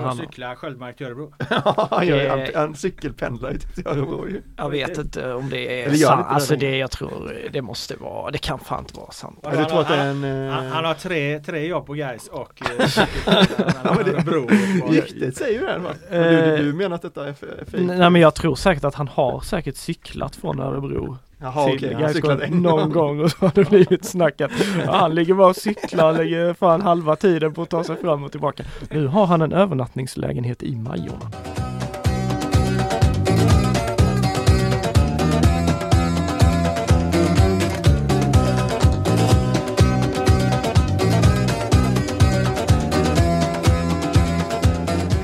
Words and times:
Han 0.00 0.16
cyklar 0.16 0.54
Sköldmark 0.54 0.96
till 0.96 1.06
Örebro. 1.06 1.32
Ja, 1.50 1.88
han, 1.90 2.06
gör, 2.06 2.28
han, 2.28 2.40
Eh. 2.40 2.48
han 2.54 2.74
cykelpendlar 2.76 3.50
ju 3.52 3.58
till 3.58 3.86
Örebro 3.86 4.28
ju. 4.28 4.42
Jag 4.56 4.70
vet 4.70 4.98
inte 4.98 5.32
om 5.32 5.50
det 5.50 5.82
är 5.82 5.88
han 5.88 5.96
sant. 5.98 6.26
Alltså 6.28 6.56
det 6.56 6.76
jag 6.76 6.90
tror 6.90 7.36
det 7.52 7.62
måste 7.62 7.96
vara, 7.96 8.30
det 8.30 8.38
kan 8.38 8.58
fan 8.58 8.80
inte 8.80 8.96
vara 8.96 9.10
sant. 9.10 9.38
Ja, 9.42 9.50
du 9.50 9.64
tror 9.64 9.80
att 9.80 9.88
det 9.88 9.94
är 9.94 10.06
en... 10.10 10.24
eh, 10.48 10.52
Han, 10.54 10.66
han 10.66 10.84
har 10.84 10.94
tre, 10.94 11.40
tre 11.40 11.66
jobb 11.66 11.86
på 11.86 11.92
Gais 11.94 12.28
och 12.28 12.62
eh, 12.80 12.86
cykelpendlar 12.88 13.98
Örebro 14.00 14.44
och 14.84 14.92
Ryktet 14.92 15.36
säger 15.36 15.60
ju 15.60 15.66
det 15.66 15.78
va? 15.78 15.90
Men 16.10 16.22
du, 16.34 16.56
du, 16.56 16.56
du 16.56 16.72
menar 16.72 16.96
att 16.96 17.02
detta 17.02 17.28
är 17.28 17.32
fejk? 17.32 17.56
Nej 17.86 18.10
men 18.10 18.20
jag 18.20 18.34
tror 18.34 18.54
säkert 18.54 18.84
att 18.84 18.94
han 18.94 19.08
har 19.08 19.40
säkert 19.40 19.76
cyklat 19.76 20.36
från 20.36 20.60
Örebro 20.60 21.18
Jaha 21.38 21.66
till 21.66 21.76
okej, 21.76 21.96
Gaisgård 22.00 22.50
någon 22.50 22.90
gång 22.90 23.20
och 23.20 23.30
så 23.30 23.36
har 23.40 23.52
det 23.54 23.68
blivit 23.68 24.04
snackat. 24.04 24.50
Ja, 24.86 24.96
han 24.96 25.14
ligger 25.14 25.34
bara 25.34 25.48
och 25.48 25.56
cyklar, 25.56 26.12
lägger 26.12 26.54
fan 26.54 26.82
halva 26.82 27.16
tiden 27.16 27.54
på 27.54 27.62
att 27.62 27.70
ta 27.70 27.84
sig 27.84 27.96
fram 27.96 28.24
och 28.24 28.30
tillbaka. 28.30 28.64
Nu 28.90 29.06
har 29.06 29.26
han 29.26 29.42
en 29.42 29.52
övernattningslägenhet 29.52 30.62
i 30.62 30.76
Majorna. 30.76 31.30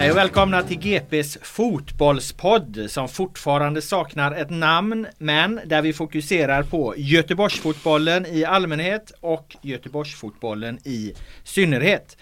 Hej 0.02 0.10
och 0.10 0.16
välkomna 0.16 0.62
till 0.62 0.78
GPs 0.78 1.38
fotbollspodd 1.42 2.86
som 2.88 3.08
fortfarande 3.08 3.82
saknar 3.82 4.32
ett 4.32 4.50
namn 4.50 5.06
men 5.18 5.60
där 5.66 5.82
vi 5.82 5.92
fokuserar 5.92 6.62
på 6.62 6.94
Göteborgsfotbollen 6.96 8.26
i 8.26 8.44
allmänhet 8.44 9.12
och 9.20 9.56
Göteborgsfotbollen 9.62 10.78
i 10.84 11.14
synnerhet. 11.44 12.16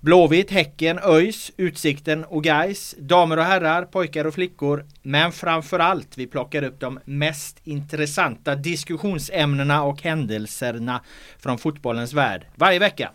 Blåvitt, 0.00 0.50
Häcken, 0.50 0.98
ÖIS, 0.98 1.52
Utsikten 1.56 2.24
och 2.24 2.44
Gais, 2.44 2.94
damer 2.98 3.36
och 3.36 3.44
herrar, 3.44 3.82
pojkar 3.82 4.24
och 4.24 4.34
flickor. 4.34 4.86
Men 5.02 5.32
framförallt 5.32 6.18
vi 6.18 6.26
plockar 6.26 6.62
upp 6.62 6.80
de 6.80 7.00
mest 7.04 7.60
intressanta 7.64 8.54
diskussionsämnena 8.54 9.82
och 9.82 10.02
händelserna 10.02 11.00
från 11.38 11.58
fotbollens 11.58 12.12
värld 12.12 12.46
varje 12.54 12.78
vecka. 12.78 13.10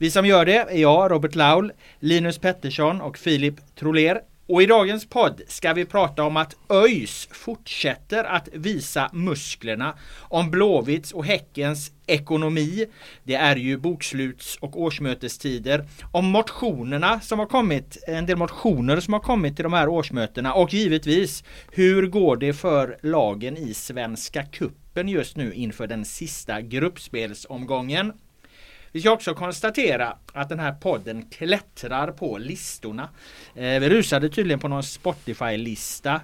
Vi 0.00 0.10
som 0.10 0.26
gör 0.26 0.44
det 0.44 0.56
är 0.56 0.78
jag, 0.78 1.10
Robert 1.10 1.34
Laul, 1.34 1.72
Linus 2.00 2.38
Pettersson 2.38 3.00
och 3.00 3.18
Filip 3.18 3.54
Troler. 3.76 4.20
Och 4.48 4.62
i 4.62 4.66
dagens 4.66 5.06
podd 5.08 5.40
ska 5.48 5.72
vi 5.72 5.84
prata 5.84 6.22
om 6.22 6.36
att 6.36 6.56
ÖIS 6.68 7.28
fortsätter 7.32 8.24
att 8.24 8.48
visa 8.52 9.10
musklerna. 9.12 9.94
Om 10.20 10.50
Blåvitts 10.50 11.12
och 11.12 11.26
Häckens 11.26 11.92
ekonomi. 12.06 12.86
Det 13.24 13.34
är 13.34 13.56
ju 13.56 13.76
boksluts 13.76 14.56
och 14.56 14.82
årsmötestider. 14.82 15.88
Om 16.12 16.26
motionerna 16.26 17.20
som 17.20 17.38
har 17.38 17.46
kommit, 17.46 18.04
en 18.06 18.26
del 18.26 18.36
motioner 18.36 19.00
som 19.00 19.12
har 19.12 19.20
kommit 19.20 19.56
till 19.56 19.62
de 19.62 19.72
här 19.72 19.88
årsmötena 19.88 20.54
och 20.54 20.74
givetvis 20.74 21.44
hur 21.72 22.06
går 22.06 22.36
det 22.36 22.52
för 22.52 22.98
lagen 23.02 23.56
i 23.56 23.74
Svenska 23.74 24.42
Kuppen 24.42 25.08
just 25.08 25.36
nu 25.36 25.52
inför 25.52 25.86
den 25.86 26.04
sista 26.04 26.60
gruppspelsomgången. 26.60 28.12
Vi 28.92 29.00
ska 29.00 29.10
också 29.10 29.34
konstatera 29.34 30.16
att 30.32 30.48
den 30.48 30.58
här 30.58 30.72
podden 30.72 31.22
klättrar 31.22 32.12
på 32.12 32.38
listorna. 32.38 33.08
Eh, 33.54 33.80
vi 33.80 33.88
rusade 33.88 34.28
tydligen 34.28 34.60
på 34.60 34.68
någon 34.68 34.82
Spotify-lista 34.82 36.20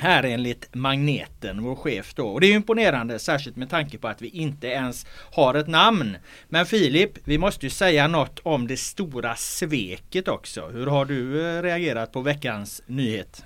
här 0.00 0.22
enligt 0.22 0.74
Magneten, 0.74 1.62
vår 1.62 1.76
chef 1.76 2.14
då. 2.14 2.28
Och 2.28 2.40
det 2.40 2.46
är 2.46 2.48
ju 2.48 2.54
imponerande, 2.54 3.18
särskilt 3.18 3.56
med 3.56 3.70
tanke 3.70 3.98
på 3.98 4.08
att 4.08 4.22
vi 4.22 4.28
inte 4.28 4.66
ens 4.66 5.06
har 5.32 5.54
ett 5.54 5.68
namn. 5.68 6.16
Men 6.48 6.66
Filip, 6.66 7.10
vi 7.24 7.38
måste 7.38 7.66
ju 7.66 7.70
säga 7.70 8.08
något 8.08 8.40
om 8.42 8.66
det 8.66 8.76
stora 8.76 9.36
sveket 9.36 10.28
också. 10.28 10.68
Hur 10.68 10.86
har 10.86 11.04
du 11.04 11.46
eh, 11.46 11.62
reagerat 11.62 12.12
på 12.12 12.20
veckans 12.20 12.82
nyhet? 12.86 13.44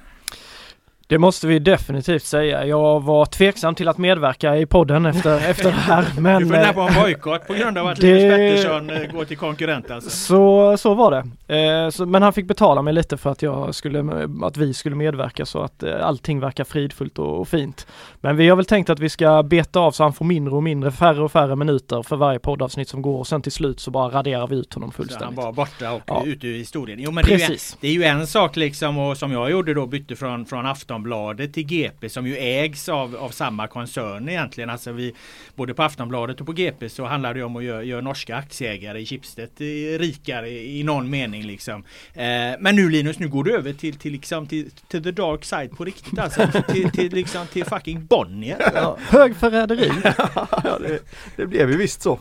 Det 1.07 1.19
måste 1.19 1.47
vi 1.47 1.59
definitivt 1.59 2.23
säga. 2.25 2.67
Jag 2.67 3.03
var 3.03 3.27
tveksam 3.27 3.75
till 3.75 3.89
att 3.89 3.99
medverka 3.99 4.57
i 4.57 4.67
podden 4.67 5.07
efter, 5.07 5.37
efter 5.51 5.65
det 5.65 5.71
här. 5.71 6.05
Men 6.19 6.43
Du 6.43 6.49
funderar 6.49 6.73
på 6.73 6.81
eh, 6.81 6.97
en 6.97 7.03
bojkott 7.03 7.47
på 7.47 7.55
grund 7.55 7.79
av 7.79 7.87
att 7.87 7.97
det- 8.01 8.15
Linus 8.15 8.31
Pettersson 8.63 8.91
eh, 8.91 9.13
går 9.13 9.25
till 9.25 9.37
konkurrent 9.37 9.91
alltså? 9.91 10.11
så, 10.11 10.77
så 10.77 10.95
var 10.95 11.11
det. 11.11 11.55
Eh, 11.85 11.91
så, 11.91 12.07
men 12.07 12.23
han 12.23 12.33
fick 12.33 12.47
betala 12.47 12.83
mig 12.83 12.93
lite 12.95 13.17
för 13.17 13.31
att, 13.31 13.43
jag 13.43 13.75
skulle, 13.75 14.29
att 14.43 14.57
vi 14.57 14.75
skulle 14.75 14.97
medverka 14.97 15.47
så 15.47 15.61
att 15.63 15.83
eh, 15.83 16.07
allting 16.07 16.41
verkar 16.41 16.65
fridfullt 16.65 17.19
och, 17.19 17.41
och 17.41 17.49
fint. 17.49 17.87
Men 18.21 18.37
vi 18.37 18.49
har 18.49 18.57
väl 18.57 18.65
tänkt 18.65 18.91
att 18.91 18.99
vi 18.99 19.09
ska 19.09 19.43
beta 19.43 19.81
av 19.81 19.91
så 19.93 20.03
han 20.03 20.13
får 20.13 20.25
mindre 20.25 20.55
och 20.55 20.63
mindre, 20.63 20.91
färre 20.93 21.23
och 21.23 21.33
färre 21.33 21.57
minuter 21.57 22.03
för 22.03 22.17
varje 22.17 22.39
poddavsnitt 22.39 22.89
som 22.89 23.03
går 23.03 23.19
och 23.19 23.27
sen 23.27 23.43
till 23.43 23.53
slut 23.53 23.81
så 23.81 23.91
bara 23.91 24.09
raderar 24.19 24.47
vi 24.47 24.57
ut 24.57 24.75
honom 24.75 24.91
Så 24.91 24.97
han 25.03 25.07
fullständigt. 25.07 25.37
var 25.45 25.53
borta 25.53 25.93
och 25.93 26.01
Ja. 26.07 26.23
ute 26.27 26.47
ur 26.47 26.57
historien. 26.59 26.99
Jo 27.01 27.11
men 27.11 27.25
det 27.25 27.33
är, 27.35 27.37
ju 27.39 27.43
en, 27.45 27.49
Precis. 27.51 27.77
det 27.81 27.89
är 27.89 27.93
ju 27.93 28.05
en 28.05 28.27
sak 28.27 28.57
liksom 28.57 28.99
och 28.99 29.17
som 29.17 29.33
jag 29.33 29.51
gjorde 29.51 29.75
då 29.75 29.87
bytte 29.87 30.17
från, 30.17 30.47
från 30.47 30.67
Aftonbladet 30.95 31.55
till 31.55 31.67
GP 31.67 32.09
som 32.09 32.27
ju 32.27 32.37
ägs 32.37 32.89
av, 32.89 33.17
av 33.17 33.31
samma 33.31 33.67
koncern 33.67 34.29
egentligen. 34.29 34.71
Alltså 34.71 34.93
vi, 34.93 35.15
både 35.55 35.75
på 35.75 35.83
Aftonbladet 35.83 36.41
och 36.41 36.47
på 36.47 36.53
GP 36.53 36.89
så 36.89 37.05
handlar 37.05 37.35
det 37.35 37.43
om 37.43 37.57
att 37.57 37.65
göra, 37.65 37.83
göra 37.83 38.01
norska 38.01 38.37
aktieägare 38.37 39.01
i 39.01 39.07
Schibsted 39.07 39.49
eh, 39.59 39.99
rikare 39.99 40.49
i, 40.49 40.81
i 40.81 40.83
någon 40.83 41.11
mening 41.11 41.43
liksom. 41.43 41.85
Eh, 42.15 42.25
men 42.59 42.77
nu 42.77 42.91
Linus, 42.91 43.19
nu 43.19 43.29
går 43.29 43.45
du 43.45 43.57
över 43.57 43.73
till, 43.73 43.95
till 43.95 44.13
liksom 44.13 44.47
till, 44.47 44.71
till 44.71 45.03
the 45.03 45.11
dark 45.11 45.45
side 45.45 45.77
på 45.77 45.85
riktigt 45.85 46.19
alltså. 46.19 46.47
till, 46.69 46.91
till, 46.91 47.13
liksom 47.13 47.47
till 47.47 47.65
fucking 47.65 48.07
Bonnier. 48.07 48.73
Ja, 48.75 48.99
högförräderi. 49.01 49.91
ja, 50.65 50.79
det, 50.81 50.99
det 51.37 51.47
blev 51.47 51.71
ju 51.71 51.77
visst 51.77 52.03
så. 52.03 52.19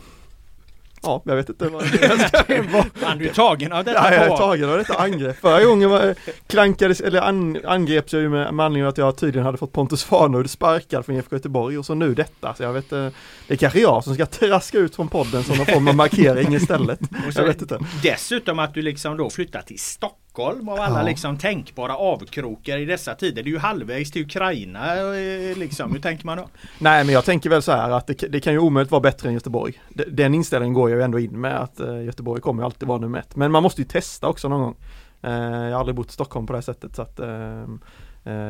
Ja, 1.04 1.22
jag 1.24 1.36
vet 1.36 1.48
inte 1.48 1.68
vad 1.68 1.82
Fan, 2.94 3.18
du 3.18 3.28
är 3.28 3.32
tagen 3.32 3.72
av 3.72 3.84
detta 3.84 4.10
Ja, 4.10 4.14
jag 4.14 4.32
är 4.32 4.36
tagen 4.36 4.70
av 4.70 4.78
detta 4.78 4.94
angrepp. 4.94 5.36
Förra 5.40 5.64
gången 5.64 5.90
var, 5.90 6.14
klankades, 6.46 7.00
eller 7.00 7.20
an, 7.20 7.58
angreps 7.64 8.12
jag 8.12 8.22
ju 8.22 8.28
med, 8.28 8.54
med 8.54 8.66
anledning 8.66 8.84
av 8.84 8.88
att 8.88 8.98
jag 8.98 9.16
tydligen 9.16 9.46
hade 9.46 9.58
fått 9.58 9.72
Pontus 9.72 10.04
Farnerud 10.04 10.50
sparkad 10.50 11.04
från 11.04 11.16
IFK 11.16 11.36
Göteborg 11.36 11.78
och 11.78 11.86
så 11.86 11.94
nu 11.94 12.14
detta. 12.14 12.54
Så 12.54 12.62
jag 12.62 12.72
vet 12.72 12.92
eh, 12.92 13.08
det 13.46 13.54
är 13.54 13.58
kanske 13.58 13.80
jag 13.80 14.04
som 14.04 14.14
ska 14.14 14.26
traska 14.26 14.78
ut 14.78 14.96
från 14.96 15.08
podden 15.08 15.44
som 15.44 15.56
någon 15.56 15.66
form 15.66 15.88
av 15.88 15.94
markering 15.94 16.54
istället. 16.54 17.00
Jag 17.34 17.44
vet 17.44 17.62
inte. 17.62 17.78
Dessutom 18.02 18.58
att 18.58 18.74
du 18.74 18.82
liksom 18.82 19.16
då 19.16 19.30
flyttar 19.30 19.62
till 19.62 19.78
Stockholm 19.78 20.23
av 20.42 20.80
alla 20.80 20.98
Ja. 21.00 21.06
liksom 21.06 21.38
tänkbara 21.38 21.96
avkrokar 21.96 22.78
i 22.78 22.84
dessa 22.84 23.14
tider. 23.14 23.42
Det 23.42 23.48
är 23.48 23.52
ju 23.52 23.58
halvvägs 23.58 24.10
till 24.10 24.22
Ukraina 24.22 24.96
eh, 25.16 25.56
liksom. 25.56 25.92
Hur 25.92 26.00
tänker 26.00 26.26
man 26.26 26.36
då? 26.38 26.48
Nej 26.78 27.04
men 27.04 27.14
jag 27.14 27.24
tänker 27.24 27.50
väl 27.50 27.62
så 27.62 27.72
här 27.72 27.90
att 27.90 28.06
det, 28.06 28.14
det 28.14 28.40
kan 28.40 28.52
ju 28.52 28.58
omöjligt 28.58 28.90
vara 28.90 29.00
bättre 29.00 29.28
än 29.28 29.34
Göteborg. 29.34 29.82
De- 29.88 30.04
Den 30.04 30.34
inställningen 30.34 30.74
går 30.74 30.90
jag 30.90 30.96
ju 30.96 31.02
ändå 31.02 31.18
in 31.18 31.40
med 31.40 31.60
att 31.60 31.80
eh, 31.80 32.02
Göteborg 32.04 32.40
kommer 32.40 32.62
ju 32.62 32.64
alltid 32.64 32.88
vara 32.88 32.98
nummer 32.98 33.18
ett. 33.18 33.36
Men 33.36 33.52
man 33.52 33.62
måste 33.62 33.80
ju 33.80 33.86
testa 33.88 34.26
också 34.28 34.48
någon 34.48 34.60
gång. 34.60 34.76
Eh, 35.22 35.32
jag 35.32 35.72
har 35.72 35.78
aldrig 35.80 35.94
bott 35.96 36.10
i 36.10 36.12
Stockholm 36.12 36.46
på 36.46 36.52
det 36.52 36.56
här 36.56 36.62
sättet 36.62 36.96
så 36.96 37.02
att 37.02 37.16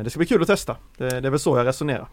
det 0.03 0.09
ska 0.09 0.17
bli 0.17 0.27
kul 0.27 0.41
att 0.41 0.47
testa. 0.47 0.75
Det, 0.97 1.19
det 1.19 1.27
är 1.27 1.31
väl 1.31 1.39
så 1.39 1.57
jag 1.57 1.65
resonerar. 1.67 2.07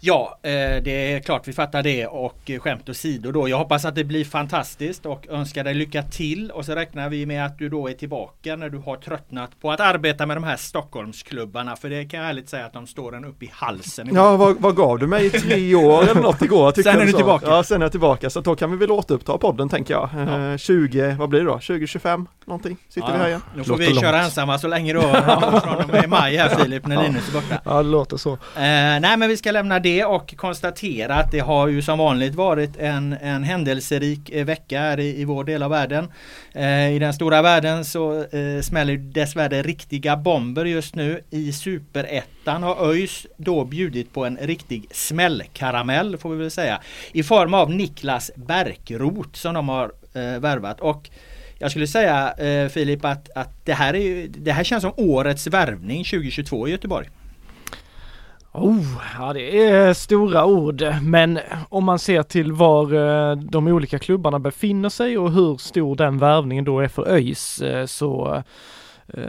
Ja, 0.00 0.38
eh, 0.42 0.50
det 0.82 1.12
är 1.12 1.20
klart 1.20 1.48
vi 1.48 1.52
fattar 1.52 1.82
det 1.82 2.06
och 2.06 2.50
eh, 2.50 2.58
skämt 2.60 2.88
åsido 2.88 3.32
då. 3.32 3.48
Jag 3.48 3.56
hoppas 3.58 3.84
att 3.84 3.94
det 3.94 4.04
blir 4.04 4.24
fantastiskt 4.24 5.06
och 5.06 5.26
önskar 5.30 5.64
dig 5.64 5.74
lycka 5.74 6.02
till 6.02 6.50
och 6.50 6.64
så 6.64 6.72
räknar 6.74 7.08
vi 7.08 7.26
med 7.26 7.46
att 7.46 7.58
du 7.58 7.68
då 7.68 7.88
är 7.88 7.92
tillbaka 7.92 8.56
när 8.56 8.68
du 8.68 8.78
har 8.78 8.96
tröttnat 8.96 9.50
på 9.60 9.70
att 9.72 9.80
arbeta 9.80 10.26
med 10.26 10.36
de 10.36 10.44
här 10.44 10.56
Stockholmsklubbarna 10.56 11.76
för 11.76 11.90
det 11.90 12.04
kan 12.04 12.20
jag 12.20 12.28
ärligt 12.28 12.48
säga 12.48 12.66
att 12.66 12.72
de 12.72 12.86
står 12.86 13.16
en 13.16 13.24
upp 13.24 13.42
i 13.42 13.50
halsen. 13.54 14.10
Ja, 14.14 14.36
vad, 14.36 14.60
vad 14.60 14.76
gav 14.76 14.98
du 14.98 15.06
mig 15.06 15.26
i 15.26 15.30
tre 15.30 15.74
år 15.74 16.02
eller 16.02 16.14
något 16.22 16.42
igår? 16.42 16.82
Sen 16.82 17.00
är 17.00 17.04
du 17.04 17.10
sa. 17.12 17.16
tillbaka. 17.16 17.46
Ja, 17.46 17.62
sen 17.62 17.80
är 17.82 17.84
jag 17.84 17.90
tillbaka. 17.90 18.30
Så 18.30 18.40
då 18.40 18.56
kan 18.56 18.70
vi 18.70 18.76
väl 18.76 18.90
återuppta 18.90 19.38
podden 19.38 19.68
tänker 19.68 19.94
jag. 19.94 20.10
Eh, 20.18 20.28
Ja. 20.38 20.58
20, 20.58 21.16
vad 21.18 21.28
blir 21.28 21.40
det 21.40 21.46
då? 21.46 21.52
2025 21.52 22.26
någonting? 22.46 22.76
Sitter 22.88 23.12
vi 23.12 23.18
här 23.18 23.28
igen? 23.28 23.42
Då 23.56 23.64
får 23.64 23.76
vi 23.76 23.86
långt. 23.88 24.00
köra 24.00 24.22
ensamma 24.22 24.58
så 24.58 24.68
länge 24.68 24.92
då 24.92 25.00
från 25.62 25.76
och 25.84 25.88
med 25.88 26.08
maj 26.08 26.36
här 26.36 26.48
Filip 26.58 26.86
när 26.86 27.02
Linus 27.02 27.28
är 27.28 27.32
borta. 27.32 27.60
Ja, 27.64 27.82
det 27.82 27.88
låter 27.88 28.16
så. 28.16 28.32
Eh, 28.32 28.38
nej 28.54 29.16
men 29.16 29.28
vi 29.28 29.36
ska 29.36 29.50
lämna 29.52 29.78
det 29.78 29.87
det 29.88 30.04
och 30.04 30.36
konstatera 30.36 31.14
att 31.14 31.30
det 31.30 31.38
har 31.38 31.68
ju 31.68 31.82
som 31.82 31.98
vanligt 31.98 32.34
varit 32.34 32.76
en, 32.76 33.12
en 33.12 33.44
händelserik 33.44 34.30
eh, 34.30 34.44
vecka 34.44 34.80
här 34.80 35.00
i, 35.00 35.20
i 35.20 35.24
vår 35.24 35.44
del 35.44 35.62
av 35.62 35.70
världen. 35.70 36.12
Eh, 36.52 36.94
I 36.94 36.98
den 36.98 37.12
stora 37.12 37.42
världen 37.42 37.84
så 37.84 38.24
eh, 38.24 38.60
smäller 38.62 38.96
dessvärre 38.96 39.62
riktiga 39.62 40.16
bomber 40.16 40.64
just 40.64 40.94
nu. 40.94 41.20
I 41.30 41.52
superettan 41.52 42.62
har 42.62 42.90
ÖIS 42.90 43.26
då 43.36 43.64
bjudit 43.64 44.12
på 44.12 44.24
en 44.24 44.36
riktig 44.36 44.86
smällkaramell 44.90 46.16
får 46.16 46.30
vi 46.30 46.36
väl 46.36 46.50
säga. 46.50 46.80
I 47.12 47.22
form 47.22 47.54
av 47.54 47.70
Niklas 47.70 48.30
Bärkroth 48.36 49.32
som 49.32 49.54
de 49.54 49.68
har 49.68 49.92
eh, 50.14 50.40
värvat. 50.40 50.80
Och 50.80 51.10
jag 51.58 51.70
skulle 51.70 51.86
säga 51.86 52.32
eh, 52.32 52.68
Filip 52.68 53.04
att, 53.04 53.30
att 53.34 53.64
det, 53.64 53.74
här 53.74 53.94
är 53.94 54.00
ju, 54.00 54.28
det 54.28 54.52
här 54.52 54.64
känns 54.64 54.82
som 54.82 54.92
årets 54.96 55.46
värvning 55.46 56.04
2022 56.04 56.68
i 56.68 56.70
Göteborg. 56.70 57.08
Oh, 58.52 59.02
ja 59.18 59.32
det 59.32 59.66
är 59.66 59.92
stora 59.92 60.44
ord, 60.44 60.82
men 61.02 61.38
om 61.68 61.84
man 61.84 61.98
ser 61.98 62.22
till 62.22 62.52
var 62.52 62.94
eh, 62.94 63.36
de 63.36 63.68
olika 63.68 63.98
klubbarna 63.98 64.38
befinner 64.38 64.88
sig 64.88 65.18
och 65.18 65.32
hur 65.32 65.56
stor 65.56 65.96
den 65.96 66.18
värvningen 66.18 66.64
då 66.64 66.80
är 66.80 66.88
för 66.88 67.08
ÖIS 67.08 67.60
eh, 67.60 67.86
så 67.86 68.42
eh, 69.08 69.22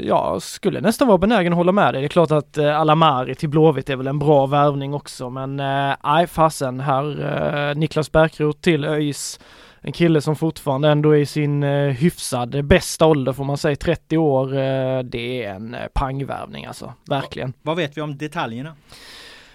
Ja, 0.00 0.40
skulle 0.40 0.80
nästan 0.80 1.08
vara 1.08 1.18
benägen 1.18 1.52
att 1.52 1.56
hålla 1.56 1.72
med 1.72 1.94
dig. 1.94 2.02
Det 2.02 2.06
är 2.06 2.08
klart 2.08 2.30
att 2.30 2.58
Alamari 2.58 3.34
till 3.34 3.48
Blåvitt 3.48 3.90
är 3.90 3.96
väl 3.96 4.06
en 4.06 4.18
bra 4.18 4.46
värvning 4.46 4.94
också, 4.94 5.30
men 5.30 5.56
nej 6.04 6.26
fasen 6.26 6.80
här 6.80 7.74
Niklas 7.74 8.12
Bärkroth 8.12 8.60
till 8.60 8.84
ÖIS 8.84 9.40
en 9.84 9.92
kille 9.92 10.20
som 10.20 10.36
fortfarande 10.36 10.88
ändå 10.88 11.10
är 11.10 11.20
i 11.20 11.26
sin 11.26 11.62
eh, 11.62 11.88
hyfsade 11.88 12.58
eh, 12.58 12.62
bästa 12.62 13.06
ålder 13.06 13.32
får 13.32 13.44
man 13.44 13.58
säga, 13.58 13.76
30 13.76 14.18
år. 14.18 14.56
Eh, 14.56 14.98
det 15.02 15.44
är 15.44 15.54
en 15.54 15.74
eh, 15.74 15.86
pangvärvning 15.94 16.66
alltså, 16.66 16.94
verkligen. 17.08 17.52
Vad 17.62 17.76
vet 17.76 17.96
vi 17.96 18.00
om 18.00 18.18
detaljerna? 18.18 18.76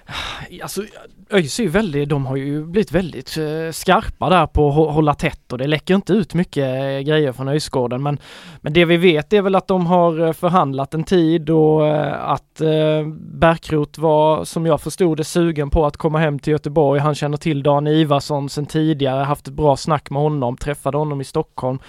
Ah, 0.07 0.63
alltså 0.63 0.83
ÖIS 1.29 1.59
är 1.59 1.63
ju 1.63 1.69
väldigt, 1.69 2.09
de 2.09 2.25
har 2.25 2.35
ju 2.35 2.65
blivit 2.65 2.91
väldigt 2.91 3.37
eh, 3.37 3.71
skarpa 3.71 4.29
där 4.29 4.47
på 4.47 4.67
att 4.87 4.93
hålla 4.93 5.13
tätt 5.13 5.51
och 5.51 5.57
det 5.57 5.67
läcker 5.67 5.95
inte 5.95 6.13
ut 6.13 6.33
mycket 6.33 6.63
eh, 6.63 6.99
grejer 6.99 7.31
från 7.31 7.47
ÖISgården 7.47 8.03
men, 8.03 8.19
men 8.61 8.73
det 8.73 8.85
vi 8.85 8.97
vet 8.97 9.33
är 9.33 9.41
väl 9.41 9.55
att 9.55 9.67
de 9.67 9.85
har 9.85 10.27
eh, 10.27 10.33
förhandlat 10.33 10.93
en 10.93 11.03
tid 11.03 11.49
och 11.49 11.97
att 12.33 12.57
Bärkrot 12.57 13.17
Bärkroth 13.39 13.99
var 13.99 14.45
som 14.45 14.65
jag 14.65 14.81
förstod 14.81 15.17
det 15.17 15.23
sugen 15.23 15.69
på 15.69 15.85
att 15.85 15.97
komma 15.97 16.19
hem 16.19 16.39
till 16.39 16.51
Göteborg. 16.51 16.99
Han 16.99 17.15
känner 17.15 17.37
till 17.37 17.63
Dan 17.63 17.87
Ivarsson 17.87 18.49
sedan 18.49 18.65
tidigare, 18.65 19.23
haft 19.23 19.47
ett 19.47 19.53
bra 19.53 19.77
snack 19.77 20.09
med 20.09 20.21
honom, 20.21 20.57
träffade 20.57 20.97
honom 20.97 21.21
i 21.21 21.23
Stockholm. 21.23 21.79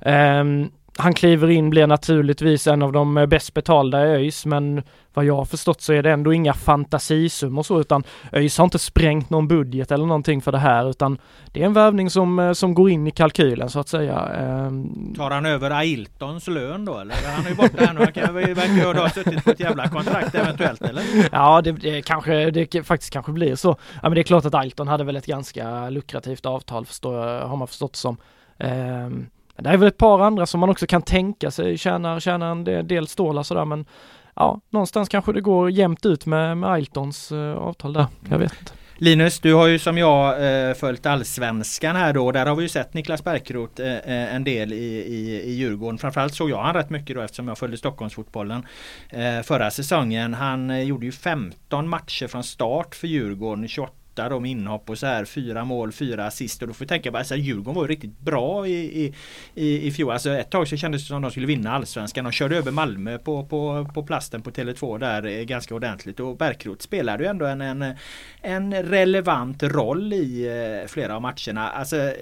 Um, 0.00 0.70
han 0.98 1.14
kliver 1.14 1.50
in, 1.50 1.70
blir 1.70 1.86
naturligtvis 1.86 2.66
en 2.66 2.82
av 2.82 2.92
de 2.92 3.16
eh, 3.18 3.26
bäst 3.26 3.54
betalda 3.54 4.06
i 4.06 4.10
ÖIS 4.10 4.46
men 4.46 4.82
vad 5.14 5.24
jag 5.24 5.36
har 5.36 5.44
förstått 5.44 5.80
så 5.80 5.92
är 5.92 6.02
det 6.02 6.10
ändå 6.12 6.32
inga 6.32 6.54
fantasisummor 6.54 7.62
så 7.62 7.80
utan 7.80 8.02
ÖIS 8.32 8.58
har 8.58 8.64
inte 8.64 8.78
sprängt 8.78 9.30
någon 9.30 9.48
budget 9.48 9.92
eller 9.92 10.06
någonting 10.06 10.42
för 10.42 10.52
det 10.52 10.58
här 10.58 10.90
utan 10.90 11.18
det 11.52 11.62
är 11.62 11.66
en 11.66 11.72
värvning 11.72 12.10
som, 12.10 12.38
eh, 12.38 12.52
som 12.52 12.74
går 12.74 12.90
in 12.90 13.06
i 13.06 13.10
kalkylen 13.10 13.70
så 13.70 13.80
att 13.80 13.88
säga. 13.88 14.18
Ehm, 14.40 15.14
Tar 15.16 15.30
han 15.30 15.46
över 15.46 15.70
Ailtons 15.70 16.48
lön 16.48 16.84
då 16.84 16.98
eller? 16.98 17.14
Han 17.36 17.44
är 17.44 17.50
ju 17.50 17.54
borta 17.56 17.84
här 17.84 17.92
nu. 17.92 18.00
Han 18.00 18.12
kan, 18.12 18.34
verkar 18.34 18.92
ju 18.92 18.98
ha 18.98 19.08
suttit 19.10 19.44
på 19.44 19.50
ett 19.50 19.60
jävla 19.60 19.88
kontrakt 19.88 20.34
eventuellt 20.34 20.82
eller? 20.82 21.02
Ja, 21.32 21.60
det, 21.60 21.72
det 21.72 22.02
kanske, 22.02 22.50
det 22.50 22.82
faktiskt 22.86 23.12
kanske 23.12 23.32
blir 23.32 23.54
så. 23.56 23.68
Ja, 23.94 24.08
men 24.08 24.14
det 24.14 24.20
är 24.20 24.22
klart 24.22 24.44
att 24.44 24.54
Ailton 24.54 24.88
hade 24.88 25.04
väl 25.04 25.16
ett 25.16 25.26
ganska 25.26 25.90
lukrativt 25.90 26.46
avtal, 26.46 26.86
förstår, 26.86 27.26
jag- 27.28 27.46
har 27.48 27.56
man 27.56 27.68
förstått 27.68 27.96
som. 27.96 28.16
Ehm, 28.58 29.26
men 29.54 29.64
det 29.64 29.70
är 29.70 29.76
väl 29.76 29.88
ett 29.88 29.98
par 29.98 30.20
andra 30.20 30.46
som 30.46 30.60
man 30.60 30.70
också 30.70 30.86
kan 30.86 31.02
tänka 31.02 31.50
sig 31.50 31.78
tjänar, 31.78 32.20
tjänar 32.20 32.50
en 32.52 32.64
del, 32.64 33.08
stålar 33.08 33.42
sådär, 33.42 33.64
men 33.64 33.86
ja, 34.34 34.60
någonstans 34.70 35.08
kanske 35.08 35.32
det 35.32 35.40
går 35.40 35.70
jämnt 35.70 36.06
ut 36.06 36.26
med, 36.26 36.58
med 36.58 36.70
Ailtons 36.70 37.32
eh, 37.32 37.56
avtal 37.56 37.92
där. 37.92 38.06
Jag 38.30 38.38
vet 38.38 38.52
inte. 38.60 38.72
Linus, 38.98 39.40
du 39.40 39.54
har 39.54 39.66
ju 39.66 39.78
som 39.78 39.98
jag 39.98 40.46
eh, 40.68 40.74
följt 40.74 41.06
allsvenskan 41.06 41.96
här 41.96 42.12
då. 42.12 42.32
Där 42.32 42.46
har 42.46 42.56
vi 42.56 42.62
ju 42.62 42.68
sett 42.68 42.94
Niklas 42.94 43.24
Bärkroth 43.24 43.82
eh, 43.82 43.96
eh, 43.96 44.34
en 44.34 44.44
del 44.44 44.72
i, 44.72 44.76
i, 44.76 45.42
i 45.44 45.52
Djurgården. 45.52 45.98
Framförallt 45.98 46.34
såg 46.34 46.50
jag 46.50 46.62
han 46.62 46.74
rätt 46.74 46.90
mycket 46.90 47.16
då 47.16 47.22
eftersom 47.22 47.48
jag 47.48 47.58
följde 47.58 47.76
Stockholmsfotbollen 47.76 48.66
eh, 49.10 49.40
förra 49.42 49.70
säsongen. 49.70 50.34
Han 50.34 50.86
gjorde 50.86 51.06
ju 51.06 51.12
15 51.12 51.88
matcher 51.88 52.26
från 52.26 52.44
start 52.44 52.94
för 52.94 53.06
Djurgården. 53.06 53.68
28 53.68 53.92
då 54.14 54.40
med 54.40 54.50
inhopp 54.50 54.90
och 54.90 54.98
så 54.98 55.06
här. 55.06 55.24
Fyra 55.24 55.64
mål, 55.64 55.92
fyra 55.92 56.26
assist. 56.26 56.62
Och 56.62 56.68
då 56.68 56.74
får 56.74 56.84
vi 56.84 56.88
tänka 56.88 57.12
på 57.12 57.18
alltså, 57.18 57.36
Djurgården 57.36 57.74
var 57.74 57.82
ju 57.82 57.88
riktigt 57.88 58.20
bra 58.20 58.66
i, 58.66 59.04
i, 59.04 59.14
i, 59.54 59.86
i 59.86 59.90
fjol. 59.90 60.12
Alltså 60.12 60.30
ett 60.30 60.50
tag 60.50 60.68
så 60.68 60.76
kändes 60.76 61.02
det 61.02 61.06
som 61.06 61.16
att 61.16 61.22
de 61.22 61.30
skulle 61.30 61.46
vinna 61.46 61.72
allsvenskan. 61.72 62.24
De 62.24 62.32
körde 62.32 62.56
över 62.56 62.70
Malmö 62.70 63.18
på, 63.18 63.44
på, 63.44 63.90
på 63.94 64.02
plasten 64.02 64.42
på 64.42 64.50
Tele2 64.50 64.98
där 64.98 65.26
eh, 65.26 65.42
ganska 65.42 65.74
ordentligt. 65.74 66.20
Och 66.20 66.36
Bärkroth 66.36 66.80
spelade 66.80 67.24
ju 67.24 67.30
ändå 67.30 67.46
en, 67.46 67.60
en, 67.60 67.94
en 68.40 68.74
relevant 68.74 69.62
roll 69.62 70.12
i 70.12 70.46
eh, 70.82 70.88
flera 70.88 71.16
av 71.16 71.22
matcherna. 71.22 71.68
Alltså 71.68 72.12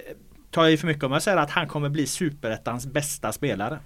tar 0.50 0.62
jag 0.62 0.72
i 0.72 0.76
för 0.76 0.86
mycket 0.86 1.04
om 1.04 1.12
jag 1.12 1.22
säger 1.22 1.38
att 1.38 1.50
han 1.50 1.68
kommer 1.68 1.88
bli 1.88 2.06
superettans 2.06 2.86
bästa 2.86 3.32
spelare. 3.32 3.78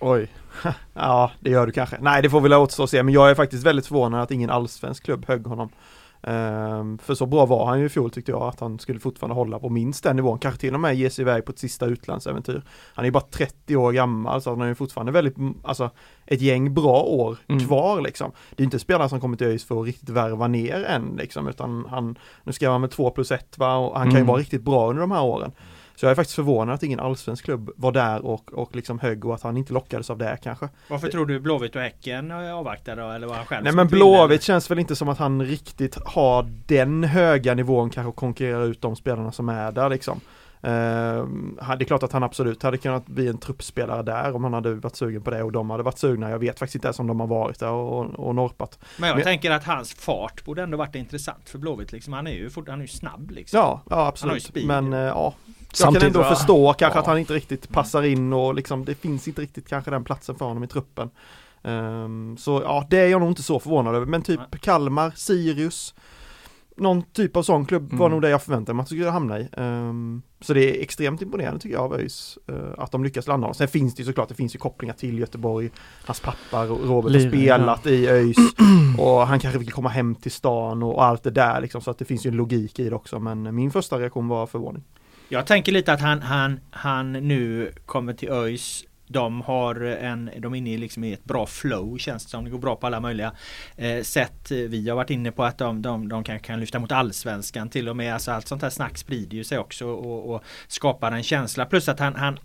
Oj. 0.00 0.28
ja, 0.94 1.32
det 1.40 1.50
gör 1.50 1.66
du 1.66 1.72
kanske. 1.72 1.96
Nej, 2.00 2.22
det 2.22 2.30
får 2.30 2.40
väl 2.40 2.52
återstå 2.52 2.82
att 2.82 2.90
se. 2.90 3.02
Men 3.02 3.14
jag 3.14 3.30
är 3.30 3.34
faktiskt 3.34 3.66
väldigt 3.66 3.86
förvånad 3.86 4.22
att 4.22 4.30
ingen 4.30 4.50
allsvensk 4.50 5.04
klubb 5.04 5.24
högg 5.28 5.46
honom. 5.46 5.70
Ehm, 6.22 6.98
för 6.98 7.14
så 7.14 7.26
bra 7.26 7.46
var 7.46 7.66
han 7.66 7.80
ju 7.80 7.86
i 7.86 7.88
fjol 7.88 8.10
tyckte 8.10 8.32
jag 8.32 8.42
att 8.42 8.60
han 8.60 8.78
skulle 8.78 9.00
fortfarande 9.00 9.34
hålla 9.34 9.58
på 9.58 9.68
minst 9.68 10.04
den 10.04 10.16
nivån. 10.16 10.38
Kanske 10.38 10.60
till 10.60 10.74
och 10.74 10.80
med 10.80 10.94
ge 10.96 11.10
sig 11.10 11.22
iväg 11.22 11.44
på 11.44 11.52
ett 11.52 11.58
sista 11.58 11.86
utlandsäventyr. 11.86 12.62
Han 12.94 13.02
är 13.02 13.06
ju 13.06 13.12
bara 13.12 13.20
30 13.30 13.76
år 13.76 13.92
gammal 13.92 14.42
så 14.42 14.50
han 14.50 14.60
har 14.60 14.66
ju 14.66 14.74
fortfarande 14.74 15.12
väldigt, 15.12 15.36
mm, 15.38 15.54
alltså 15.64 15.90
ett 16.26 16.40
gäng 16.40 16.74
bra 16.74 17.02
år 17.02 17.36
Mm. 17.48 17.66
kvar 17.66 18.00
liksom. 18.00 18.32
Det 18.56 18.62
är 18.62 18.64
inte 18.64 18.78
spelare 18.78 19.08
som 19.08 19.20
kommer 19.20 19.36
till 19.36 19.46
ÖIS 19.46 19.64
för 19.64 19.80
att 19.80 19.86
riktigt 19.86 20.08
värva 20.08 20.48
ner 20.48 20.84
än 20.84 21.16
liksom 21.18 21.48
utan 21.48 21.86
han, 21.90 22.18
nu 22.44 22.52
ska 22.52 22.70
han 22.70 22.80
med 22.80 22.90
2 22.90 23.10
plus 23.10 23.30
1 23.32 23.58
va 23.58 23.76
och 23.76 23.98
han 23.98 24.06
kan 24.06 24.12
ju 24.14 24.16
Mm. 24.18 24.26
vara 24.26 24.38
riktigt 24.38 24.62
bra 24.62 24.88
under 24.90 25.00
de 25.00 25.10
här 25.10 25.22
åren. 25.24 25.52
Så 26.00 26.06
jag 26.06 26.10
är 26.10 26.14
faktiskt 26.14 26.34
förvånad 26.36 26.74
att 26.74 26.82
ingen 26.82 27.00
allsvensk 27.00 27.44
klubb 27.44 27.70
var 27.76 27.92
där 27.92 28.26
och, 28.26 28.52
och 28.52 28.76
liksom 28.76 28.98
högg 28.98 29.24
och 29.24 29.34
att 29.34 29.42
han 29.42 29.56
inte 29.56 29.72
lockades 29.72 30.10
av 30.10 30.18
det 30.18 30.38
kanske. 30.42 30.68
Varför 30.88 31.08
tror 31.08 31.26
du 31.26 31.40
Blåvitt 31.40 31.76
och 31.76 31.82
Häcken 31.82 32.30
avvaktar 32.30 32.96
då? 32.96 33.10
Eller 33.10 33.26
var 33.26 33.34
han 33.34 33.46
själv 33.46 33.64
Nej 33.64 33.72
men? 33.72 33.86
Blåvitt 33.88 34.42
känns 34.42 34.70
väl 34.70 34.78
inte 34.78 34.96
som 34.96 35.08
att 35.08 35.18
han 35.18 35.42
riktigt 35.46 35.98
har 36.04 36.46
den 36.66 37.04
höga 37.04 37.54
nivån 37.54 37.90
kanske 37.90 38.08
att 38.10 38.16
konkurrera 38.16 38.62
ut 38.62 38.80
de 38.82 38.96
spelarna 38.96 39.32
som 39.32 39.48
är 39.48 39.72
där 39.72 39.88
liksom. 39.88 40.20
Han- 41.60 41.78
det 41.78 41.84
är 41.84 41.84
klart 41.84 42.02
att 42.02 42.12
han 42.12 42.22
absolut 42.22 42.62
hade 42.62 42.78
kunnat 42.78 43.06
bli 43.06 43.28
en 43.28 43.38
truppspelare 43.38 44.02
där 44.02 44.36
om 44.36 44.44
han 44.44 44.52
hade 44.54 44.74
varit 44.74 44.96
sugen 44.96 45.22
på 45.22 45.30
det 45.30 45.42
och 45.42 45.52
de 45.52 45.70
hade 45.70 45.82
varit 45.82 45.98
sugna. 45.98 46.30
Jag 46.30 46.38
vet 46.38 46.58
faktiskt 46.58 46.74
inte 46.74 46.86
ens 46.86 46.98
om 46.98 47.06
de 47.06 47.20
har 47.20 47.26
varit 47.26 47.58
där 47.58 47.70
och, 47.70 48.04
och 48.26 48.34
norpat. 48.34 48.78
Men 48.98 49.08
jag 49.08 49.16
Men- 49.16 49.24
tänker 49.24 49.50
att 49.50 49.64
hans 49.64 49.94
fart 49.94 50.44
borde 50.44 50.62
ändå 50.62 50.76
varit 50.76 50.94
intressant 50.94 51.48
för 51.48 51.58
Blåvitt 51.58 51.92
liksom. 51.92 52.12
Han 52.12 52.26
är 52.26 52.32
ju, 52.34 52.50
fort, 52.50 52.68
han 52.68 52.78
är 52.78 52.82
ju 52.84 52.88
snabb 52.88 53.30
liksom. 53.30 53.58
Ja, 53.58 53.80
ja 53.90 54.06
absolut. 54.06 54.64
Men 54.64 54.92
eh, 54.92 54.98
ja, 54.98 55.34
jag 55.72 55.76
Samtidigt 55.78 56.12
kan 56.14 56.22
ändå 56.22 56.34
förstå 56.36 56.72
kanske 56.72 56.96
Ja. 56.98 57.00
att 57.00 57.06
han 57.06 57.18
inte 57.18 57.34
riktigt 57.34 57.68
passar 57.68 58.02
in 58.02 58.32
och 58.32 58.54
liksom 58.54 58.84
det 58.84 58.94
finns 58.94 59.28
inte 59.28 59.42
riktigt 59.42 59.68
kanske 59.68 59.90
den 59.90 60.04
platsen 60.04 60.34
för 60.34 60.44
honom 60.44 60.64
i 60.64 60.66
truppen. 60.66 61.10
Ehm, 61.62 62.36
så 62.38 62.60
ja, 62.64 62.86
det 62.90 62.98
är 62.98 63.08
jag 63.08 63.20
nog 63.20 63.30
inte 63.30 63.42
så 63.42 63.60
förvånad 63.60 63.94
över. 63.94 64.06
Men 64.06 64.22
typ 64.22 64.40
Kalmar, 64.60 65.12
Sirius, 65.16 65.94
någon 66.76 67.02
typ 67.02 67.36
av 67.36 67.42
sån 67.42 67.64
klubb 67.66 67.92
var 67.92 68.06
Mm. 68.06 68.10
nog 68.12 68.22
det 68.22 68.28
jag 68.30 68.42
förväntade 68.42 68.76
mig 68.76 68.82
att 68.82 68.88
skulle 68.88 69.10
hamna 69.10 69.38
i. 69.38 69.48
Ehm, 69.56 70.22
så 70.40 70.54
det 70.54 70.78
är 70.78 70.82
extremt 70.82 71.22
imponerande 71.22 71.60
tycker 71.60 71.76
jag 71.76 71.84
av 71.84 71.94
ÖIS 71.94 72.38
eh, 72.48 72.54
att 72.78 72.92
de 72.92 73.04
lyckas 73.04 73.26
landa. 73.26 73.54
Sen 73.54 73.68
finns 73.68 73.94
det 73.94 74.00
ju 74.02 74.06
såklart, 74.06 74.28
det 74.28 74.34
finns 74.34 74.54
ju 74.54 74.58
kopplingar 74.58 74.94
till 74.94 75.18
Göteborg. 75.18 75.70
Hans 76.06 76.20
pappa 76.20 76.66
Ro- 76.66 76.78
Robert 76.84 77.12
har 77.12 77.18
Liren, 77.18 77.30
spelat 77.30 77.86
i 77.86 78.08
ÖIS 78.08 78.36
och 78.98 79.26
han 79.26 79.40
kanske 79.40 79.58
vill 79.58 79.72
komma 79.72 79.88
hem 79.88 80.14
till 80.14 80.32
stan 80.32 80.82
och, 80.82 80.94
och 80.94 81.04
allt 81.04 81.22
det 81.22 81.30
där 81.30 81.60
liksom. 81.60 81.80
Så 81.80 81.90
att 81.90 81.98
det 81.98 82.04
finns 82.04 82.26
ju 82.26 82.28
en 82.30 82.36
logik 82.36 82.78
i 82.78 82.88
det 82.88 82.94
också. 82.96 83.18
Men 83.18 83.54
min 83.54 83.70
första 83.70 83.98
reaktion 83.98 84.28
var 84.28 84.46
förvåning. 84.46 84.84
Jag 85.32 85.46
tänker 85.46 85.72
lite 85.72 85.92
att 85.92 86.00
han, 86.00 86.22
han, 86.22 86.60
han 86.70 87.12
nu 87.12 87.72
kommer 87.86 88.12
till 88.12 88.28
ÖIS 88.30 88.84
de 89.12 89.40
har 89.40 89.80
en, 89.80 90.30
de 90.38 90.54
är 90.54 90.58
inne 90.58 90.70
i, 90.70 90.78
liksom 90.78 91.04
i 91.04 91.12
ett 91.12 91.24
bra 91.24 91.46
flow 91.46 91.98
känns 91.98 92.24
det 92.24 92.30
som. 92.30 92.44
Det 92.44 92.50
går 92.50 92.58
bra 92.58 92.76
på 92.76 92.86
alla 92.86 93.00
möjliga 93.00 93.32
eh, 93.76 94.02
sätt. 94.02 94.50
Vi 94.50 94.88
har 94.88 94.96
varit 94.96 95.10
inne 95.10 95.32
på 95.32 95.44
att 95.44 95.58
de, 95.58 95.82
de, 95.82 96.08
de 96.08 96.24
kan, 96.24 96.40
kan 96.40 96.60
lyfta 96.60 96.78
mot 96.78 96.92
allsvenskan 96.92 97.68
till 97.68 97.88
och 97.88 97.96
med. 97.96 98.14
Alltså 98.14 98.30
allt 98.30 98.48
sånt 98.48 98.62
här 98.62 98.70
snack 98.70 98.98
sprider 98.98 99.36
ju 99.36 99.44
sig 99.44 99.58
också 99.58 99.86
och, 99.86 100.34
och 100.34 100.44
skapar 100.68 101.12
en 101.12 101.22
känsla. 101.22 101.66
Plus 101.66 101.88
att 101.88 101.98
han, 101.98 102.14
han 102.14 102.38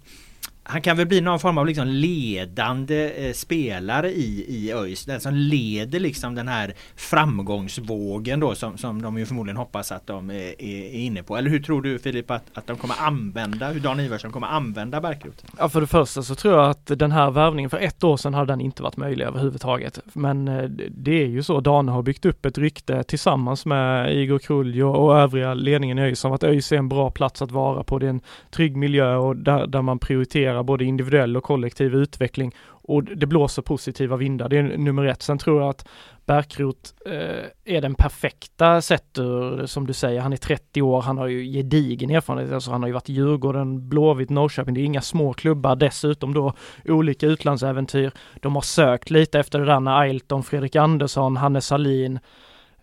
han 0.68 0.82
kan 0.82 0.98
väl 0.98 1.08
bli 1.08 1.22
någon 1.22 1.40
form 1.40 1.58
av 1.58 1.66
liksom 1.66 1.88
ledande 1.88 3.28
eh, 3.28 3.34
spelare 3.34 4.12
i, 4.12 4.46
i 4.48 4.74
ÖIS. 4.74 5.06
Den 5.06 5.22
som 5.22 5.34
leder 5.34 6.00
liksom 6.00 6.36
den 6.36 6.48
här 6.48 6.74
framgångsvågen 6.96 8.40
då 8.40 8.56
som, 8.56 8.78
som 8.78 9.02
de 9.02 9.18
ju 9.18 9.26
förmodligen 9.26 9.58
hoppas 9.58 9.92
att 9.92 10.08
de 10.08 10.30
eh, 10.30 10.36
är, 10.36 10.54
är, 10.60 11.00
inne 11.00 11.24
på. 11.24 11.38
Eller 11.38 11.50
hur 11.50 11.60
tror 11.60 11.82
du 11.82 12.00
Filip 12.00 12.32
att, 12.32 12.44
att 12.54 12.68
de 12.68 12.78
kommer 12.78 12.96
använda, 13.00 13.68
hur 13.68 13.80
Dan 13.80 14.00
Ivarsson 14.00 14.32
kommer 14.32 14.48
använda 14.48 15.02
Bärkroth? 15.02 15.46
Ja 15.58 15.70
för 15.70 15.82
det 15.82 15.88
första 15.88 16.24
så 16.24 16.36
tror 16.36 16.54
jag 16.54 16.70
att 16.70 16.86
den 16.86 17.12
här 17.12 17.32
värvningen 17.32 17.70
för 17.70 17.78
ett 17.78 18.04
år 18.04 18.18
sedan 18.18 18.34
hade 18.34 18.54
den 18.54 18.62
inte 18.62 18.84
varit 18.84 18.98
möjlig 18.98 19.26
överhuvudtaget. 19.26 20.00
Men 20.14 20.48
eh, 20.48 20.64
det 20.90 21.24
är 21.24 21.28
ju 21.28 21.44
så, 21.44 21.60
Dan 21.60 21.90
har 21.90 22.02
byggt 22.02 22.26
upp 22.26 22.46
ett 22.46 22.58
rykte 22.58 23.04
tillsammans 23.04 23.66
med 23.66 24.16
Igor 24.16 24.40
Kruljo 24.40 24.90
och 24.90 25.18
övriga 25.18 25.54
ledningen 25.54 26.00
i 26.00 26.02
ÖIS 26.02 26.26
om 26.26 26.32
att 26.32 26.44
ÖIS 26.44 26.72
är 26.72 26.78
en 26.78 26.90
bra 26.90 27.12
plats 27.12 27.42
att 27.42 27.52
vara 27.52 27.84
på. 27.84 28.00
Det 28.00 28.06
är 28.06 28.10
en 28.10 28.22
trygg 28.52 28.76
miljö 28.76 29.16
och 29.16 29.36
där, 29.36 29.68
där 29.68 29.82
man 29.82 30.00
prioriterar 30.00 30.55
både 30.64 30.86
individuell 30.86 31.38
och 31.38 31.44
kollektiv 31.44 31.96
utveckling 31.96 32.52
och 32.88 33.04
det 33.04 33.26
blåser 33.26 33.62
positiva 33.62 34.16
vindar. 34.16 34.50
Det 34.50 34.58
är 34.58 34.78
nummer 34.78 35.06
ett. 35.06 35.22
Sen 35.22 35.38
tror 35.38 35.62
jag 35.62 35.70
att 35.70 35.88
Bärkroth 36.26 36.92
eh, 37.06 37.76
är 37.76 37.82
den 37.82 37.96
perfekta 37.96 38.82
sett 38.82 39.18
ur, 39.18 39.66
som 39.66 39.88
du 39.88 39.94
säger, 39.94 40.22
han 40.22 40.34
är 40.34 40.38
30 40.38 40.82
år, 40.82 41.02
han 41.02 41.18
har 41.18 41.28
ju 41.28 41.44
gedigen 41.44 42.10
erfarenhet, 42.10 42.54
alltså 42.54 42.72
han 42.72 42.82
har 42.82 42.88
ju 42.88 42.94
varit 42.94 43.10
i 43.10 43.14
Djurgården, 43.14 43.90
Blåvitt, 43.90 44.30
Norrköping, 44.30 44.74
det 44.74 44.82
är 44.82 44.86
inga 44.86 45.02
små 45.02 45.34
klubbar, 45.34 45.76
dessutom 45.76 46.34
då 46.34 46.54
olika 46.86 47.28
utlandsäventyr. 47.28 48.12
De 48.42 48.56
har 48.56 48.62
sökt 48.62 49.10
lite 49.10 49.40
efter 49.40 49.60
det 49.60 49.66
där 49.66 49.80
när 49.80 50.00
Ailton, 50.00 50.44
Fredrik 50.44 50.76
Andersson, 50.76 51.38
Hannes 51.38 51.66
Salin, 51.66 52.20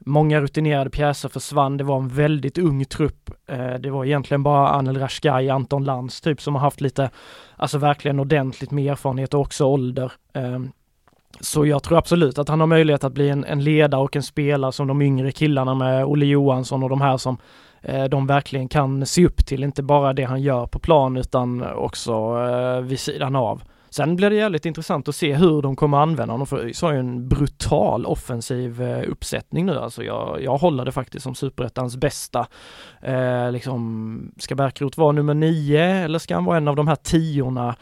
Många 0.06 0.40
rutinerade 0.40 0.90
pjäser 0.90 1.28
försvann, 1.28 1.76
det 1.76 1.85
var 1.85 1.97
en 1.97 2.09
väldigt 2.09 2.59
ung 2.59 2.85
trupp. 2.85 3.30
Eh, 3.47 3.75
det 3.75 3.90
var 3.90 4.04
egentligen 4.04 4.42
bara 4.42 4.68
Anel 4.68 4.99
Rashkai, 4.99 5.49
Anton 5.49 5.85
Lantz 5.85 6.21
typ 6.21 6.40
som 6.40 6.54
har 6.54 6.61
haft 6.61 6.80
lite, 6.80 7.11
alltså 7.56 7.78
verkligen 7.78 8.21
ordentligt 8.21 8.71
med 8.71 8.92
erfarenhet 8.92 9.35
och 9.35 9.40
också 9.40 9.64
ålder. 9.64 10.12
Eh, 10.32 10.61
så 11.40 11.66
jag 11.66 11.82
tror 11.82 11.99
absolut 11.99 12.38
att 12.38 12.49
han 12.49 12.61
har 12.61 12.66
möjlighet 12.66 13.04
att 13.04 13.12
bli 13.12 13.28
en, 13.28 13.44
en 13.44 13.64
ledare 13.64 14.00
och 14.00 14.16
en 14.16 14.23
spelare 14.23 14.73
som 14.73 14.87
de 14.87 15.02
yngre 15.02 15.32
killarna 15.32 15.75
med 15.75 16.04
Olle 16.04 16.26
Johansson 16.26 16.82
och 16.82 16.88
de 16.88 17.00
här 17.00 17.16
som 17.16 17.37
eh, 17.80 18.04
de 18.04 18.26
verkligen 18.26 18.68
kan 18.68 19.06
se 19.06 19.26
upp 19.26 19.47
till, 19.47 19.64
inte 19.64 19.82
bara 19.82 20.12
det 20.12 20.25
han 20.25 20.42
gör 20.42 20.66
på 20.66 20.78
plan 20.78 21.16
utan 21.16 21.64
också 21.75 22.12
eh, 22.49 22.80
vid 22.80 23.00
sidan 23.00 23.37
av. 23.37 23.62
Sen 23.92 24.16
blir 24.16 24.30
det 24.30 24.37
jävligt 24.37 24.66
intressant 24.66 25.08
att 25.08 25.16
se 25.16 25.34
hur 25.34 25.62
de 25.62 25.76
kommer 25.76 25.99
använda 25.99 26.34
honom 26.34 26.46
för 26.46 26.58
ÖIS 26.58 26.82
har 26.82 26.92
ju 26.92 26.99
en 26.99 27.28
brutal 27.28 28.06
offensiv 28.06 28.82
eh, 28.82 29.11
uppsättning 29.11 29.66
nu 29.66 29.78
alltså. 29.78 30.04
Jag, 30.04 30.42
jag 30.42 30.56
håller 30.56 30.84
det 30.84 30.92
faktiskt 30.92 31.22
som 31.22 31.34
superettans 31.34 31.96
bästa. 31.96 32.46
Eh, 33.00 33.52
liksom, 33.52 34.32
ska 34.38 34.54
Bärkroth 34.54 34.99
vara 34.99 35.12
nummer 35.12 35.34
nio 35.34 35.84
eller 35.84 36.18
ska 36.18 36.34
han 36.34 36.44
vara 36.44 36.56
en 36.56 36.68
av 36.68 36.76
de 36.76 36.88
här 36.88 36.96
tiorna? 36.96 37.76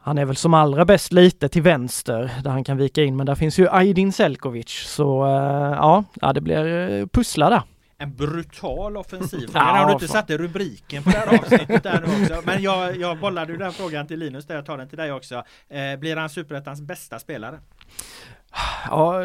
Han 0.00 0.18
är 0.18 0.24
väl 0.24 0.36
som 0.36 0.54
allra 0.54 0.84
bäst 0.84 1.12
lite 1.12 1.48
till 1.48 1.62
vänster 1.62 2.30
där 2.42 2.50
han 2.50 2.64
kan 2.64 2.76
vika 2.76 3.02
in 3.02 3.16
men 3.16 3.26
där 3.26 3.34
finns 3.34 3.58
ju 3.58 3.68
Aydin 3.70 4.12
Selkovic 4.12 4.70
så 4.70 5.24
eh, 5.24 6.04
ja, 6.20 6.32
det 6.32 6.40
blir 6.40 6.90
eh, 6.90 7.06
pussla 7.06 7.50
där. 7.50 7.62
En 8.04 8.16
brutal 8.16 8.96
offensiv. 8.96 9.50
Ja, 9.54 9.60
har 9.60 9.86
du 9.86 9.92
inte 9.92 10.08
satte 10.08 10.36
rubriken 10.38 11.02
på 11.02 11.10
det 11.10 11.16
här 11.16 11.38
avsnittet 11.38 11.82
där 11.82 12.00
nu 12.06 12.22
också. 12.22 12.42
Men 12.46 12.62
jag, 12.62 12.96
jag 12.96 13.20
bollade 13.20 13.52
ju 13.52 13.58
den 13.58 13.72
frågan 13.72 14.06
till 14.06 14.18
Linus 14.18 14.46
där 14.46 14.54
jag 14.54 14.66
tar 14.66 14.78
den 14.78 14.88
till 14.88 14.98
dig 14.98 15.12
också. 15.12 15.44
Eh, 15.68 15.96
blir 15.98 16.16
han 16.16 16.30
superettans 16.30 16.80
bästa 16.80 17.18
spelare? 17.18 17.60
Ja, 18.90 19.20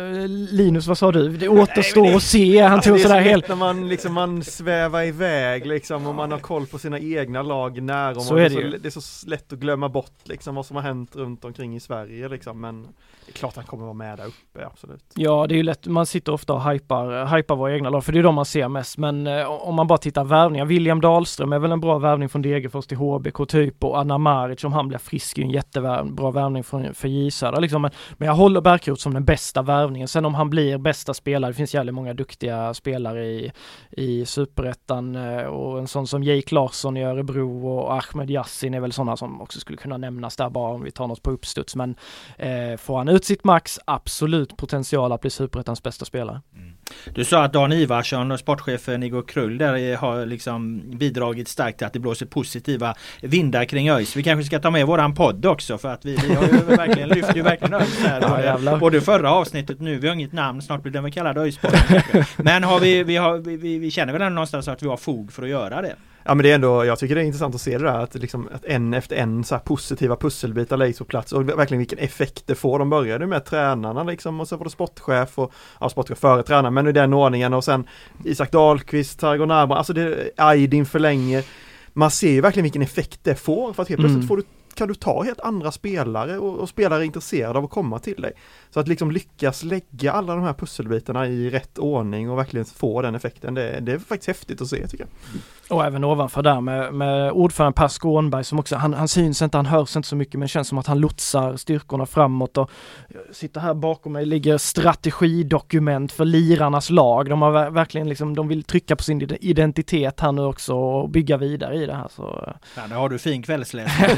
Linus 0.51 0.87
vad 0.87 0.97
sa 0.97 1.11
du? 1.11 1.29
Det 1.37 1.49
återstår 1.49 2.01
Nej, 2.01 2.09
men 2.09 2.11
det- 2.11 2.17
att 2.17 2.23
se. 2.23 2.61
Han 2.61 2.73
Alltså, 2.73 2.89
tog 2.89 2.99
så 2.99 3.07
sådär 3.07 3.21
helt 3.21 3.47
när 3.49 3.55
man 3.55 3.87
liksom 3.89 4.13
man 4.13 4.43
svävar 4.43 5.03
iväg 5.03 5.65
liksom 5.65 6.07
och 6.07 6.15
man 6.15 6.31
har 6.31 6.39
koll 6.39 6.65
på 6.65 6.77
sina 6.79 6.99
egna 6.99 7.41
lag 7.41 7.81
nära. 7.81 8.15
Så 8.15 8.33
och 8.33 8.41
är 8.41 8.43
det, 8.43 8.49
det 8.49 8.53
så, 8.55 8.61
ju. 8.61 8.77
det 8.77 8.87
är 8.87 8.99
så 8.99 9.27
lätt 9.29 9.53
att 9.53 9.59
glömma 9.59 9.89
bort 9.89 10.11
liksom 10.23 10.55
vad 10.55 10.65
som 10.65 10.75
har 10.75 10.83
hänt 10.83 11.15
runt 11.15 11.45
omkring 11.45 11.75
i 11.75 11.79
Sverige 11.79 12.29
liksom. 12.29 12.61
Men 12.61 12.81
det 13.25 13.31
är 13.31 13.33
klart 13.33 13.55
han 13.55 13.65
kommer 13.65 13.83
vara 13.83 13.93
med 13.93 14.17
där 14.17 14.25
uppe, 14.25 14.65
absolut. 14.65 15.03
Ja, 15.15 15.45
det 15.47 15.53
är 15.53 15.57
ju 15.57 15.63
lätt. 15.63 15.87
Man 15.87 16.05
sitter 16.05 16.31
ofta 16.31 16.53
och 16.53 16.71
hypar, 16.71 17.35
hypar 17.37 17.55
våra 17.55 17.73
egna 17.75 17.89
lag, 17.89 18.05
för 18.05 18.11
det 18.11 18.19
är 18.19 18.23
de 18.23 18.35
man 18.35 18.45
ser 18.45 18.67
mest. 18.67 18.97
Men 18.97 19.27
eh, 19.27 19.45
om 19.51 19.75
man 19.75 19.87
bara 19.87 19.97
tittar 19.97 20.23
värvningar. 20.23 20.65
William 20.65 21.01
Dahlström 21.01 21.53
är 21.53 21.59
väl 21.59 21.71
en 21.71 21.79
bra 21.81 21.97
värvning 21.97 22.29
från 22.29 22.41
Degerfors 22.41 22.87
till 22.87 22.97
HBK 22.97 23.47
typ 23.47 23.83
och 23.83 23.99
Anna 23.99 24.17
Maric 24.17 24.63
om 24.63 24.73
han 24.73 24.87
blir 24.87 24.97
frisk 24.97 25.37
är 25.37 25.41
ju 25.41 25.45
en 25.45 25.51
jättebra 25.51 26.31
värvning 26.31 26.63
från, 26.63 26.93
för 26.93 27.07
J 27.07 27.29
liksom. 27.59 27.81
Men, 27.81 27.91
men 28.17 28.25
jag 28.27 28.35
håller 28.35 28.61
Bärkroth 28.61 29.01
som 29.01 29.13
den 29.19 29.25
bästa 29.25 29.61
värvningen. 29.61 30.07
Sen 30.07 30.25
om 30.25 30.35
han 30.35 30.49
blir 30.49 30.77
bästa 30.77 31.13
spelare, 31.13 31.51
det 31.51 31.55
finns 31.55 31.73
jävligt 31.73 31.95
många 31.95 32.13
duktiga 32.13 32.73
spelare 32.73 33.25
i, 33.25 33.51
i 33.91 34.25
superettan 34.25 35.15
eh, 35.15 35.43
och 35.43 35.79
en 35.79 35.87
sån 35.87 36.07
som 36.07 36.23
Jake 36.23 36.55
Larsson 36.55 36.97
i 36.97 37.03
Örebro 37.03 37.67
och 37.67 37.93
Ahmed 37.93 38.29
Yassin 38.29 38.73
är 38.73 38.79
väl 38.79 38.91
sådana 38.91 39.17
som 39.17 39.41
också 39.41 39.59
skulle 39.59 39.77
kunna 39.77 39.97
nämnas 39.97 40.35
där 40.35 40.49
bara 40.49 40.73
om 40.73 40.83
vi 40.83 40.91
tar 40.91 41.07
något 41.07 41.23
på 41.23 41.31
uppstuds. 41.31 41.75
Men 41.75 41.95
eh, 42.37 42.77
får 42.77 42.97
han 42.97 43.09
ut 43.09 43.25
sitt 43.25 43.43
max, 43.43 43.79
absolut 43.85 44.57
potential 44.57 45.11
att 45.11 45.21
bli 45.21 45.29
superettans 45.29 45.83
bästa 45.83 46.05
spelare. 46.05 46.41
Du 47.13 47.25
sa 47.25 47.43
att 47.43 47.53
Dan 47.53 47.71
Ivarsson 47.71 48.31
och 48.31 48.39
sportchefen 48.39 49.03
Igor 49.03 49.21
Krull 49.27 49.57
där 49.57 49.95
har 49.95 50.25
liksom 50.25 50.81
bidragit 50.97 51.47
starkt 51.47 51.77
till 51.77 51.87
att 51.87 51.93
det 51.93 51.99
blåser 51.99 52.25
positiva 52.25 52.95
vindar 53.21 53.65
kring 53.65 53.89
ÖIS. 53.89 54.15
Vi 54.15 54.23
kanske 54.23 54.43
ska 54.45 54.59
ta 54.59 54.71
med 54.71 54.87
våran 54.87 55.15
podd 55.15 55.45
också 55.45 55.77
för 55.77 55.89
att 55.89 56.05
vi, 56.05 56.15
vi 56.15 56.33
har 56.33 56.43
ju 56.43 56.51
verkligen 56.77 57.09
lyft 57.09 57.35
ju 57.35 57.41
verkligen 57.41 57.73
ÖIS 57.73 57.99
här. 57.99 58.21
Ja, 58.21 58.41
jävlar. 58.41 58.77
både 58.77 59.01
förra 59.09 59.31
avsnittet 59.31 59.81
nu, 59.81 59.99
vi 59.99 60.07
har 60.07 60.15
inget 60.15 60.33
namn, 60.33 60.61
snart 60.61 60.81
blir 60.81 60.93
den 60.93 61.03
väl 61.03 61.11
kallad 61.11 61.37
ÖIS-podden. 61.37 62.25
Men 62.43 62.63
har 62.63 62.79
vi, 62.79 63.03
vi, 63.03 63.17
har, 63.17 63.37
vi, 63.37 63.77
vi, 63.77 63.91
känner 63.91 64.13
väl 64.13 64.21
ändå 64.21 64.35
någonstans 64.35 64.67
att 64.67 64.83
vi 64.83 64.87
har 64.87 64.97
fog 64.97 65.31
för 65.31 65.43
att 65.43 65.49
göra 65.49 65.81
det. 65.81 65.95
Ja 66.23 66.35
men 66.35 66.43
det 66.43 66.51
är 66.51 66.55
ändå, 66.55 66.85
jag 66.85 66.99
tycker 66.99 67.15
det 67.15 67.21
är 67.21 67.25
intressant 67.25 67.55
att 67.55 67.61
se 67.61 67.77
det 67.77 67.83
där 67.83 67.99
att, 67.99 68.15
liksom, 68.15 68.49
att 68.53 68.65
en 68.65 68.93
efter 68.93 69.15
en 69.15 69.43
så 69.43 69.59
positiva 69.59 70.15
pusselbitar 70.15 70.77
läggs 70.77 70.99
på 70.99 71.05
plats 71.05 71.33
och 71.33 71.49
verkligen 71.49 71.79
vilken 71.79 71.99
effekt 71.99 72.43
det 72.47 72.55
får. 72.55 72.79
De 72.79 72.89
började 72.89 73.27
med 73.27 73.45
tränarna 73.45 74.03
liksom 74.03 74.39
och 74.39 74.47
så 74.47 74.57
var 74.57 74.63
det 74.63 74.69
sportchef 74.69 75.39
och, 75.39 75.53
ja 75.79 75.89
sportchef 75.89 76.19
före 76.19 76.43
tränaren 76.43 76.73
men 76.73 76.87
i 76.87 76.91
den 76.91 77.13
ordningen 77.13 77.53
och 77.53 77.63
sen 77.63 77.87
Isak 78.25 78.51
Dahlqvist, 78.51 79.19
Targon 79.19 79.51
Arman, 79.51 79.77
alltså 79.77 79.93
det, 79.93 80.31
Aydin 80.37 80.85
förlänger. 80.85 81.43
Man 81.93 82.11
ser 82.11 82.31
ju 82.31 82.41
verkligen 82.41 82.63
vilken 82.63 82.81
effekt 82.81 83.19
det 83.23 83.35
får 83.35 83.73
för 83.73 83.81
att 83.83 83.89
helt 83.89 83.99
plötsligt 83.99 84.17
Mm. 84.17 84.27
får 84.27 84.37
du 84.37 84.43
kan 84.79 84.87
du 84.87 84.95
ta 84.95 85.23
helt 85.23 85.39
andra 85.39 85.71
spelare 85.71 86.37
och, 86.37 86.59
och 86.59 86.69
spelare 86.69 87.01
är 87.01 87.05
intresserade 87.05 87.59
av 87.59 87.65
att 87.65 87.69
komma 87.71 87.99
till 87.99 88.21
dig. 88.21 88.31
Så 88.69 88.79
att 88.79 88.87
liksom 88.87 89.11
lyckas 89.11 89.63
lägga 89.63 90.11
alla 90.11 90.35
de 90.35 90.43
här 90.43 90.53
pusselbitarna 90.53 91.27
i 91.27 91.49
rätt 91.49 91.77
ordning 91.77 92.29
och 92.29 92.37
verkligen 92.37 92.65
få 92.65 93.01
den 93.01 93.15
effekten, 93.15 93.53
det, 93.53 93.79
det 93.79 93.91
är 93.91 93.99
faktiskt 93.99 94.27
häftigt 94.27 94.61
att 94.61 94.67
se 94.67 94.87
tycker 94.87 95.05
jag. 95.05 95.41
Och 95.77 95.85
även 95.85 96.03
ovanför 96.03 96.41
där 96.43 96.61
med, 96.61 96.93
med 96.93 97.31
ordförande 97.31 97.75
Per 97.75 97.87
Skånberg 97.87 98.43
som 98.43 98.59
också, 98.59 98.75
han, 98.75 98.93
han 98.93 99.07
syns 99.07 99.41
inte, 99.41 99.57
han 99.57 99.65
hörs 99.65 99.95
inte 99.95 100.07
så 100.07 100.15
mycket 100.15 100.39
men 100.39 100.47
känns 100.47 100.67
som 100.67 100.77
att 100.77 100.87
han 100.87 100.99
lotsar 100.99 101.55
styrkorna 101.57 102.05
framåt 102.05 102.57
och 102.57 102.71
sitter 103.31 103.61
här 103.61 103.73
bakom 103.73 104.13
mig 104.13 104.25
ligger 104.25 104.57
strategidokument 104.57 106.11
för 106.11 106.25
lirarnas 106.25 106.89
lag. 106.89 107.29
De 107.29 107.41
har 107.41 107.51
ver- 107.51 107.69
verkligen 107.69 108.09
liksom, 108.09 108.35
de 108.35 108.47
vill 108.47 108.63
trycka 108.63 108.95
på 108.95 109.03
sin 109.03 109.21
ide- 109.21 109.37
identitet 109.41 110.19
här 110.19 110.31
nu 110.31 110.41
också 110.41 110.73
och 110.75 111.09
bygga 111.09 111.37
vidare 111.37 111.75
i 111.75 111.85
det 111.85 111.95
här 111.95 112.07
så 112.15 112.53
Ja, 112.75 112.81
nu 112.89 112.95
har 112.95 113.09
du 113.09 113.17
fin 113.19 113.43
kvällsläsning. 113.43 114.09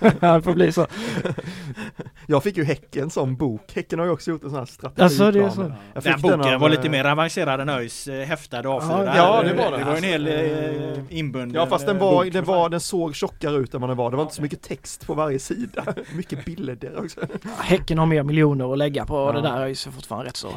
det 0.20 0.42
får 0.42 0.54
bli 0.54 0.72
så. 0.72 0.86
Jag 2.26 2.42
fick 2.42 2.56
ju 2.56 2.64
Häcken 2.64 3.10
som 3.10 3.36
bok. 3.36 3.72
Häcken 3.74 3.98
har 3.98 4.06
ju 4.06 4.12
också 4.12 4.30
gjort 4.30 4.44
en 4.44 4.50
sån 4.50 4.58
här 4.58 4.66
strategi. 4.66 5.02
Alltså, 5.02 5.30
det 5.30 5.40
är 5.40 5.50
så. 5.50 5.72
Jag 5.94 6.02
fick 6.02 6.12
Den 6.12 6.20
boken 6.20 6.54
av, 6.54 6.60
var 6.60 6.68
lite 6.68 6.82
eh, 6.82 6.90
mer 6.90 7.04
avancerad 7.04 7.60
än 7.60 7.68
ÖIS 7.68 8.08
eh, 8.08 8.26
häftade 8.26 8.68
A4. 8.68 9.16
Ja, 9.16 9.42
det 9.42 9.54
var 9.54 9.70
det. 9.70 9.78
Det 9.78 9.84
var 9.84 9.96
en 9.96 10.02
hel 10.02 10.26
eh, 10.26 11.18
inbunden 11.18 11.54
Ja 11.54 11.66
fast 11.66 11.86
den 11.86 11.96
eh, 11.96 12.02
var, 12.02 12.24
den 12.24 12.44
var, 12.44 12.68
den 12.68 12.80
såg 12.80 13.14
tjockare 13.14 13.56
ut 13.56 13.74
än 13.74 13.80
vad 13.80 13.90
den 13.90 13.96
var. 13.96 14.10
Det 14.10 14.16
var 14.16 14.22
inte 14.24 14.34
så 14.34 14.42
mycket 14.42 14.62
text 14.62 15.06
på 15.06 15.14
varje 15.14 15.38
sida. 15.38 15.84
Mycket 16.14 16.44
bilder 16.44 16.98
också. 16.98 17.20
Häcken 17.58 17.98
har 17.98 18.06
mer 18.06 18.22
miljoner 18.22 18.72
att 18.72 18.78
lägga 18.78 19.04
på 19.06 19.14
Ja. 19.14 19.32
det 19.32 19.40
där 19.48 19.60
är 19.60 19.66
ju 19.66 19.74
så 19.74 19.90
fortfarande 19.90 20.28
rätt 20.28 20.36
så 20.36 20.48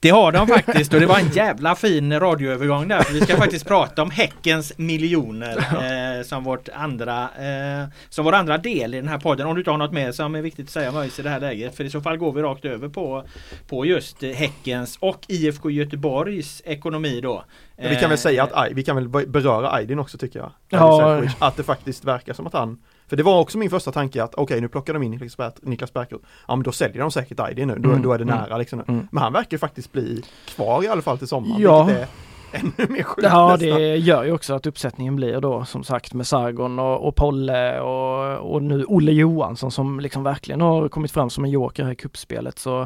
Det 0.00 0.10
har 0.10 0.32
de 0.32 0.46
faktiskt 0.46 0.94
och 0.94 1.00
det 1.00 1.06
var 1.06 1.18
en 1.18 1.28
jävla 1.28 1.74
fin 1.74 2.20
radioövergång 2.20 2.88
där. 2.88 3.02
För 3.02 3.14
vi 3.14 3.20
ska 3.20 3.36
faktiskt 3.36 3.66
prata 3.66 4.02
om 4.02 4.10
Häckens 4.10 4.78
miljoner 4.78 5.56
eh, 5.58 6.22
som, 6.22 6.44
vårt 6.44 6.68
andra, 6.68 7.22
eh, 7.22 7.88
som 8.08 8.24
vår 8.24 8.32
andra 8.32 8.58
del 8.58 8.94
i 8.94 8.96
den 8.96 9.08
här 9.08 9.18
podden. 9.18 9.46
Om 9.46 9.54
du 9.54 9.60
inte 9.60 9.70
har 9.70 9.78
något 9.78 9.92
mer 9.92 10.12
som 10.12 10.34
är 10.34 10.42
viktigt 10.42 10.66
att 10.66 10.72
säga 10.72 10.90
om 10.90 10.96
ÖIS 10.96 11.18
i 11.18 11.22
det 11.22 11.30
här 11.30 11.40
läget. 11.40 11.76
För 11.76 11.84
i 11.84 11.90
så 11.90 12.00
fall 12.00 12.16
går 12.16 12.32
vi 12.32 12.42
rakt 12.42 12.64
över 12.64 12.88
på, 12.88 13.24
på 13.68 13.86
just 13.86 14.22
Häckens 14.22 14.96
och 15.00 15.24
IFK 15.28 15.70
Göteborgs 15.70 16.62
ekonomi 16.64 17.20
då. 17.20 17.44
vi 17.76 17.96
kan 17.96 18.08
väl 18.08 18.18
säga 18.18 18.44
att 18.44 18.72
vi 18.72 18.82
kan 18.82 18.96
väl 18.96 19.08
beröra 19.08 19.72
Aydin 19.72 19.98
också 19.98 20.18
tycker 20.18 20.38
jag. 20.38 20.52
Ja. 20.68 21.22
Att 21.38 21.56
det 21.56 21.62
faktiskt 21.62 22.04
verkar 22.04 22.32
som 22.32 22.46
att 22.46 22.52
han 22.52 22.78
för 23.08 23.16
det 23.16 23.22
var 23.22 23.40
också 23.40 23.58
min 23.58 23.70
första 23.70 23.92
tanke 23.92 24.22
att 24.22 24.34
okej 24.34 24.42
okay, 24.42 24.60
nu 24.60 24.68
plockar 24.68 24.94
de 24.94 25.02
in 25.02 25.10
Niklas, 25.10 25.54
Niklas 25.62 25.92
Bärkroth. 25.92 26.24
Ja 26.48 26.56
men 26.56 26.62
då 26.62 26.72
säljer 26.72 27.00
de 27.00 27.10
säkert 27.10 27.40
Aydin 27.40 27.68
nu, 27.68 27.74
då, 27.78 27.90
mm. 27.90 28.02
då 28.02 28.12
är 28.12 28.18
det 28.18 28.24
mm. 28.24 28.36
nära 28.36 28.58
liksom. 28.58 28.82
Mm. 28.88 29.08
Men 29.10 29.22
han 29.22 29.32
verkar 29.32 29.58
faktiskt 29.58 29.92
bli 29.92 30.22
kvar 30.46 30.84
i 30.84 30.88
alla 30.88 31.02
fall 31.02 31.18
till 31.18 31.28
sommaren. 31.28 31.62
Ja. 31.62 31.90
Är, 31.90 32.06
ännu 32.52 32.88
mer 32.88 33.02
sjukt 33.02 33.22
Ja 33.22 33.56
det 33.60 33.96
gör 33.96 34.24
ju 34.24 34.32
också 34.32 34.54
att 34.54 34.66
uppsättningen 34.66 35.16
blir 35.16 35.40
då 35.40 35.64
som 35.64 35.84
sagt 35.84 36.14
med 36.14 36.26
Sargon 36.26 36.78
och, 36.78 37.08
och 37.08 37.16
Polle 37.16 37.80
och, 37.80 38.52
och 38.54 38.62
nu 38.62 38.84
Olle 38.84 39.12
Johansson 39.12 39.70
som 39.70 40.00
liksom 40.00 40.22
verkligen 40.22 40.60
har 40.60 40.88
kommit 40.88 41.10
fram 41.10 41.30
som 41.30 41.44
en 41.44 41.50
joker 41.50 41.84
här 41.84 41.92
i 41.92 41.96
kuppspelet 41.96 42.58
så 42.58 42.80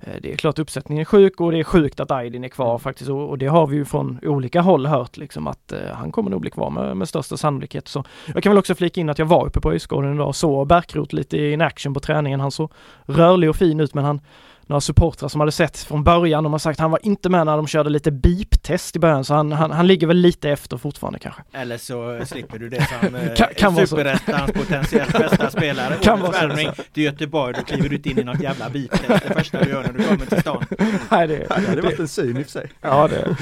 eh, 0.00 0.14
det 0.22 0.32
är 0.32 0.36
klart 0.36 0.58
uppsättningen 0.58 1.00
är 1.00 1.04
sjuk 1.04 1.40
och 1.40 1.52
det 1.52 1.58
är 1.58 1.64
sjukt 1.64 2.00
att 2.00 2.10
Aydin 2.10 2.44
är 2.44 2.48
kvar 2.48 2.70
mm. 2.70 2.78
faktiskt 2.78 3.10
och, 3.10 3.28
och, 3.28 3.38
det 3.38 3.46
har 3.46 3.66
vi 3.66 3.76
ju 3.76 3.84
från 3.84 4.18
olika 4.22 4.60
håll 4.60 4.86
hört 4.86 5.16
liksom 5.16 5.46
att 5.46 5.72
eh, 5.72 5.78
han 5.92 6.12
kommer 6.12 6.30
nog 6.30 6.40
bli 6.40 6.50
kvar 6.50 6.70
med, 6.70 6.96
med 6.96 7.08
största 7.08 7.36
sannolikhet. 7.36 7.88
Så 7.88 8.04
jag 8.34 8.42
kan 8.42 8.50
väl 8.50 8.58
också 8.58 8.74
flika 8.74 9.00
in 9.00 9.08
att 9.08 9.18
jag 9.18 9.26
var 9.26 9.46
uppe 9.46 9.60
på 9.60 9.72
Öjsgården 9.72 10.14
idag 10.14 10.28
och 10.28 10.36
såg 10.36 10.66
Bärkroth 10.66 11.14
lite 11.14 11.38
in 11.38 11.60
action 11.60 11.94
på 11.94 12.00
träningen. 12.00 12.40
Han 12.40 12.50
såg 12.50 12.70
rörlig 13.04 13.50
och 13.50 13.56
fin 13.56 13.80
ut 13.80 13.94
men 13.94 14.04
han 14.04 14.20
några 14.66 14.80
supportrar 14.80 15.28
som 15.28 15.40
hade 15.40 15.52
sett 15.52 15.78
från 15.78 16.04
början. 16.04 16.44
De 16.44 16.52
har 16.52 16.58
sagt 16.58 16.76
att 16.76 16.80
han 16.80 16.90
var 16.90 17.00
inte 17.02 17.28
med 17.28 17.46
när 17.46 17.56
de 17.56 17.66
körde 17.66 17.90
lite 17.90 18.10
beep-test 18.10 18.96
i 18.96 18.98
början 18.98 19.24
så 19.24 19.34
han, 19.34 19.52
han, 19.52 19.70
han 19.70 19.86
ligger 19.86 20.06
väl 20.06 20.16
lite 20.16 20.50
efter 20.50 20.76
fortfarande 20.76 21.18
kanske. 21.18 21.42
Eller 21.52 21.78
så 21.78 22.24
slipper 22.26 22.58
du 22.58 22.68
det 22.68 22.88
som 22.88 23.18
kan, 23.36 23.48
kan 23.56 23.86
superettans 23.86 24.52
potentiellt 24.52 25.12
bästa 25.18 25.50
spelare. 25.56 25.96
kan 26.02 26.20
vara 26.20 26.56
så. 26.56 26.82
till 26.92 27.02
Göteborg, 27.02 27.54
då 27.58 27.62
kliver 27.62 27.88
du 27.88 27.96
inte 27.96 28.10
in 28.10 28.18
i 28.18 28.24
något 28.24 28.40
jävla 28.40 28.68
beep-test 28.68 29.28
det 29.28 29.34
första 29.34 29.64
du 29.64 29.70
gör 29.70 29.82
när 29.82 29.92
du 29.92 30.04
kommer 30.04 30.26
till 30.26 30.40
stan. 30.40 30.64
Nej, 31.10 31.26
det, 31.26 31.46
det 31.48 31.68
hade 31.68 31.82
varit 31.82 31.98
en 31.98 32.08
syn 32.08 32.36
i 32.36 32.40
och 32.40 32.44
för 32.44 32.52
sig. 32.52 32.70
Ja, 32.80 33.08
det. 33.08 33.36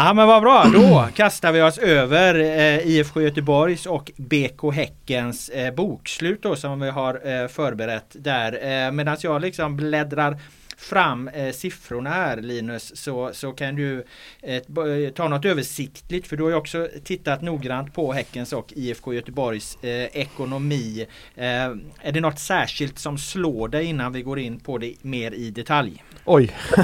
Ja 0.00 0.12
men 0.14 0.26
vad 0.26 0.42
bra, 0.42 0.64
då 0.72 1.08
kastar 1.14 1.52
vi 1.52 1.62
oss 1.62 1.78
över 1.78 2.34
eh, 2.34 2.86
IFK 2.86 3.20
Göteborgs 3.22 3.86
och 3.86 4.12
BK 4.16 4.74
Häckens 4.74 5.48
eh, 5.48 5.74
bokslut 5.74 6.42
då 6.42 6.56
som 6.56 6.80
vi 6.80 6.90
har 6.90 7.14
eh, 7.14 7.48
förberett 7.48 8.06
där. 8.12 8.52
Eh, 8.86 8.92
Medan 8.92 9.16
jag 9.20 9.40
liksom 9.40 9.76
bläddrar 9.76 10.38
fram 10.78 11.28
eh, 11.28 11.52
siffrorna 11.52 12.10
här 12.10 12.36
Linus 12.36 12.96
så, 12.96 13.30
så 13.32 13.52
kan 13.52 13.76
du 13.76 14.04
eh, 14.42 14.62
ta 15.14 15.28
något 15.28 15.44
översiktligt 15.44 16.26
för 16.26 16.36
du 16.36 16.42
har 16.42 16.50
ju 16.50 16.56
också 16.56 16.88
tittat 17.04 17.42
noggrant 17.42 17.94
på 17.94 18.12
Häckens 18.12 18.52
och 18.52 18.72
IFK 18.76 19.14
Göteborgs 19.14 19.78
eh, 19.84 20.04
ekonomi. 20.12 21.06
Eh, 21.34 21.44
är 22.00 22.12
det 22.12 22.20
något 22.20 22.38
särskilt 22.38 22.98
som 22.98 23.18
slår 23.18 23.68
dig 23.68 23.84
innan 23.84 24.12
vi 24.12 24.22
går 24.22 24.38
in 24.38 24.60
på 24.60 24.78
det 24.78 24.94
mer 25.02 25.34
i 25.34 25.50
detalj? 25.50 26.04
Oj, 26.24 26.56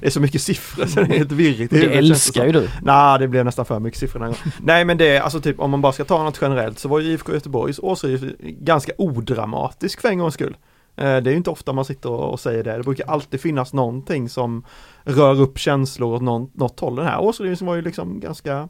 det 0.00 0.06
är 0.06 0.10
så 0.10 0.20
mycket 0.20 0.42
siffror 0.42 0.86
så 0.86 1.00
det 1.00 1.14
är 1.14 1.18
helt 1.18 1.32
virrigt. 1.32 1.72
Det 1.72 1.98
älskar 1.98 2.46
ju 2.46 2.52
du. 2.52 2.68
Nej, 2.82 3.18
det 3.18 3.28
blev 3.28 3.44
nästan 3.44 3.64
för 3.64 3.78
mycket 3.78 4.00
siffror 4.00 4.34
Nej, 4.60 4.84
men 4.84 4.98
det 4.98 5.16
är 5.16 5.20
alltså 5.20 5.40
typ 5.40 5.60
om 5.60 5.70
man 5.70 5.80
bara 5.80 5.92
ska 5.92 6.04
ta 6.04 6.22
något 6.22 6.38
generellt 6.42 6.78
så 6.78 6.88
var 6.88 7.00
ju 7.00 7.12
IFK 7.12 7.32
Göteborgs 7.32 7.78
årsredovisning 7.78 8.56
ganska 8.60 8.92
odramatisk 8.98 10.00
för 10.00 10.08
en 10.08 10.18
gångs 10.18 10.34
skull. 10.34 10.56
Eh, 10.96 11.16
det 11.16 11.30
är 11.30 11.32
ju 11.32 11.36
inte 11.36 11.50
ofta 11.50 11.72
man 11.72 11.84
sitter 11.84 12.10
och 12.10 12.40
säger 12.40 12.64
det. 12.64 12.76
Det 12.76 12.82
brukar 12.82 13.06
alltid 13.06 13.40
finnas 13.40 13.72
någonting 13.72 14.28
som 14.28 14.64
rör 15.04 15.40
upp 15.40 15.58
känslor 15.58 16.14
åt 16.14 16.52
något 16.54 16.80
håll. 16.80 16.96
Den 16.96 17.06
här 17.06 17.20
årsredovisningen 17.20 17.68
var 17.68 17.76
ju 17.76 17.82
liksom 17.82 18.20
ganska, 18.20 18.68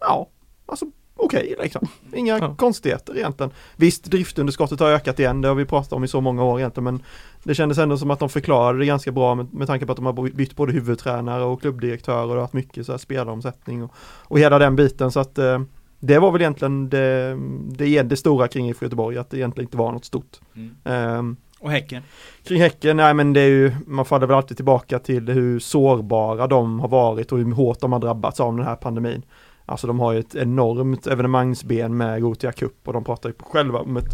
ja, 0.00 0.28
alltså 0.66 0.86
okej 1.16 1.52
okay, 1.52 1.64
liksom. 1.64 1.88
Inga 2.14 2.38
ja. 2.38 2.54
konstigheter 2.54 3.16
egentligen. 3.16 3.52
Visst, 3.76 4.04
driftunderskottet 4.04 4.80
har 4.80 4.90
ökat 4.90 5.18
igen, 5.18 5.40
det 5.40 5.48
har 5.48 5.54
vi 5.54 5.64
pratat 5.64 5.92
om 5.92 6.04
i 6.04 6.08
så 6.08 6.20
många 6.20 6.44
år 6.44 6.58
egentligen, 6.58 6.84
men 6.84 7.02
det 7.42 7.54
kändes 7.54 7.78
ändå 7.78 7.98
som 7.98 8.10
att 8.10 8.18
de 8.18 8.28
förklarade 8.28 8.78
det 8.78 8.86
ganska 8.86 9.12
bra 9.12 9.34
med, 9.34 9.54
med 9.54 9.66
tanke 9.66 9.86
på 9.86 9.92
att 9.92 9.96
de 9.96 10.06
har 10.06 10.30
bytt 10.30 10.56
både 10.56 10.72
huvudtränare 10.72 11.44
och 11.44 11.60
klubbdirektörer 11.60 12.36
och 12.36 12.40
haft 12.40 12.54
mycket 12.54 12.86
så 12.86 12.92
här 12.92 12.98
spelaromsättning 12.98 13.82
och, 13.82 13.90
och 14.22 14.38
hela 14.38 14.58
den 14.58 14.76
biten 14.76 15.12
så 15.12 15.20
att 15.20 15.38
eh, 15.38 15.60
det 16.00 16.18
var 16.18 16.30
väl 16.30 16.40
egentligen 16.40 16.88
det, 16.88 17.38
det, 17.68 18.02
det 18.02 18.16
stora 18.16 18.48
kring 18.48 18.68
IFK 18.68 18.84
Göteborg, 18.84 19.18
att 19.18 19.30
det 19.30 19.36
egentligen 19.36 19.66
inte 19.66 19.76
var 19.76 19.92
något 19.92 20.04
stort. 20.04 20.40
Mm. 20.54 21.18
Um, 21.18 21.36
och 21.64 21.70
Häcken? 21.70 22.02
Kring 22.42 22.60
Häcken, 22.60 22.96
nej 22.96 23.14
men 23.14 23.32
det 23.32 23.40
är 23.40 23.48
ju, 23.48 23.72
man 23.86 24.04
faller 24.04 24.26
väl 24.26 24.36
alltid 24.36 24.56
tillbaka 24.56 24.98
till 24.98 25.28
hur 25.28 25.58
sårbara 25.58 26.46
de 26.46 26.80
har 26.80 26.88
varit 26.88 27.32
och 27.32 27.38
hur 27.38 27.52
hårt 27.52 27.80
de 27.80 27.92
har 27.92 28.00
drabbats 28.00 28.40
av 28.40 28.56
den 28.56 28.66
här 28.66 28.76
pandemin. 28.76 29.22
Alltså 29.66 29.86
de 29.86 30.00
har 30.00 30.12
ju 30.12 30.18
ett 30.18 30.34
enormt 30.34 31.06
evenemangsben 31.06 31.96
med 31.96 32.22
Gotia 32.22 32.52
Cup 32.52 32.72
och 32.84 32.92
de 32.92 33.04
pratar 33.04 33.28
ju 33.28 33.34
själva 33.38 33.78
om 33.78 33.96
ett 33.96 34.12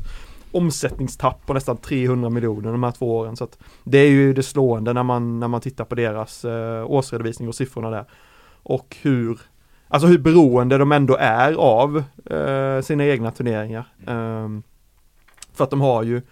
omsättningstapp 0.53 1.47
på 1.47 1.55
nästan 1.55 1.77
300 1.77 2.31
miljoner 2.31 2.73
de 2.73 2.83
här 2.83 2.91
två 2.91 3.17
åren. 3.17 3.37
Så 3.37 3.45
att 3.45 3.59
det 3.85 3.99
är 3.99 4.11
ju 4.11 4.33
det 4.33 4.43
slående 4.43 4.93
när 4.93 5.03
man, 5.03 5.41
när 5.41 5.49
man 5.49 5.61
tittar 5.61 5.85
på 5.85 5.95
deras 5.95 6.45
eh, 6.45 6.91
årsredovisning 6.91 7.49
och 7.49 7.55
siffrorna 7.55 7.91
där. 7.91 8.05
Och 8.63 8.97
hur, 9.03 9.41
alltså 9.89 10.09
hur 10.09 10.19
beroende 10.19 10.79
de 10.79 10.93
ändå 10.93 11.17
är 11.21 11.53
av 11.53 12.05
eh, 12.31 12.81
sina 12.83 13.05
egna 13.05 13.31
turneringar. 13.31 13.85
Eh, 14.07 14.49
för 15.53 15.65
att 15.65 15.71
de 15.71 15.81
har 15.81 16.03
ju 16.03 16.23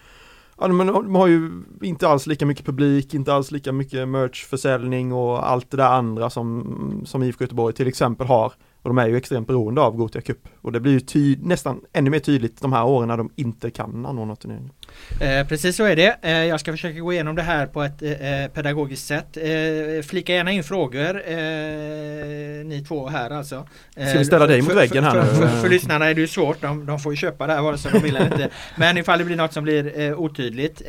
Ja, 0.61 0.69
men 0.69 0.87
de 0.87 1.15
har 1.15 1.27
ju 1.27 1.51
inte 1.83 2.09
alls 2.09 2.27
lika 2.27 2.47
mycket 2.47 2.67
publik, 2.67 3.15
inte 3.15 3.35
alls 3.35 3.51
lika 3.51 3.73
mycket 3.73 4.09
merchförsäljning 4.09 5.13
och 5.13 5.51
allt 5.51 5.71
det 5.71 5.77
där 5.77 5.89
andra 5.89 6.31
som, 6.31 7.03
som 7.07 7.23
IFK 7.23 7.45
Göteborg 7.45 7.75
till 7.75 7.89
exempel 7.89 8.27
har. 8.27 8.53
Och 8.83 8.89
de 8.91 8.99
är 8.99 9.09
ju 9.09 9.17
extremt 9.17 9.47
beroende 9.47 9.81
av 9.81 9.97
Gothia 9.97 10.23
Cup. 10.23 10.49
Och 10.61 10.73
det 10.73 10.81
blir 10.81 10.93
ju 10.93 11.01
ty- 11.01 11.39
nästan 11.43 11.81
ännu 11.93 12.11
mer 12.11 12.19
tydligt 12.19 12.61
de 12.61 12.73
här 12.73 12.85
åren 12.87 13.09
när 13.09 13.17
de 13.17 13.31
inte 13.37 13.71
kan 13.71 14.07
anordna 14.07 14.37
turneringen. 14.37 14.71
Eh, 15.21 15.47
precis 15.47 15.77
så 15.77 15.85
är 15.85 15.97
det. 15.97 16.17
Eh, 16.23 16.45
jag 16.45 16.61
ska 16.61 16.73
försöka 16.73 17.01
gå 17.01 17.13
igenom 17.13 17.37
det 17.37 17.43
här 17.43 17.67
på 17.67 17.83
ett 17.83 18.03
eh, 18.03 18.43
eh 18.43 18.51
pedagogiskt 18.51 19.07
sätt. 19.07 19.37
Eh, 19.37 20.03
flika 20.03 20.35
gärna 20.35 20.53
in 20.53 20.65
frågor, 20.65 21.23
eh, 21.29 21.37
ni 22.65 22.85
två 22.89 23.09
här 23.09 23.31
alltså. 23.31 23.69
ska 23.93 24.19
vi 24.19 24.25
ställa 24.25 24.47
dig 24.47 24.63
mot 24.63 24.75
väggen 24.75 25.05
här 25.05 25.11
för, 25.11 25.35
för, 25.35 25.49
för, 25.49 25.61
för, 25.61 25.69
lyssnarna 25.69 26.07
är 26.07 26.15
det 26.15 26.21
ju 26.21 26.29
svårt, 26.29 26.61
de, 26.61 26.87
de 26.87 27.01
får 27.01 27.13
ju 27.13 27.17
köpa 27.17 27.47
det 27.47 27.53
här 27.53 27.63
vare 27.63 27.79
sig 27.79 27.93
de 27.93 27.99
vill 27.99 28.17
eller 28.17 28.27
inte. 28.27 28.49
Men 28.77 28.99
ifall 28.99 29.19
det 29.19 29.25
blir 29.25 29.37
något 29.37 29.53
som 29.53 29.65
blir 29.65 30.15
otydligt. 30.15 30.83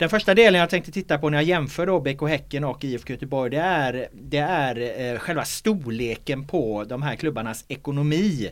Den 0.00 0.08
första 0.08 0.34
delen 0.34 0.60
jag 0.60 0.70
tänkte 0.70 0.92
titta 0.92 1.18
på 1.18 1.30
när 1.30 1.38
jag 1.38 1.44
jämför 1.44 1.86
då 1.86 2.00
BK 2.00 2.28
Häcken 2.28 2.64
och 2.64 2.84
IFK 2.84 3.12
Göteborg 3.12 3.50
det 3.50 3.60
är, 3.60 4.08
det 4.12 4.38
är 4.38 5.00
eh, 5.00 5.18
själva 5.18 5.44
storleken 5.44 6.46
på 6.46 6.84
de 6.84 7.02
här 7.02 7.16
klubbarnas 7.16 7.64
ekonomi. 7.68 8.50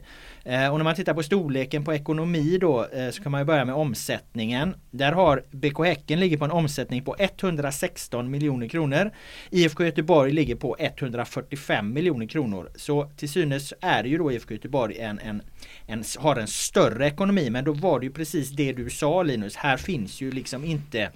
Eh, 0.49 0.69
och 0.69 0.79
när 0.79 0.85
man 0.85 0.95
tittar 0.95 1.15
på 1.15 1.23
storleken 1.23 1.85
på 1.85 1.95
ekonomi 1.95 2.59
då 2.61 2.87
eh, 2.87 3.11
så 3.11 3.23
kan 3.23 3.33
man 3.33 3.47
börja 3.47 3.65
med 3.65 3.75
omsättningen. 3.75 4.75
Där 4.91 5.13
har 5.13 5.45
BK 5.51 5.85
Häcken 5.85 6.21
ligger 6.21 6.37
på 6.37 6.45
en 6.45 6.51
omsättning 6.51 7.05
på 7.05 7.17
116 7.19 8.31
miljoner 8.31 8.69
kronor. 8.69 9.11
IFK 9.51 9.85
Göteborg 9.85 10.33
ligger 10.33 10.55
på 10.55 10.77
145 10.79 11.93
miljoner 11.93 12.27
kronor. 12.27 12.71
Så 12.77 13.11
till 13.17 13.29
synes 13.29 13.75
är 13.81 14.05
ju 14.05 14.19
då 14.19 14.33
IFK 14.33 14.55
Göteborg 14.55 14.99
en, 14.99 15.19
en, 15.19 15.43
en, 15.87 16.05
har 16.19 16.37
en 16.37 16.49
större 16.49 17.07
ekonomi 17.07 17.51
men 17.51 17.65
då 17.65 17.73
var 17.73 18.01
det 18.01 18.07
ju 18.07 18.13
precis 18.13 18.51
det 18.51 18.73
du 18.73 18.91
sa 18.91 19.23
Linus. 19.23 19.57
Här 19.57 19.77
finns 19.77 20.21
ju 20.21 20.31
liksom 20.31 20.65
inte 20.65 21.11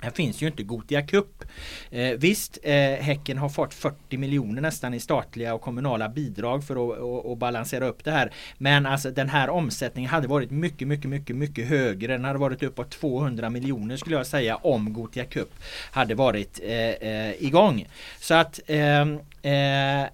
här 0.00 0.10
finns 0.10 0.42
ju 0.42 0.46
inte 0.46 0.62
Gotia 0.62 1.02
Cup. 1.02 1.44
Eh, 1.90 2.10
visst, 2.10 2.58
eh, 2.62 2.74
Häcken 2.74 3.38
har 3.38 3.48
fått 3.48 3.74
40 3.74 4.16
miljoner 4.16 4.62
nästan 4.62 4.94
i 4.94 5.00
statliga 5.00 5.54
och 5.54 5.60
kommunala 5.60 6.08
bidrag 6.08 6.64
för 6.64 6.74
att 6.74 6.98
och, 6.98 7.30
och 7.30 7.36
balansera 7.36 7.86
upp 7.86 8.04
det 8.04 8.10
här. 8.10 8.32
Men 8.58 8.86
alltså 8.86 9.10
den 9.10 9.28
här 9.28 9.50
omsättningen 9.50 10.10
hade 10.10 10.28
varit 10.28 10.50
mycket, 10.50 10.88
mycket, 10.88 11.10
mycket, 11.10 11.36
mycket 11.36 11.68
högre. 11.68 12.12
Den 12.12 12.24
hade 12.24 12.38
varit 12.38 12.62
uppåt 12.62 12.90
200 12.90 13.50
miljoner 13.50 13.96
skulle 13.96 14.16
jag 14.16 14.26
säga 14.26 14.56
om 14.56 14.92
Gotia 14.92 15.24
Cup 15.24 15.54
hade 15.90 16.14
varit 16.14 16.60
eh, 16.62 16.74
eh 16.76 17.42
igång. 17.42 17.86
Så 18.20 18.34
att 18.34 18.60
ehm, 18.66 19.18
eh, 19.42 20.08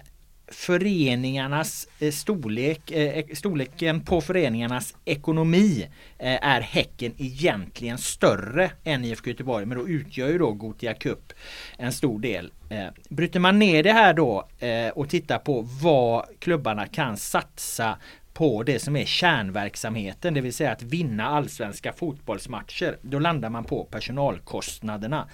föreningarnas 0.47 1.87
eh, 1.99 2.11
storlek, 2.11 2.91
eh, 2.91 3.25
storleken 3.33 4.01
på 4.01 4.21
föreningarnas 4.21 4.95
ekonomi 5.05 5.87
eh, 6.19 6.47
är 6.47 6.61
Häcken 6.61 7.13
egentligen 7.17 7.97
större 7.97 8.71
än 8.83 9.05
IFK 9.05 9.29
Göteborg 9.29 9.65
men 9.65 9.77
då 9.77 9.87
utgör 9.87 10.27
ju 10.27 10.37
då 10.37 10.51
Gotia 10.51 10.93
Cup 10.93 11.33
en 11.77 11.93
stor 11.93 12.19
del. 12.19 12.51
Bryter 13.09 13.39
man 13.39 13.59
ner 13.59 13.83
det 13.83 13.91
här 13.91 14.13
då 14.13 14.47
och 14.93 15.09
tittar 15.09 15.39
på 15.39 15.61
vad 15.61 16.25
klubbarna 16.39 16.87
kan 16.87 17.17
satsa 17.17 17.97
på 18.33 18.63
det 18.63 18.79
som 18.79 18.95
är 18.95 19.05
kärnverksamheten, 19.05 20.33
det 20.33 20.41
vill 20.41 20.53
säga 20.53 20.71
att 20.71 20.81
vinna 20.81 21.27
allsvenska 21.27 21.93
fotbollsmatcher. 21.93 22.97
Då 23.01 23.19
landar 23.19 23.49
man 23.49 23.63
på 23.63 23.83
personalkostnaderna. 23.83 25.27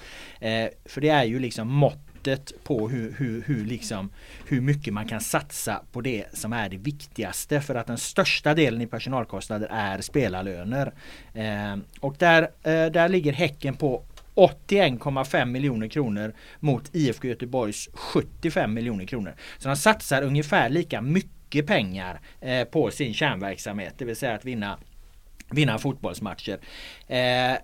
för 0.86 1.02
det 1.02 1.10
är 1.10 1.24
ju 1.24 1.40
liksom 1.40 1.68
mått 1.68 2.09
måttet 2.20 2.64
på 2.64 2.90
hur, 2.90 3.16
hur, 3.18 3.44
hur, 3.48 3.66
liksom, 3.66 4.10
hur 4.48 4.62
mycket 4.62 4.94
man 4.94 5.08
kan 5.08 5.22
satsa 5.22 5.82
på 5.92 6.02
det 6.02 6.26
som 6.34 6.54
är 6.54 6.70
det 6.70 6.78
viktigaste. 6.78 7.62
För 7.62 7.76
att 7.76 7.88
den 7.88 7.98
största 7.98 8.54
delen 8.54 8.82
i 8.82 8.88
personalkostnader 8.88 9.68
är 9.72 10.02
spelarlöner. 10.02 10.94
Eh, 11.34 11.78
och 12.00 12.16
där, 12.20 12.42
eh, 12.44 12.92
där 12.92 13.10
ligger 13.10 13.34
Häcken 13.34 13.76
på 13.76 14.04
81,5 14.36 15.46
miljoner 15.46 15.88
kronor 15.88 16.34
mot 16.60 16.96
IFK 16.96 17.28
Göteborgs 17.28 17.90
75 17.94 18.74
miljoner 18.74 19.06
kronor. 19.06 19.36
Så 19.58 19.68
de 19.70 19.76
satsar 19.76 20.22
ungefär 20.22 20.70
lika 20.70 21.02
mycket 21.02 21.68
pengar 21.68 22.20
eh, 22.42 22.64
på 22.64 22.92
sin 22.92 23.14
kärnverksamhet, 23.14 23.94
det 23.98 24.06
vill 24.06 24.16
säga 24.16 24.36
att 24.36 24.46
vinna, 24.46 24.78
vinna 25.52 25.78
fotbollsmatcher. 25.78 26.60
Eh, 27.08 27.58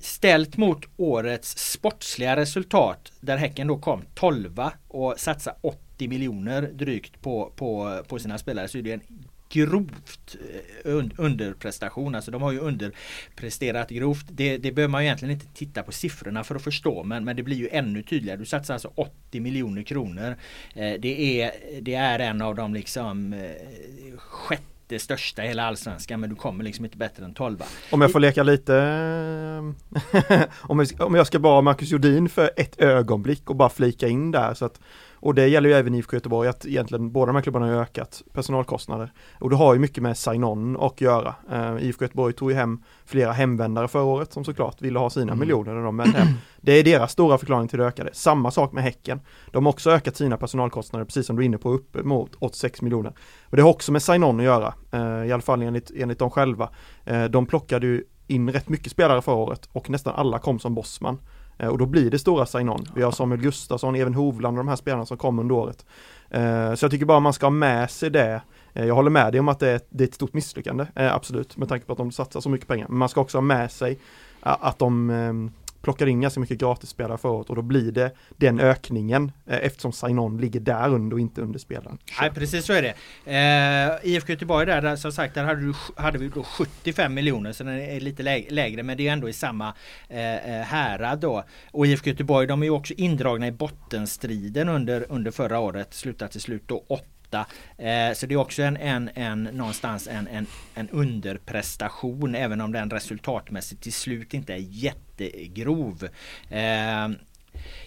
ställt 0.00 0.56
mot 0.56 0.84
årets 0.96 1.72
sportsliga 1.72 2.36
resultat 2.36 3.12
där 3.20 3.36
Häcken 3.36 3.66
då 3.66 3.78
kom 3.78 4.02
12 4.14 4.60
och 4.88 5.14
satsade 5.18 5.56
80 5.60 6.08
miljoner 6.08 6.62
drygt 6.62 7.22
på, 7.22 7.52
på, 7.56 8.02
på 8.08 8.18
sina 8.18 8.38
spelare 8.38 8.68
så 8.68 8.78
är 8.78 8.82
det 8.82 8.92
en 8.92 9.02
grovt 9.48 10.36
eh, 10.84 11.04
underprestation. 11.16 12.14
Alltså 12.14 12.30
de 12.30 12.42
har 12.42 12.52
ju 12.52 12.58
underpresterat 12.58 13.90
grovt. 13.90 14.26
Det, 14.30 14.58
det 14.58 14.72
behöver 14.72 14.92
man 14.92 15.02
ju 15.02 15.06
egentligen 15.06 15.34
inte 15.34 15.46
titta 15.54 15.82
på 15.82 15.92
siffrorna 15.92 16.44
för 16.44 16.54
att 16.54 16.62
förstå 16.62 17.04
men, 17.04 17.24
men 17.24 17.36
det 17.36 17.42
blir 17.42 17.56
ju 17.56 17.68
ännu 17.68 18.02
tydligare. 18.02 18.38
Du 18.38 18.44
satsar 18.44 18.74
alltså 18.74 18.92
80 18.94 19.40
miljoner 19.40 19.82
kronor. 19.82 20.36
Eh, 20.74 21.00
det, 21.00 21.40
är, 21.42 21.52
det 21.80 21.94
är 21.94 22.18
en 22.18 22.42
av 22.42 22.54
de 22.54 22.74
liksom 22.74 23.32
eh, 23.32 24.16
sjätte 24.16 24.77
det 24.88 24.98
största 24.98 25.44
i 25.44 25.48
hela 25.48 25.64
allsvenskan 25.64 26.20
men 26.20 26.30
du 26.30 26.36
kommer 26.36 26.64
liksom 26.64 26.84
inte 26.84 26.96
bättre 26.96 27.24
än 27.24 27.34
12 27.34 27.62
Om 27.90 28.00
jag 28.00 28.12
får 28.12 28.20
leka 28.20 28.42
lite 28.42 28.72
om, 30.60 30.78
jag, 30.78 31.00
om 31.00 31.14
jag 31.14 31.26
ska 31.26 31.38
bara 31.38 31.60
Marcus 31.60 31.90
Jordin 31.90 32.28
för 32.28 32.50
ett 32.56 32.80
ögonblick 32.80 33.50
och 33.50 33.56
bara 33.56 33.68
flika 33.68 34.08
in 34.08 34.30
där 34.30 34.54
så 34.54 34.64
att 34.64 34.80
och 35.20 35.34
det 35.34 35.48
gäller 35.48 35.68
ju 35.68 35.74
även 35.74 35.94
IFK 35.94 36.16
Göteborg 36.16 36.48
att 36.48 36.66
egentligen 36.66 37.12
båda 37.12 37.26
de 37.26 37.36
här 37.36 37.42
klubbarna 37.42 37.66
har 37.66 37.74
ökat 37.74 38.22
personalkostnader. 38.32 39.12
Och 39.40 39.50
det 39.50 39.56
har 39.56 39.74
ju 39.74 39.80
mycket 39.80 40.02
med 40.02 40.16
sign-on 40.16 40.76
att 40.80 41.00
göra. 41.00 41.34
Uh, 41.52 41.84
IFK 41.84 42.04
Göteborg 42.04 42.32
tog 42.32 42.50
ju 42.50 42.56
hem 42.56 42.82
flera 43.04 43.32
hemvändare 43.32 43.88
förra 43.88 44.02
året 44.02 44.32
som 44.32 44.44
såklart 44.44 44.82
ville 44.82 44.98
ha 44.98 45.10
sina 45.10 45.32
mm. 45.32 45.38
miljoner 45.38 45.74
när 45.74 45.82
de 45.82 45.96
vände 45.96 46.18
hem. 46.18 46.28
Det 46.60 46.72
är 46.72 46.84
deras 46.84 47.12
stora 47.12 47.38
förklaring 47.38 47.68
till 47.68 47.78
det 47.78 47.86
ökade. 47.86 48.10
Samma 48.12 48.50
sak 48.50 48.72
med 48.72 48.84
Häcken. 48.84 49.20
De 49.52 49.66
har 49.66 49.72
också 49.72 49.90
ökat 49.90 50.16
sina 50.16 50.36
personalkostnader 50.36 51.04
precis 51.04 51.26
som 51.26 51.36
du 51.36 51.42
är 51.42 51.46
inne 51.46 51.58
på 51.58 51.70
upp 51.70 52.04
mot 52.04 52.34
86 52.38 52.82
miljoner. 52.82 53.12
Och 53.44 53.56
det 53.56 53.62
har 53.62 53.70
också 53.70 53.92
med 53.92 54.02
sign-on 54.02 54.38
att 54.38 54.44
göra. 54.44 54.74
Uh, 54.94 55.28
I 55.28 55.32
alla 55.32 55.42
fall 55.42 55.62
enligt, 55.62 55.90
enligt 55.96 56.18
dem 56.18 56.30
själva. 56.30 56.70
Uh, 57.10 57.24
de 57.24 57.46
plockade 57.46 57.86
ju 57.86 58.04
in 58.26 58.50
rätt 58.50 58.68
mycket 58.68 58.92
spelare 58.92 59.22
förra 59.22 59.36
året 59.36 59.68
och 59.72 59.90
nästan 59.90 60.14
alla 60.14 60.38
kom 60.38 60.58
som 60.58 60.74
bossman. 60.74 61.18
Eh, 61.58 61.68
och 61.68 61.78
då 61.78 61.86
blir 61.86 62.10
det 62.10 62.18
stora 62.18 62.46
sign-on. 62.46 62.86
Vi 62.94 63.02
har 63.02 63.10
Samuel 63.10 63.40
Gustafsson, 63.40 63.96
Even 63.96 64.14
Hovland 64.14 64.58
och 64.58 64.64
de 64.64 64.68
här 64.68 64.76
spelarna 64.76 65.06
som 65.06 65.16
kom 65.16 65.38
under 65.38 65.54
året. 65.54 65.86
Eh, 66.30 66.74
så 66.74 66.84
jag 66.84 66.90
tycker 66.90 67.06
bara 67.06 67.20
man 67.20 67.32
ska 67.32 67.46
ha 67.46 67.50
med 67.50 67.90
sig 67.90 68.10
det. 68.10 68.42
Eh, 68.72 68.86
jag 68.86 68.94
håller 68.94 69.10
med 69.10 69.32
dig 69.32 69.40
om 69.40 69.48
att 69.48 69.58
det 69.58 69.68
är, 69.68 70.02
ett 70.02 70.14
stort 70.14 70.32
misslyckande, 70.32 70.86
absolut, 70.94 71.56
med 71.56 71.68
tanke 71.68 71.86
på 71.86 71.92
att 71.92 71.98
de 71.98 72.12
satsar 72.12 72.40
så 72.40 72.48
mycket 72.48 72.68
pengar. 72.68 72.86
Men 72.88 72.98
man 72.98 73.08
ska 73.08 73.20
också 73.20 73.38
ha 73.38 73.42
med 73.42 73.72
sig 73.72 73.98
att 74.40 74.78
de 74.78 75.10
ehm, 75.10 75.50
plockar 75.82 76.06
in 76.06 76.20
ganska 76.20 76.40
mycket 76.40 76.58
gratisspelare 76.58 77.18
förut 77.18 77.38
året 77.38 77.50
och 77.50 77.56
då 77.56 77.62
blir 77.62 77.92
det 77.92 78.12
den 78.36 78.60
ökningen 78.60 79.32
eh, 79.46 79.58
eftersom 79.62 79.92
Signon 79.92 80.38
ligger 80.38 80.60
där 80.60 80.88
under 80.88 81.14
och 81.14 81.20
inte 81.20 81.40
under 81.40 81.58
spelaren. 81.58 81.98
Nej 82.20 82.30
precis 82.30 82.64
så 82.64 82.72
är 82.72 82.82
det. 82.82 82.94
Eh, 83.24 84.10
IFK 84.12 84.32
Göteborg 84.32 84.66
där, 84.66 84.82
där 84.82 84.96
som 84.96 85.12
sagt 85.12 85.34
där 85.34 85.44
hade, 85.44 85.60
du, 85.60 85.74
hade 85.96 86.18
vi 86.18 86.28
då 86.28 86.42
75 86.42 87.14
miljoner 87.14 87.52
så 87.52 87.64
den 87.64 87.74
är 87.74 88.00
lite 88.00 88.22
lägre 88.50 88.82
men 88.82 88.96
det 88.96 89.08
är 89.08 89.12
ändå 89.12 89.28
i 89.28 89.32
samma 89.32 89.74
eh, 90.08 90.34
eh 90.34 90.62
härad 90.62 91.18
då. 91.18 91.44
Och 91.70 91.86
IFK 91.86 92.10
Göteborg 92.10 92.46
de 92.46 92.62
är 92.62 92.66
ju 92.66 92.72
också 92.72 92.94
indragna 92.94 93.46
i 93.46 93.52
bottenstriden 93.52 94.68
under, 94.68 95.06
under 95.08 95.30
förra 95.30 95.58
året. 95.58 95.94
Slutar 95.94 96.28
till 96.28 96.40
slut 96.40 96.62
då 96.66 96.84
8 96.88 97.04
8. 97.28 97.46
Eh, 97.78 98.12
så 98.14 98.26
det 98.26 98.34
är 98.34 98.36
också 98.36 98.62
en, 98.62 98.76
en, 98.76 99.10
en 99.14 99.42
någonstans 99.42 100.08
en, 100.08 100.28
en, 100.28 100.46
en 100.74 100.88
underprestation 100.90 102.34
även 102.34 102.60
om 102.60 102.72
den 102.72 102.90
resultatmässigt 102.90 103.82
till 103.82 103.92
slut 103.92 104.34
inte 104.34 104.52
är 104.52 104.64
jättegrov. 104.68 106.08
Eh, 106.50 107.08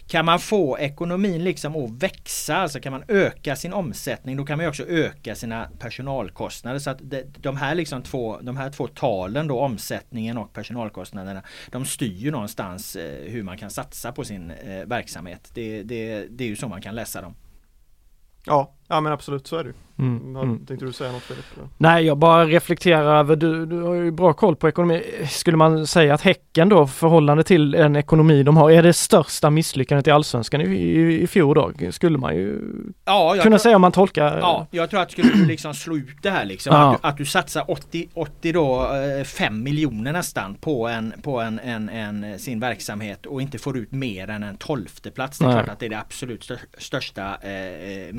kan 0.07 0.25
man 0.25 0.39
få 0.39 0.77
ekonomin 0.79 1.43
liksom 1.43 1.75
att 1.75 2.03
växa, 2.03 2.55
alltså 2.55 2.79
kan 2.79 2.91
man 2.91 3.03
öka 3.07 3.55
sin 3.55 3.73
omsättning, 3.73 4.37
då 4.37 4.45
kan 4.45 4.57
man 4.57 4.67
också 4.67 4.85
öka 4.87 5.35
sina 5.35 5.69
personalkostnader. 5.79 6.79
Så 6.79 6.89
att 6.89 6.99
de 7.37 7.57
här, 7.57 7.75
liksom 7.75 8.03
två, 8.03 8.39
de 8.41 8.57
här 8.57 8.69
två 8.69 8.87
talen 8.87 9.47
då, 9.47 9.59
omsättningen 9.59 10.37
och 10.37 10.53
personalkostnaderna, 10.53 11.43
de 11.71 11.85
styr 11.85 12.17
ju 12.17 12.31
någonstans 12.31 12.95
eh, 12.95 13.31
hur 13.31 13.43
man 13.43 13.57
kan 13.57 13.69
satsa 13.69 14.11
på 14.11 14.23
sin 14.23 14.51
eh, 14.51 14.85
verksamhet. 14.85 15.51
Det, 15.53 15.83
det, 15.83 16.27
det 16.29 16.43
är 16.43 16.47
ju 16.47 16.55
så 16.55 16.67
man 16.67 16.81
kan 16.81 16.95
läsa 16.95 17.21
dem. 17.21 17.35
Ja, 18.45 18.73
ja 18.91 19.01
men 19.01 19.13
absolut 19.13 19.47
så 19.47 19.57
är 19.57 19.63
det 19.63 19.73
Mm, 20.01 20.35
mm. 20.35 20.65
Tänkte 20.65 20.85
du 20.85 20.93
säga 20.93 21.11
något 21.11 21.23
Filip? 21.23 21.45
Nej, 21.77 22.05
jag 22.05 22.17
bara 22.17 22.45
reflekterar 22.45 23.19
över, 23.19 23.35
du, 23.35 23.65
du 23.65 23.81
har 23.81 23.93
ju 23.93 24.11
bra 24.11 24.33
koll 24.33 24.55
på 24.55 24.69
ekonomi. 24.69 25.03
Skulle 25.29 25.57
man 25.57 25.87
säga 25.87 26.13
att 26.13 26.21
Häcken 26.21 26.69
då, 26.69 26.87
förhållande 26.87 27.43
till 27.43 27.71
den 27.71 27.95
ekonomi 27.95 28.43
de 28.43 28.57
har, 28.57 28.71
är 28.71 28.83
det 28.83 28.93
största 28.93 29.49
misslyckandet 29.49 30.07
i 30.07 30.11
Allsvenskan 30.11 30.61
i, 30.61 30.65
i, 30.65 31.21
i 31.21 31.27
fjol 31.27 31.55
då? 31.55 31.91
Skulle 31.91 32.17
man 32.17 32.35
ju 32.35 32.61
ja, 33.05 33.31
kunna 33.31 33.43
tror, 33.43 33.57
säga 33.57 33.75
om 33.75 33.81
man 33.81 33.91
tolkar. 33.91 34.39
Ja, 34.39 34.67
jag 34.71 34.89
tror 34.89 35.01
att 35.01 35.11
skulle 35.11 35.33
du 35.33 35.45
liksom 35.45 35.73
slå 35.73 35.97
ut 35.97 36.17
det 36.21 36.29
här 36.29 36.45
liksom, 36.45 36.75
ja. 36.75 36.95
att, 36.95 37.01
du, 37.01 37.07
att 37.07 37.17
du 37.17 37.25
satsar 37.25 37.71
80, 37.71 38.09
80 38.13 38.51
då, 38.51 38.87
5 39.25 39.53
eh, 39.53 39.59
miljoner 39.59 40.13
nästan 40.13 40.55
på 40.55 40.87
en, 40.87 41.13
på 41.23 41.39
en, 41.39 41.59
en, 41.59 41.89
en, 41.89 42.39
sin 42.39 42.59
verksamhet 42.59 43.25
och 43.25 43.41
inte 43.41 43.57
får 43.57 43.77
ut 43.77 43.91
mer 43.91 44.29
än 44.29 44.43
en 44.43 44.57
tolfte 44.57 45.11
plats. 45.11 45.39
Det 45.39 45.45
är 45.45 45.47
Nej. 45.47 45.55
klart 45.55 45.69
att 45.69 45.79
det 45.79 45.85
är 45.85 45.89
det 45.89 45.99
absolut 45.99 46.51
största 46.77 47.37
eh, 47.41 47.51
eh, 47.51 48.13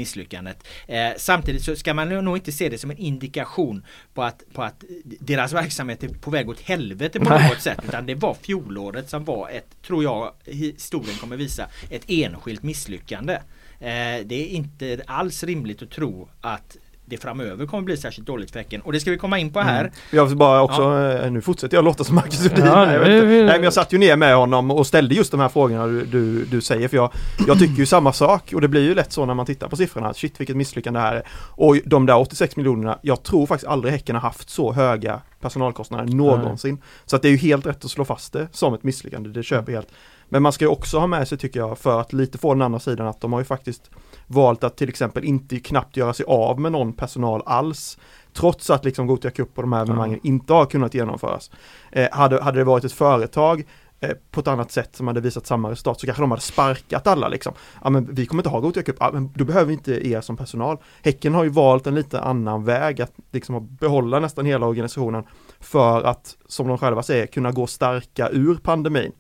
Eh, 0.87 1.11
samtidigt 1.17 1.65
så 1.65 1.77
ska 1.77 1.95
man 1.95 2.09
nog 2.09 2.37
inte 2.37 2.53
se 2.53 2.69
det 2.69 2.79
som 2.79 2.91
en 2.91 2.99
indikation 2.99 3.85
på 4.15 4.23
att, 4.23 4.43
på 4.53 4.63
att 4.63 4.85
deras 5.21 5.53
verksamhet 5.53 6.03
är 6.03 6.09
på 6.09 6.31
väg 6.31 6.49
åt 6.49 6.61
helvete 6.61 7.21
på 7.21 7.31
något 7.31 7.61
sätt. 7.61 7.79
Utan 7.89 8.07
det 8.07 8.15
var 8.15 8.35
fjolåret 8.35 9.11
som 9.11 9.25
var 9.25 9.49
ett, 9.51 9.83
tror 9.87 10.05
jag 10.05 10.33
historien 10.45 11.17
kommer 11.19 11.37
visa, 11.37 11.69
ett 11.91 12.05
enskilt 12.09 12.63
misslyckande. 12.63 13.35
Eh, 13.81 14.25
det 14.25 14.35
är 14.35 14.47
inte 14.47 15.03
alls 15.07 15.45
rimligt 15.45 15.83
att 15.83 15.91
tro 15.91 16.29
att 16.41 16.77
det 17.05 17.17
framöver 17.17 17.67
kommer 17.67 17.83
bli 17.83 17.97
särskilt 17.97 18.27
dåligt 18.27 18.51
för 18.51 18.59
Häcken. 18.59 18.81
Och 18.81 18.93
det 18.93 19.01
ska 19.01 19.11
vi 19.11 19.19
komma 19.19 19.39
in 19.39 19.53
på 19.53 19.61
här. 19.61 19.81
Mm. 19.81 19.93
Jag 20.11 20.27
vill 20.27 20.37
bara 20.37 20.63
också, 20.63 20.83
ja. 20.83 21.13
Eh, 21.13 21.31
nu 21.31 21.41
fortsätter 21.41 21.77
jag 21.77 21.85
låta 21.85 22.05
som 22.05 22.15
Marcus 22.15 22.45
Rudin. 22.45 22.65
Ja, 22.65 22.87
Nej, 22.87 22.99
Nej, 22.99 23.45
men 23.45 23.63
jag 23.63 23.73
satt 23.73 23.93
ju 23.93 23.99
ner 23.99 24.17
med 24.17 24.37
honom 24.37 24.71
och 24.71 24.87
ställde 24.87 25.15
just 25.15 25.31
de 25.31 25.41
här 25.41 25.49
frågorna 25.49 25.87
du, 25.87 26.05
du, 26.05 26.45
du 26.45 26.61
säger. 26.61 26.89
För 26.89 26.97
jag, 26.97 27.13
jag 27.47 27.59
tycker 27.59 27.75
ju 27.75 27.87
samma 27.87 28.13
sak 28.13 28.53
och 28.55 28.61
det 28.61 28.69
blir 28.69 28.83
ju 28.83 28.95
lätt 28.95 29.13
så 29.13 29.27
när 29.27 29.35
man 29.35 29.47
tittar 29.47 29.69
på 29.69 29.77
siffrorna. 29.77 30.15
Shit 30.15 30.41
vilket 30.41 30.57
misslyckande 30.57 31.01
det 31.01 31.05
här 31.05 31.15
är. 31.15 31.23
Och 31.51 31.77
de 31.85 32.07
där 32.07 32.19
86 32.19 32.57
miljonerna, 32.57 32.99
jag 33.03 33.23
tror 33.23 33.47
faktiskt 33.47 33.69
aldrig 33.69 33.93
Häcken 33.93 34.17
har 34.17 34.23
haft 34.23 34.51
så 34.51 34.73
höga 34.73 35.21
personalkostnader 35.41 36.15
någonsin. 36.15 36.75
Nej. 36.75 36.85
Så 37.07 37.17
att 37.17 37.23
det 37.23 37.29
är 37.29 37.33
ju 37.33 37.37
helt 37.37 37.67
rätt 37.67 37.85
att 37.85 37.91
slå 37.91 38.05
fast 38.05 38.33
det 38.33 38.49
som 38.53 38.75
ett 38.75 38.83
misslyckande. 38.83 39.31
Det 39.31 39.43
köper 39.43 39.73
helt. 39.73 39.89
Men 40.33 40.43
man 40.43 40.53
ska 40.53 40.65
ju 40.65 40.69
också 40.69 40.99
ha 40.99 41.07
med 41.07 41.29
sig 41.29 41.39
tycker 41.39 41.61
jag 41.61 41.79
för 41.79 42.01
att 42.01 42.13
lite 42.13 42.39
få 42.39 42.55
den 42.55 42.63
andra 42.63 42.79
sidan 42.79 43.07
att 43.07 43.21
de 43.21 43.33
har 43.33 43.41
ju 43.41 43.45
faktiskt 43.45 43.91
valt 44.27 44.65
att 44.65 44.77
till 44.77 44.89
exempel 44.89 45.25
inte 45.25 45.61
knappt 45.61 45.97
göra 45.97 46.13
sig 46.13 46.27
av 46.29 46.61
med 46.61 46.73
någon 46.73 46.93
personal 46.93 47.43
alls. 47.47 47.99
Trots 48.33 48.71
att 48.71 48.85
liksom 48.85 49.07
Gothia 49.07 49.31
Cup 49.31 49.49
och 49.55 49.63
de 49.63 49.73
här 49.73 49.83
evenemangen 49.83 50.19
mm. 50.19 50.27
inte 50.27 50.53
har 50.53 50.67
kunnat 50.67 50.95
genomföras. 50.95 51.51
Eh, 51.91 52.09
hade, 52.13 52.43
hade 52.43 52.59
det 52.59 52.65
varit 52.65 52.85
ett 52.85 52.93
företag 52.93 53.65
eh, 54.01 54.11
på 54.31 54.41
ett 54.41 54.49
annat 54.49 54.71
sätt 54.71 54.97
som 54.97 55.07
hade 55.07 55.21
visat 55.21 55.47
samma 55.47 55.71
resultat 55.71 56.01
så 56.01 56.07
kanske 56.07 56.23
de 56.23 56.31
hade 56.31 56.43
sparkat 56.43 57.07
alla 57.07 57.29
liksom. 57.29 57.53
Ja 57.85 57.91
men 57.91 58.15
vi 58.15 58.27
kommer 58.27 58.41
inte 58.41 58.51
ha 58.51 58.61
Gothia 58.61 58.83
Cup, 58.83 58.97
ja, 59.01 59.11
men 59.13 59.33
då 59.35 59.45
behöver 59.45 59.67
vi 59.67 59.73
inte 59.73 60.09
er 60.09 60.21
som 60.21 60.37
personal. 60.37 60.79
Häcken 61.03 61.35
har 61.35 61.45
ju 61.45 61.51
valt 61.51 61.87
en 61.87 61.95
lite 61.95 62.21
annan 62.21 62.65
väg 62.65 63.03
att 63.03 63.13
liksom 63.33 63.77
behålla 63.81 64.21
nästan 64.21 64.47
hela 64.47 64.67
organisationen 64.67 65.25
för 65.61 66.03
att, 66.03 66.37
som 66.47 66.69
de 66.69 66.79
själva 66.79 67.03
säger, 67.03 67.27
kunna 67.27 67.53
gå 67.53 67.67
starka 67.67 68.29
ur 68.29 68.55
pandemin. 68.55 69.13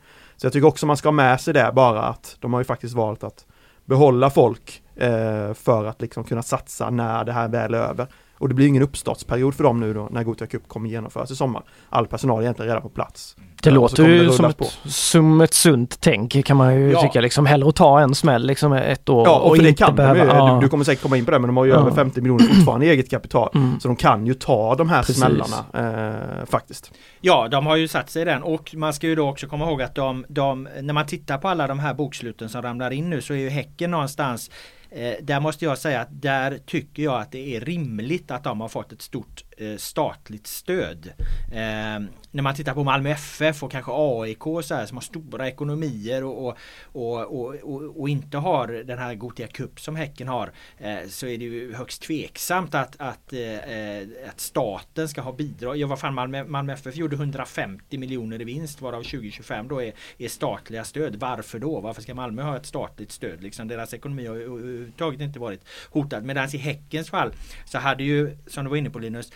Så 0.42 0.46
jag 0.46 0.52
tycker 0.52 0.68
också 0.68 0.86
man 0.86 0.96
ska 0.96 1.08
ha 1.08 1.12
med 1.12 1.40
sig 1.40 1.54
det 1.54 1.72
bara 1.74 2.02
att 2.02 2.36
de 2.40 2.52
har 2.52 2.60
ju 2.60 2.64
faktiskt 2.64 2.94
valt 2.94 3.24
att 3.24 3.46
behålla 3.84 4.30
folk 4.30 4.82
eh, 4.96 5.54
för 5.54 5.84
att 5.84 6.00
liksom 6.00 6.24
kunna 6.24 6.42
satsa 6.42 6.90
när 6.90 7.24
det 7.24 7.32
här 7.32 7.48
väl 7.48 7.74
är 7.74 7.78
över. 7.78 8.06
Och 8.42 8.48
det 8.48 8.54
blir 8.54 8.66
ingen 8.66 8.82
uppstartsperiod 8.82 9.54
för 9.54 9.64
dem 9.64 9.80
nu 9.80 9.94
då 9.94 10.08
när 10.10 10.24
Gothia 10.24 10.46
Cup 10.46 10.68
kommer 10.68 10.88
genomföras 10.88 11.30
i 11.30 11.36
sommar. 11.36 11.62
All 11.88 12.06
personal 12.06 12.38
är 12.38 12.42
egentligen 12.42 12.68
redan 12.68 12.82
på 12.82 12.88
plats. 12.88 13.36
Det 13.62 13.70
ja, 13.70 13.74
låter 13.74 14.08
ju 14.08 14.30
som 14.30 14.44
ett, 14.44 14.78
som 14.84 15.40
ett 15.40 15.54
sunt 15.54 16.00
tänk 16.00 16.44
kan 16.44 16.56
man 16.56 16.74
ju 16.74 16.90
ja. 16.90 17.02
tycka 17.02 17.20
liksom. 17.20 17.46
Hellre 17.46 17.68
att 17.68 17.76
ta 17.76 18.00
en 18.00 18.14
smäll 18.14 18.46
liksom 18.46 18.72
ett 18.72 19.08
år 19.08 19.26
ja, 19.26 19.38
och, 19.38 19.50
och 19.50 19.56
för 19.56 19.66
inte 19.66 19.82
det 19.82 19.86
kan 19.86 19.96
behöva. 19.96 20.24
De 20.24 20.24
ju, 20.24 20.36
ja. 20.36 20.54
du, 20.54 20.60
du, 20.60 20.68
kommer 20.68 20.84
säkert 20.84 21.02
komma 21.02 21.16
in 21.16 21.24
på 21.24 21.30
det 21.30 21.38
men 21.38 21.48
de 21.48 21.56
har 21.56 21.64
ju 21.64 21.70
ja. 21.70 21.80
över 21.80 21.90
50 21.90 22.20
miljoner 22.20 22.44
fortfarande 22.44 22.86
i 22.86 22.90
eget 22.90 23.10
kapital. 23.10 23.50
Mm. 23.54 23.80
Så 23.80 23.88
de 23.88 23.96
kan 23.96 24.26
ju 24.26 24.34
ta 24.34 24.74
de 24.74 24.88
här 24.88 25.02
Precis. 25.02 25.16
smällarna 25.16 25.64
eh, 25.74 26.46
faktiskt. 26.46 26.92
Ja, 27.20 27.48
de 27.48 27.66
har 27.66 27.76
ju 27.76 27.88
satt 27.88 28.10
sig 28.10 28.22
i 28.22 28.24
den 28.24 28.42
och 28.42 28.74
man 28.74 28.92
ska 28.92 29.06
ju 29.06 29.14
då 29.14 29.28
också 29.28 29.46
komma 29.46 29.64
ihåg 29.64 29.82
att 29.82 29.94
de, 29.94 30.24
de, 30.28 30.68
när 30.82 30.94
man 30.94 31.06
tittar 31.06 31.38
på 31.38 31.48
alla 31.48 31.66
de 31.66 31.78
här 31.78 31.94
boksluten 31.94 32.48
som 32.48 32.62
ramlar 32.62 32.90
in 32.90 33.10
nu 33.10 33.20
så 33.20 33.32
är 33.32 33.38
ju 33.38 33.48
Häcken 33.48 33.90
någonstans 33.90 34.50
Eh, 34.94 35.14
där 35.22 35.40
måste 35.40 35.64
jag 35.64 35.78
säga 35.78 36.00
att 36.00 36.22
där 36.22 36.58
tycker 36.66 37.02
jag 37.02 37.20
att 37.20 37.32
det 37.32 37.56
är 37.56 37.60
rimligt 37.60 38.30
att 38.30 38.44
de 38.44 38.60
har 38.60 38.68
fått 38.68 38.92
ett 38.92 39.02
stort 39.02 39.44
Eh, 39.62 39.76
statligt 39.76 40.46
stöd. 40.46 41.12
Eh, 41.52 42.00
när 42.30 42.42
man 42.42 42.54
tittar 42.54 42.74
på 42.74 42.84
Malmö 42.84 43.10
FF 43.10 43.62
och 43.62 43.70
kanske 43.70 43.92
AIK 43.94 44.46
och 44.46 44.64
så 44.64 44.74
här, 44.74 44.86
som 44.86 44.96
har 44.96 45.02
stora 45.02 45.48
ekonomier 45.48 46.24
och, 46.24 46.56
och, 46.82 47.20
och, 47.20 47.54
och, 47.54 48.00
och 48.00 48.08
inte 48.08 48.38
har 48.38 48.68
den 48.68 48.98
här 48.98 49.14
Gothia 49.14 49.46
Cup 49.46 49.80
som 49.80 49.96
Häcken 49.96 50.28
har 50.28 50.52
eh, 50.78 50.98
så 51.08 51.26
är 51.26 51.38
det 51.38 51.44
ju 51.44 51.74
högst 51.74 52.02
tveksamt 52.02 52.74
att, 52.74 52.96
att, 52.98 53.32
eh, 53.32 54.28
att 54.28 54.40
staten 54.40 55.08
ska 55.08 55.20
ha 55.20 55.32
bidrag. 55.32 55.76
Ja 55.76 55.86
vad 55.86 56.00
fan 56.00 56.14
Malmö, 56.14 56.44
Malmö 56.44 56.72
FF 56.72 56.96
gjorde 56.96 57.16
150 57.16 57.98
miljoner 57.98 58.40
i 58.40 58.44
vinst 58.44 58.80
varav 58.80 59.02
2025 59.02 59.68
då 59.68 59.82
är, 59.82 59.92
är 60.18 60.28
statliga 60.28 60.84
stöd. 60.84 61.16
Varför 61.16 61.58
då? 61.58 61.80
Varför 61.80 62.02
ska 62.02 62.14
Malmö 62.14 62.42
ha 62.42 62.56
ett 62.56 62.66
statligt 62.66 63.12
stöd? 63.12 63.42
Liksom 63.42 63.68
deras 63.68 63.94
ekonomi 63.94 64.26
har 64.26 64.36
överhuvudtaget 64.36 65.20
inte 65.20 65.38
varit 65.38 65.64
hotad. 65.90 66.24
Medan 66.24 66.48
i 66.52 66.58
Häckens 66.58 67.10
fall 67.10 67.32
så 67.64 67.78
hade 67.78 68.04
ju, 68.04 68.36
som 68.46 68.64
du 68.64 68.70
var 68.70 68.76
inne 68.76 68.90
på 68.90 68.98
Linus, 68.98 69.32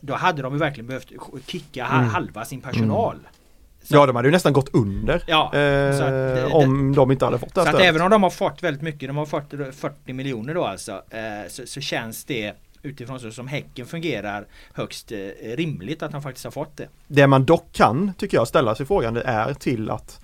då 0.00 0.14
hade 0.14 0.42
de 0.42 0.52
ju 0.52 0.58
verkligen 0.58 0.86
behövt 0.86 1.12
kicka 1.46 1.86
mm. 1.86 2.08
halva 2.08 2.44
sin 2.44 2.60
personal. 2.60 3.14
Mm. 3.14 3.26
Så. 3.82 3.94
Ja 3.94 4.06
de 4.06 4.16
hade 4.16 4.28
ju 4.28 4.32
nästan 4.32 4.52
gått 4.52 4.74
under 4.74 5.22
ja, 5.26 5.54
eh, 5.54 6.46
att, 6.46 6.52
om 6.52 6.94
de 6.94 7.10
inte 7.12 7.24
hade 7.24 7.38
fått 7.38 7.54
det 7.54 7.62
Så 7.62 7.68
att 7.68 7.80
även 7.80 8.02
om 8.02 8.10
de 8.10 8.22
har 8.22 8.30
fått 8.30 8.62
väldigt 8.62 8.82
mycket, 8.82 9.08
de 9.08 9.16
har 9.16 9.26
fått 9.26 9.50
40 9.72 10.12
miljoner 10.12 10.54
då 10.54 10.64
alltså 10.64 10.92
eh, 10.92 11.48
så, 11.48 11.66
så, 11.66 11.80
känns 11.80 12.24
det 12.24 12.52
utifrån 12.82 13.20
så 13.20 13.30
som 13.30 13.48
Häcken 13.48 13.86
fungerar 13.86 14.46
högst 14.72 15.12
eh, 15.12 15.18
rimligt 15.56 16.02
att 16.02 16.12
de 16.12 16.22
faktiskt 16.22 16.44
har 16.44 16.52
fått 16.52 16.76
det. 16.76 16.88
Det 17.06 17.26
man 17.26 17.44
dock 17.44 17.72
kan, 17.72 18.12
tycker 18.18 18.36
jag, 18.36 18.48
ställa 18.48 18.74
sig 18.74 18.86
frågan 18.86 19.14
det 19.14 19.22
är 19.22 19.54
till 19.54 19.90
att 19.90 20.20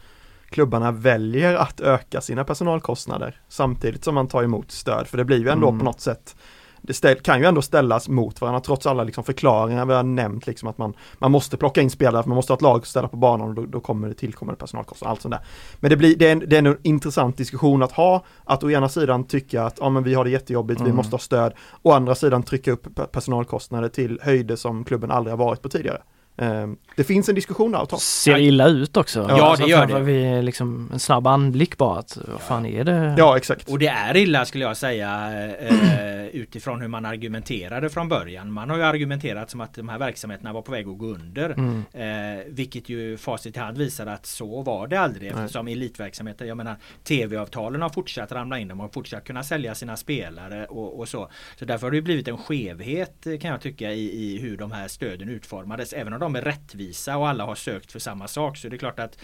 klubbarna 0.50 0.92
väljer 0.92 1.54
att 1.54 1.80
öka 1.80 2.20
sina 2.20 2.44
personalkostnader 2.44 3.40
samtidigt 3.48 4.04
som 4.04 4.14
man 4.14 4.28
tar 4.28 4.42
emot 4.42 4.70
stöd. 4.70 5.06
För 5.06 5.18
det 5.18 5.24
blir 5.24 5.38
ju 5.38 5.48
ändå 5.48 5.68
mm. 5.68 5.78
på 5.78 5.84
något 5.84 6.00
sätt 6.00 6.36
det 6.82 7.22
kan 7.22 7.40
ju 7.40 7.46
ändå 7.46 7.62
ställas 7.62 8.08
mot 8.08 8.40
varandra 8.40 8.60
trots 8.60 8.86
alla 8.86 9.04
liksom 9.04 9.24
förklaringar 9.24 9.86
vi 9.86 9.94
har 9.94 10.02
nämnt 10.02 10.46
liksom 10.46 10.68
att 10.68 10.78
man, 10.78 10.94
man 11.18 11.32
måste 11.32 11.56
plocka 11.56 11.80
in 11.80 11.90
spelare, 11.90 12.22
man 12.26 12.36
måste 12.36 12.52
ha 12.52 12.56
ett 12.56 12.62
lag 12.62 12.78
att 12.78 12.86
ställa 12.86 13.08
på 13.08 13.16
banan 13.16 13.48
och 13.48 13.54
då, 13.54 13.66
då 13.66 13.80
kommer 13.80 14.08
det 14.08 14.14
tillkommande 14.14 14.58
personalkostnader 14.58 15.10
allt 15.10 15.22
sånt 15.22 15.34
där. 15.34 15.44
Men 15.80 15.90
det 15.90 15.96
blir, 15.96 16.16
det 16.16 16.28
är, 16.28 16.32
en, 16.32 16.42
det 16.46 16.56
är 16.56 16.66
en 16.66 16.76
intressant 16.82 17.36
diskussion 17.36 17.82
att 17.82 17.92
ha, 17.92 18.24
att 18.44 18.64
å 18.64 18.70
ena 18.70 18.88
sidan 18.88 19.24
tycka 19.24 19.64
att 19.64 19.78
ja 19.80 19.88
men 19.88 20.02
vi 20.02 20.14
har 20.14 20.24
det 20.24 20.30
jättejobbigt, 20.30 20.80
mm. 20.80 20.92
vi 20.92 20.96
måste 20.96 21.14
ha 21.14 21.18
stöd, 21.18 21.52
å 21.82 21.92
andra 21.92 22.14
sidan 22.14 22.42
trycka 22.42 22.72
upp 22.72 23.12
personalkostnader 23.12 23.88
till 23.88 24.18
höjder 24.22 24.56
som 24.56 24.84
klubben 24.84 25.10
aldrig 25.10 25.32
har 25.32 25.44
varit 25.44 25.62
på 25.62 25.68
tidigare. 25.68 26.02
Ehm, 26.36 26.76
det 26.96 27.04
finns 27.04 27.28
en 27.28 27.34
diskussion 27.34 27.74
att 27.74 27.88
ta. 27.88 27.98
Ser 27.98 28.38
illa 28.38 28.68
ut 28.68 28.96
också. 28.96 29.26
Ja, 29.28 29.42
alltså, 29.42 29.64
det 29.64 29.70
gör 29.70 29.86
det. 29.86 30.00
Vi 30.00 30.42
liksom 30.42 30.90
en 30.92 30.98
snabb 30.98 31.26
anblick 31.26 31.78
bara 31.78 31.98
att 31.98 32.18
vad 32.28 32.40
fan 32.40 32.66
är 32.66 32.84
det? 32.84 33.14
Ja 33.18 33.36
exakt. 33.36 33.68
Och 33.68 33.78
det 33.78 33.86
är 33.86 34.16
illa 34.16 34.44
skulle 34.44 34.64
jag 34.64 34.76
säga 34.76 35.32
eh, 35.60 36.26
utifrån 36.26 36.80
hur 36.80 36.88
man 36.88 37.04
argumenterade 37.04 37.90
från 37.90 38.08
början. 38.08 38.52
Man 38.52 38.70
har 38.70 38.76
ju 38.76 38.82
argumenterat 38.82 39.50
som 39.50 39.60
att 39.60 39.74
de 39.74 39.88
här 39.88 39.98
verksamheterna 39.98 40.52
var 40.52 40.62
på 40.62 40.72
väg 40.72 40.88
att 40.88 40.98
gå 40.98 41.06
under. 41.06 41.50
Mm. 41.50 41.84
Eh, 41.92 42.44
vilket 42.46 42.88
ju 42.88 43.16
facit 43.16 43.56
i 43.56 43.60
hand 43.60 43.78
visar 43.78 44.06
att 44.06 44.26
så 44.26 44.62
var 44.62 44.86
det 44.86 44.96
aldrig 44.96 45.30
eftersom 45.30 45.64
Nej. 45.64 45.74
elitverksamheter, 45.74 46.44
jag 46.44 46.56
menar 46.56 46.76
tv-avtalen 47.04 47.82
har 47.82 47.88
fortsatt 47.88 48.32
ramla 48.32 48.58
in. 48.58 48.68
De 48.68 48.80
har 48.80 48.88
fortsatt 48.88 49.24
kunna 49.24 49.42
sälja 49.42 49.74
sina 49.74 49.96
spelare 49.96 50.66
och, 50.66 50.98
och 50.98 51.08
så. 51.08 51.30
Så 51.56 51.64
därför 51.64 51.86
har 51.86 51.92
det 51.92 52.02
blivit 52.02 52.28
en 52.28 52.38
skevhet 52.38 53.26
kan 53.40 53.50
jag 53.50 53.60
tycka 53.60 53.92
i, 53.92 54.24
i 54.24 54.38
hur 54.38 54.56
de 54.56 54.72
här 54.72 54.88
stöden 54.88 55.28
utformades. 55.28 55.92
Även 55.92 56.12
om 56.12 56.20
de 56.20 56.31
är 56.36 56.42
rättvisa 56.42 57.16
och 57.16 57.28
alla 57.28 57.44
har 57.44 57.54
sökt 57.54 57.92
för 57.92 57.98
samma 57.98 58.28
sak 58.28 58.56
så 58.56 58.68
det 58.68 58.76
är 58.76 58.78
klart 58.78 58.98
att, 58.98 59.18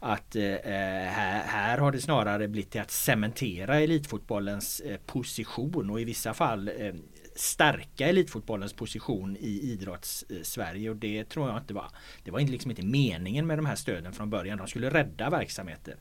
att 0.00 0.36
eh, 0.36 0.42
här, 0.42 1.42
här, 1.46 1.78
har 1.78 1.92
det 1.92 2.00
snarare 2.00 2.48
blivit 2.48 2.70
till 2.70 2.80
att 2.80 2.90
cementera 2.90 3.80
elitfotbollens 3.80 4.80
eh, 4.80 4.96
position 5.06 5.90
och 5.90 6.00
i 6.00 6.04
vissa 6.04 6.34
fall 6.34 6.68
eh, 6.68 6.94
stärka 7.36 8.08
elitfotbollens 8.08 8.72
position 8.72 9.36
i 9.40 9.72
idrotts-Sverige 9.72 10.90
och 10.90 10.96
det 10.96 11.24
tror 11.24 11.48
jag 11.48 11.58
inte 11.58 11.74
var 11.74 11.88
Det 12.24 12.30
var 12.30 12.40
liksom 12.40 12.70
inte 12.70 12.82
meningen 12.82 13.46
med 13.46 13.58
de 13.58 13.66
här 13.66 13.76
stöden 13.76 14.12
från 14.12 14.30
början. 14.30 14.58
De 14.58 14.66
skulle 14.66 14.90
rädda 14.90 15.30
verksamheter. 15.30 15.96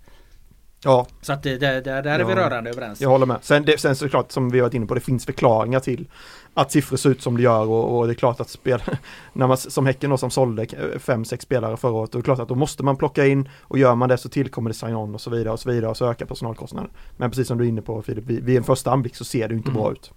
Ja. 0.84 1.08
Så 1.22 1.34
att 1.34 1.44
det, 1.44 1.58
det, 1.58 1.82
där 1.82 2.04
är 2.04 2.20
ja. 2.20 2.28
vi 2.28 2.36
rörande 2.36 2.70
överens. 2.70 3.02
Jag 3.02 3.10
håller 3.10 3.26
med. 3.26 3.38
Sen, 3.42 3.66
det, 3.66 3.78
sen 3.78 3.96
såklart 3.96 4.32
som 4.32 4.50
vi 4.50 4.60
varit 4.60 4.74
inne 4.74 4.86
på, 4.86 4.94
det 4.94 5.02
finns 5.02 5.26
förklaringar 5.26 5.80
till 5.80 6.08
att 6.54 6.72
siffror 6.72 6.98
ser 6.98 7.10
ut 7.10 7.22
som 7.22 7.38
det 7.38 7.44
gör 7.44 7.70
och, 7.70 7.98
och 7.98 8.08
det 8.08 8.14
är 8.14 8.16
klart 8.16 8.40
att 8.40 8.50
spel, 8.50 8.84
när 9.34 9.48
man 9.48 9.58
som 9.58 9.86
Häcken 9.86 10.10
då 10.10 10.18
som 10.18 10.32
sålde 10.32 10.68
fem, 11.00 11.26
sex 11.26 11.44
spelare 11.44 11.78
förra 11.78 11.92
året, 11.92 12.12
då 12.12 12.18
är 12.18 12.22
det 12.22 12.26
klart 12.26 12.40
att 12.40 12.48
då 12.48 12.56
måste 12.56 12.84
man 12.84 12.98
plocka 12.98 13.28
in 13.28 13.50
och 13.62 13.78
gör 13.78 13.96
man 13.96 14.10
det 14.10 14.18
så 14.18 14.30
tillkommer 14.30 14.70
det 14.70 14.74
sign-on 14.74 15.16
och 15.16 15.22
så 15.22 15.30
vidare 15.30 15.54
och 15.54 15.60
så 15.60 15.70
vidare 15.70 15.90
och 15.90 15.98
så 15.98 16.12
ökar 16.12 16.26
personalkostnaden. 16.26 16.92
Men 17.18 17.30
precis 17.30 17.48
som 17.48 17.58
du 17.58 17.64
är 17.64 17.70
inne 17.70 17.82
på 17.82 18.02
Filip, 18.02 18.26
vid, 18.26 18.44
vid 18.44 18.58
en 18.58 18.64
första 18.64 18.92
anblick 18.92 19.16
så 19.16 19.26
ser 19.26 19.48
det 19.48 19.56
inte 19.56 19.70
mm. 19.70 19.82
bra 19.82 19.92
ut. 19.92 20.12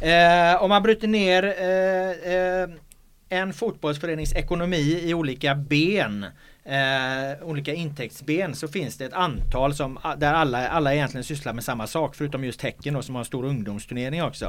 Eh, 0.00 0.62
om 0.62 0.68
man 0.68 0.82
bryter 0.82 1.08
ner 1.08 1.44
eh, 1.44 2.34
eh, 2.34 2.68
en 3.28 3.52
fotbollsförenings 3.52 4.32
ekonomi 4.32 5.00
i 5.02 5.14
olika 5.14 5.54
ben 5.54 6.26
eh, 6.64 7.42
olika 7.42 7.74
intäktsben 7.74 8.54
så 8.54 8.68
finns 8.68 8.96
det 8.96 9.04
ett 9.04 9.12
antal 9.12 9.74
som, 9.74 9.98
där 10.18 10.34
alla, 10.34 10.68
alla 10.68 10.94
egentligen 10.94 11.24
sysslar 11.24 11.52
med 11.52 11.64
samma 11.64 11.86
sak 11.86 12.14
förutom 12.14 12.44
just 12.44 12.62
Häcken 12.62 12.94
då, 12.94 13.02
som 13.02 13.14
har 13.14 13.20
en 13.20 13.26
stor 13.26 13.44
ungdomsturnering 13.44 14.22
också. 14.22 14.44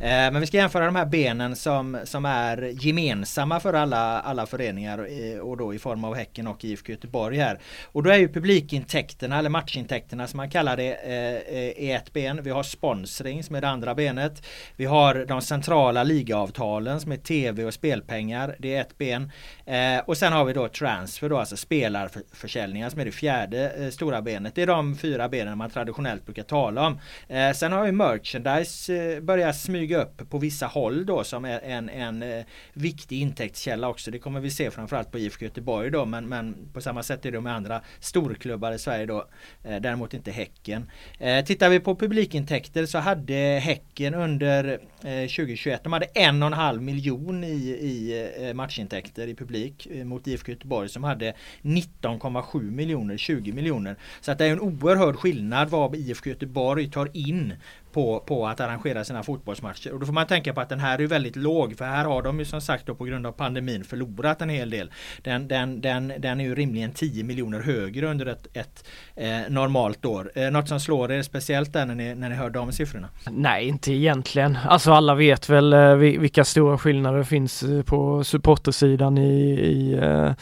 Eh, 0.00 0.06
men 0.06 0.40
vi 0.40 0.46
ska 0.46 0.56
jämföra 0.56 0.86
de 0.86 0.96
här 0.96 1.06
benen 1.06 1.56
som, 1.56 1.98
som 2.04 2.24
är 2.24 2.84
gemensamma 2.86 3.60
för 3.60 3.74
alla, 3.74 4.20
alla 4.20 4.46
föreningar 4.46 4.98
eh, 4.98 5.38
och 5.38 5.56
då 5.56 5.74
i 5.74 5.78
form 5.78 6.04
av 6.04 6.14
Häcken 6.14 6.46
och 6.46 6.64
IFK 6.64 6.92
Göteborg 6.92 7.38
här. 7.38 7.60
Och 7.84 8.02
då 8.02 8.10
är 8.10 8.18
ju 8.18 8.28
publikintäkterna 8.28 9.38
eller 9.38 9.50
matchintäkterna 9.50 10.26
som 10.26 10.36
man 10.36 10.50
kallar 10.50 10.76
det 10.76 10.92
eh, 10.92 11.84
i 11.84 11.92
ett 11.92 12.12
ben. 12.12 12.42
Vi 12.42 12.50
har 12.50 12.62
sponsring 12.62 13.44
som 13.44 13.56
är 13.56 13.60
det 13.60 13.68
andra 13.68 13.94
benet. 13.94 14.42
Vi 14.76 14.84
har 14.84 15.24
de 15.28 15.42
centrala 15.42 16.02
ligaavtalen 16.02 17.00
som 17.00 17.12
är 17.12 17.16
tv 17.16 17.64
och 17.64 17.74
spelpengar. 17.74 18.56
Det 18.58 18.74
är 18.74 18.80
ett 18.80 18.98
ben. 18.98 19.32
Eh, 19.66 19.98
och 20.06 20.16
sen 20.16 20.32
har 20.32 20.44
vi 20.44 20.52
då 20.52 20.68
transfer 20.68 21.28
då, 21.28 21.38
alltså 21.38 21.51
Alltså, 21.52 21.66
spelarförsäljningar 21.66 22.90
som 22.90 23.00
är 23.00 23.04
det 23.04 23.12
fjärde 23.12 23.70
eh, 23.70 23.90
stora 23.90 24.22
benet. 24.22 24.54
Det 24.54 24.62
är 24.62 24.66
de 24.66 24.96
fyra 24.96 25.28
benen 25.28 25.58
man 25.58 25.70
traditionellt 25.70 26.24
brukar 26.24 26.42
tala 26.42 26.86
om. 26.86 26.98
Eh, 27.28 27.52
sen 27.52 27.72
har 27.72 27.86
ju 27.86 27.92
merchandise 27.92 28.94
eh, 28.94 29.20
börjat 29.20 29.56
smyga 29.56 30.02
upp 30.02 30.30
på 30.30 30.38
vissa 30.38 30.66
håll 30.66 31.06
då 31.06 31.24
som 31.24 31.44
är 31.44 31.60
en, 31.60 31.88
en 31.88 32.22
eh, 32.22 32.44
viktig 32.72 33.20
intäktskälla 33.20 33.88
också. 33.88 34.10
Det 34.10 34.18
kommer 34.18 34.40
vi 34.40 34.50
se 34.50 34.70
framförallt 34.70 35.12
på 35.12 35.18
IFK 35.18 35.44
Göteborg 35.44 35.90
då 35.90 36.04
men, 36.04 36.28
men 36.28 36.56
på 36.72 36.80
samma 36.80 37.02
sätt 37.02 37.26
är 37.26 37.32
det 37.32 37.40
med 37.40 37.54
andra 37.54 37.80
storklubbar 38.00 38.72
i 38.72 38.78
Sverige 38.78 39.06
då. 39.06 39.26
Eh, 39.64 39.80
däremot 39.80 40.14
inte 40.14 40.30
Häcken. 40.30 40.90
Eh, 41.18 41.44
tittar 41.44 41.68
vi 41.68 41.80
på 41.80 41.96
publikintäkter 41.96 42.86
så 42.86 42.98
hade 42.98 43.34
Häcken 43.62 44.14
under 44.14 44.64
eh, 45.02 45.28
2021 45.28 45.84
de 45.84 45.92
hade 45.92 46.06
en 46.06 46.42
och 46.42 46.46
en 46.46 46.52
halv 46.52 46.82
miljon 46.82 47.44
i, 47.44 47.68
i 47.68 48.28
eh, 48.38 48.54
matchintäkter 48.54 49.26
i 49.26 49.34
publik 49.34 49.88
mot 50.04 50.26
IFK 50.26 50.52
Göteborg 50.52 50.88
som 50.88 51.04
hade 51.04 51.34
19,7 51.62 52.70
miljoner, 52.70 53.16
20 53.16 53.52
miljoner. 53.52 53.96
Så 54.20 54.32
att 54.32 54.38
det 54.38 54.46
är 54.46 54.52
en 54.52 54.60
oerhörd 54.60 55.16
skillnad 55.16 55.70
vad 55.70 55.96
IFK 55.96 56.30
Göteborg 56.30 56.90
tar 56.90 57.08
in 57.16 57.54
på, 57.92 58.20
på 58.20 58.46
att 58.46 58.60
arrangera 58.60 59.04
sina 59.04 59.22
fotbollsmatcher. 59.22 59.92
Och 59.92 60.00
då 60.00 60.06
får 60.06 60.12
man 60.12 60.26
tänka 60.26 60.52
på 60.52 60.60
att 60.60 60.68
den 60.68 60.80
här 60.80 61.00
är 61.00 61.06
väldigt 61.06 61.36
låg 61.36 61.76
för 61.78 61.84
här 61.84 62.04
har 62.04 62.22
de 62.22 62.38
ju 62.38 62.44
som 62.44 62.60
sagt 62.60 62.86
då 62.86 62.94
på 62.94 63.04
grund 63.04 63.26
av 63.26 63.32
pandemin 63.32 63.84
förlorat 63.84 64.42
en 64.42 64.48
hel 64.48 64.70
del. 64.70 64.90
Den, 65.22 65.48
den, 65.48 65.80
den, 65.80 66.12
den 66.18 66.40
är 66.40 66.44
ju 66.44 66.54
rimligen 66.54 66.92
10 66.92 67.24
miljoner 67.24 67.60
högre 67.60 68.10
under 68.10 68.26
ett, 68.26 68.46
ett 68.52 68.84
eh, 69.16 69.40
normalt 69.48 70.04
år. 70.04 70.30
Eh, 70.34 70.50
något 70.50 70.68
som 70.68 70.80
slår 70.80 71.12
er 71.12 71.22
speciellt 71.22 71.72
där 71.72 71.86
när 71.86 71.94
ni, 71.94 72.14
när 72.14 72.28
ni 72.28 72.34
hör 72.34 72.50
de 72.50 72.72
siffrorna? 72.72 73.08
Nej, 73.30 73.68
inte 73.68 73.92
egentligen. 73.92 74.58
Alltså 74.68 74.92
alla 74.92 75.14
vet 75.14 75.48
väl 75.48 75.72
eh, 75.72 75.94
vilka 75.94 76.44
stora 76.44 76.78
skillnader 76.78 77.18
det 77.18 77.24
finns 77.24 77.62
eh, 77.62 77.82
på 77.82 78.24
supportersidan 78.24 79.18
i, 79.18 79.50
i, 79.50 79.98
eh, 80.02 80.32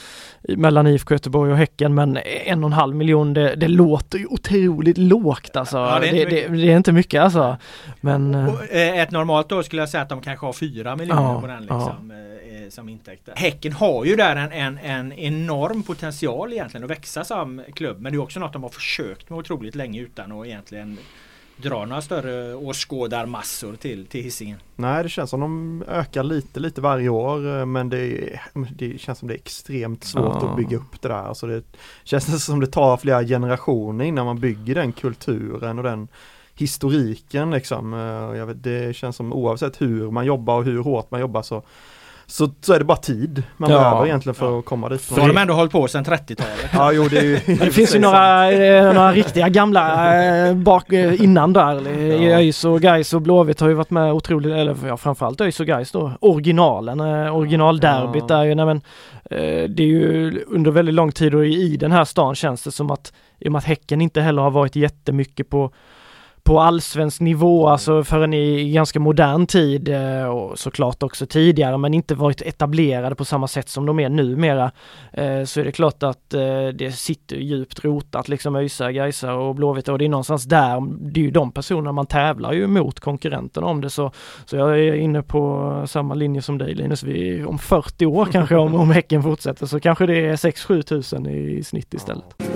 i, 0.42 0.56
mellan 0.56 0.86
IFK 0.86 1.14
Göteborg 1.14 1.52
och 1.52 1.58
Häcken 1.58 1.94
men 1.94 2.18
en 2.46 2.64
och 2.64 2.68
en 2.68 2.72
halv 2.72 2.96
miljon 2.96 3.34
det, 3.34 3.54
det 3.54 3.68
låter 3.68 4.18
ju 4.18 4.26
otroligt 4.26 4.98
lågt 4.98 5.56
alltså. 5.56 5.76
Ja, 5.76 5.98
det, 6.00 6.08
är 6.08 6.12
det, 6.12 6.24
det, 6.24 6.48
det, 6.48 6.72
är 6.72 6.76
inte 6.76 6.92
mycket 6.92 7.22
alltså 7.22 7.39
alltså. 7.40 7.66
Men, 8.00 8.35
och, 8.35 8.70
eh, 8.70 8.98
ett 8.98 9.11
normalt 9.11 9.53
år 9.53 9.62
skulle 9.62 9.83
jag 9.83 9.88
säga 9.88 10.03
att 10.03 10.09
de 10.09 10.20
kanske 10.20 10.46
har 10.46 10.53
4 10.53 10.96
miljoner 10.96 11.22
ja, 11.22 11.40
på 11.40 11.46
den 11.46 11.61
liksom, 11.61 12.12
ja. 12.12 12.64
Eh, 12.64 12.68
som 12.68 12.88
intäkter. 12.88 13.35
Häcken 13.37 13.72
har 13.72 14.05
ju 14.05 14.16
där 14.16 14.37
en, 14.37 14.53
en, 14.53 14.79
en 14.79 15.12
enorm 15.12 15.83
potential 15.83 16.53
egentligen 16.53 16.85
att 16.85 16.90
växa 16.90 17.24
som 17.24 17.62
klubb. 17.74 18.00
Men 18.00 18.12
det 18.12 18.16
är 18.16 18.22
också 18.22 18.40
något 18.40 18.53
de 18.53 18.62
har 18.62 18.70
försökt 18.70 19.31
med 19.31 19.38
otroligt 19.38 19.74
länge 19.74 20.00
utan 20.00 20.33
att 20.33 20.46
egentligen 20.46 20.98
dra 21.62 21.85
några 21.85 22.03
större 22.03 22.55
åskådarmassor 22.55 23.76
till, 23.76 24.07
till 24.07 24.22
hissingen. 24.22 24.59
Nej 24.76 25.03
det 25.03 25.09
känns 25.09 25.31
som 25.31 25.40
de 25.40 25.85
ökar 25.88 26.22
lite 26.22 26.61
lite 26.61 26.81
varje 26.81 27.09
år 27.09 27.59
eh, 27.59 27.66
men 27.66 27.88
det, 27.88 28.38
det 28.70 29.00
känns 29.00 29.18
som 29.18 29.29
det 29.29 29.35
är 29.35 29.38
extremt 29.38 30.05
svårt 30.05 30.42
ja. 30.42 30.50
att 30.50 30.57
bygga 30.57 30.76
upp 30.76 31.03
det 31.03 31.09
där. 31.09 31.14
Alltså 31.14 31.46
det 31.46 31.62
känns 32.05 32.44
som 32.44 32.61
det 32.61 32.66
tar 32.66 32.96
flera 32.96 33.24
generationer 33.24 34.05
innan 34.05 34.26
man 34.26 34.40
bygger 34.40 34.74
den 34.74 34.92
kulturen 34.92 35.79
och 35.79 35.85
den 35.85 36.09
historiken 36.60 37.50
liksom. 37.50 37.94
Eh, 37.94 38.38
jag 38.38 38.46
vet, 38.46 38.62
det 38.62 38.96
känns 38.96 39.16
som 39.16 39.32
oavsett 39.32 39.80
hur 39.80 40.10
man 40.10 40.26
jobbar 40.26 40.54
och 40.56 40.64
hur 40.64 40.82
hårt 40.82 41.10
man 41.10 41.20
jobbar 41.20 41.42
så 41.42 41.62
så, 42.26 42.50
så 42.60 42.72
är 42.72 42.78
det 42.78 42.84
bara 42.84 42.96
tid 42.96 43.42
man 43.56 43.70
Ja. 43.70 43.78
behöver 43.78 44.06
egentligen 44.06 44.34
för 44.34 44.58
att 44.58 44.64
komma 44.64 44.88
dit. 44.88 45.00
Så 45.00 45.20
har 45.20 45.28
de 45.28 45.36
ändå 45.36 45.54
hållit 45.54 45.72
på 45.72 45.88
sedan 45.88 46.04
30-talet. 46.04 46.70
Ja, 46.72 46.92
jo 46.92 47.04
det 47.10 47.18
är 47.18 47.22
ju... 47.24 47.40
Men 47.46 47.56
det 47.58 47.70
finns 47.70 47.94
ju 47.94 47.98
några, 47.98 48.52
eh, 48.52 48.94
några 48.94 49.12
riktiga 49.12 49.48
gamla 49.48 50.14
eh, 50.48 50.54
bak, 50.54 50.92
innan 50.92 51.52
där. 51.52 51.88
Ja. 51.98 52.36
ÖIS 52.38 52.64
och 52.64 52.80
Gais 52.80 53.14
och 53.14 53.22
Blåvitt 53.22 53.60
har 53.60 53.68
ju 53.68 53.74
varit 53.74 53.90
med 53.90 54.12
otroligt, 54.12 54.52
eller 54.52 54.76
ja, 54.86 54.96
framförallt 54.96 55.40
ÖIS 55.40 55.60
och 55.60 55.66
Gais 55.66 55.92
då. 55.92 56.12
Originalen, 56.20 57.00
eh, 57.00 57.36
originalderbyt 57.36 58.24
Ja. 58.28 58.36
där 58.36 58.44
ju, 58.44 58.54
nej 58.54 58.66
men 58.66 58.76
eh, 59.30 59.68
det 59.70 59.82
är 59.82 59.86
ju 59.86 60.40
under 60.46 60.70
väldigt 60.70 60.94
lång 60.94 61.12
tid 61.12 61.34
och 61.34 61.46
i 61.46 61.76
den 61.76 61.92
här 61.92 62.04
stan 62.04 62.34
känns 62.34 62.62
det 62.62 62.70
som 62.72 62.90
att 62.90 63.12
i 63.38 63.48
och 63.48 63.52
med 63.52 63.58
att 63.58 63.64
Häcken 63.64 64.00
inte 64.00 64.20
heller 64.20 64.42
har 64.42 64.50
varit 64.50 64.76
jättemycket 64.76 65.50
på 65.50 65.70
på 66.42 66.61
allsvensk 66.61 67.20
nivå, 67.20 67.68
alltså 67.68 68.05
förrän 68.05 68.35
i 68.35 68.72
ganska 68.72 69.00
modern 69.00 69.46
tid 69.46 69.88
eh, 69.88 70.24
och 70.24 70.59
såklart 70.59 71.03
också 71.03 71.26
tidigare 71.26 71.79
men 71.79 71.94
inte 71.94 72.14
varit 72.14 72.42
etablerade 72.42 73.14
på 73.14 73.24
samma 73.24 73.48
sätt 73.48 73.68
som 73.68 73.87
de 73.87 74.00
är 74.00 74.09
numera. 74.09 74.70
Eh, 75.12 75.44
så 75.44 75.61
är 75.61 75.64
det 75.64 75.72
klart 75.72 76.03
att 76.03 76.35
eh, 76.35 76.68
det 76.74 76.92
sitter 76.92 77.37
djupt 77.37 77.85
rotat 77.85 78.29
liksom 78.29 78.57
ÖISA, 78.57 78.92
Gaisa 78.92 79.35
och 79.35 79.55
Blåvitt 79.55 79.88
och 79.88 79.98
det 79.98 80.05
är 80.05 80.09
någonstans 80.09 80.44
där, 80.44 80.81
det 81.12 81.20
är 81.20 81.24
ju 81.24 81.31
de 81.31 81.53
personerna 81.53 81.92
man 81.92 82.07
tävlar 82.07 82.53
ju 82.53 82.66
mot 82.66 83.00
konkurrenterna 83.00 83.66
om 83.66 83.81
det 83.81 83.90
så, 83.90 84.12
så 84.44 84.57
jag 84.57 84.81
är 84.81 84.94
inne 84.94 85.22
på 85.22 85.85
samma 85.87 86.14
linje 86.14 86.42
som 86.42 86.59
dig 86.59 86.74
Linus, 86.74 87.03
vi, 87.03 87.44
om 87.44 87.59
40 87.59 88.07
år 88.07 88.26
kanske 88.33 88.57
om, 88.57 88.74
om 88.74 88.90
Häcken 88.90 89.22
fortsätter 89.22 89.66
så 89.66 89.81
kanske 89.81 90.07
det 90.07 90.26
är 90.26 90.37
6-7 90.37 90.83
tusen 90.83 91.26
i 91.26 91.62
snitt 91.62 91.94
istället. 91.94 92.49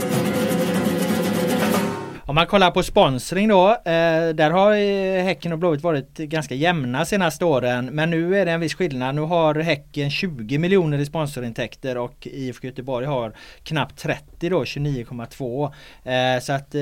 Om 2.27 2.35
man 2.35 2.47
kollar 2.47 2.71
på 2.71 2.83
sponsring 2.83 3.49
då, 3.49 3.71
eh, 3.71 4.29
där 4.35 4.51
har 4.51 4.73
eh, 4.73 5.25
Häcken 5.25 5.53
och 5.53 5.59
Blåvitt 5.59 5.83
varit 5.83 6.19
ganska 6.19 6.55
jämna 6.55 7.05
senaste 7.05 7.45
åren. 7.45 7.87
Men 7.87 8.11
nu 8.11 8.39
är 8.39 8.47
det 8.47 8.53
en 8.53 8.61
viss 8.61 8.75
skillnad. 8.75 9.15
Nu 9.15 9.21
har 9.21 9.55
Häcken 9.55 10.11
20 10.11 10.59
miljoner 10.59 10.99
i 10.99 11.07
sponsorintäkter 11.07 11.97
och 11.97 12.29
IFK 12.31 12.67
Göteborg 12.67 13.07
har 13.07 13.33
knappt 13.63 13.99
30 13.99 14.49
då, 14.49 14.65
29,2. 14.65 15.73
Eh, 16.05 16.41
så 16.41 16.53
att 16.53 16.75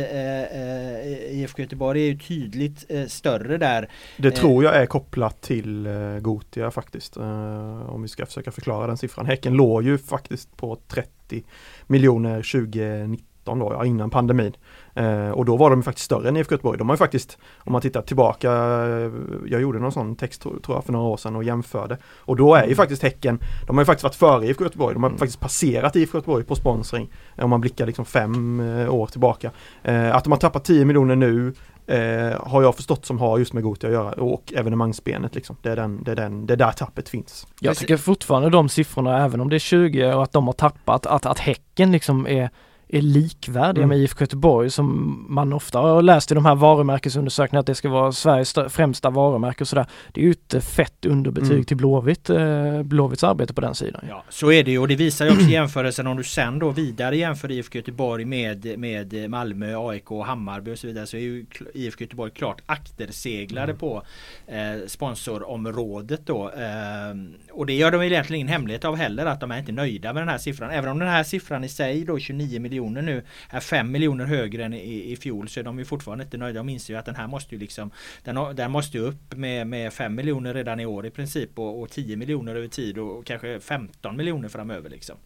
IFK 1.31 1.63
Göteborg 1.63 2.03
är 2.03 2.07
ju 2.07 2.19
tydligt 2.19 2.91
större 3.09 3.59
där. 3.59 3.89
Det 4.17 4.31
tror 4.31 4.65
jag 4.65 4.77
är 4.77 4.87
kopplat 4.87 5.41
till 5.41 5.87
eh, 5.87 6.19
Gotia 6.21 6.71
faktiskt. 6.71 7.17
Om 7.17 8.03
vi 8.03 8.09
ska 8.09 8.27
försöka 8.27 8.51
förklara 8.51 8.87
den 8.87 8.97
siffran. 8.97 9.27
Häcken 9.27 9.55
låg 9.55 9.83
ju 9.83 9.99
faktiskt 9.99 10.57
på 10.57 10.79
30 10.89 11.43
miljoner 11.87 12.37
2019 12.37 13.32
då, 13.45 13.73
ja, 13.73 13.85
innan 13.85 14.11
pandemin. 14.11 14.53
Eh, 14.95 15.31
och 15.31 15.45
då 15.45 15.57
var 15.57 15.71
de 15.71 15.83
faktiskt 15.83 16.05
större 16.05 16.29
än 16.29 16.37
IFK 16.37 16.55
Göteborg. 16.55 16.79
De 16.79 16.89
har 16.89 16.95
ju 16.95 16.99
faktiskt, 16.99 17.39
om 17.59 17.73
man 17.73 17.83
tittar 17.83 18.03
tillbaka, 18.03 18.53
eh, 18.53 19.11
jag 19.47 19.61
gjorde 19.61 19.79
någon 19.79 19.93
sån 19.93 20.17
text 20.17 20.43
tror 20.43 20.61
jag 20.69 20.85
för 20.85 20.93
några 20.93 21.07
år 21.07 21.17
sedan 21.17 21.37
och 21.37 21.45
jämförde. 21.45 21.99
Och 22.19 22.37
då 22.37 22.55
är 22.55 22.67
ju 22.67 22.75
faktiskt 22.75 23.03
Häcken, 23.03 23.39
de 23.67 23.77
har 23.77 23.83
ju 23.83 23.87
faktiskt 23.87 24.05
varit 24.05 24.15
före 24.15 24.47
IFK 24.47 24.65
Göteborg. 24.65 24.95
De 24.95 25.03
har 25.03 25.11
faktiskt 25.11 25.41
passerat 25.41 25.97
IFK 25.97 26.19
Göteborg 26.19 26.45
på 26.45 26.55
sponsring. 26.55 27.11
eh, 27.37 27.45
Om 27.45 27.51
man 27.51 27.61
blickar 27.61 27.87
liksom 27.87 28.05
fem 28.05 28.61
eh, 28.61 28.95
år 28.95 29.07
tillbaka. 29.07 29.51
Eh, 29.83 30.17
att 30.17 30.25
de 30.25 30.33
har 30.33 30.39
tappat 30.39 30.65
10 30.65 30.85
miljoner 30.85 31.17
nu 31.17 31.55
eh, 31.87 32.41
har 32.47 32.63
jag 32.63 32.77
förstått 32.77 33.07
som 33.07 33.19
har 33.19 33.39
just 33.39 33.53
med 33.53 33.63
Gotia 33.63 33.89
att 33.89 33.95
göra 33.95 34.11
och 34.13 34.53
evenemangsbenet 34.57 35.35
liksom. 35.35 35.57
Det 35.63 35.71
är, 35.71 35.77
den, 35.77 36.03
det 36.05 36.11
är, 36.11 36.17
den, 36.17 36.47
det 36.47 36.53
är 36.53 36.57
där 36.57 36.73
tappet 36.73 37.09
finns. 37.09 37.47
Jag 37.61 37.77
tycker 37.77 37.97
fortfarande 37.97 38.51
de 38.51 38.69
siffrorna, 38.69 39.25
även 39.25 39.41
om 39.41 39.49
det 39.51 39.57
är 39.57 39.59
20 39.59 40.13
och 40.15 40.23
att 40.23 40.33
de 40.33 40.47
har 40.47 40.53
tappat, 40.53 41.07
att, 41.07 41.27
att 41.27 41.39
Häcken 41.39 41.93
liksom 41.93 42.27
är 42.27 42.51
är 42.99 43.03
likvärdiga 43.03 43.85
Mm. 43.85 43.89
med 43.89 43.99
IFK 43.99 44.21
Göteborg 44.23 44.71
som 44.71 45.27
man 45.29 45.53
ofta 45.53 45.79
har 45.79 46.03
läst 46.03 46.31
i 46.33 46.35
de 46.35 46.45
här 46.45 46.55
varumärkesundersökningarna 46.55 47.61
att 47.61 47.67
det 47.67 47.75
ska 47.75 47.89
vara 47.89 48.13
Sveriges 48.13 48.55
främsta 48.69 49.11
varumärke 49.11 49.65
och 49.65 49.69
sådär. 49.69 49.87
Det 50.13 50.21
är 50.21 50.25
ju 50.25 50.31
ett 50.31 50.65
fett 50.65 51.05
underbetyg 51.07 51.53
Mm. 51.53 51.65
till 51.65 51.77
Blåvitt, 51.77 52.31
eh, 52.31 52.83
Blåvitts 52.83 53.25
arbete 53.25 53.55
på 53.55 53.61
den 53.61 53.75
sidan. 53.75 54.05
Ja, 54.09 54.25
så 54.29 54.53
är 54.53 54.65
det 54.65 54.71
ju 54.71 54.79
och 54.79 54.89
det 54.89 54.97
visar 54.97 55.25
ju 55.25 55.31
också 55.31 55.47
jämförelsen 55.47 56.07
om 56.07 56.17
du 56.17 56.25
sen 56.25 56.59
då 56.59 56.71
vidare 56.71 57.17
jämför 57.17 57.51
IFK 57.51 57.79
Göteborg 57.79 58.25
med, 58.25 58.79
med 58.79 59.31
Malmö, 59.31 59.77
AIK, 59.77 60.09
Hammarby 60.27 60.75
och 60.75 60.79
så 60.79 60.87
vidare 60.87 61.07
så 61.07 61.17
är 61.17 61.21
ju 61.21 61.47
IFK 61.75 62.05
Göteborg 62.05 62.31
klart 62.33 62.61
akterseglade 62.67 63.75
på 63.75 64.03
eh, 64.47 64.87
sponsorområdet 64.87 66.27
då. 66.27 66.49
Eh, 66.51 67.53
och 67.53 67.67
det 67.67 67.73
gör 67.73 67.91
de 67.91 68.03
egentligen 68.03 68.37
ingen 68.41 68.53
hemlighet 68.53 68.85
av 68.85 68.97
heller 68.97 69.27
att 69.27 69.41
de 69.41 69.51
är 69.51 69.59
inte 69.59 69.73
nöjda 69.73 70.13
med 70.13 70.23
den 70.23 70.29
här 70.29 70.39
siffran. 70.39 70.71
Även 70.71 70.91
om 70.91 70.99
den 70.99 71.09
här 71.09 71.25
siffran 71.25 71.65
i 71.65 71.69
sig 71.69 72.05
då 72.05 72.19
29 72.19 72.61
miljoner 72.61 72.82
nu 72.91 73.23
är 73.51 73.61
5 73.61 73.93
miljoner 73.93 74.25
högre 74.25 74.65
än 74.65 74.75
i, 74.75 75.13
i 75.13 75.17
fjol 75.17 75.49
så 75.49 75.61
är 75.61 75.65
de 75.65 75.79
ju 75.79 75.85
fortfarande 75.85 76.25
inte 76.25 76.37
nöjda. 76.37 76.61
De 76.61 76.69
inser 76.69 76.95
ju 76.95 76.99
att 76.99 77.07
den 77.07 77.17
här 77.17 77.27
måste 77.27 77.55
ju 77.55 77.61
liksom 77.61 77.91
den, 78.25 78.57
den 78.57 78.71
måste 78.71 78.99
ju 78.99 79.05
upp 79.05 79.37
med, 79.37 79.67
med 79.67 79.93
5 79.93 80.15
miljoner 80.15 80.55
redan 80.55 80.81
i 80.81 80.87
år 80.87 81.07
i 81.07 81.11
princip 81.11 81.59
och, 81.59 81.83
och 81.83 81.91
10 81.91 82.17
miljoner 82.17 82.55
över 82.55 82.69
tid 82.69 82.99
och, 82.99 83.19
och 83.19 83.25
kanske 83.25 83.61
15 83.61 84.17
miljoner 84.17 84.49
framöver 84.49 84.91
liksom. 84.91 85.17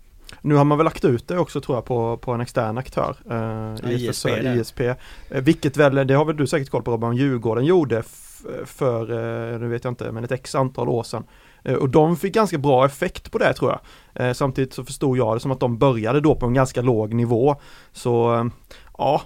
Nu 0.41 0.55
har 0.55 0.65
man 0.65 0.79
väl 0.79 0.85
lagt 0.85 1.05
ut 1.05 1.29
det 1.29 1.39
också 1.39 1.61
tror 1.61 1.77
jag 1.77 1.85
på, 1.85 2.17
på 2.17 2.33
en 2.33 2.41
extern 2.41 2.79
aktör. 2.79 3.17
Eh, 3.31 3.91
ISP. 3.91 4.27
ISP. 4.29 4.81
Eh, 4.81 4.97
vilket 5.29 5.77
väl, 5.77 6.07
det 6.07 6.15
har 6.15 6.25
väl 6.25 6.37
du 6.37 6.47
säkert 6.47 6.71
koll 6.71 6.83
på 6.83 6.91
Robban, 6.91 7.17
Djurgården 7.17 7.65
gjorde 7.65 8.03
för, 8.65 9.11
eh, 9.53 9.59
nu 9.59 9.69
vet 9.69 9.85
jag 9.85 9.91
inte, 9.91 10.13
men 10.13 10.25
ett 10.25 10.33
x 10.33 10.55
antal 10.55 10.89
år 10.89 11.03
sedan. 11.03 11.25
Eh, 11.67 11.75
och 11.75 11.89
de 11.89 12.17
fick 12.17 12.35
ganska 12.35 12.59
bra 12.59 12.87
effekt 12.87 13.33
på 13.33 13.39
det 13.39 13.55
tror 13.55 13.71
jag. 13.71 13.81
Eh, 14.27 14.33
samtidigt 14.33 14.75
så 14.75 14.85
förstod 14.85 15.19
jag 15.19 15.37
det 15.37 15.41
som 15.41 15.51
att 15.51 15.61
de 15.61 15.79
började 15.79 16.21
då 16.21 16.35
på 16.35 16.47
en 16.47 16.55
ganska 16.55 16.83
låg 16.83 17.15
nivå. 17.15 17.57
Så 17.93 18.35
eh, 18.35 18.45
ja, 18.99 19.23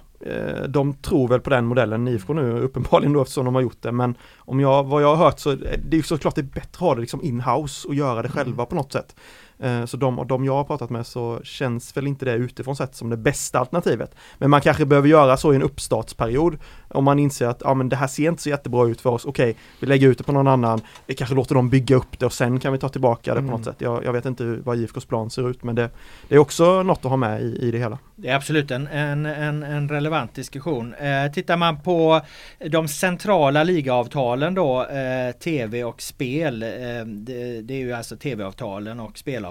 de 0.67 0.93
tror 0.93 1.27
väl 1.27 1.39
på 1.39 1.49
den 1.49 1.65
modellen 1.65 2.07
IFK 2.07 2.33
nu 2.33 2.59
uppenbarligen 2.61 3.13
då 3.13 3.21
eftersom 3.21 3.45
de 3.45 3.55
har 3.55 3.61
gjort 3.61 3.81
det. 3.81 3.91
Men 3.91 4.15
om 4.37 4.59
jag, 4.59 4.83
vad 4.83 5.03
jag 5.03 5.15
har 5.15 5.25
hört 5.25 5.39
så 5.39 5.49
är 5.49 5.79
det 5.85 5.97
ju 5.97 6.03
såklart 6.03 6.35
det 6.35 6.41
är 6.41 6.43
bättre 6.43 6.69
att 6.71 6.75
ha 6.75 6.95
det 6.95 7.01
liksom 7.01 7.23
in-house 7.23 7.87
och 7.87 7.95
göra 7.95 8.21
det 8.21 8.29
själva 8.29 8.65
på 8.65 8.75
något 8.75 8.91
sätt. 8.91 9.15
Eh, 9.61 9.85
Så 9.85 9.97
de, 9.97 10.19
och 10.19 10.27
de 10.27 10.45
jag 10.45 10.53
har 10.53 10.63
pratat 10.63 10.89
med 10.89 11.05
så 11.07 11.39
känns 11.43 11.97
väl 11.97 12.07
inte 12.07 12.25
det 12.25 12.33
utifrån 12.33 12.75
sett 12.75 12.95
som 12.95 13.09
det 13.09 13.17
bästa 13.17 13.59
alternativet. 13.59 14.15
Men 14.37 14.49
man 14.49 14.61
kanske 14.61 14.85
behöver 14.85 15.07
göra 15.09 15.37
så 15.37 15.53
i 15.53 15.55
en 15.55 15.61
uppstartsperiod. 15.61 16.57
Om 16.87 17.03
man 17.03 17.19
inser 17.19 17.47
att 17.47 17.61
ja, 17.65 17.73
men 17.73 17.89
det 17.89 17.95
här 17.95 18.07
ser 18.07 18.29
inte 18.29 18.41
så 18.41 18.49
jättebra 18.49 18.87
ut 18.87 19.01
för 19.01 19.09
oss. 19.09 19.25
Okej, 19.25 19.55
vi 19.79 19.87
lägger 19.87 20.07
ut 20.07 20.17
det 20.17 20.23
på 20.23 20.31
någon 20.31 20.47
annan. 20.47 20.81
Vi 21.05 21.13
kanske 21.15 21.35
låter 21.35 21.55
dem 21.55 21.69
bygga 21.69 21.95
upp 21.95 22.19
det 22.19 22.25
och 22.25 22.33
sen 22.33 22.59
kan 22.59 22.73
vi 22.73 22.79
ta 22.79 22.89
tillbaka 22.89 23.31
det 23.33 23.35
på 23.35 23.47
Mm. 23.47 23.51
något 23.51 23.65
sätt. 23.65 23.75
Jag, 23.77 24.05
jag 24.05 24.13
vet 24.13 24.25
inte 24.25 24.43
vad 24.43 24.77
IFKs 24.77 25.05
plan 25.05 25.29
ser 25.29 25.49
ut 25.49 25.63
men 25.63 25.75
det, 25.75 25.89
det 26.29 26.35
är 26.35 26.39
också 26.39 26.83
något 26.83 27.05
att 27.05 27.09
ha 27.09 27.17
med 27.17 27.41
i, 27.41 27.45
i 27.61 27.71
det 27.71 27.77
hela. 27.77 27.97
Det 28.15 28.27
är 28.29 28.35
absolut 28.35 28.71
en, 28.71 28.87
en, 28.87 29.25
en, 29.25 29.63
en 29.63 29.89
relevant 29.89 30.35
diskussion. 30.35 30.93
Eh, 30.93 31.31
tittar 31.31 31.57
man 31.57 31.81
på 31.81 32.21
de 32.69 32.87
centrala 32.87 33.63
ligaavtalen 33.63 34.53
då, 34.53 34.85
eh, 34.85 35.31
tv 35.31 35.83
och 35.83 36.01
spel. 36.01 36.63
Eh, 36.63 36.69
det, 37.05 37.61
det 37.61 37.73
är 37.73 37.77
ju 37.79 37.93
alltså 37.93 38.15
tv-avtalen 38.17 38.99
och 38.99 39.17
spelavtalen 39.17 39.50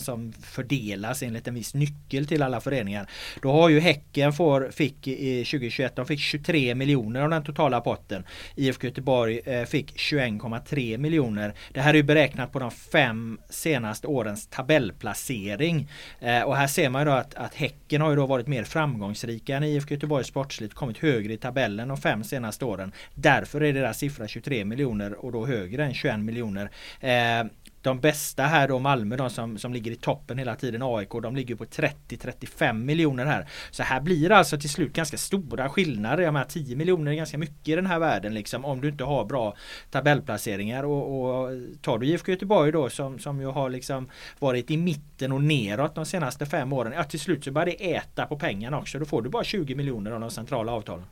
som 0.00 0.32
fördelas 0.32 1.22
enligt 1.22 1.48
en 1.48 1.54
viss 1.54 1.74
nyckel 1.74 2.26
till 2.26 2.42
alla 2.42 2.60
föreningar. 2.60 3.10
Då 3.42 3.52
har 3.52 3.68
ju 3.68 3.80
Häcken 3.80 4.32
får, 4.32 4.70
fick 4.70 5.08
i 5.08 5.44
2021, 5.44 5.96
de 5.96 6.06
fick 6.06 6.20
23 6.20 6.74
miljoner 6.74 7.20
av 7.20 7.30
den 7.30 7.44
totala 7.44 7.80
potten. 7.80 8.24
IFK 8.56 8.86
Göteborg 8.86 9.40
eh, 9.44 9.64
fick 9.64 9.96
21,3 9.96 10.98
miljoner. 10.98 11.54
Det 11.72 11.80
här 11.80 11.90
är 11.90 11.96
ju 11.96 12.02
beräknat 12.02 12.52
på 12.52 12.58
de 12.58 12.70
fem 12.70 13.38
senaste 13.50 14.06
årens 14.06 14.46
tabellplacering. 14.46 15.88
Eh, 16.20 16.42
och 16.42 16.56
här 16.56 16.66
ser 16.66 16.88
man 16.88 17.02
ju 17.02 17.06
då 17.06 17.12
att, 17.12 17.34
att 17.34 17.54
Häcken 17.54 18.00
har 18.00 18.10
ju 18.10 18.16
då 18.16 18.26
varit 18.26 18.46
mer 18.46 18.64
framgångsrika 18.64 19.56
än 19.56 19.62
IFK 19.62 19.94
Göteborg 19.94 20.24
sportsligt, 20.24 20.74
kommit 20.74 20.98
högre 20.98 21.32
i 21.32 21.36
tabellen 21.36 21.88
de 21.88 21.96
fem 21.96 22.24
senaste 22.24 22.64
åren. 22.64 22.92
Därför 23.14 23.62
är 23.62 23.72
deras 23.72 23.98
siffra 23.98 24.28
23 24.28 24.64
miljoner 24.64 25.24
och 25.24 25.32
då 25.32 25.46
högre 25.46 25.84
än 25.84 25.94
21 25.94 26.18
miljoner. 26.18 26.70
Eh, 27.00 27.46
de 27.86 28.00
bästa 28.00 28.42
här 28.42 28.68
då 28.68 28.78
Malmö, 28.78 29.16
de 29.16 29.30
som, 29.30 29.58
som 29.58 29.72
ligger 29.72 29.90
i 29.90 29.96
toppen 29.96 30.38
hela 30.38 30.56
tiden, 30.56 30.82
AIK, 30.82 31.10
de 31.22 31.36
ligger 31.36 31.54
på 31.54 31.64
30-35 31.64 32.72
miljoner 32.72 33.26
här. 33.26 33.48
Så 33.70 33.82
här 33.82 34.00
blir 34.00 34.28
det 34.28 34.36
alltså 34.36 34.58
till 34.58 34.70
slut 34.70 34.92
ganska 34.92 35.16
stora 35.16 35.68
skillnader. 35.68 36.22
Jag 36.22 36.32
menar 36.32 36.46
10 36.46 36.76
miljoner 36.76 37.12
är 37.12 37.16
ganska 37.16 37.38
mycket 37.38 37.68
i 37.68 37.74
den 37.74 37.86
här 37.86 37.98
världen 37.98 38.34
liksom 38.34 38.64
om 38.64 38.80
du 38.80 38.88
inte 38.88 39.04
har 39.04 39.24
bra 39.24 39.56
tabellplaceringar. 39.90 40.84
Och, 40.84 41.20
och 41.20 41.50
tar 41.82 41.98
du 41.98 42.06
IFK 42.06 42.32
Göteborg 42.32 42.72
då 42.72 42.90
som, 42.90 43.18
som 43.18 43.40
ju 43.40 43.46
har 43.46 43.70
liksom 43.70 44.08
varit 44.38 44.70
i 44.70 44.76
mitten 44.76 45.32
och 45.32 45.42
neråt 45.42 45.94
de 45.94 46.06
senaste 46.06 46.46
fem 46.46 46.72
åren. 46.72 46.92
Ja 46.96 47.04
till 47.04 47.20
slut 47.20 47.44
så 47.44 47.50
börjar 47.50 47.66
det 47.66 47.94
äta 47.94 48.26
på 48.26 48.38
pengarna 48.38 48.78
också. 48.78 48.98
Då 48.98 49.04
får 49.04 49.22
du 49.22 49.30
bara 49.30 49.44
20 49.44 49.74
miljoner 49.74 50.10
av 50.10 50.20
de 50.20 50.30
centrala 50.30 50.72
avtalen. 50.72 51.06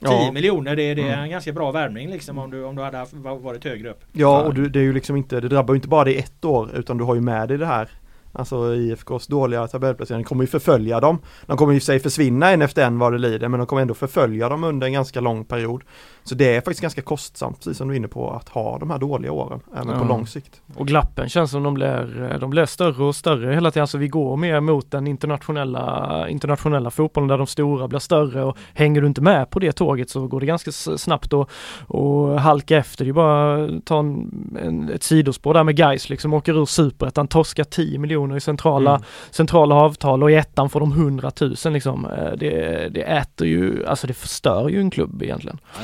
10 0.00 0.08
Ja. 0.10 0.32
miljoner 0.32 0.76
det, 0.76 0.82
är- 0.82 0.94
det 0.94 1.02
är 1.02 1.06
Mm. 1.08 1.20
en 1.20 1.30
ganska 1.30 1.52
bra 1.52 1.70
värvning 1.70 2.10
liksom 2.10 2.38
om 2.38 2.50
du, 2.50 2.64
om 2.64 2.76
du 2.76 2.82
hade 2.82 2.96
haft, 2.98 3.12
varit 3.14 3.64
högre 3.64 3.90
upp. 3.90 4.00
Ja 4.12 4.42
och 4.42 4.54
du, 4.54 4.68
det 4.68 4.78
är 4.78 4.82
ju 4.82 4.92
liksom 4.92 5.16
inte, 5.16 5.40
det 5.40 5.48
drabbar 5.48 5.74
ju 5.74 5.76
inte 5.76 5.88
bara 5.88 6.04
dig 6.04 6.16
ett 6.18 6.44
år 6.44 6.70
utan 6.74 6.98
du 6.98 7.04
har 7.04 7.14
ju 7.14 7.20
med 7.20 7.48
dig 7.48 7.58
det 7.58 7.66
här 7.66 7.88
Alltså 8.36 8.74
IFKs 8.74 9.26
dåliga 9.26 9.66
tabellplacering 9.66 10.24
kommer 10.24 10.42
ju 10.42 10.46
förfölja 10.46 11.00
dem. 11.00 11.18
De 11.46 11.56
kommer 11.56 11.72
ju 11.72 11.80
sig 11.80 11.98
försvinna 12.00 12.50
en 12.50 12.62
efter 12.62 12.86
en 12.86 12.98
vad 12.98 13.12
det 13.12 13.18
lider 13.18 13.48
men 13.48 13.58
de 13.60 13.66
kommer 13.66 13.82
ändå 13.82 13.94
förfölja 13.94 14.48
dem 14.48 14.64
under 14.64 14.86
en 14.86 14.92
ganska 14.92 15.20
lång 15.20 15.44
period. 15.44 15.82
Så 16.26 16.34
det 16.34 16.56
är 16.56 16.60
faktiskt 16.60 16.80
ganska 16.80 17.02
kostsamt, 17.02 17.56
precis 17.58 17.76
som 17.78 17.88
du 17.88 17.94
är 17.94 17.98
inne 17.98 18.08
på, 18.08 18.30
att 18.30 18.48
ha 18.48 18.78
de 18.78 18.90
här 18.90 18.98
dåliga 18.98 19.32
åren, 19.32 19.60
även 19.76 19.88
Ja. 19.88 19.98
på 19.98 20.04
lång 20.04 20.26
sikt. 20.26 20.60
Och 20.76 20.86
glappen 20.86 21.28
känns 21.28 21.50
som 21.50 21.62
de 21.62 21.74
blir, 21.74 22.36
de 22.40 22.50
blir 22.50 22.66
större 22.66 23.04
och 23.04 23.16
större 23.16 23.54
hela 23.54 23.70
tiden. 23.70 23.82
Alltså 23.82 23.98
vi 23.98 24.08
går 24.08 24.36
mer 24.36 24.60
mot 24.60 24.90
den 24.90 25.06
internationella, 25.06 26.26
internationella 26.28 26.90
fotbollen 26.90 27.28
där 27.28 27.38
de 27.38 27.46
stora 27.46 27.88
blir 27.88 27.98
större 27.98 28.44
och 28.44 28.56
hänger 28.74 29.00
du 29.00 29.06
inte 29.06 29.20
med 29.20 29.50
på 29.50 29.58
det 29.58 29.72
tåget 29.72 30.10
så 30.10 30.26
går 30.26 30.40
det 30.40 30.46
ganska 30.46 30.72
snabbt 30.72 31.32
att 31.32 31.48
och 31.86 32.40
halka 32.40 32.76
efter. 32.76 33.04
Det 33.04 33.10
är 33.10 33.12
bara 33.12 33.64
att 33.64 33.84
ta 33.84 33.98
en, 33.98 34.30
en, 34.62 34.88
ett 34.90 35.02
sidospår 35.02 35.54
där 35.54 35.64
med 35.64 35.76
guys 35.76 36.08
liksom 36.08 36.34
åker 36.34 36.60
ur 36.62 36.66
superettan, 36.66 37.28
torskar 37.28 37.64
10 37.64 37.98
miljoner 37.98 38.36
i 38.36 38.40
centrala, 38.40 38.90
Mm. 38.90 39.02
centrala 39.30 39.74
avtal 39.74 40.22
och 40.22 40.30
i 40.30 40.34
ettan 40.34 40.70
får 40.70 40.80
de 40.80 40.92
100 40.92 41.30
000 41.40 41.54
liksom. 41.72 42.06
Eh, 42.06 42.32
Det, 42.36 42.88
det 42.94 43.02
äter 43.02 43.46
ju, 43.46 43.86
alltså 43.86 44.06
det 44.06 44.14
förstör 44.14 44.68
ju 44.68 44.80
en 44.80 44.90
klubb 44.90 45.22
egentligen. 45.22 45.58
Ja 45.74 45.80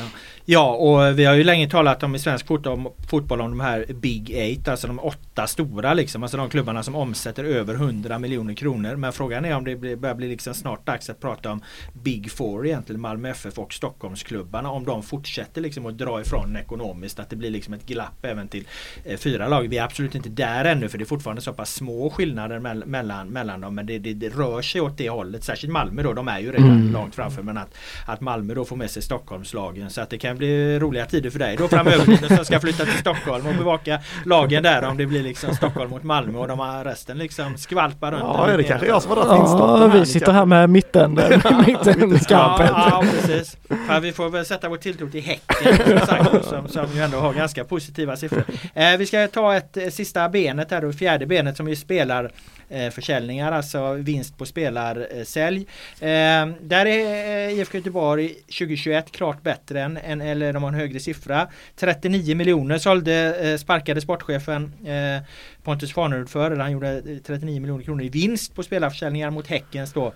och 0.59 1.19
vi 1.19 1.25
har 1.25 1.33
ju 1.35 1.43
länge 1.43 1.69
talat 1.69 2.03
om 2.03 2.15
i 2.15 2.19
svensk 2.19 2.47
fotboll, 2.47 2.85
fotboll 3.09 3.41
om 3.41 3.49
de 3.49 3.59
här 3.59 3.85
Big 3.93 4.29
Eight, 4.29 4.67
alltså 4.67 4.87
de 4.87 4.99
åtta 4.99 5.47
stora 5.47 5.93
liksom. 5.93 6.23
Alltså 6.23 6.37
de 6.37 6.49
klubbarna 6.49 6.83
som 6.83 6.95
omsätter 6.95 7.43
över 7.43 7.73
100 7.73 8.19
miljoner 8.19 8.53
kronor. 8.53 8.95
Men 8.95 9.13
frågan 9.13 9.45
är 9.45 9.55
om 9.55 9.63
det 9.65 9.75
blir, 9.75 9.95
börjar 9.95 10.15
bli 10.15 10.27
liksom 10.29 10.53
snart 10.53 10.85
dags 10.85 11.09
att 11.09 11.19
prata 11.19 11.51
om 11.51 11.61
Big 12.03 12.31
Four 12.31 12.67
egentligen, 12.67 13.01
Malmö 13.01 13.29
FF 13.29 13.59
och 13.59 13.73
Stockholmsklubbarna. 13.73 14.71
Om 14.71 14.85
de 14.85 15.03
fortsätter 15.03 15.61
liksom 15.61 15.85
att 15.85 15.97
dra 15.97 16.21
ifrån 16.21 16.55
ekonomiskt, 16.55 17.19
att 17.19 17.29
det 17.29 17.35
blir 17.35 17.49
liksom 17.49 17.73
ett 17.73 17.85
glapp 17.85 18.25
även 18.25 18.47
till 18.47 18.67
eh, 19.05 19.17
fyra 19.17 19.47
lag. 19.47 19.67
Vi 19.67 19.77
är 19.77 19.83
absolut 19.83 20.15
inte 20.15 20.29
där 20.29 20.65
ännu 20.65 20.89
för 20.89 20.97
det 20.97 21.03
är 21.03 21.05
fortfarande 21.05 21.41
så 21.41 21.53
pass 21.53 21.73
små 21.73 22.09
skillnader 22.09 22.59
mell- 22.59 22.85
mellan, 22.85 23.27
mellan 23.29 23.61
dem. 23.61 23.75
Men 23.75 23.85
det, 23.85 23.99
det, 23.99 24.13
det 24.13 24.29
rör 24.29 24.61
sig 24.61 24.81
åt 24.81 24.97
det 24.97 25.09
hållet. 25.09 25.43
Särskilt 25.43 25.73
Malmö 25.73 26.03
då, 26.03 26.13
de 26.13 26.27
är 26.27 26.39
ju 26.39 26.51
redan 26.51 26.71
Mm. 26.71 26.93
långt 26.93 27.15
framför. 27.15 27.43
Men 27.43 27.57
att, 27.57 27.77
att 28.07 28.21
Malmö 28.21 28.53
då 28.53 28.65
får 28.65 28.75
med 28.75 28.91
sig 28.91 29.01
Stockholmslagen. 29.01 29.89
Så 29.89 30.01
att 30.01 30.09
det 30.09 30.17
kan 30.17 30.37
bli 30.41 30.79
roliga 30.79 31.05
tider 31.05 31.29
för 31.29 31.39
dig 31.39 31.55
då 31.57 31.67
framöver 31.67 32.35
som 32.35 32.45
ska 32.45 32.59
flytta 32.59 32.85
till 32.85 32.97
Stockholm 32.97 33.47
och 33.47 33.55
bevaka 33.55 33.99
lagen 34.25 34.63
där 34.63 34.83
om 34.83 34.97
det 34.97 35.05
blir 35.05 35.23
liksom 35.23 35.55
Stockholm 35.55 35.89
mot 35.89 36.03
Malmö 36.03 36.39
och 36.39 36.47
de 36.47 36.59
har 36.59 36.83
resten 36.83 37.17
liksom 37.17 37.57
skvalpar 37.57 38.11
runt. 38.11 38.23
Ja, 38.23 38.47
det 38.47 38.57
lite 38.57 38.69
kanske 38.69 38.87
jag 38.87 39.01
som 39.01 39.09
har 39.09 39.15
dragit 39.15 39.41
instarten 39.41 39.81
Ja, 39.81 39.87
här. 39.87 39.99
vi 39.99 40.05
sitter 40.05 40.31
här 40.31 40.45
med 40.45 40.69
mitten, 40.69 41.13
mittenkampen. 41.13 42.67
Ja, 42.67 42.87
ja 42.91 43.03
precis. 43.11 43.57
Ja, 43.89 43.99
vi 43.99 44.11
får 44.11 44.29
väl 44.29 44.45
sätta 44.45 44.69
vår 44.69 44.77
tilltro 44.77 45.09
till 45.09 45.21
Häcken 45.21 45.99
som, 46.43 46.67
som, 46.67 46.95
ju 46.95 47.01
ändå 47.01 47.17
har 47.17 47.33
ganska 47.33 47.63
positiva 47.63 48.15
siffror. 48.15 48.43
Eh, 48.73 48.97
vi 48.97 49.05
ska 49.05 49.27
ta 49.27 49.55
ett 49.55 49.77
eh, 49.77 49.87
sista 49.87 50.29
benet 50.29 50.71
här 50.71 50.81
då, 50.81 50.93
fjärde 50.93 51.25
benet 51.25 51.57
som 51.57 51.67
ju 51.67 51.75
spelar 51.75 52.31
eh, 52.71 52.89
försäljningar, 52.89 53.51
alltså 53.51 53.93
vinst 53.93 54.37
på 54.37 54.45
spelarsälj. 54.45 55.67
Eh, 55.99 56.47
där 56.61 56.85
är 56.85 57.49
eh, 57.49 57.59
IFK 57.59 57.77
Göteborg 57.77 58.33
2021 58.33 59.11
klart 59.11 59.43
bättre 59.43 59.81
än, 59.81 59.97
än, 59.97 60.21
eller 60.21 60.53
de 60.53 60.63
har 60.63 60.69
en 60.69 60.75
högre 60.75 60.99
siffra. 60.99 61.47
39 61.75 62.35
miljoner 62.35 62.77
sålde, 62.77 63.35
eh, 63.49 63.57
sparkade 63.57 64.01
sportchefen 64.01 64.73
eh, 64.85 65.23
Pontus 65.63 65.93
Farnerud 65.93 66.29
för, 66.29 66.51
eller 66.51 66.61
han 66.61 66.71
gjorde 66.71 66.97
eh, 66.97 67.17
39 67.25 67.61
miljoner 67.61 67.83
kronor 67.83 68.03
i 68.03 68.09
vinst 68.09 68.55
på 68.55 68.63
spelarförsäljningar 68.63 69.29
mot 69.29 69.47
Häckens 69.47 69.93
då 69.93 70.13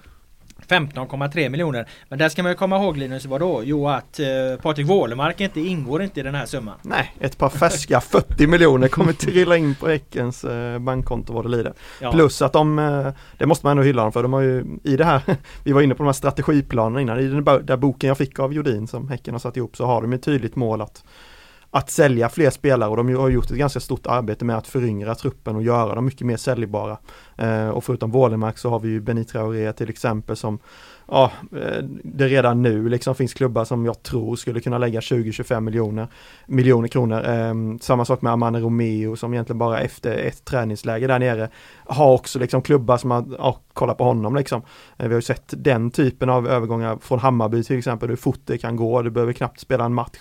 15,3 0.68 1.50
miljoner. 1.50 1.88
Men 2.10 2.20
där 2.20 2.30
ska 2.30 2.44
man 2.44 2.52
ju 2.52 2.56
komma 2.56 2.78
ihåg 2.78 2.98
Linus, 2.98 3.26
vadå? 3.26 3.62
Jo 3.64 3.88
att 3.90 4.20
eh, 4.20 4.26
Patrik 4.62 4.88
Wålemark 4.88 5.42
inte 5.42 5.60
ingår 5.60 6.04
inte 6.04 6.20
i 6.20 6.24
den 6.24 6.36
här 6.36 6.46
summan. 6.46 6.76
Nej, 6.82 7.16
ett 7.20 7.38
par 7.38 7.50
färska 7.50 8.02
40 8.02 8.48
miljoner 8.48 8.88
kommer 8.88 9.14
trilla 9.14 9.58
in 9.58 9.76
på 9.76 9.88
Häckens 9.88 10.44
eh, 10.44 10.80
bankkonto 10.80 11.34
vad 11.34 11.46
det 11.46 11.50
lider. 11.50 11.74
Ja. 12.02 12.12
Plus 12.12 12.42
att 12.42 12.54
de, 12.54 12.80
eh, 12.80 13.08
det 13.38 13.46
måste 13.46 13.66
man 13.66 13.72
ändå 13.72 13.84
hylla 13.84 14.04
dem 14.04 14.12
för, 14.12 14.24
de 14.24 14.34
har 14.34 14.42
ju 14.42 14.66
i 14.84 14.98
det 14.98 15.06
här, 15.06 15.22
vi 15.64 15.72
var 15.72 15.82
inne 15.82 15.96
på 15.96 16.04
de 16.04 16.08
här 16.08 16.14
strategiplanerna 16.14 17.02
innan, 17.02 17.20
i 17.20 17.28
den 17.28 17.66
där 17.66 17.78
boken 17.78 18.08
jag 18.08 18.18
fick 18.18 18.40
av 18.40 18.54
Jodin 18.54 18.88
som 18.88 19.10
Häcken 19.10 19.34
har 19.34 19.40
satt 19.40 19.58
ihop 19.58 19.78
så 19.78 19.86
har 19.86 20.02
de 20.02 20.14
ett 20.14 20.24
tydligt 20.24 20.56
mål 20.56 20.82
att 20.82 21.04
att 21.76 21.90
sälja 21.90 22.30
fler 22.30 22.50
spelare 22.50 22.90
och 22.90 22.98
de 22.98 23.16
har 23.16 23.30
gjort 23.30 23.52
ett 23.52 23.58
ganska 23.58 23.80
stort 23.80 24.08
arbete 24.08 24.46
med 24.46 24.58
att 24.58 24.68
föryngra 24.68 25.16
truppen 25.16 25.56
och 25.56 25.64
göra 25.64 25.96
dem 25.96 26.06
mycket 26.06 26.28
mer 26.28 26.38
säljbara. 26.38 26.98
Eh, 27.38 27.70
och 27.70 27.84
förutom 27.84 28.12
Wålemark 28.12 28.58
så 28.58 28.70
har 28.70 28.80
vi 28.80 28.90
ju 28.90 29.02
Benitra 29.02 29.40
Traoré 29.40 29.74
till 29.74 29.90
exempel 29.90 30.36
som 30.36 30.60
Ja, 31.08 31.32
eh, 31.52 31.84
det 32.04 32.28
redan 32.28 32.62
nu 32.62 32.90
liksom 32.90 33.16
finns 33.16 33.34
klubbar 33.34 33.66
som 33.66 33.86
jag 33.86 34.04
tror 34.04 34.36
skulle 34.36 34.60
kunna 34.60 34.78
lägga 34.78 35.00
20-25 35.00 35.60
miljoner 35.60 36.08
miljoner 36.48 36.88
kronor. 36.88 37.30
Eh, 37.30 37.54
samma 37.82 38.06
sak 38.06 38.22
med 38.22 38.34
Amane 38.34 38.60
Romeo 38.60 39.16
som 39.16 39.34
egentligen 39.34 39.58
bara 39.58 39.80
efter 39.80 40.18
ett 40.18 40.46
träningsläge 40.46 41.08
där 41.08 41.20
nere 41.20 41.50
har 41.86 42.14
också 42.14 42.40
liksom 42.40 42.62
klubbar 42.62 42.98
som 42.98 43.12
har 43.12 43.26
ja, 43.38 43.60
kollat 43.74 43.98
på 43.98 44.04
honom 44.04 44.36
liksom. 44.36 44.62
Eh, 44.98 45.08
vi 45.08 45.14
har 45.14 45.18
ju 45.18 45.22
sett 45.22 45.54
den 45.58 45.92
typen 45.92 46.30
av 46.30 46.48
övergångar 46.48 46.98
från 47.02 47.20
Hammarby 47.20 47.64
till 47.64 47.78
exempel, 47.78 48.10
hur 48.10 48.16
fort 48.16 48.42
det 48.46 48.58
kan 48.58 48.76
gå. 48.76 49.02
Du 49.02 49.10
behöver 49.10 49.34
knappt 49.34 49.60
spela 49.60 49.86
en 49.86 49.94
match 49.94 50.18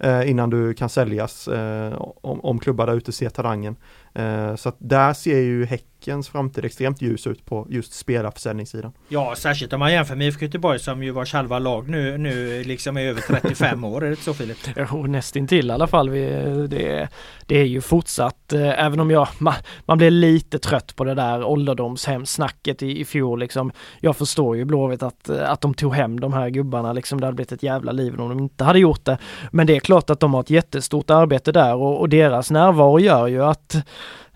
eh, 0.00 0.30
innan 0.30 0.50
du 0.50 0.74
kan 0.74 0.88
säljas 0.88 1.48
eh, 1.48 2.02
om, 2.20 2.40
om 2.40 2.58
klubbar 2.58 2.86
där 2.86 2.94
ute 2.94 3.12
ser 3.12 3.28
talangen. 3.28 3.76
Eh, 4.14 4.54
så 4.56 4.68
att 4.68 4.76
där 4.78 5.12
ser 5.12 5.40
ju 5.40 5.64
Häckens 6.06 6.28
framtid 6.28 6.64
extremt 6.64 7.02
ljus 7.02 7.26
ut 7.26 7.46
på 7.46 7.66
just 7.70 7.92
spelarförsäljningssidan. 7.92 8.92
Ja, 9.08 9.34
särskilt 9.36 9.72
om 9.72 9.80
man 9.80 9.92
jämför 9.92 10.14
med 10.16 10.26
IFK 10.26 10.44
Göteborg 10.44 10.78
som 10.78 11.02
ju 11.02 11.10
vars 11.10 11.32
halva 11.32 11.58
lag 11.58 11.88
nu, 11.88 12.18
nu 12.18 12.64
liksom 12.64 12.96
är 12.96 13.00
över 13.00 13.20
35 13.20 13.84
år. 13.84 14.04
Är 14.04 14.10
det 14.10 14.16
så 14.16 14.34
Filip? 14.34 14.56
Jo, 14.92 15.06
nästintill 15.06 15.68
i 15.68 15.72
alla 15.72 15.86
fall. 15.86 16.10
Vi, 16.10 16.26
det, 16.70 17.08
det 17.46 17.58
är 17.58 17.64
ju 17.64 17.80
fortsatt, 17.80 18.52
eh, 18.52 18.84
även 18.84 19.00
om 19.00 19.10
jag, 19.10 19.28
man, 19.38 19.54
man 19.86 19.98
blir 19.98 20.10
lite 20.10 20.58
trött 20.58 20.96
på 20.96 21.04
det 21.04 21.14
där 21.14 21.44
ålderdomshemsnacket 21.44 22.82
i, 22.82 23.00
i 23.00 23.04
fjol 23.04 23.40
liksom. 23.40 23.72
Jag 24.00 24.16
förstår 24.16 24.56
ju 24.56 24.64
Blåvitt 24.64 25.02
att, 25.02 25.28
eh, 25.28 25.50
att 25.50 25.60
de 25.60 25.74
tog 25.74 25.94
hem 25.94 26.20
de 26.20 26.32
här 26.32 26.48
gubbarna 26.48 26.92
liksom. 26.92 27.20
Det 27.20 27.26
hade 27.26 27.36
blivit 27.36 27.52
ett 27.52 27.62
jävla 27.62 27.92
liv 27.92 28.20
om 28.20 28.28
de 28.28 28.38
inte 28.38 28.64
hade 28.64 28.78
gjort 28.78 29.04
det. 29.04 29.18
Men 29.50 29.66
det 29.66 29.76
är 29.76 29.80
klart 29.80 30.10
att 30.10 30.20
de 30.20 30.34
har 30.34 30.40
ett 30.40 30.50
jättestort 30.50 31.10
arbete 31.10 31.52
där 31.52 31.74
och, 31.74 32.00
och 32.00 32.08
deras 32.08 32.50
närvaro 32.50 32.98
gör 32.98 33.26
ju 33.26 33.44
att 33.44 33.76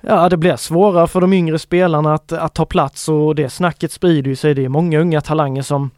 Ja, 0.00 0.28
det 0.28 0.36
blir 0.36 0.56
svårare 0.56 1.06
för 1.06 1.20
de 1.20 1.32
yngre 1.32 1.58
spelarna 1.58 2.14
att, 2.14 2.32
att 2.32 2.54
ta 2.54 2.66
plats 2.66 3.08
och 3.08 3.34
det 3.34 3.50
snacket 3.50 3.92
sprider 3.92 4.30
ju 4.30 4.36
sig. 4.36 4.54
Det 4.54 4.64
är 4.64 4.68
många 4.68 4.98
unga 4.98 5.20
talanger 5.20 5.62
som 5.62 5.90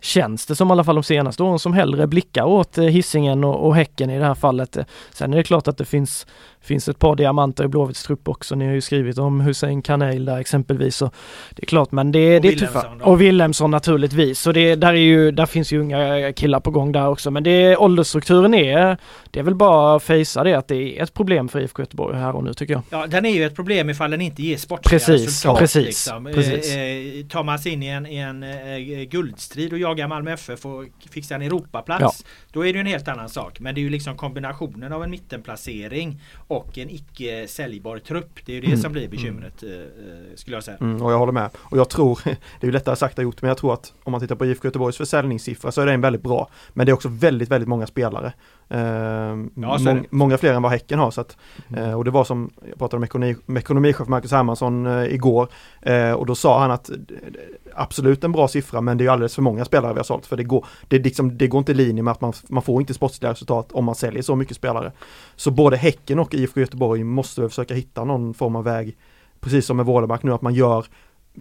känns 0.00 0.46
det 0.46 0.56
som 0.56 0.68
i 0.68 0.72
alla 0.72 0.84
fall 0.84 0.94
de 0.94 1.04
senaste 1.04 1.42
åren 1.42 1.58
som 1.58 1.72
hellre 1.72 2.06
blickar 2.06 2.44
åt 2.44 2.78
eh, 2.78 2.84
hissingen 2.84 2.94
Hisingen 2.94 3.44
och, 3.44 3.66
och 3.66 3.76
Häcken 3.76 4.10
i 4.10 4.18
det 4.18 4.24
här 4.24 4.34
fallet. 4.34 4.78
Sen 5.12 5.32
är 5.32 5.36
det 5.36 5.42
klart 5.42 5.68
att 5.68 5.78
det 5.78 5.84
finns, 5.84 6.26
finns 6.66 6.88
ett 6.88 6.98
par 6.98 7.16
diamanter 7.16 7.64
i 7.64 7.68
Blåvitts 7.68 8.02
trupp 8.02 8.28
också. 8.28 8.54
Ni 8.54 8.66
har 8.66 8.72
ju 8.72 8.80
skrivit 8.80 9.18
om 9.18 9.40
Hussein 9.40 9.82
Kanel 9.82 10.24
där 10.24 10.38
exempelvis. 10.38 10.96
Så 10.96 11.10
det 11.50 11.62
är 11.62 11.66
klart, 11.66 11.92
men 11.92 12.12
det, 12.12 12.36
Och 12.36 12.42
det 12.42 12.48
är 12.48 12.56
tuffa. 12.56 12.92
Och 13.02 13.20
Wilhelmsson 13.20 13.70
naturligtvis. 13.70 14.40
Så 14.40 14.52
det, 14.52 14.74
där, 14.74 14.88
är 14.88 14.94
ju, 14.94 15.30
där 15.30 15.46
finns 15.46 15.72
ju 15.72 15.80
unga 15.80 16.32
killar 16.32 16.60
på 16.60 16.70
gång 16.70 16.92
där 16.92 17.08
också. 17.08 17.30
Men 17.30 17.42
det, 17.42 17.76
åldersstrukturen 17.76 18.54
är, 18.54 18.96
det 19.30 19.40
är 19.40 19.44
väl 19.44 19.54
bara 19.54 19.96
att 19.96 20.02
fejsa 20.02 20.44
det 20.44 20.54
att 20.54 20.68
det 20.68 20.98
är 20.98 21.02
ett 21.02 21.14
problem 21.14 21.48
för 21.48 21.60
IFK 21.60 21.82
Göteborg 21.82 22.16
här 22.16 22.36
och 22.36 22.44
nu 22.44 22.54
tycker 22.54 22.74
jag. 22.74 22.82
Ja, 22.90 23.06
den 23.06 23.24
är 23.24 23.30
ju 23.30 23.44
ett 23.44 23.56
problem 23.56 23.90
ifall 23.90 24.10
den 24.10 24.20
inte 24.20 24.42
ger 24.42 24.56
sportsliga 24.56 24.98
Precis, 24.98 25.26
resultat. 25.26 25.58
precis, 25.58 25.86
liksom. 25.86 26.24
precis. 26.24 26.74
Eh, 26.74 26.80
eh, 26.80 27.26
tar 27.26 27.44
man 27.44 27.58
sig 27.58 27.72
in 27.72 27.82
i 27.82 27.86
en, 27.86 28.06
i 28.06 28.16
en 28.16 28.42
eh, 28.42 29.02
guldstrid 29.10 29.72
och 29.72 29.78
jagar 29.78 30.08
Malmö 30.08 30.32
FF 30.32 30.66
och 30.66 30.84
fixar 31.10 31.34
en 31.34 31.42
Europaplats. 31.42 32.24
Ja. 32.24 32.30
Då 32.52 32.66
är 32.66 32.72
det 32.72 32.76
ju 32.76 32.80
en 32.80 32.86
helt 32.86 33.08
annan 33.08 33.28
sak. 33.28 33.60
Men 33.60 33.74
det 33.74 33.80
är 33.80 33.82
ju 33.82 33.90
liksom 33.90 34.16
kombinationen 34.16 34.92
av 34.92 35.04
en 35.04 35.10
mittenplacering 35.10 36.20
och 36.48 36.55
en 36.74 36.90
icke 36.90 37.48
säljbar 37.48 37.98
trupp. 37.98 38.38
Det 38.44 38.52
är 38.52 38.54
ju 38.54 38.60
det 38.60 38.66
Mm. 38.66 38.78
som 38.80 38.92
blir 38.92 39.08
bekymret 39.08 39.62
eh, 39.62 39.70
eh, 39.70 39.78
skulle 40.34 40.56
jag 40.56 40.64
säga. 40.64 40.76
Mm, 40.80 41.02
och 41.02 41.12
jag 41.12 41.18
håller 41.18 41.32
med. 41.32 41.50
Och 41.56 41.78
jag 41.78 41.88
tror, 41.88 42.20
det 42.24 42.30
är 42.60 42.66
ju 42.66 42.72
lättare 42.72 42.96
sagt 42.96 43.18
än 43.18 43.24
gjort, 43.24 43.42
men 43.42 43.48
jag 43.48 43.58
tror 43.58 43.72
att 43.74 43.92
om 44.04 44.12
man 44.12 44.20
tittar 44.20 44.34
på 44.36 44.46
IFK 44.46 44.68
Göteborgs 44.68 44.96
försäljningssiffra 44.96 45.72
så 45.72 45.80
är 45.80 45.86
den 45.86 46.00
väldigt 46.00 46.22
bra. 46.22 46.48
Men 46.72 46.86
det 46.86 46.90
är 46.90 46.94
också 46.94 47.08
väldigt, 47.08 47.48
väldigt 47.48 47.68
många 47.68 47.86
spelare. 47.86 48.32
Ehm, 48.68 49.50
Ja, 49.54 49.78
det. 49.78 50.02
många 50.10 50.38
fler 50.38 50.54
än 50.54 50.62
vad 50.62 50.72
Häcken 50.72 50.98
har. 50.98 51.10
Så 51.10 51.20
att, 51.20 51.36
eh, 51.76 51.92
och 51.92 52.04
det 52.04 52.10
var 52.10 52.24
som, 52.24 52.50
jag 52.68 52.78
pratade 52.78 53.00
med, 53.00 53.06
ekonomi, 53.06 53.36
med 53.46 53.60
ekonomichef 53.60 54.08
Marcus 54.08 54.30
Hermansson 54.32 54.86
eh, 54.86 55.14
igår. 55.14 55.48
Eh, 55.82 56.12
och 56.12 56.26
då 56.26 56.34
sa 56.34 56.60
han 56.60 56.70
att 56.70 56.90
eh, 56.90 56.96
absolut 57.74 58.24
en 58.24 58.32
bra 58.32 58.48
siffra 58.48 58.80
men 58.80 58.98
det 58.98 59.04
är 59.06 59.10
alldeles 59.10 59.34
för 59.34 59.42
många 59.42 59.64
spelare 59.64 59.92
vi 59.92 59.98
har 59.98 60.04
sålt. 60.04 60.26
För 60.26 60.36
det 60.36 60.44
går, 60.44 60.66
det, 60.88 60.98
liksom, 60.98 61.38
det 61.38 61.46
går 61.46 61.58
inte 61.58 61.72
i 61.72 61.74
linje 61.74 62.02
med 62.02 62.12
att 62.12 62.20
man, 62.20 62.32
man 62.48 62.62
får 62.62 62.80
inte 62.80 62.94
sportsliga 62.94 63.30
resultat 63.32 63.72
om 63.72 63.84
man 63.84 63.94
säljer 63.94 64.22
så 64.22 64.36
mycket 64.36 64.56
spelare. 64.56 64.92
Så 65.36 65.50
både 65.50 65.76
Häcken 65.76 66.18
och 66.18 66.34
IFK 66.34 66.60
Göteborg 66.60 67.04
måste 67.04 67.48
försöka 67.48 67.74
hitta 67.74 68.04
någon 68.04 68.34
form 68.34 68.56
av 68.56 68.64
väg, 68.64 68.96
precis 69.40 69.66
som 69.66 69.76
med 69.76 69.86
Vålemark 69.86 70.22
nu, 70.22 70.32
att 70.32 70.42
man 70.42 70.54
gör 70.54 70.86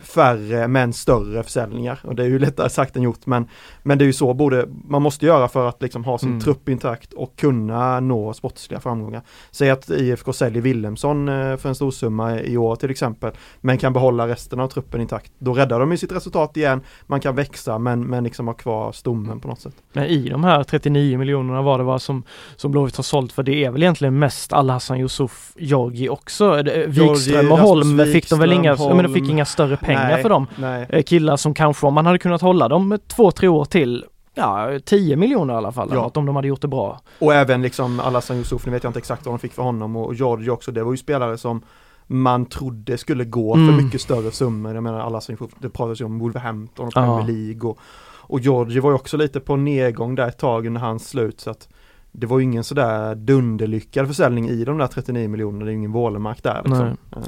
färre 0.02 0.68
men 0.68 0.94
större 0.94 1.44
försäljningar. 1.44 2.00
Och 2.04 2.16
det 2.16 2.24
är 2.24 2.28
ju 2.28 2.40
lättare 2.40 2.70
sagt 2.70 2.96
än 2.96 3.04
gjort 3.04 3.26
men, 3.26 3.48
men 3.84 3.98
det 3.98 4.04
är 4.04 4.08
ju 4.08 4.14
så 4.14 4.34
borde, 4.34 4.66
man 4.88 5.02
måste 5.02 5.26
göra 5.26 5.48
för 5.48 5.70
att 5.70 5.82
liksom 5.82 6.04
ha 6.04 6.18
sin 6.18 6.30
Mm. 6.30 6.42
trupp 6.42 6.70
intakt 6.70 7.14
och 7.14 7.36
kunna 7.36 8.00
nå 8.00 8.34
sportsliga 8.34 8.80
framgångar. 8.80 9.22
Säg 9.52 9.70
att 9.70 9.90
IFK 9.90 10.34
säljer 10.34 10.62
Wilhelmsson 10.62 11.30
eh, 11.30 11.58
för 11.58 11.70
en 11.70 11.76
stor 11.76 11.92
summa 11.92 12.40
i 12.40 12.58
år 12.58 12.76
till 12.76 12.90
exempel 12.92 13.32
men 13.62 13.78
kan 13.78 13.94
behålla 13.94 14.28
resten 14.28 14.60
av 14.60 14.68
truppen 14.68 15.02
intakt. 15.02 15.32
Då 15.40 15.54
räddar 15.54 15.80
de 15.80 15.92
ju 15.92 15.98
sitt 15.98 16.12
resultat 16.12 16.58
igen, 16.58 16.82
man 17.06 17.20
kan 17.20 17.36
växa 17.36 17.80
men, 17.80 18.04
men 18.04 18.24
liksom 18.24 18.48
ha 18.48 18.54
kvar 18.54 18.92
stommen 18.92 19.40
på 19.40 19.48
något 19.48 19.60
sätt. 19.60 19.76
Men 19.94 20.06
i 20.06 20.30
de 20.30 20.44
här 20.44 20.64
39 20.64 21.18
miljonerna 21.18 21.62
var 21.62 21.78
det 21.78 21.84
vad 21.84 22.02
som, 22.02 22.24
som 22.56 22.72
Blåvitt 22.72 22.96
har 22.96 23.04
sålt 23.04 23.32
för 23.32 23.44
det 23.44 23.66
är 23.66 23.72
väl 23.72 23.84
egentligen 23.84 24.20
mest 24.20 24.54
Al-Hassan 24.54 25.00
Yusuf 25.00 25.52
Georgi 25.58 26.10
också. 26.10 26.64
Wikström 26.88 27.52
och 27.52 27.58
Holm 27.60 28.00
fick 28.14 28.30
de 28.30 28.40
väl 28.40 28.52
inga, 28.52 28.72
Wikström, 28.72 28.88
jag 28.90 28.96
menar, 28.98 29.10
fick 29.10 29.24
Holm. 29.24 29.32
inga 29.32 29.46
större 29.46 29.78
pengar 29.86 30.08
Nej, 30.12 30.22
för 30.22 30.30
dem. 30.30 30.48
Nej. 30.58 30.86
Eh, 30.90 31.04
Killar 31.04 31.36
som 31.38 31.54
kanske 31.54 31.88
om 31.88 31.94
man 31.94 32.06
hade 32.06 32.20
kunnat 32.20 32.42
hålla 32.42 32.68
dem 32.68 32.98
två, 33.08 33.32
tre 33.32 33.48
år 33.48 33.66
till 33.66 34.06
Ja, 34.38 34.80
10 34.86 35.16
miljoner 35.16 35.54
i 35.54 35.58
alla 35.58 35.72
fall, 35.72 35.90
Ja. 35.94 36.12
om 36.16 36.26
de 36.26 36.36
hade 36.36 36.48
gjort 36.48 36.62
det 36.62 36.68
bra. 36.68 37.00
Och 37.20 37.34
även 37.34 37.62
liksom 37.62 38.00
Alassan 38.00 38.38
Yusuf, 38.38 38.66
nu 38.66 38.72
vet 38.72 38.84
jag 38.84 38.90
inte 38.90 39.00
exakt 39.00 39.26
vad 39.26 39.34
de 39.34 39.40
fick 39.40 39.54
för 39.54 39.64
honom 39.64 39.96
och 39.96 40.14
Georgie 40.16 40.50
också, 40.50 40.72
det 40.72 40.84
var 40.84 40.92
ju 40.92 40.98
spelare 40.98 41.38
som 41.38 41.62
man 42.08 42.46
trodde 42.46 42.98
skulle 42.98 43.26
gå 43.26 43.56
Mm. 43.56 43.68
för 43.78 43.84
mycket 43.84 44.02
större 44.02 44.32
summor. 44.32 44.74
Jag 44.76 44.84
menar 44.84 45.00
Alassan 45.00 45.34
Yusuf, 45.34 45.52
det 45.60 45.70
pratades 45.70 46.02
ju 46.02 46.06
om 46.06 46.20
Wolverhampton 46.20 46.88
och 46.88 46.94
Ja. 46.96 47.02
Premier 47.18 47.36
League 47.38 47.70
och, 47.70 47.80
och 48.28 48.40
Georgie 48.40 48.82
var 48.82 48.90
ju 48.90 48.96
också 48.96 49.18
lite 49.18 49.40
på 49.40 49.56
nedgång 49.56 50.16
där 50.16 50.28
ett 50.28 50.38
tag 50.38 50.66
under 50.68 50.82
hans 50.82 51.10
slut 51.10 51.42
så 51.42 51.50
att 51.50 51.68
det 52.12 52.28
var 52.28 52.40
ju 52.40 52.44
ingen 52.44 52.64
sådär 52.64 53.16
dunderlyckad 53.16 54.08
försäljning 54.08 54.50
i 54.50 54.66
de 54.66 54.78
där 54.78 54.88
39 54.88 55.28
miljonerna, 55.30 55.66
det 55.66 55.70
är 55.70 55.74
ju 55.74 55.78
ingen 55.78 55.92
Wålemark 55.92 56.44
där 56.44 56.62
liksom. 56.66 56.86
Eh, 57.16 57.22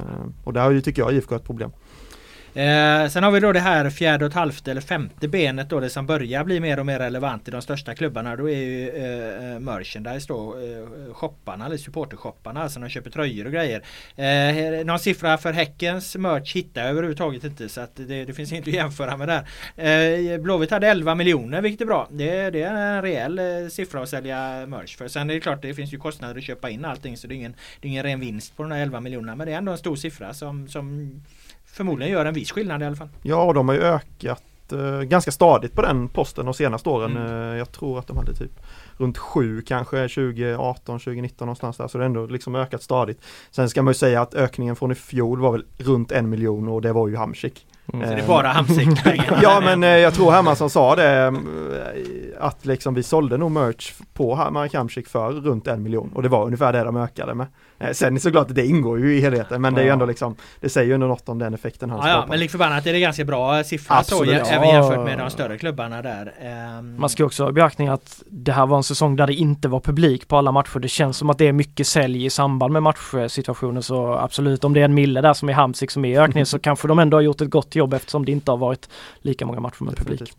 Och 0.43 0.53
där 0.53 0.61
har 0.63 0.71
ju, 0.71 0.81
tycker 0.81 1.01
jag, 1.01 1.13
IFK 1.13 1.35
ett 1.35 1.43
problem. 1.43 1.71
Eh, 2.57 3.07
sen 3.07 3.23
har 3.23 3.31
vi 3.31 3.39
då 3.39 3.51
det 3.51 3.59
här 3.59 3.89
fjärde 3.89 4.25
och 4.25 4.29
ett 4.29 4.35
halvt 4.35 4.67
eller 4.67 4.81
femte 4.81 5.27
benet 5.27 5.69
då 5.69 5.79
det 5.79 5.89
som 5.89 6.05
börjar 6.05 6.43
bli 6.43 6.59
mer 6.59 6.79
och 6.79 6.85
mer 6.85 6.99
relevant 6.99 7.47
i 7.47 7.51
de 7.51 7.61
största 7.61 7.95
klubbarna. 7.95 8.35
Då 8.35 8.49
är 8.49 8.57
ju 8.57 8.89
eh, 8.89 9.53
eh 9.53 9.59
merchandise 9.59 10.27
då 10.27 10.55
eh, 10.57 11.13
shopparna 11.13 11.65
eller 11.65 11.77
supportershopparna 11.77 12.63
alltså 12.63 12.79
de 12.79 12.89
köper 12.89 13.09
tröjor 13.09 13.45
och 13.45 13.51
grejer. 13.51 13.83
Eh, 14.15 14.85
någon 14.85 14.99
siffra 14.99 15.37
för 15.37 15.53
Häckens 15.53 16.15
merch 16.15 16.55
hittar 16.55 16.81
jag 16.81 16.89
överhuvudtaget 16.89 17.43
inte 17.43 17.69
så 17.69 17.81
att 17.81 17.95
det, 17.95 18.25
det 18.25 18.33
finns 18.33 18.51
inte 18.53 18.69
att 18.69 18.75
jämföra 18.75 19.17
med 19.17 19.27
där. 19.27 20.33
Eh, 20.33 20.41
Blåvitt 20.41 20.71
hade 20.71 20.87
11 20.87 21.15
miljoner 21.15 21.61
vilket 21.61 21.81
är 21.81 21.85
bra. 21.85 22.07
Det, 22.11 22.49
det 22.49 22.61
är 22.61 22.73
en 22.73 23.01
rejäl 23.01 23.39
eh, 23.39 23.45
siffra 23.69 24.01
att 24.01 24.09
sälja 24.09 24.65
merch 24.65 24.97
för. 24.97 25.07
Sen 25.07 25.29
är 25.29 25.33
det 25.33 25.39
klart 25.39 25.61
det 25.61 25.73
finns 25.73 25.93
ju 25.93 25.97
kostnader 25.97 26.37
att 26.37 26.43
köpa 26.43 26.69
in 26.69 26.85
allting 26.85 27.17
så 27.17 27.27
det 27.27 27.33
är 27.33 27.35
ingen, 27.35 27.55
det 27.81 27.87
är 27.87 27.89
ingen 27.89 28.03
ren 28.03 28.19
vinst 28.19 28.57
på 28.57 28.63
de 28.63 28.71
här 28.71 28.81
11 28.81 28.99
miljonerna 28.99 29.35
men 29.35 29.47
det 29.47 29.53
är 29.53 29.57
ändå 29.57 29.71
en 29.71 29.77
stor 29.77 29.95
siffra 29.95 30.33
som, 30.33 30.67
som 30.67 31.11
förmodligen 31.77 32.13
gör 32.13 32.25
en 32.25 32.33
viss 32.33 32.51
skillnad 32.51 32.81
i 32.81 32.85
alla 32.85 32.95
fall. 32.95 33.09
Ja, 33.21 33.43
och 33.43 33.53
de 33.53 33.67
har 33.67 33.75
ju 33.75 33.81
ökat 33.81 34.43
eh, 34.71 35.01
ganska 35.01 35.31
stadigt 35.31 35.73
på 35.73 35.81
den 35.81 36.07
posten 36.07 36.45
de 36.45 36.53
senaste 36.53 36.89
åren. 36.89 37.17
Mm. 37.17 37.51
Eh, 37.51 37.57
jag 37.57 37.71
tror 37.71 37.99
att 37.99 38.07
de 38.07 38.17
hade 38.17 38.33
typ 38.33 38.51
runt 38.97 39.17
7 39.17 39.61
kanske 39.61 40.07
2018, 40.07 40.99
2019 40.99 41.45
någonstans 41.45 41.77
där. 41.77 41.87
Så 41.87 41.97
det 41.97 42.03
har 42.03 42.05
ändå 42.05 42.25
liksom 42.25 42.55
ökat 42.55 42.83
stadigt. 42.83 43.21
Sen 43.51 43.69
ska 43.69 43.81
man 43.81 43.91
ju 43.91 43.95
säga 43.95 44.21
att 44.21 44.33
ökningen 44.33 44.75
från 44.75 44.91
i 44.91 44.95
fjol 44.95 45.39
var 45.39 45.51
väl 45.51 45.65
runt 45.77 46.11
en 46.11 46.29
miljon 46.29 46.67
och 46.67 46.81
det 46.81 46.93
var 46.93 47.07
ju 47.07 47.15
Hamsik. 47.15 47.65
Så 47.91 47.97
det 47.97 48.05
är 48.05 48.17
Eh, 48.17 48.27
bara 48.27 48.47
Hamsik. 48.47 48.87
Ja 49.41 49.61
men 49.65 49.81
jag 49.81 50.13
tror 50.13 50.31
Hermansson 50.31 50.69
sa 50.69 50.95
det 50.95 51.33
att 52.39 52.65
liksom 52.65 52.93
vi 52.93 53.03
sålde 53.03 53.37
nog 53.37 53.51
merch 53.51 53.93
på 54.13 54.35
Mark 54.51 54.73
Hamsik 54.73 55.07
för 55.07 55.31
runt 55.31 55.67
en 55.67 55.83
miljon 55.83 56.11
och 56.15 56.23
det 56.23 56.29
var 56.29 56.45
ungefär 56.45 56.73
det 56.73 56.83
de 56.83 56.97
ökade 56.97 57.33
med. 57.33 57.47
Eh, 57.79 57.91
Sen 57.91 58.19
såklart 58.19 58.49
att 58.49 58.55
det 58.55 58.65
ingår 58.65 58.99
ju 58.99 59.17
i 59.17 59.21
helheten 59.21 59.61
men 59.61 59.73
det 59.73 59.81
är 59.81 59.83
ju 59.83 59.87
Ja. 59.87 59.93
ändå 59.93 60.05
liksom 60.05 60.35
Det 60.59 60.69
säger 60.69 60.87
ju 60.87 60.93
ändå 60.93 61.07
något 61.07 61.29
om 61.29 61.39
den 61.39 61.53
effekten 61.53 61.89
han 61.89 61.99
Ja, 61.99 62.07
ja, 62.07 62.13
skapar. 62.13 62.27
men 62.29 62.39
lik 62.39 62.51
förbannat 62.51 62.85
är 62.87 62.93
det 62.93 62.99
ganska 62.99 63.25
bra 63.25 63.63
siffra 63.63 64.03
så, 64.03 64.23
jä- 64.23 64.43
även 64.45 64.69
Ja. 64.69 64.73
jämfört 64.73 65.05
med 65.05 65.17
de 65.19 65.29
större 65.29 65.57
klubbarna 65.57 66.01
där. 66.01 66.33
Ehm, 66.41 66.95
Man 66.99 67.09
ska 67.09 67.25
också 67.25 67.43
ha 67.43 67.49
i 67.49 67.53
beaktning 67.53 67.87
att 67.87 68.23
det 68.29 68.51
här 68.51 68.65
var 68.65 68.77
en 68.77 68.83
säsong 68.83 69.15
där 69.15 69.27
det 69.27 69.33
inte 69.33 69.67
var 69.67 69.79
publik 69.79 70.27
på 70.27 70.37
alla 70.37 70.51
matcher. 70.51 70.79
Det 70.79 70.87
känns 70.87 71.17
som 71.17 71.29
att 71.29 71.37
det 71.37 71.47
är 71.47 71.53
mycket 71.53 71.87
sälj 71.87 72.25
i 72.25 72.29
samband 72.29 72.73
med 72.73 72.83
matchsituationer 72.83 73.81
så 73.81 74.13
absolut 74.13 74.63
om 74.63 74.73
det 74.73 74.79
är 74.79 74.85
en 74.85 74.93
mille 74.93 75.21
där 75.21 75.33
som 75.33 75.49
är 75.49 75.53
Hamsik 75.53 75.91
som 75.91 76.05
är 76.05 76.09
i 76.09 76.17
ökning 76.17 76.45
så 76.45 76.59
kanske 76.67 76.87
de 76.87 76.99
ändå 76.99 77.17
har 77.17 77.21
gjort 77.21 77.41
ett 77.41 77.49
gott 77.49 77.75
jobb 77.75 77.93
eftersom 77.93 78.25
det 78.25 78.31
inte 78.31 78.51
har 78.51 78.57
varit 78.57 78.89
lika 79.21 79.45
många 79.45 79.59
matcher 79.59 79.83
med 79.83 79.95
publik. 79.97 80.33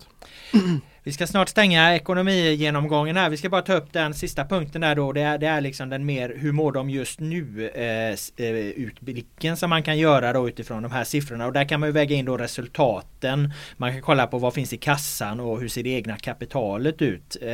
Vi 1.09 1.13
ska 1.13 1.27
snart 1.27 1.49
stänga 1.49 1.95
ekonomigenomgången 1.95 3.17
här. 3.17 3.31
Vi 3.31 3.37
ska 3.37 3.49
bara 3.49 3.63
ta 3.63 3.73
upp 3.73 3.93
den 3.93 4.15
sista 4.15 4.45
punkten 4.45 4.81
där 4.81 4.95
då. 4.95 5.13
Det 5.13 5.21
är, 5.21 5.39
det 5.39 5.47
är 5.47 5.61
liksom 5.61 5.89
den 5.89 6.07
mer 6.07 6.35
hur 6.37 6.53
mår 6.53 6.73
de 6.73 6.91
just 6.91 7.21
nu 7.21 7.71
eh, 7.75 8.47
eh, 8.47 8.55
utblicken 8.57 9.57
som 9.57 9.71
man 9.71 9.83
kan 9.83 9.99
göra 9.99 10.33
då 10.33 10.49
utifrån 10.49 10.83
de 10.83 10.93
här 10.93 11.05
siffrorna. 11.05 11.47
Och 11.47 11.53
där 11.53 11.65
kan 11.65 11.81
man 11.81 11.89
ju 11.89 11.93
väga 11.93 12.17
in 12.17 12.25
då 12.25 12.37
resultaten. 12.37 13.53
Man 13.77 13.93
kan 13.93 14.03
kolla 14.03 14.27
på 14.27 14.39
vad 14.39 14.55
finns 14.55 14.73
i 14.73 14.77
kassan 14.77 15.41
och 15.41 15.61
hur 15.61 15.69
ser 15.69 15.83
det 15.83 15.91
egna 15.91 16.17
kapitalet 16.17 17.03
ut. 17.03 17.37
Eh, 17.43 17.47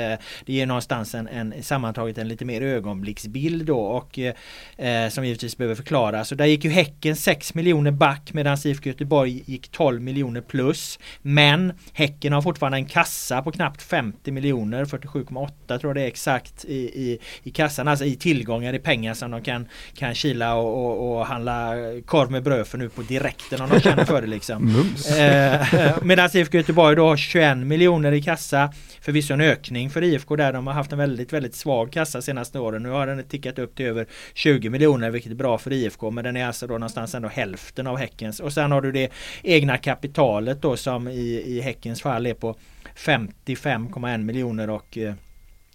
det 0.45 0.53
ger 0.53 0.67
någonstans 0.67 1.15
en, 1.15 1.29
en 1.29 1.63
sammantaget 1.63 2.19
en 2.19 2.29
lite 2.29 2.45
mer 2.45 2.63
ögonblicksbild 2.63 3.67
då 3.67 3.81
och 3.81 4.19
eh, 4.19 5.09
som 5.09 5.25
givetvis 5.25 5.57
behöver 5.57 5.75
förklaras. 5.75 6.29
Så 6.29 6.35
där 6.35 6.47
gick 6.47 6.65
ju 6.65 6.71
Häcken 6.71 7.17
6 7.17 7.55
miljoner 7.55 7.91
back 7.91 8.33
medan 8.33 8.59
IFK 8.65 8.89
Göteborg 8.89 9.43
gick 9.47 9.69
12 9.69 10.03
miljoner 10.03 10.41
plus. 10.41 10.99
Men 11.23 11.73
Häcken 11.93 12.33
har 12.33 12.43
fortfarande 12.43 12.79
en 12.79 12.87
kassa 12.87 13.44
på 13.45 13.53
knappt 13.53 13.83
50 13.83 14.31
miljoner, 14.31 14.85
47,8 14.85 15.79
tror 15.79 15.91
jag 15.91 15.97
det 15.97 16.03
är 16.03 16.07
exakt 16.07 16.65
i, 16.65 16.75
i, 16.75 17.19
i 17.43 17.51
kassan, 17.51 17.89
alltså 17.89 18.05
i 18.05 18.17
tillgångar 18.17 18.75
i 18.75 18.79
pengar 18.79 19.15
som 19.15 19.31
de 19.31 19.43
kan, 19.43 19.69
kan 19.95 20.15
kila 20.15 20.55
och, 20.55 20.85
och, 20.85 21.19
och 21.19 21.27
handla 21.27 21.75
korv 22.07 22.31
med 22.31 22.43
bröd 22.43 22.67
för 22.67 22.79
nu 22.79 22.89
på 22.89 23.03
direkten 23.03 23.61
om 23.61 23.69
de 23.69 23.81
känner 23.81 24.05
för 24.05 24.21
det 24.21 24.27
liksom. 24.27 24.65
Mums. 24.73 25.11
Eh, 25.11 25.67
Medan 26.03 26.31
IFK 26.35 26.57
Göteborg 26.57 26.97
då 26.97 27.07
har 27.07 27.17
21 27.17 27.57
miljoner 27.57 28.13
i 28.13 28.23
kassa. 28.23 28.73
Förvisso 29.01 29.35
en 29.35 29.41
ökning 29.41 29.91
för 29.91 30.03
IFK 30.03 30.37
där 30.37 30.53
de 30.53 30.67
har 30.67 30.75
haft 30.75 30.93
en 30.93 30.99
väldigt 30.99 31.33
väldigt 31.33 31.55
svag 31.55 31.93
kassa 31.93 32.23
senaste 32.23 32.59
åren. 32.59 32.83
Nu 32.83 32.89
har 32.89 33.07
den 33.07 33.25
tickat 33.25 33.59
upp 33.59 33.77
till 33.77 33.87
över 33.87 34.07
20 34.35 34.71
miljoner 34.71 35.11
vilket 35.11 35.33
är 35.33 35.37
bra 35.37 35.59
för 35.59 35.73
IFK 35.73 36.11
men 36.11 36.25
den 36.25 36.37
är 36.37 36.47
alltså 36.47 36.67
då 36.67 36.75
någonstans 36.75 37.15
ändå 37.15 37.29
hälften 37.29 37.87
av 37.87 37.97
Häckens. 37.97 38.41
Och 38.41 38.53
sen 38.53 38.73
har 38.73 38.81
du 38.81 38.93
det 38.93 39.13
egna 39.43 39.79
kapitalet 39.79 40.63
då 40.63 40.77
som 40.77 41.09
i, 41.09 41.43
i 41.47 41.61
Häckens 41.61 42.03
fall 42.03 42.27
är 42.27 42.35
på 42.35 42.57
55,1 43.45 44.25
miljoner 44.25 44.71
och 44.71 44.99
eh, 44.99 45.15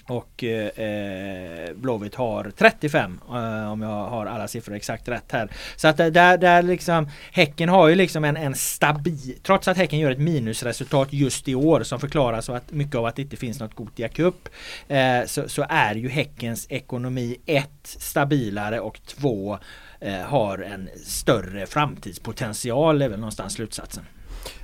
och 0.10 0.44
eh, 0.44 0.68
eh, 0.68 1.74
Blåvitt 1.76 2.16
har 2.16 2.52
35 2.58 3.20
eh, 3.30 3.72
om 3.72 3.82
jag 3.82 3.90
har 3.90 4.26
alla 4.26 4.48
siffror 4.48 4.76
exakt 4.76 5.08
rätt 5.08 5.32
här. 5.32 5.52
Så 5.76 5.88
att 5.88 5.98
där, 5.98 6.38
där 6.38 6.62
liksom 6.62 7.10
Häcken 7.32 7.70
har 7.70 7.88
ju 7.88 7.96
liksom 7.96 8.24
en, 8.24 8.38
en 8.38 8.56
stabil, 8.56 9.40
trots 9.44 9.68
att 9.68 9.78
Häcken 9.78 10.00
gör 10.00 10.12
ett 10.12 10.20
minusresultat 10.20 11.14
just 11.14 11.48
i 11.48 11.56
år 11.56 11.84
som 11.84 12.00
förklaras 12.00 12.50
av 12.50 12.56
att 12.56 12.72
mycket 12.72 12.96
av 12.96 13.06
att 13.06 13.16
det 13.16 13.22
inte 13.22 13.38
finns 13.38 13.60
något 13.60 13.76
Gothia 13.76 14.08
Cup. 14.08 14.50
Eh, 14.88 15.26
så, 15.26 15.50
så 15.50 15.66
är 15.70 15.96
ju 15.96 16.10
Häckens 16.10 16.68
ekonomi 16.70 17.38
ett 17.46 17.70
stabilare 17.84 18.80
och 18.80 19.00
två 19.06 19.58
eh, 20.00 20.22
har 20.22 20.58
en 20.58 20.90
större 21.06 21.66
framtidspotential 21.66 23.02
är 23.02 23.10
väl 23.10 23.20
någonstans 23.20 23.54
slutsatsen. 23.54 24.04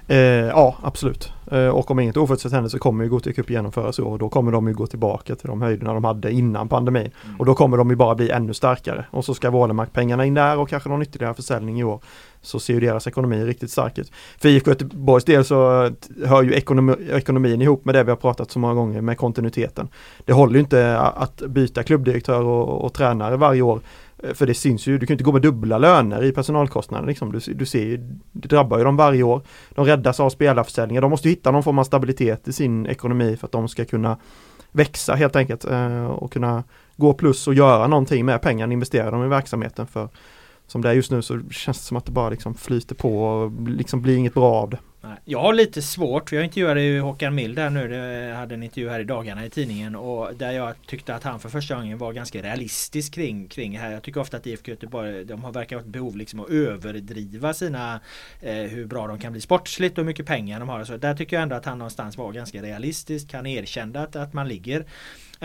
Eh, 0.08 0.18
ja, 0.48 0.76
absolut. 0.82 1.32
Eh, 1.52 1.68
och 1.68 1.92
om 1.92 2.00
inget 2.00 2.18
oförutsett 2.18 2.52
händer 2.52 2.70
så 2.70 2.80
kommer 2.80 3.04
ju 3.04 3.10
Gothia 3.10 3.34
Cup 3.34 3.50
genomföras 3.50 4.00
och 4.00 4.20
då 4.20 4.30
kommer 4.30 4.52
de 4.52 4.68
ju 4.68 4.74
gå 4.74 4.88
tillbaka 4.88 5.36
till 5.36 5.48
de 5.48 5.62
höjderna 5.62 5.94
de 5.94 6.04
hade 6.04 6.32
innan 6.32 6.68
pandemin. 6.70 7.12
Och 7.40 7.46
då 7.46 7.56
kommer 7.56 7.78
de 7.78 7.90
ju 7.90 7.96
bara 7.96 8.16
bli 8.16 8.30
ännu 8.30 8.54
starkare. 8.54 9.06
Och 9.12 9.26
så 9.26 9.34
ska 9.34 9.50
Wålemark-pengarna 9.50 10.26
in 10.26 10.34
där 10.34 10.58
och 10.60 10.70
kanske 10.70 10.90
någon 10.90 11.02
ytterligare 11.02 11.34
försäljning 11.34 11.80
i 11.80 11.84
år. 11.84 12.00
Så 12.42 12.60
ser 12.60 12.74
ju 12.74 12.80
deras 12.80 13.08
ekonomi 13.08 13.46
riktigt 13.46 13.72
stark 13.72 13.98
ut. 13.98 14.12
För 14.42 14.50
IFK 14.50 14.72
Göteborgs 14.72 15.26
del 15.26 15.46
så 15.46 15.90
t- 15.90 16.26
hör 16.26 16.44
ju 16.44 16.54
ekonomi, 16.54 16.96
ekonomin 17.12 17.62
ihop 17.62 17.86
med 17.86 17.96
det 17.96 18.04
vi 18.04 18.10
har 18.12 18.18
pratat 18.18 18.52
så 18.52 18.60
många 18.60 18.74
gånger 18.74 19.02
med 19.02 19.18
kontinuiteten. 19.18 19.88
Det 20.26 20.34
håller 20.34 20.54
ju 20.54 20.60
inte 20.60 20.98
att 21.00 21.42
byta 21.48 21.84
klubbdirektör 21.84 22.44
och, 22.44 22.86
och 22.86 22.94
tränare 22.94 23.38
varje 23.38 23.62
år. 23.62 23.80
Eh, 24.24 24.34
för 24.34 24.46
det 24.46 24.54
syns 24.54 24.88
ju, 24.88 24.98
du 24.98 25.06
kan 25.06 25.14
ju 25.14 25.16
inte 25.16 25.24
gå 25.24 25.32
med 25.32 25.42
dubbla 25.42 25.78
löner 25.78 26.24
i 26.24 26.32
personalkostnader 26.32 27.08
liksom. 27.08 27.32
Du, 27.32 27.40
du 27.54 27.66
ser 27.66 27.84
ju, 27.84 27.98
det 28.32 28.48
drabbar 28.48 28.78
ju 28.78 28.84
dem 28.84 28.98
varje 28.98 29.24
år. 29.24 29.42
De 29.76 29.86
räddas 29.86 30.20
av 30.20 30.30
spelarförsäljningar. 30.30 31.02
De 31.02 31.12
måste 31.12 31.30
hitta 31.30 31.52
någon 31.52 31.64
form 31.64 31.80
av 31.80 31.84
stabilitet 31.84 32.48
i 32.48 32.54
sin 32.54 32.86
ekonomi 32.86 33.38
för 33.38 33.48
att 33.48 33.52
de 33.52 33.68
ska 33.68 33.86
kunna 33.86 34.18
växa 34.72 35.16
helt 35.16 35.36
enkelt 35.36 35.66
eh, 35.66 36.06
och 36.06 36.34
kunna 36.34 36.64
gå 36.96 37.14
plus 37.14 37.48
och 37.48 37.54
göra 37.54 37.88
någonting 37.88 38.26
med 38.26 38.42
pengarna, 38.42 38.74
investera 38.74 39.12
dem 39.12 39.26
i 39.26 39.28
verksamheten 39.28 39.88
för 39.88 40.10
som 40.68 40.82
det 40.82 40.90
är 40.90 40.94
just 40.94 41.12
nu 41.12 41.22
så 41.22 41.40
känns 41.52 41.78
det 41.78 41.84
som 41.84 41.98
att 41.98 42.06
det 42.06 42.12
bara 42.12 42.30
liksom 42.30 42.56
flyter 42.56 42.96
på 42.96 43.24
och 43.24 43.70
liksom 43.70 44.02
blir 44.02 44.18
inget 44.18 44.34
bra 44.34 44.54
av 44.54 44.70
det. 44.70 44.78
Nej, 45.08 45.18
Jag 45.26 45.40
har 45.40 45.54
lite 45.54 45.82
svårt, 45.82 46.30
för 46.30 46.36
jag 46.36 46.46
intervjuade 46.46 46.82
ju 46.82 47.00
Håkan 47.00 47.36
Mild 47.36 47.56
där 47.56 47.70
nu, 47.70 47.96
jag 47.96 48.36
hade 48.36 48.56
en 48.56 48.64
intervju 48.64 48.90
här 48.90 49.00
i 49.00 49.04
dagarna 49.04 49.46
i 49.46 49.50
tidningen 49.50 49.96
och 49.96 50.36
där 50.36 50.52
jag 50.52 50.76
tyckte 50.88 51.16
att 51.16 51.24
han 51.24 51.40
för 51.40 51.50
första 51.50 51.76
gången 51.76 51.98
var 51.98 52.14
ganska 52.14 52.42
realistisk 52.42 53.14
kring, 53.14 53.48
kring 53.48 53.74
det 53.74 53.78
här. 53.80 53.92
Jag 53.92 54.04
tycker 54.04 54.20
ofta 54.22 54.38
att 54.38 54.48
IFK 54.48 54.72
Göteborg, 54.72 55.26
de 55.26 55.44
har 55.44 55.52
verkar 55.52 55.76
ha 55.76 55.82
ett 55.82 55.88
behov 55.88 56.18
liksom 56.18 56.40
att 56.40 56.50
överdriva 56.50 57.54
sina 57.54 58.00
eh, 58.42 58.54
hur 58.56 58.86
bra 58.86 59.08
de 59.08 59.20
kan 59.20 59.32
bli 59.32 59.42
sportsligt 59.42 59.98
och 59.98 60.04
hur 60.04 60.06
mycket 60.06 60.26
pengar 60.26 60.60
de 60.60 60.70
har. 60.70 60.84
Så 60.84 60.98
där 60.98 61.16
tycker 61.16 61.36
jag 61.36 61.44
ändå 61.44 61.56
att 61.56 61.66
han 61.66 61.78
någonstans 61.78 62.18
var 62.18 62.32
ganska 62.32 62.62
realistisk. 62.62 63.34
Han 63.34 63.46
erkände 63.46 64.02
att, 64.02 64.16
att 64.16 64.34
man 64.34 64.48
ligger 64.48 64.86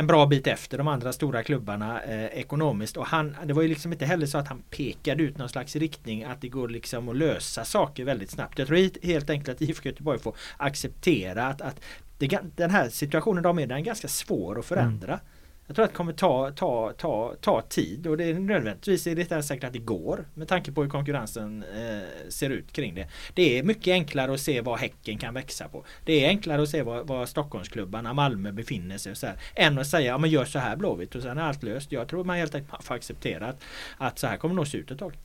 en 0.01 0.07
bra 0.07 0.27
bit 0.27 0.47
efter 0.47 0.79
de 0.79 0.89
andra 0.89 1.13
stora 1.13 1.43
klubbarna 1.43 2.03
eh, 2.03 2.25
ekonomiskt 2.25 2.97
och 2.97 3.07
han, 3.07 3.37
det 3.45 3.53
var 3.53 3.63
ju 3.63 3.69
liksom 3.69 3.93
inte 3.93 4.07
heller 4.07 4.27
så 4.27 4.39
att 4.39 4.49
han 4.49 4.63
pekade 4.71 5.23
ut 5.23 5.39
någon 5.39 5.49
slags 5.49 5.77
riktning 5.77 6.25
att 6.25 6.41
det 6.41 6.49
går 6.49 6.69
liksom 6.69 7.09
att 7.09 7.17
lösa 7.17 7.65
saker 7.65 8.05
väldigt 8.05 8.31
snabbt. 8.31 8.59
Jag 8.59 8.69
tror 8.69 9.07
helt 9.07 9.31
enkelt 9.31 9.57
att 9.57 9.63
IFK 9.63 9.89
Göteborg 9.89 10.19
får 10.19 10.35
acceptera 10.57 11.47
att, 11.47 11.61
att 11.61 11.81
det, 12.19 12.39
den 12.57 12.71
här 12.71 12.89
situationen 12.89 13.43
de 13.43 13.59
är, 13.59 13.67
den 13.67 13.79
är 13.79 13.83
ganska 13.83 14.09
svår 14.09 14.59
att 14.59 14.65
förändra. 14.65 15.13
Mm. 15.13 15.25
Jag 15.71 15.75
tror 15.75 15.85
att 15.85 15.91
det 15.91 15.97
kommer 15.97 16.13
ta, 16.13 16.51
ta, 16.51 16.93
ta, 16.93 17.35
ta 17.41 17.63
tid 17.63 18.07
och 18.07 18.17
det 18.17 18.25
är 18.25 18.35
nödvändigtvis 18.35 19.07
är 19.07 19.15
det 19.15 19.23
inte 19.23 19.43
säkert 19.43 19.65
att 19.65 19.73
det 19.73 19.79
går 19.79 20.29
med 20.35 20.49
tanke 20.49 20.73
på 20.73 20.83
hur 20.83 20.91
konkurrensen 20.91 21.65
eh, 21.77 22.29
ser 22.29 22.51
ut 22.51 22.73
kring 22.73 22.95
det. 22.95 23.09
Det 23.35 23.59
är 23.59 23.63
mycket 23.63 23.93
enklare 23.93 24.35
att 24.35 24.41
se 24.41 24.61
vad 24.61 24.79
Häcken 24.79 25.19
kan 25.19 25.35
växa 25.35 25.69
på. 25.69 25.85
Det 26.05 26.25
är 26.25 26.29
enklare 26.29 26.63
att 26.63 26.69
se 26.69 26.83
vad, 26.83 27.07
vad 27.07 27.29
Stockholmsklubbarna, 27.29 28.13
Malmö 28.13 28.53
befinner 28.53 28.99
sig 28.99 29.13
och 29.13 29.19
så 29.19 29.27
här, 29.27 29.37
än 29.55 29.79
att 29.79 29.87
säga 29.87 30.07
ja 30.07 30.19
men 30.19 30.31
gör 30.31 30.45
så 30.45 30.59
här 30.59 30.77
Blåvitt 30.77 31.15
och 31.15 31.23
sen 31.23 31.39
är 31.39 31.43
allt 31.43 31.63
löst. 31.63 31.93
Jag 31.93 32.09
tror 32.09 32.25
man 32.25 32.37
helt 32.37 32.55
enkelt 32.55 32.85
får 32.85 32.95
acceptera 32.95 33.47
att, 33.47 33.63
att 33.97 34.19
så 34.19 34.27
här 34.27 34.37
kommer 34.37 34.55
det 34.55 34.57
nog 34.57 34.69
se 34.69 34.79
ut 34.79 34.91
ett 34.91 34.99
tag. 34.99 35.17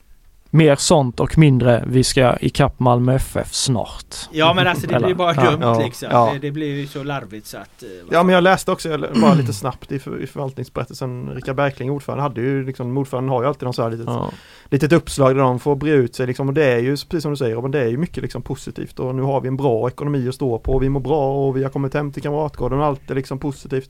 Mer 0.55 0.75
sånt 0.75 1.19
och 1.19 1.37
mindre 1.37 1.83
vi 1.87 2.03
ska 2.03 2.37
ikapp 2.37 2.79
Malmö 2.79 3.15
FF 3.15 3.53
snart. 3.53 4.15
Ja 4.31 4.53
men 4.53 4.67
alltså 4.67 4.87
det 4.87 4.97
blir 4.97 5.07
ju 5.07 5.15
bara 5.15 5.33
dumt 5.33 5.61
ja, 5.61 5.79
liksom. 5.79 6.07
Ja. 6.11 6.29
Det, 6.33 6.39
det, 6.39 6.51
blir 6.51 6.75
ju 6.75 6.87
så 6.87 7.03
larvigt 7.03 7.47
så 7.47 7.57
att... 7.57 7.83
Eh, 7.83 7.89
ja 8.11 8.23
men 8.23 8.35
jag 8.35 8.43
läste 8.43 8.71
också, 8.71 8.97
bara 9.21 9.33
lite 9.33 9.53
snabbt 9.53 9.91
i, 9.91 9.99
för, 9.99 10.21
i 10.21 10.27
förvaltningsberättelsen, 10.27 11.29
Rickard 11.29 11.55
Berkling 11.55 11.91
ordförande 11.91 12.23
hade 12.23 12.41
ju 12.41 12.65
liksom, 12.65 12.97
ordföranden 12.97 13.29
har 13.29 13.41
ju 13.41 13.47
alltid 13.47 13.63
någon 13.63 13.73
så 13.73 13.83
här 13.83 13.89
litet, 13.89 14.07
ja. 14.07 14.31
litet 14.65 14.91
uppslag 14.91 15.35
där 15.35 15.41
de 15.41 15.59
får 15.59 15.75
bre 15.75 15.91
ut 15.91 16.15
sig 16.15 16.27
liksom 16.27 16.47
och 16.47 16.53
det 16.53 16.65
är 16.65 16.79
ju 16.79 16.91
precis 16.91 17.21
som 17.21 17.31
du 17.31 17.37
säger 17.37 17.61
men 17.61 17.71
det 17.71 17.79
är 17.79 17.87
ju 17.87 17.97
mycket 17.97 18.23
liksom 18.23 18.41
positivt 18.41 18.99
och 18.99 19.15
nu 19.15 19.21
har 19.21 19.41
vi 19.41 19.47
en 19.47 19.57
bra 19.57 19.87
ekonomi 19.87 20.29
att 20.29 20.35
stå 20.35 20.59
på 20.59 20.73
och 20.73 20.83
vi 20.83 20.89
mår 20.89 20.99
bra 20.99 21.47
och 21.47 21.57
vi 21.57 21.63
har 21.63 21.69
kommit 21.69 21.93
hem 21.93 22.11
till 22.11 22.23
Kamratgården 22.23 22.79
och 22.79 22.85
allt 22.85 23.11
är 23.11 23.15
liksom 23.15 23.39
positivt. 23.39 23.89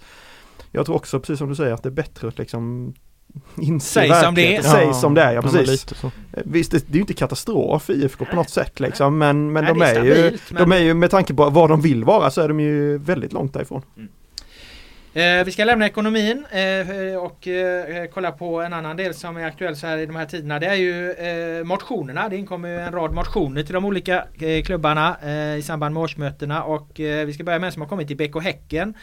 Jag 0.72 0.86
tror 0.86 0.96
också 0.96 1.20
precis 1.20 1.38
som 1.38 1.50
du 1.50 1.56
säger 1.56 1.74
att 1.74 1.84
det 1.84 1.90
är 1.90 1.92
bättre 1.92 2.28
att 2.28 2.38
liksom 2.38 2.94
Säg 3.82 4.14
som 4.14 4.36
det 4.36 4.56
är. 4.56 4.62
Säg 4.62 4.94
som 4.94 5.14
det 5.14 5.22
är, 5.22 5.34
ja 5.34 5.42
precis. 5.42 5.86
Visst, 6.32 6.72
det, 6.72 6.78
det 6.88 6.92
är 6.92 6.96
ju 6.96 7.02
inte 7.02 7.14
katastrof 7.14 7.90
IFK 7.90 8.26
på 8.26 8.36
något 8.36 8.50
sätt 8.50 8.80
liksom, 8.80 9.18
men, 9.18 9.54
men, 9.54 9.64
Nej, 9.64 9.74
de, 9.74 9.82
är, 9.82 9.86
är 9.86 9.92
stabilt, 9.94 10.42
ju, 10.52 10.54
men... 10.54 10.70
de 10.70 10.76
är 10.76 10.80
ju 10.80 10.94
med 10.94 11.12
tanke 11.12 11.34
på 11.34 11.50
vad 11.50 11.70
de 11.70 11.82
vill 11.82 12.04
vara 12.04 12.32
så 12.32 12.42
är 12.42 12.48
de 12.48 12.60
ju 12.60 12.98
väldigt 12.98 13.34
långt 13.34 13.54
därifrån. 13.54 13.82
Mm. 13.98 14.10
Eh, 15.16 15.44
vi 15.46 15.52
ska 15.52 15.64
lämna 15.64 15.86
ekonomin 15.86 16.46
eh, 16.52 17.18
och 17.18 17.48
eh, 17.48 18.06
kolla 18.14 18.32
på 18.32 18.62
en 18.62 18.74
annan 18.74 18.98
del 18.98 19.14
som 19.14 19.38
är 19.38 19.46
aktuell 19.46 19.76
så 19.76 19.88
här 19.88 19.98
i 19.98 20.06
de 20.06 20.16
här 20.16 20.26
tiderna. 20.26 20.60
Det 20.60 20.66
är 20.66 20.76
ju 20.76 21.16
motionerna. 21.64 22.30
Det 22.30 22.38
inkommer 22.38 22.70
en 22.70 22.92
rad 22.92 23.14
motioner 23.14 23.64
till 23.64 23.74
de 23.74 23.86
olika 23.86 24.26
klubbarna 24.66 25.18
i 25.58 25.62
samband 25.62 25.94
med 25.94 26.04
årsmötena 26.04 26.64
och 26.64 26.92
vi 26.96 27.34
ska 27.34 27.44
börja 27.44 27.60
med 27.60 27.68
en 27.68 27.74
som 27.74 27.82
har 27.82 27.90
kommit 27.90 28.08
till 28.08 28.18
BK 28.18 28.44
Häcken 28.44 28.94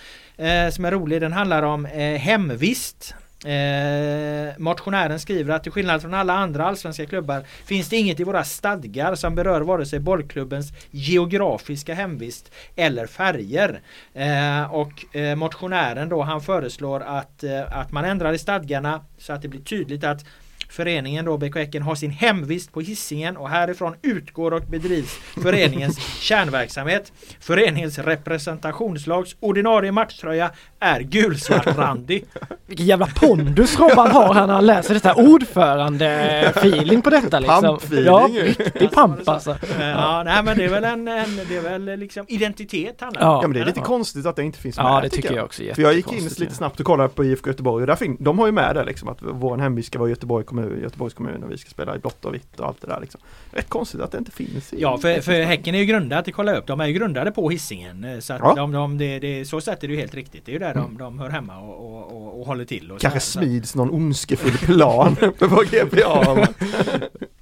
som 0.73 0.85
är 0.85 0.91
rolig. 0.91 1.21
Den 1.21 1.33
handlar 1.33 1.63
om 1.63 1.85
hemvist. 2.19 3.15
Eh, 3.45 4.59
motionären 4.59 5.21
skriver 5.21 5.55
att 5.55 5.63
till 5.63 5.73
skillnad 5.73 6.03
från 6.03 6.15
alla 6.15 6.33
andra 6.33 6.67
allsvenska 6.67 7.07
klubbar 7.07 7.43
finns 7.65 7.89
det 7.89 7.97
inget 7.97 8.21
i 8.21 8.25
våra 8.25 8.45
stadgar 8.45 9.15
som 9.15 9.35
berör 9.35 9.61
vare 9.61 9.87
sig 9.87 9.99
bollklubbens 9.99 10.73
geografiska 10.91 11.95
hemvist 11.95 12.53
eller 12.77 13.07
färger. 13.07 13.81
Eh, 14.15 14.75
och 14.75 15.17
eh, 15.17 15.37
motionären 15.37 16.09
då 16.09 16.23
han 16.23 16.41
föreslår 16.41 17.01
att, 17.01 17.45
eh, 17.45 17.79
att 17.79 17.93
man 17.93 18.05
ändrar 18.05 18.33
i 18.33 18.39
stadgarna 18.39 19.05
så 19.19 19.33
att 19.33 19.43
det 19.43 19.49
blir 19.49 19.61
tydligt 19.61 20.05
att 20.05 20.25
Föreningen 20.73 21.25
då 21.25 21.37
BK 21.39 21.57
Häcken 21.57 21.83
har 21.83 21.95
sin 21.95 22.11
hemvist 22.11 22.73
på 22.73 22.81
hissingen 22.81 23.37
och 23.37 23.49
härifrån 23.49 23.95
utgår 24.03 24.53
och 24.55 24.63
bedrivs 24.63 25.19
föreningens 25.43 25.99
kärnverksamhet. 26.21 27.13
Föreningens 27.41 27.99
representationslags 27.99 29.37
ordinarie 29.41 29.93
matchtröja 29.93 30.51
är 30.81 31.01
gulsvartrandig. 31.01 32.25
Vilken 32.67 32.87
jävla 32.87 33.07
pondus 33.07 33.79
Robban 33.79 34.11
har 34.11 34.35
när 34.35 34.47
han 34.47 34.67
läser 34.67 34.95
detta 34.95 35.15
ordförande-feeling 35.15 37.03
på 37.03 37.11
detta 37.11 37.39
liksom. 37.39 37.65
Pamp-feeling 37.65 38.05
Ja, 38.05 38.29
riktig 38.45 38.91
pamp 38.91 39.29
alltså. 39.29 39.57
Ja, 39.81 40.23
nej 40.23 40.43
men 40.43 40.59
det 40.59 40.65
är 40.65 40.69
väl 40.69 40.85
en, 40.85 41.09
en 41.09 41.37
det 41.49 41.57
är 41.57 41.63
väl 41.63 41.99
liksom 41.99 42.25
identitet 42.29 43.01
handlar 43.01 43.23
ja. 43.23 43.39
ja 43.43 43.49
men 43.49 43.55
det 43.55 43.61
är 43.61 43.65
lite 43.65 43.81
konstigt 43.81 44.27
att 44.27 44.37
det 44.37 44.43
inte 44.43 44.59
finns 44.59 44.77
med. 44.77 44.87
Ja 44.87 45.01
det 45.01 45.09
tycker 45.09 45.29
jag, 45.29 45.39
jag 45.39 45.45
också. 45.45 45.63
För 45.75 45.83
jag 45.83 45.95
gick 45.95 46.13
in 46.13 46.25
lite 46.39 46.55
snabbt 46.55 46.81
och 46.81 46.87
kollade 46.87 47.09
på 47.09 47.25
IFK 47.25 47.51
Göteborg 47.51 47.83
och 47.83 47.87
där 47.87 47.97
fin- 47.97 48.17
de 48.21 48.39
har 48.39 48.47
ju 48.47 48.53
med 48.53 48.77
det 48.77 48.85
liksom 48.85 49.09
att 49.09 49.19
vår 49.21 49.59
hemvist 49.59 49.87
ska 49.89 49.99
vara 49.99 50.09
Göteborg 50.09 50.45
kommun, 50.45 50.62
Göteborgs 50.83 51.15
kommun 51.15 51.45
och 51.45 51.51
vi 51.51 51.59
ska 51.59 51.71
spela 51.71 51.97
i 51.97 51.99
blått 51.99 52.25
och 52.25 52.35
vitt 52.35 52.61
och 52.61 52.67
allt 52.67 52.81
det 52.81 52.87
där 52.87 53.01
liksom. 53.01 53.21
Rätt 53.51 53.69
konstigt 53.69 54.01
att 54.01 54.13
det 54.13 54.19
inte 54.19 54.31
finns. 54.31 54.73
I 54.73 54.81
ja 54.81 54.99
för, 54.99 55.21
för 55.21 55.43
Häcken 55.43 55.75
är 55.75 55.79
ju 55.79 55.85
grundat, 55.85 56.29
att 56.29 56.35
kolla 56.35 56.57
upp, 56.57 56.67
de 56.67 56.81
är 56.81 56.87
ju 56.87 56.93
grundade 56.93 57.33
på 57.33 57.51
hissingen. 57.51 58.23
Så 58.23 58.33
att 58.33 58.41
ja. 58.41 58.55
de, 58.55 58.73
de, 58.73 58.99
det, 58.99 59.19
det, 59.19 59.45
så 59.45 59.61
sätt 59.61 59.85
är 59.85 59.89
det 59.89 59.95
ju 59.95 60.01
helt 60.01 60.15
riktigt. 60.15 60.47
Det 60.47 60.51
är 60.51 60.55
ju 60.55 60.59
där 60.59 60.71
mm. 60.71 60.83
de, 60.83 60.99
de 60.99 61.19
hör 61.19 61.31
hemma 61.31 61.59
och, 61.59 61.75
och, 61.75 62.13
och, 62.13 62.41
och 62.41 62.47
håller 62.47 62.65
till. 62.65 62.93
Och 62.93 63.01
Kanske 63.01 63.21
så, 63.21 63.39
smids 63.39 63.75
någon 63.75 63.91
ondskefull 63.91 64.59
plan 64.59 65.17
på 65.39 65.65
GPA. 65.71 66.49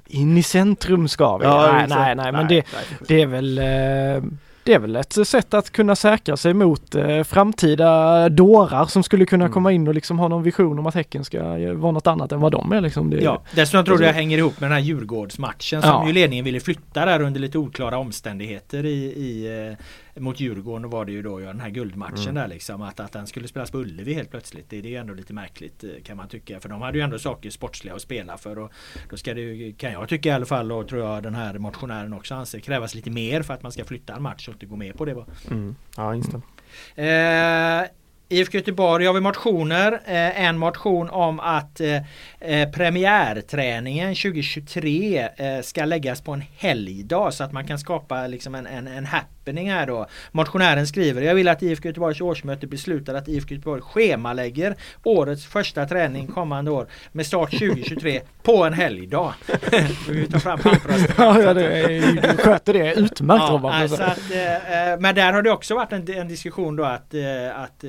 In 0.06 0.36
i 0.36 0.42
centrum 0.42 1.08
ska 1.08 1.36
vi. 1.36 1.44
Ja, 1.44 1.72
nej, 1.72 1.86
nej, 1.88 2.14
nej, 2.14 2.32
men 2.32 2.48
det, 2.48 2.66
det 3.08 3.22
är 3.22 3.26
väl 3.26 3.58
eh, 3.58 4.30
det 4.64 4.74
är 4.74 4.78
väl 4.78 4.96
ett 4.96 5.26
sätt 5.26 5.54
att 5.54 5.70
kunna 5.70 5.96
säkra 5.96 6.36
sig 6.36 6.54
mot 6.54 6.94
eh, 6.94 7.22
framtida 7.22 8.28
dårar 8.28 8.86
som 8.86 9.02
skulle 9.02 9.26
kunna 9.26 9.44
mm. 9.44 9.52
komma 9.52 9.72
in 9.72 9.88
och 9.88 9.94
liksom 9.94 10.18
ha 10.18 10.28
någon 10.28 10.42
vision 10.42 10.78
om 10.78 10.86
att 10.86 10.94
Häcken 10.94 11.24
ska 11.24 11.42
vara 11.74 11.92
något 11.92 12.06
annat 12.06 12.32
än 12.32 12.40
vad 12.40 12.52
de 12.52 12.72
är. 12.72 12.80
Liksom. 12.80 13.10
Det, 13.10 13.16
ja, 13.16 13.42
dessutom 13.54 13.84
tror 13.84 14.02
jag 14.02 14.14
det 14.14 14.16
hänger 14.16 14.38
ihop 14.38 14.60
med 14.60 14.70
den 14.70 14.76
här 14.76 14.84
Djurgårdsmatchen 14.84 15.82
som 15.82 15.90
ja. 15.90 16.06
ju 16.06 16.12
ledningen 16.12 16.44
ville 16.44 16.60
flytta 16.60 17.04
där 17.04 17.22
under 17.22 17.40
lite 17.40 17.58
oklara 17.58 17.98
omständigheter 17.98 18.86
i, 18.86 19.04
i 19.04 19.66
eh, 19.68 19.76
mot 20.20 20.40
Djurgården 20.40 20.90
var 20.90 21.04
det 21.04 21.12
ju 21.12 21.22
då 21.22 21.40
ja, 21.40 21.46
den 21.46 21.60
här 21.60 21.70
guldmatchen 21.70 22.22
mm. 22.22 22.34
där 22.34 22.48
liksom 22.48 22.82
att, 22.82 23.00
att 23.00 23.12
den 23.12 23.26
skulle 23.26 23.48
spelas 23.48 23.70
på 23.70 23.78
Ullevi 23.78 24.14
helt 24.14 24.30
plötsligt. 24.30 24.70
Det, 24.70 24.80
det 24.80 24.88
är 24.88 24.90
ju 24.90 24.96
ändå 24.96 25.14
lite 25.14 25.32
märkligt 25.32 25.84
eh, 25.84 25.90
kan 26.04 26.16
man 26.16 26.28
tycka. 26.28 26.60
För 26.60 26.68
de 26.68 26.82
hade 26.82 26.98
ju 26.98 27.04
ändå 27.04 27.18
saker 27.18 27.50
sportsliga 27.50 27.94
att 27.94 28.02
spela 28.02 28.38
för. 28.38 28.58
Och 28.58 28.72
då 29.10 29.16
ska 29.16 29.34
det 29.34 29.40
ju, 29.40 29.72
kan 29.72 29.92
jag 29.92 30.08
tycka 30.08 30.28
i 30.28 30.32
alla 30.32 30.46
fall 30.46 30.72
och 30.72 30.88
tror 30.88 31.04
jag 31.04 31.22
den 31.22 31.34
här 31.34 31.58
motionären 31.58 32.12
också 32.12 32.34
anser 32.34 32.58
krävas 32.58 32.94
lite 32.94 33.10
mer 33.10 33.42
för 33.42 33.54
att 33.54 33.62
man 33.62 33.72
ska 33.72 33.84
flytta 33.84 34.16
en 34.16 34.22
match 34.22 34.48
och 34.48 34.54
inte 34.54 34.66
gå 34.66 34.76
med 34.76 34.96
på 34.96 35.04
det. 35.04 35.24
Mm. 35.50 35.74
Ja, 35.96 36.14
instämmer. 36.14 36.46
Eh, 36.94 37.88
IFK 38.32 38.58
Göteborg 38.58 39.06
har 39.06 39.14
vi 39.14 39.20
motioner. 39.20 39.92
Eh, 39.92 40.44
en 40.44 40.58
motion 40.58 41.10
om 41.10 41.40
att 41.40 41.80
eh, 41.80 41.96
eh 42.40 42.70
premiärträningen 42.70 44.14
2023 44.14 45.28
eh, 45.36 45.60
ska 45.62 45.84
läggas 45.84 46.20
på 46.20 46.32
en 46.32 46.44
helgdag 46.56 47.34
så 47.34 47.44
att 47.44 47.52
man 47.52 47.66
kan 47.66 47.78
skapa 47.78 48.26
liksom 48.26 48.54
en, 48.54 48.66
en, 48.66 48.86
en 48.86 49.06
happening 49.40 49.70
här 49.70 49.86
då. 49.86 50.06
Motionären 50.32 50.86
skriver 50.86 51.22
Jag 51.22 51.34
vill 51.34 51.48
att 51.48 51.62
IFK 51.62 51.88
Göteborgs 51.88 52.20
årsmöte 52.20 52.66
beslutar 52.66 53.14
att 53.14 53.28
IFK 53.28 53.54
Göteborg 53.54 53.82
schemalägger 53.82 54.76
årets 55.04 55.46
första 55.46 55.86
träning 55.86 56.26
kommande 56.26 56.70
år 56.70 56.86
med 57.12 57.26
start 57.26 57.50
2023 57.50 58.20
på 58.42 58.64
en 58.64 58.72
helgdag. 58.72 59.34
vi 60.10 60.26
tar 60.26 60.38
fram 60.38 60.58
ja, 61.18 61.54
det 61.54 61.66
är, 61.66 62.00
du 62.28 62.36
sköter 62.36 62.72
det 62.72 62.94
utmärkt 62.94 63.42
ja, 63.46 63.52
Robban. 63.52 63.72
Alltså 63.72 64.02
att, 64.02 64.30
eh, 64.30 65.00
men 65.00 65.14
där 65.14 65.32
har 65.32 65.42
det 65.42 65.50
också 65.50 65.74
varit 65.74 65.92
en, 65.92 66.12
en 66.14 66.28
diskussion 66.28 66.76
då 66.76 66.84
att, 66.84 67.14
att 67.54 67.84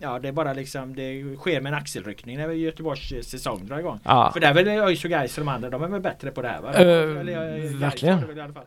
Ja 0.00 0.18
det 0.18 0.28
är 0.28 0.32
bara 0.32 0.52
liksom 0.52 0.94
Det 0.94 1.36
sker 1.36 1.60
med 1.60 1.72
en 1.72 1.78
axelryckning 1.78 2.38
när 2.38 2.48
Göteborgs 2.48 3.28
säsong 3.28 3.66
drar 3.66 3.78
igång. 3.78 4.00
Ja. 4.04 4.30
För 4.32 4.40
där 4.40 4.48
är 4.48 4.54
väl 4.54 4.68
ÖIS 4.68 5.04
och 5.04 5.10
Gais 5.10 5.38
och 5.38 5.44
de 5.44 5.48
andra 5.48 5.70
De 5.70 5.82
är 5.82 5.88
väl 5.88 6.00
bättre 6.00 6.30
på 6.30 6.42
det 6.42 6.48
här 6.48 6.60
va? 6.60 6.68
Uh, 6.68 7.20
Eller, 7.20 7.78
verkligen. 7.78 8.24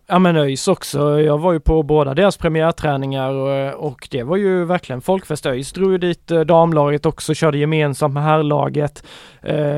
Ja 0.07 0.19
men 0.19 0.35
ÖIS 0.35 0.67
också. 0.67 1.21
Jag 1.21 1.37
var 1.37 1.53
ju 1.53 1.59
på 1.59 1.83
båda 1.83 2.13
deras 2.13 2.37
premiärträningar 2.37 3.29
och, 3.29 3.87
och 3.87 4.07
det 4.11 4.23
var 4.23 4.37
ju 4.37 4.65
verkligen 4.65 5.01
folkfest. 5.01 5.45
ÖIS 5.45 5.73
drog 5.73 5.91
ju 5.91 5.97
dit 5.97 6.31
eh, 6.31 6.39
damlaget 6.39 7.05
också. 7.05 7.33
Körde 7.33 7.57
gemensamt 7.57 8.13
med 8.13 8.23
herrlaget. 8.23 9.03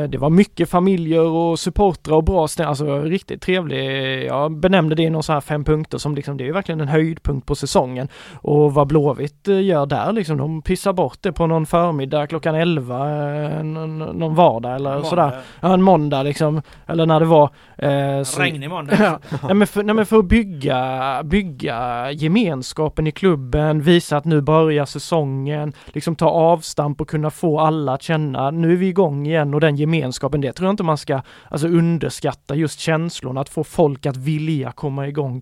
Det 0.10 0.18
var 0.18 0.30
mycket 0.30 0.70
familjer 0.70 1.22
och 1.22 1.60
supportrar 1.60 2.16
och 2.16 2.24
bra 2.24 2.48
stämning. 2.48 2.70
Alltså 2.70 3.02
riktigt 3.02 3.42
trevlig. 3.42 4.24
Jag 4.26 4.52
benämnde 4.52 4.96
det 4.96 5.04
i 5.04 5.10
någon 5.10 5.24
så 5.24 5.34
här 5.34 5.42
fem 5.42 5.64
punkter 5.64 5.98
som 5.98 6.16
liksom 6.16 6.38
det 6.38 6.48
är 6.48 6.54
verkligen 6.54 6.82
en 6.82 6.88
höjdpunkt 6.88 7.48
på 7.48 7.56
säsongen. 7.56 8.08
Och 8.34 8.74
vad 8.74 8.88
Blåvitt 8.88 9.48
gör 9.48 9.86
där 9.86 10.12
liksom. 10.12 10.38
De 10.38 10.62
pissar 10.62 10.94
bort 10.94 11.18
det 11.22 11.32
på 11.32 11.43
på 11.44 11.48
någon 11.48 11.66
förmiddag 11.66 12.28
klockan 12.28 12.56
11 12.56 12.96
eh, 12.96 13.64
någon, 13.64 14.00
någon 14.00 14.36
vardag 14.36 14.76
eller 14.76 14.94
måndag. 14.94 15.10
sådär. 15.10 15.40
Ja, 15.62 15.74
en 15.74 15.82
måndag 15.82 16.24
liksom. 16.24 16.62
Eller 16.88 17.06
när 17.06 17.20
det 17.20 17.26
var. 17.26 17.50
Eh, 17.78 18.24
så, 18.24 18.42
Regnig 18.42 18.70
måndag. 18.70 18.96
ja, 19.00 19.20
nej, 19.44 19.54
men 19.54 19.68
för, 19.68 19.84
nej 19.84 19.96
men 19.96 20.06
för 20.06 20.20
att 20.20 20.26
bygga, 20.26 21.22
bygga 21.24 22.12
gemenskapen 22.12 23.08
i 23.08 23.12
klubben, 23.12 23.82
visa 23.82 24.18
att 24.18 24.26
nu 24.26 24.42
börjar 24.42 24.86
säsongen, 24.86 25.74
liksom 25.86 26.16
ta 26.16 26.30
avstamp 26.30 27.02
och 27.02 27.10
kunna 27.10 27.30
få 27.30 27.60
alla 27.60 27.94
att 27.94 28.02
känna 28.02 28.52
nu 28.52 28.72
är 28.72 28.78
vi 28.78 28.88
igång 28.88 29.28
igen 29.28 29.54
och 29.54 29.60
den 29.60 29.76
gemenskapen, 29.76 30.42
det 30.42 30.54
tror 30.54 30.68
jag 30.68 30.74
inte 30.74 30.84
man 30.84 30.98
ska 30.98 31.22
alltså 31.50 31.68
underskatta 31.68 32.56
just 32.56 32.80
känslorna, 32.80 33.42
att 33.42 33.50
få 33.50 33.64
folk 33.64 34.06
att 34.06 34.18
vilja 34.18 34.72
komma 34.72 35.08
igång 35.08 35.42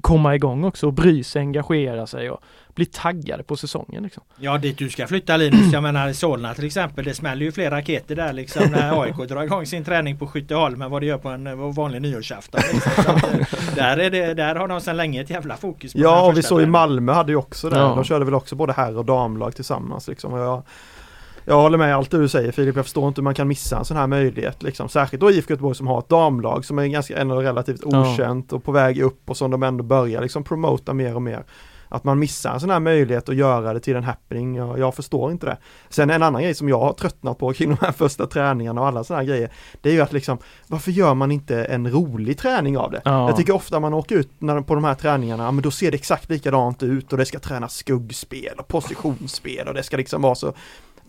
komma 0.00 0.34
igång 0.34 0.64
också 0.64 0.86
och 0.86 0.92
bry 0.92 1.24
sig, 1.24 1.40
engagera 1.40 2.06
sig 2.06 2.30
och 2.30 2.42
bli 2.74 2.86
taggade 2.86 3.42
på 3.42 3.56
säsongen. 3.56 4.02
Liksom. 4.02 4.22
Ja 4.36 4.58
dit 4.58 4.78
du 4.78 4.90
ska 4.90 5.06
flytta 5.06 5.36
Linus, 5.36 5.72
jag 5.72 5.82
menar 5.82 6.08
i 6.08 6.14
Solna 6.14 6.54
till 6.54 6.64
exempel, 6.64 7.04
det 7.04 7.14
smäller 7.14 7.46
ju 7.46 7.52
fler 7.52 7.70
raketer 7.70 8.16
där 8.16 8.32
liksom 8.32 8.70
när 8.70 9.02
AIK 9.02 9.16
drar 9.28 9.42
igång 9.42 9.66
sin 9.66 9.84
träning 9.84 10.18
på 10.18 10.26
Skytteholm 10.26 10.82
än 10.82 10.90
vad 10.90 11.02
det 11.02 11.06
gör 11.06 11.18
på 11.18 11.28
en 11.28 11.72
vanlig 11.72 12.02
nyårsafton. 12.02 12.60
Liksom. 12.72 13.16
Eh, 13.16 13.74
där, 13.74 13.98
är 13.98 14.10
det, 14.10 14.34
där 14.34 14.54
har 14.54 14.68
de 14.68 14.80
sedan 14.80 14.96
länge 14.96 15.22
ett 15.22 15.30
jävla 15.30 15.56
fokus. 15.56 15.92
På 15.92 15.98
ja 15.98 16.26
och 16.26 16.38
vi 16.38 16.42
såg 16.42 16.62
i 16.62 16.66
Malmö 16.66 17.12
hade 17.12 17.32
ju 17.32 17.36
också 17.36 17.70
det, 17.70 17.78
ja. 17.78 17.94
de 17.94 18.04
körde 18.04 18.24
väl 18.24 18.34
också 18.34 18.56
både 18.56 18.72
herr 18.72 18.98
och 18.98 19.04
damlag 19.04 19.54
tillsammans 19.54 20.08
liksom. 20.08 20.32
Och 20.32 20.40
jag, 20.40 20.62
Jag 21.44 21.62
håller 21.62 21.78
med 21.78 21.96
allt 21.96 22.10
det 22.10 22.18
du 22.18 22.28
säger 22.28 22.52
Filip, 22.52 22.76
jag 22.76 22.84
förstår 22.84 23.08
inte 23.08 23.20
hur 23.20 23.24
man 23.24 23.34
kan 23.34 23.48
missa 23.48 23.78
en 23.78 23.84
sån 23.84 23.96
här 23.96 24.06
möjlighet 24.06 24.62
liksom. 24.62 24.88
Särskilt 24.88 25.20
då 25.20 25.30
IFK 25.30 25.52
Göteborg 25.52 25.74
som 25.74 25.86
har 25.86 25.98
ett 25.98 26.08
damlag 26.08 26.64
som 26.64 26.78
är 26.78 26.86
ganska 26.86 27.18
ändå 27.18 27.40
relativt 27.40 27.84
okänt 27.84 28.52
och 28.52 28.64
på 28.64 28.72
väg 28.72 29.02
upp 29.02 29.30
och 29.30 29.36
som 29.36 29.50
de 29.50 29.62
ändå 29.62 29.84
börjar 29.84 30.22
liksom 30.22 30.44
promota 30.44 30.94
mer 30.94 31.14
och 31.14 31.22
mer. 31.22 31.44
Att 31.92 32.04
man 32.04 32.18
missar 32.18 32.54
en 32.54 32.60
sån 32.60 32.70
här 32.70 32.80
möjlighet 32.80 33.28
att 33.28 33.34
göra 33.34 33.72
det 33.72 33.80
till 33.80 33.96
en 33.96 34.04
happening, 34.04 34.54
jag, 34.56 34.78
jag 34.78 34.94
förstår 34.94 35.30
inte 35.32 35.46
det. 35.46 35.56
Sen 35.88 36.10
en 36.10 36.22
annan 36.22 36.42
grej 36.42 36.54
som 36.54 36.68
jag 36.68 36.78
har 36.78 36.92
tröttnat 36.92 37.38
på 37.38 37.52
kring 37.54 37.68
de 37.68 37.76
här 37.80 37.92
första 37.92 38.26
träningarna 38.26 38.80
och 38.80 38.86
alla 38.86 39.04
såna 39.04 39.18
här 39.18 39.26
grejer, 39.26 39.50
det 39.80 39.88
är 39.88 39.92
ju 39.92 40.00
att 40.00 40.12
liksom, 40.12 40.38
varför 40.66 40.90
gör 40.90 41.14
man 41.14 41.32
inte 41.32 41.64
en 41.64 41.90
rolig 41.90 42.38
träning 42.38 42.78
av 42.78 42.90
det? 42.90 43.02
Ja. 43.04 43.28
Jag 43.28 43.36
tycker 43.36 43.54
ofta 43.54 43.80
man 43.80 43.94
åker 43.94 44.16
ut 44.16 44.30
när, 44.38 44.60
på 44.60 44.74
de 44.74 44.84
här 44.84 44.94
träningarna, 44.94 45.52
men 45.52 45.62
då 45.62 45.70
ser 45.70 45.90
det 45.90 45.96
exakt 45.96 46.30
likadant 46.30 46.82
ut 46.82 47.12
och 47.12 47.18
det 47.18 47.24
ska 47.24 47.38
tränas 47.38 47.74
skuggspel 47.74 48.54
och 48.58 48.68
positionsspel 48.68 49.68
och 49.68 49.74
det 49.74 49.82
ska 49.82 49.96
liksom 49.96 50.22
vara 50.22 50.34
så 50.34 50.54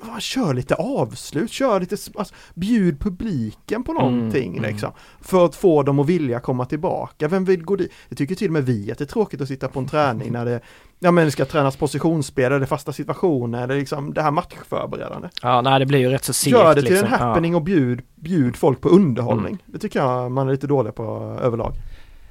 man 0.07 0.21
kör 0.21 0.53
lite 0.53 0.75
avslut, 0.75 1.51
kör 1.51 1.79
lite, 1.79 1.97
alltså, 2.15 2.35
bjud 2.53 2.99
publiken 2.99 3.83
på 3.83 3.93
någonting 3.93 4.57
mm. 4.57 4.71
liksom. 4.71 4.91
För 5.21 5.45
att 5.45 5.55
få 5.55 5.83
dem 5.83 5.99
att 5.99 6.07
vilja 6.07 6.39
komma 6.39 6.65
tillbaka. 6.65 7.27
Vem 7.27 7.45
vill 7.45 7.63
gå 7.63 7.75
dit? 7.75 7.91
Det 8.09 8.15
tycker 8.15 8.35
till 8.35 8.47
och 8.47 8.53
med 8.53 8.65
vi 8.65 8.91
att 8.91 8.97
det 8.97 9.03
är 9.03 9.05
tråkigt 9.05 9.41
att 9.41 9.47
sitta 9.47 9.67
på 9.67 9.79
en 9.79 9.87
träning 9.87 10.31
när 10.31 10.45
det, 10.45 10.59
ja 10.99 11.11
men 11.11 11.25
det 11.25 11.31
ska 11.31 11.45
tränas 11.45 11.75
positionsspel 11.75 12.51
eller 12.51 12.65
fasta 12.65 12.93
situationer 12.93 13.63
eller 13.63 13.75
liksom 13.75 14.13
det 14.13 14.21
här 14.21 14.31
matchförberedande. 14.31 15.29
Ja, 15.41 15.61
nej 15.61 15.79
det 15.79 15.85
blir 15.85 15.99
ju 15.99 16.09
rätt 16.09 16.23
så 16.23 16.33
segt. 16.33 16.51
Gör 16.51 16.75
det 16.75 16.81
till 16.81 16.91
liksom. 16.91 17.13
en 17.13 17.19
happening 17.19 17.55
och 17.55 17.63
bjud, 17.63 18.01
bjud 18.15 18.55
folk 18.55 18.81
på 18.81 18.89
underhållning. 18.89 19.57
Det 19.65 19.79
tycker 19.79 19.99
jag 19.99 20.31
man 20.31 20.47
är 20.47 20.51
lite 20.51 20.67
dålig 20.67 20.95
på 20.95 21.37
överlag. 21.41 21.73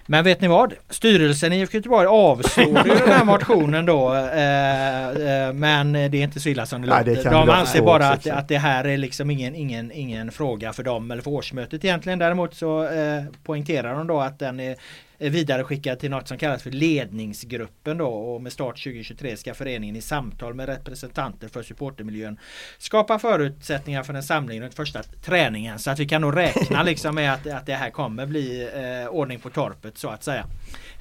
Men 0.07 0.25
vet 0.25 0.41
ni 0.41 0.49
vad? 0.49 0.75
Styrelsen 0.91 1.53
i 1.53 1.61
IFK 1.61 1.77
Göteborg 1.77 2.07
avslog 2.07 2.87
ju 2.87 2.95
den 2.95 3.09
här 3.09 3.25
motionen 3.25 3.87
då. 3.87 4.15
Eh, 4.15 5.09
eh, 5.09 5.53
men 5.53 5.93
det 5.93 5.99
är 5.99 6.15
inte 6.15 6.41
så 6.41 6.49
illa 6.49 6.67
som 6.67 6.83
det 6.83 6.89
låter. 6.89 7.31
De 7.31 7.51
anser 7.51 7.83
bara 7.83 8.09
att, 8.09 8.27
att 8.27 8.49
det 8.49 8.59
här 8.59 8.85
är 8.85 8.97
liksom 8.97 9.31
ingen, 9.31 9.55
ingen, 9.55 9.93
ingen 9.93 10.31
fråga 10.33 10.73
för 10.73 10.83
dem 10.83 11.11
eller 11.11 11.23
för 11.23 11.31
årsmötet 11.31 11.85
egentligen. 11.85 12.19
Däremot 12.19 12.55
så 12.55 12.85
eh, 12.85 13.25
poängterar 13.45 13.95
de 13.95 14.07
då 14.07 14.21
att 14.21 14.39
den 14.39 14.61
är 14.61 14.77
vidareskickad 15.31 15.99
till 15.99 16.11
något 16.11 16.29
som 16.29 16.39
kallas 16.39 16.63
för 16.63 16.71
ledningsgruppen 16.71 17.99
då. 17.99 18.09
Och 18.09 18.43
med 18.43 18.53
start 18.53 18.85
2023 18.85 19.37
ska 19.37 19.55
föreningen 19.55 19.97
i 19.97 20.01
samtal 20.01 20.55
med 20.55 20.69
representanter 20.69 21.49
för 21.49 21.63
supportermiljön 21.63 22.39
skapa 22.79 23.19
förutsättningar 23.19 24.03
för 24.03 24.15
en 24.15 24.23
samling 24.23 24.63
runt 24.63 24.75
första 24.75 25.03
träningen. 25.03 25.79
Så 25.79 25.91
att 25.91 25.99
vi 25.99 26.09
kan 26.09 26.21
nog 26.21 26.37
räkna 26.37 26.83
liksom 26.93 27.15
med 27.15 27.35
att, 27.35 27.47
att 27.47 27.67
det 27.67 27.75
här 27.75 27.91
kommer 27.91 28.27
bli 28.27 28.71
eh, 28.75 29.09
ordning 29.09 29.39
på 29.39 29.51
torpet 29.51 29.99
så 29.99 30.09
att 30.09 30.25
säga 30.25 30.47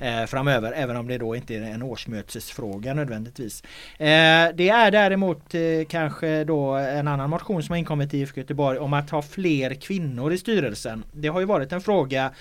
eh, 0.02 0.26
framöver 0.26 0.74
även 0.76 0.98
om 0.98 1.08
det 1.08 1.18
då 1.18 1.36
inte 1.36 1.56
är 1.56 1.62
en 1.62 1.82
årsmötesfråga 1.82 2.94
nödvändigtvis. 2.94 3.64
Eh, 3.98 4.08
det 4.56 4.70
är 4.70 4.92
däremot 4.92 5.56
eh, 5.56 5.62
kanske 5.90 6.44
då 6.44 6.76
en 6.76 7.08
annan 7.08 7.30
motion 7.30 7.64
som 7.64 7.74
har 7.74 7.78
inkommit 7.78 8.14
i 8.14 8.18
IFK 8.18 8.42
Göteborg 8.42 8.80
om 8.80 8.94
att 8.94 9.10
ha 9.10 9.22
fler 9.22 9.74
kvinnor 9.74 10.34
i 10.34 10.38
styrelsen. 10.38 11.04
Det 11.14 11.28
har 11.28 11.40
ju 11.40 11.46
varit 11.46 11.72
en 11.72 11.82
fråga 11.82 12.32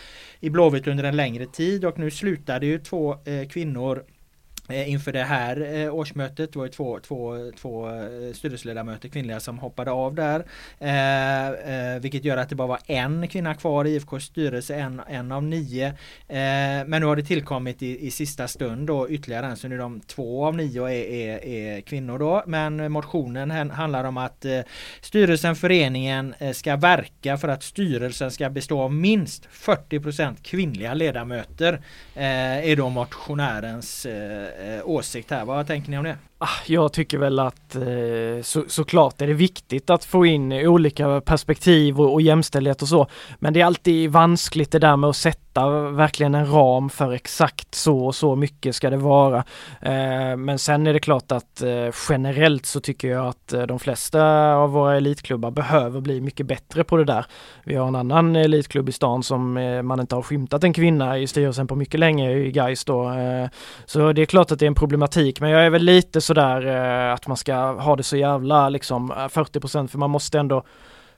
i 0.41 0.51
Blåvitt 0.51 0.87
under 0.87 1.05
en 1.05 1.17
längre 1.17 1.47
tid 1.47 1.85
och 1.85 1.99
nu 1.99 2.11
slutade 2.11 2.67
ju 2.67 2.79
två 2.79 3.13
eh, 3.13 3.49
kvinnor 3.49 4.05
Eh, 4.71 4.91
inför 4.91 5.13
det 5.13 5.25
här 5.25 5.75
eh, 5.75 5.95
årsmötet. 5.95 6.53
Det 6.53 6.59
var 6.59 6.67
ju 6.67 6.73
två, 6.73 6.99
två, 6.99 7.51
två 7.61 7.89
eh, 7.89 8.33
styrelseledamöter 8.33 9.09
kvinnliga 9.09 9.41
som 9.41 9.59
hoppade 9.59 9.91
av 9.91 10.15
där. 10.15 10.45
Eh, 10.79 11.49
eh, 11.49 12.01
vilket 12.01 12.25
gör 12.25 12.37
att 12.37 12.49
det 12.49 12.55
bara 12.55 12.69
var 12.69 12.81
en 12.87 13.29
kvinna 13.29 13.55
kvar 13.55 13.85
i 13.85 13.97
IFKs 13.97 14.25
styrelse, 14.25 14.75
en, 14.75 15.03
en 15.09 15.33
av 15.33 15.43
nio. 15.43 15.87
Eh, 15.87 15.95
men 16.87 17.01
nu 17.01 17.07
har 17.07 17.17
det 17.17 17.23
tillkommit 17.23 17.83
i, 17.83 18.07
i 18.07 18.11
sista 18.11 18.49
stund 18.49 18.87
då 18.87 19.09
ytterligare 19.09 19.47
en 19.47 19.57
så 19.57 19.69
nu 19.69 19.75
är 19.75 19.79
de 19.79 20.01
två 20.01 20.47
av 20.47 20.57
nio 20.57 20.85
är, 20.85 20.91
är, 20.91 21.45
är 21.45 21.81
kvinnor 21.81 22.19
då. 22.19 22.43
Men 22.47 22.93
motionen 22.93 23.71
handlar 23.71 24.05
om 24.05 24.17
att 24.17 24.45
eh, 24.45 24.61
styrelsen, 25.01 25.57
föreningen 25.57 26.35
ska 26.55 26.77
verka 26.77 27.39
för 27.39 27.49
att 27.49 27.63
styrelsen 27.63 28.31
ska 28.31 28.51
bestå 28.51 28.81
av 28.81 28.95
minst 28.95 29.49
40% 29.53 30.37
kvinnliga 30.43 30.95
ledamöter. 30.95 31.81
Eh, 32.15 32.71
är 32.71 32.77
då 32.77 32.89
motionärens 32.89 34.07
eh, 34.07 34.60
Eh, 34.61 34.89
åsikt 34.89 35.31
här. 35.31 35.45
Vad 35.45 35.67
tänker 35.67 35.91
ni 35.91 35.99
om 35.99 36.05
det? 36.05 36.19
Ah, 36.43 36.49
jag 36.67 36.93
tycker 36.93 37.19
väl 37.19 37.39
att 37.39 37.77
eh, 37.77 38.43
så, 38.43 38.65
såklart 38.69 39.23
är 39.23 39.27
det 39.27 39.33
viktigt 39.33 39.91
att 39.91 40.05
få 40.05 40.27
in 40.27 40.53
olika 40.53 41.21
perspektiv 41.21 42.01
och, 42.01 42.13
och 42.13 42.23
jämställdhet 42.23 42.83
och 42.83 42.89
så. 42.89 43.07
Men 43.39 43.53
det 43.53 43.61
är 43.61 43.65
alltid 43.65 44.11
vanskligt 44.11 44.73
det 44.73 44.79
där 44.79 44.97
med 44.97 45.11
att 45.11 45.17
sätta 45.17 45.69
verkligen 45.91 46.35
en 46.35 46.53
ram 46.53 46.91
för 46.91 47.13
exakt 47.13 47.75
så 47.75 48.07
och 48.07 48.15
så 48.15 48.37
mycket 48.37 48.75
ska 48.75 48.91
det 48.91 48.97
vara. 48.97 49.45
Eh, 49.81 50.37
men 50.37 50.59
sen 50.59 50.87
är 50.87 50.93
det 50.93 51.01
klart 51.01 51.33
att 51.33 51.63
eh, 51.63 51.95
generellt 52.09 52.67
så 52.67 52.81
tycker 52.81 53.09
jag 53.09 53.27
att 53.27 53.55
de 53.69 53.79
flesta 53.79 54.55
av 54.55 54.71
våra 54.71 54.97
elitklubbar 54.97 55.51
behöver 55.51 56.01
bli 56.01 56.21
mycket 56.21 56.47
bättre 56.47 56.85
på 56.85 56.97
det 56.97 57.05
där. 57.05 57.27
Vi 57.65 57.75
har 57.75 57.89
en 57.89 57.97
annan 57.97 58.37
elitklubb 58.37 58.89
i 58.89 58.93
stan 58.93 59.23
som 59.23 59.53
man 59.85 60.01
inte 60.01 60.15
har 60.15 60.23
skymtat 60.23 60.65
en 60.65 60.73
kvinna 60.73 61.19
i 61.19 61.27
styrelsen 61.27 61.67
på 61.67 61.77
mycket 61.77 62.01
länge 62.01 62.33
i 62.33 62.51
Gais 62.51 62.85
då. 62.85 63.13
Så 63.85 64.13
det 64.13 64.23
är 64.23 64.27
klart 64.27 64.53
att 64.53 64.59
det 64.59 64.65
är 64.65 64.69
en 64.69 64.75
problematik 64.75 65.41
men 65.41 65.51
jag 65.51 65.67
är 65.67 65.71
väl 65.71 65.83
lite 65.83 66.21
sådär 66.31 66.67
eh, 66.67 67.15
att 67.15 67.27
man 67.27 67.37
ska 67.37 67.55
ha 67.73 67.97
det 67.97 68.03
så 68.03 68.17
jävla 68.17 68.69
liksom 68.69 69.11
eh, 69.11 69.15
40% 69.15 69.87
för 69.87 69.99
man 69.99 70.11
måste 70.11 70.39
ändå 70.39 70.63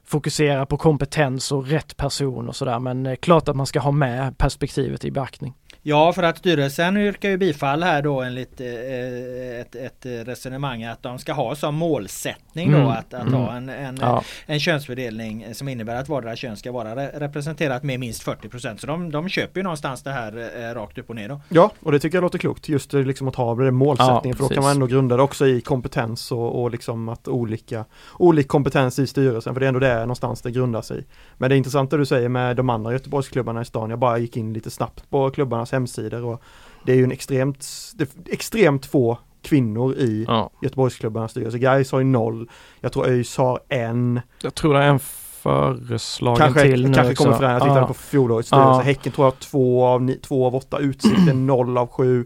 fokusera 0.04 0.66
på 0.66 0.76
kompetens 0.76 1.52
och 1.52 1.66
rätt 1.66 1.96
person 1.96 2.48
och 2.48 2.56
sådär 2.56 2.78
men 2.78 3.06
eh, 3.06 3.16
klart 3.16 3.48
att 3.48 3.56
man 3.56 3.66
ska 3.66 3.80
ha 3.80 3.90
med 3.90 4.38
perspektivet 4.38 5.04
i 5.04 5.10
beaktning. 5.10 5.54
Ja, 5.84 6.12
för 6.12 6.22
att 6.22 6.38
styrelsen 6.38 6.96
yrkar 6.96 7.28
ju 7.28 7.36
bifall 7.36 7.82
här 7.82 8.02
då 8.02 8.22
enligt 8.22 8.60
eh, 8.60 8.66
ett, 9.60 9.74
ett 9.74 10.06
resonemang 10.28 10.84
att 10.84 11.02
de 11.02 11.18
ska 11.18 11.32
ha 11.32 11.54
som 11.54 11.74
målsättning 11.74 12.70
då 12.72 12.76
Mm, 12.78 12.88
att, 12.88 13.14
att 13.14 13.22
mm. 13.26 13.32
ha 13.34 13.52
en, 13.52 13.68
en, 13.68 13.98
Ja. 14.00 14.22
en 14.46 14.60
könsfördelning 14.60 15.54
som 15.54 15.68
innebär 15.68 15.96
att 15.96 16.08
vardera 16.08 16.36
kön 16.36 16.56
ska 16.56 16.72
vara 16.72 16.94
re- 16.94 17.18
representerat 17.18 17.82
med 17.82 18.00
minst 18.00 18.26
40% 18.26 18.76
Så 18.76 18.86
de, 18.86 19.10
de 19.10 19.28
köper 19.28 19.60
ju 19.60 19.64
någonstans 19.64 20.02
det 20.02 20.10
här 20.10 20.50
eh, 20.70 20.74
rakt 20.74 20.98
upp 20.98 21.08
och 21.10 21.16
ner 21.16 21.28
då. 21.28 21.40
Ja, 21.48 21.70
och 21.80 21.92
det 21.92 21.98
tycker 21.98 22.16
jag 22.16 22.22
låter 22.22 22.38
klokt. 22.38 22.68
Just 22.68 22.90
det, 22.90 23.02
liksom 23.02 23.28
att 23.28 23.36
ha 23.36 23.54
det 23.54 23.70
målsättningen. 23.70 24.20
Ja, 24.24 24.34
för 24.34 24.42
då 24.42 24.48
kan 24.48 24.62
man 24.62 24.72
ändå 24.72 24.86
grunda 24.86 25.16
det 25.16 25.22
också 25.22 25.46
i 25.46 25.60
kompetens 25.60 26.32
och, 26.32 26.62
och 26.62 26.70
liksom 26.70 27.08
att 27.08 27.28
olika, 27.28 27.84
olik 28.18 28.48
kompetens 28.48 28.98
i 28.98 29.06
styrelsen. 29.06 29.54
För 29.54 29.60
det 29.60 29.66
är 29.66 29.68
ändå 29.68 29.80
det 29.80 29.98
någonstans 30.00 30.42
det 30.42 30.50
grundar 30.50 30.82
sig. 30.82 31.04
Men 31.38 31.48
det 31.50 31.54
är 31.54 31.56
intressant 31.56 31.90
det 31.90 31.96
du 31.96 32.06
säger 32.06 32.28
med 32.28 32.56
de 32.56 32.70
andra 32.70 32.92
Göteborgsklubbarna 32.92 33.62
i 33.62 33.64
stan. 33.64 33.90
Jag 33.90 33.98
bara 33.98 34.18
gick 34.18 34.36
in 34.36 34.52
lite 34.52 34.70
snabbt 34.70 35.10
på 35.10 35.30
klubbarnas 35.30 35.71
hemsidor 35.72 36.24
och 36.24 36.42
det 36.86 36.92
är 36.92 36.96
ju 36.96 37.04
en 37.04 37.12
extremt, 37.12 37.66
det 37.94 38.04
är 38.04 38.32
extremt 38.32 38.86
få 38.86 39.18
kvinnor 39.42 39.94
i 39.94 40.24
Ja. 40.28 40.50
Göteborgsklubbarnas 40.62 41.30
styrelse. 41.30 41.58
Gais 41.58 41.92
har 41.92 41.98
ju 41.98 42.04
noll. 42.04 42.48
Jag 42.80 42.92
tror 42.92 43.06
ÖIS 43.08 43.36
har 43.36 43.60
en. 43.68 44.20
Jag 44.42 44.54
tror 44.54 44.74
det 44.74 44.80
är 44.80 44.88
en 44.88 44.98
föreslagen 45.42 46.36
Kanske, 46.38 46.62
till 46.62 46.88
nu 46.88 46.94
kanske 46.94 47.12
också. 47.12 47.24
kommer 47.24 47.38
fram. 47.38 47.50
Jag 47.50 47.62
tittade 47.62 47.80
Ja. 47.80 47.86
på 47.86 47.94
fjolårets 47.94 48.48
styrelse. 48.48 48.68
Ja. 48.68 48.80
Häcken 48.80 49.12
tror 49.12 49.26
jag 49.26 49.30
har 49.32 49.36
två 49.38 49.84
av, 49.84 50.02
ni, 50.02 50.16
två 50.18 50.46
av 50.46 50.54
åtta. 50.56 50.78
Utsikten 50.78 51.46
noll 51.46 51.78
av 51.78 51.86
sju. 51.86 52.20
Eh, 52.20 52.24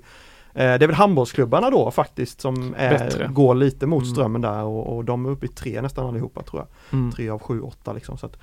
Det 0.54 0.62
är 0.64 0.78
väl 0.86 0.94
handbollsklubbarna 0.94 1.70
då 1.70 1.90
faktiskt 1.90 2.40
som 2.40 2.74
är, 2.78 2.98
Bättre. 2.98 3.26
går 3.32 3.54
lite 3.54 3.86
mot 3.86 4.02
Mm. 4.02 4.14
strömmen 4.14 4.40
där 4.40 4.62
och, 4.64 4.96
och 4.96 5.04
de 5.04 5.26
är 5.26 5.30
uppe 5.30 5.46
i 5.46 5.48
tre 5.48 5.82
nästan 5.82 6.06
allihopa 6.06 6.42
tror 6.42 6.62
jag. 6.62 6.98
Mm. 6.98 7.12
Tre 7.12 7.28
av 7.28 7.38
sju, 7.38 7.60
åtta 7.60 7.92
liksom. 7.92 8.18
Så 8.18 8.26
att 8.26 8.36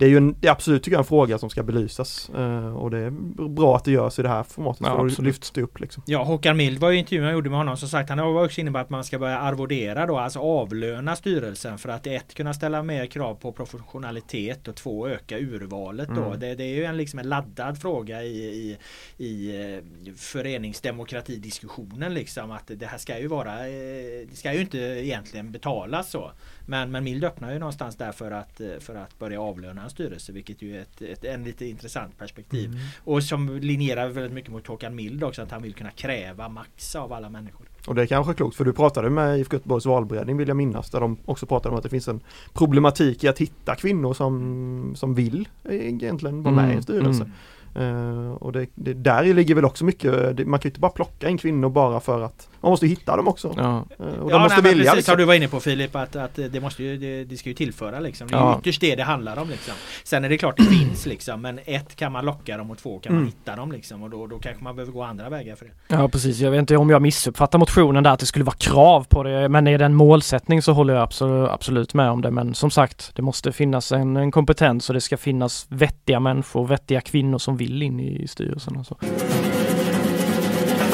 det 0.00 0.06
är 0.06 0.08
ju 0.08 0.16
en, 0.16 0.36
det 0.40 0.48
är 0.48 0.52
absolut 0.52 0.82
tycker 0.82 0.94
jag 0.94 0.98
en 0.98 1.04
fråga 1.04 1.38
som 1.38 1.50
ska 1.50 1.62
belysas 1.62 2.30
eh, 2.36 2.76
och 2.76 2.90
det 2.90 2.98
är 2.98 3.10
bra 3.48 3.76
att 3.76 3.84
det 3.84 3.90
görs 3.90 4.18
i 4.18 4.22
det 4.22 4.28
här 4.28 4.42
formatet. 4.42 4.86
Ja, 4.86 4.96
för 4.96 5.16
då 5.16 5.22
lyfts 5.22 5.50
det 5.50 5.62
upp 5.62 5.80
liksom. 5.80 6.02
Ja, 6.06 6.22
Håkan 6.22 6.56
Mild 6.56 6.78
var 6.78 6.90
ju 6.90 6.98
intervjun 6.98 7.24
jag 7.24 7.32
gjorde 7.32 7.50
med 7.50 7.58
honom 7.58 7.76
som 7.76 7.88
sagt 7.88 8.08
han 8.08 8.18
var 8.18 8.44
också 8.44 8.60
inne 8.60 8.72
på 8.72 8.78
att 8.78 8.90
man 8.90 9.04
ska 9.04 9.18
börja 9.18 9.38
arvodera 9.38 10.06
då, 10.06 10.18
alltså 10.18 10.38
avlöna 10.38 11.16
styrelsen 11.16 11.78
för 11.78 11.88
att 11.88 12.06
ett 12.06 12.34
kunna 12.34 12.54
ställa 12.54 12.82
mer 12.82 13.06
krav 13.06 13.34
på 13.34 13.52
professionalitet 13.52 14.68
och 14.68 14.74
två 14.74 15.08
öka 15.08 15.38
urvalet 15.38 16.08
då. 16.08 16.24
Mm. 16.24 16.40
Det, 16.40 16.54
det 16.54 16.64
är 16.64 16.74
ju 16.74 16.84
en, 16.84 16.96
liksom 16.96 17.18
en 17.18 17.28
laddad 17.28 17.80
fråga 17.80 18.22
i, 18.22 18.44
i, 18.44 18.78
i 19.16 19.62
eh, 19.74 20.14
föreningsdemokratidiskussionen 20.16 22.14
liksom 22.14 22.50
att 22.50 22.70
det 22.74 22.86
här 22.86 22.98
ska 22.98 23.18
ju 23.18 23.26
vara 23.26 23.68
eh, 23.68 24.26
det 24.30 24.36
ska 24.36 24.52
ju 24.52 24.60
inte 24.60 24.78
egentligen 24.78 25.52
betalas 25.52 26.10
så. 26.10 26.32
Men, 26.66 26.90
men 26.90 27.04
Mild 27.04 27.24
öppnar 27.24 27.52
ju 27.52 27.58
någonstans 27.58 27.96
där 27.96 28.12
för 28.12 28.30
att, 28.30 28.60
eh, 28.60 28.66
för 28.80 28.94
att 28.94 29.18
börja 29.18 29.40
avlöna 29.40 29.82
en 29.84 29.90
styrelse 29.90 30.32
vilket 30.32 30.62
ju 30.62 30.76
är 30.76 30.80
ett, 30.80 31.02
ett, 31.02 31.24
en 31.24 31.44
lite 31.44 31.66
intressant 31.66 32.18
perspektiv. 32.18 32.78
Och 33.04 33.22
som 33.22 33.58
linjerar 33.58 34.08
väldigt 34.08 34.32
mycket 34.32 34.50
mot 34.52 34.66
Håkan 34.66 34.94
Mild 34.94 35.24
också 35.24 35.42
att 35.42 35.50
han 35.50 35.62
vill 35.62 35.74
kunna 35.74 35.90
kräva 35.90 36.48
max 36.48 36.96
av 36.96 37.12
alla 37.12 37.28
människor. 37.30 37.66
Och 37.86 37.94
det 37.94 38.02
är 38.02 38.06
kanske 38.06 38.34
klokt 38.34 38.56
för 38.56 38.64
du 38.64 38.72
pratade 38.72 39.10
med 39.10 39.38
IFK 39.38 39.56
Göteborgs 39.56 39.86
valberedning 39.86 40.36
vill 40.36 40.48
jag 40.48 40.56
minnas 40.56 40.90
där 40.90 41.00
de 41.00 41.16
också 41.24 41.46
pratade 41.46 41.72
om 41.72 41.76
att 41.78 41.82
det 41.82 41.88
finns 41.88 42.08
en 42.08 42.20
problematik 42.52 43.24
i 43.24 43.28
att 43.28 43.38
hitta 43.38 43.74
kvinnor 43.74 44.14
som, 44.14 44.92
som 44.96 45.14
vill 45.14 45.48
egentligen 45.70 46.42
vara 46.42 46.54
med 46.54 46.64
i 46.64 46.66
en 46.66 46.70
Mm, 46.72 46.82
styrelse. 46.82 47.22
mm. 47.22 47.32
Uh, 47.76 48.32
och 48.32 48.52
det, 48.52 48.66
det, 48.74 48.94
där 48.94 49.34
ligger 49.34 49.54
väl 49.54 49.64
också 49.64 49.84
mycket, 49.84 50.36
det, 50.36 50.44
man 50.44 50.60
kan 50.60 50.68
ju 50.68 50.70
inte 50.70 50.80
bara 50.80 50.90
plocka 50.90 51.28
in 51.28 51.38
kvinnor 51.38 51.68
bara 51.68 52.00
för 52.00 52.20
att 52.20 52.49
man 52.60 52.70
måste 52.70 52.86
hitta 52.86 53.16
dem 53.16 53.28
också. 53.28 53.54
Ja. 53.56 53.84
Uh, 54.00 54.06
och 54.06 54.30
ja, 54.30 54.34
de 54.34 54.42
måste 54.42 54.62
nej, 54.62 54.74
vilja. 54.74 54.84
precis 54.84 54.96
Liksom. 54.96 55.12
som 55.12 55.18
du 55.18 55.24
var 55.24 55.34
inne 55.34 55.48
på 55.48 55.60
Filip 55.60 55.96
att, 55.96 56.16
att 56.16 56.34
det 56.34 56.60
måste 56.62 56.82
ju 56.82 56.96
det, 56.96 57.24
det 57.24 57.36
ska 57.36 57.48
ju 57.48 57.54
tillföra 57.54 58.00
liksom. 58.00 58.28
Det 58.28 58.34
är 58.34 58.38
Ja. 58.38 58.58
ytterst 58.60 58.80
det 58.80 58.94
det 58.96 59.02
handlar 59.02 59.36
om 59.38 59.48
liksom. 59.50 59.74
Sen 60.04 60.24
är 60.24 60.28
det 60.28 60.38
klart 60.38 60.56
det 60.56 60.62
finns 60.64 61.06
liksom 61.06 61.40
men 61.42 61.58
ett 61.64 61.96
kan 61.96 62.12
man 62.12 62.24
locka 62.24 62.56
dem 62.56 62.70
och 62.70 62.78
två 62.78 62.98
kan 62.98 63.12
man 63.12 63.20
Mm. 63.22 63.32
hitta 63.32 63.56
dem 63.56 63.72
liksom 63.72 64.02
och 64.02 64.10
då, 64.10 64.26
då 64.26 64.38
kanske 64.38 64.64
man 64.64 64.76
behöver 64.76 64.92
gå 64.92 65.02
andra 65.02 65.28
vägar 65.28 65.56
för 65.56 65.64
det. 65.64 65.72
Ja 65.88 66.08
precis, 66.08 66.38
jag 66.38 66.50
vet 66.50 66.58
inte 66.58 66.76
om 66.76 66.90
jag 66.90 67.02
missuppfattar 67.02 67.58
motionen 67.58 68.02
där 68.04 68.10
att 68.10 68.20
det 68.20 68.26
skulle 68.26 68.44
vara 68.44 68.56
krav 68.56 69.04
på 69.08 69.22
det 69.22 69.48
men 69.48 69.66
är 69.66 69.78
det 69.78 69.84
en 69.84 69.94
målsättning 69.94 70.62
så 70.62 70.72
håller 70.72 70.94
jag 70.94 71.02
absolut, 71.02 71.48
absolut 71.50 71.94
med 71.94 72.10
om 72.10 72.22
det 72.22 72.30
men 72.30 72.54
som 72.54 72.70
sagt 72.70 73.12
det 73.16 73.22
måste 73.22 73.52
finnas 73.52 73.92
en, 73.92 74.16
en 74.16 74.30
kompetens 74.30 74.90
och 74.90 74.94
det 74.94 75.00
ska 75.00 75.16
finnas 75.16 75.66
vettiga 75.68 76.20
människor, 76.20 76.66
vettiga 76.66 77.00
kvinnor 77.00 77.38
som 77.38 77.56
vill 77.56 77.82
in 77.82 78.00
i 78.00 78.28
styrelsen 78.28 78.76
och 78.76 78.86
så. 78.86 78.96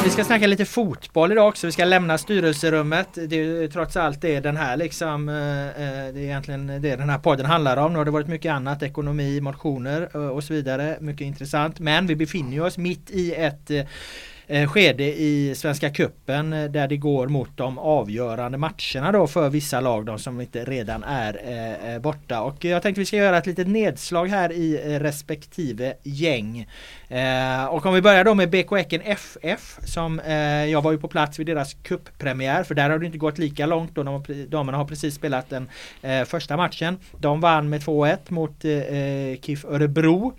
Vi 0.07 0.13
ska 0.13 0.25
snacka 0.25 0.47
lite 0.47 0.65
fotboll 0.65 1.33
idag 1.33 1.49
också. 1.49 1.67
Vi 1.67 1.73
ska 1.73 1.85
lämna 1.85 2.19
styrelserummet. 2.19 3.09
Det 3.15 3.37
är 3.37 3.45
ju 3.45 3.69
trots 3.69 3.97
allt 3.97 4.21
det 4.21 4.41
den 4.41 4.57
här 4.57 4.77
liksom 4.77 5.29
eh, 5.29 5.35
eh, 5.69 6.15
Det 6.15 6.21
är 6.21 6.25
egentligen 6.25 6.67
det 6.67 6.97
den 6.97 7.11
här 7.11 7.19
podden 7.19 7.47
handlar 7.47 7.77
om. 7.77 7.93
Nu 7.93 7.99
har 7.99 8.05
det 8.05 8.11
varit 8.11 8.29
mycket 8.29 8.53
annat. 8.53 8.83
Ekonomi, 8.83 9.41
motioner 9.41 10.09
eh, 10.15 10.29
och 10.29 10.45
så 10.45 10.55
vidare. 10.55 10.97
Mycket 11.01 11.21
intressant. 11.21 11.79
Men 11.79 12.07
vi 12.07 12.17
befinner 12.17 12.61
oss 12.61 12.79
mitt 12.79 13.11
i 13.11 13.35
ett 13.35 13.71
eh, 14.47 14.69
skede 14.69 15.05
i 15.05 15.55
Svenska 15.55 15.91
Cupen 15.91 16.53
eh, 16.53 16.65
där 16.65 16.89
det 16.89 16.97
går 16.97 17.29
mot 17.29 17.51
de 17.57 17.79
avgörande 17.79 18.59
matcherna 18.59 19.13
då 19.13 19.27
för 19.27 19.51
vissa 19.51 19.81
lag, 19.81 20.07
de 20.07 20.19
som 20.19 20.41
inte 20.41 20.65
redan 20.65 21.05
är 21.05 21.41
eh, 21.45 21.95
eh 21.95 22.01
borta. 22.01 22.41
Och 22.43 22.65
jag 22.65 22.83
tänkte 22.83 23.01
vi 23.01 23.07
ska 23.07 23.17
göra 23.17 23.39
ett 23.39 23.47
litet 23.47 23.69
nedslag 23.69 24.27
här 24.27 24.53
i 24.53 24.81
eh, 24.85 25.01
respektive 25.01 25.95
gäng. 26.03 26.69
Eh, 27.09 27.65
och 27.65 27.87
om 27.87 27.95
vi 27.95 28.03
börjar 28.03 28.25
då 28.25 28.35
med 28.35 28.51
BK 28.51 28.71
Häcken 28.71 29.03
FF 29.05 29.79
som 29.85 30.21
jag 30.69 30.83
var 30.83 30.93
ju 30.93 30.99
på 30.99 31.09
plats 31.09 31.39
vid 31.39 31.47
deras 31.47 31.75
cuppremiär 31.75 32.63
för 32.63 32.75
där 32.75 32.91
har 32.91 32.99
det 32.99 33.07
inte 33.07 33.19
gått 33.19 33.39
lika 33.39 33.67
långt 33.67 33.95
då. 33.95 34.03
De, 34.03 34.25
damerna 34.49 34.79
har 34.79 34.85
precis 34.85 35.15
spelat 35.15 35.51
den 35.51 35.69
första 36.27 36.57
matchen. 36.57 36.99
De 37.19 37.41
vann 37.41 37.69
med 37.69 37.81
2-1 37.81 38.19
mot 38.29 38.63
KIF 39.43 39.65
Örebro. 39.65 40.33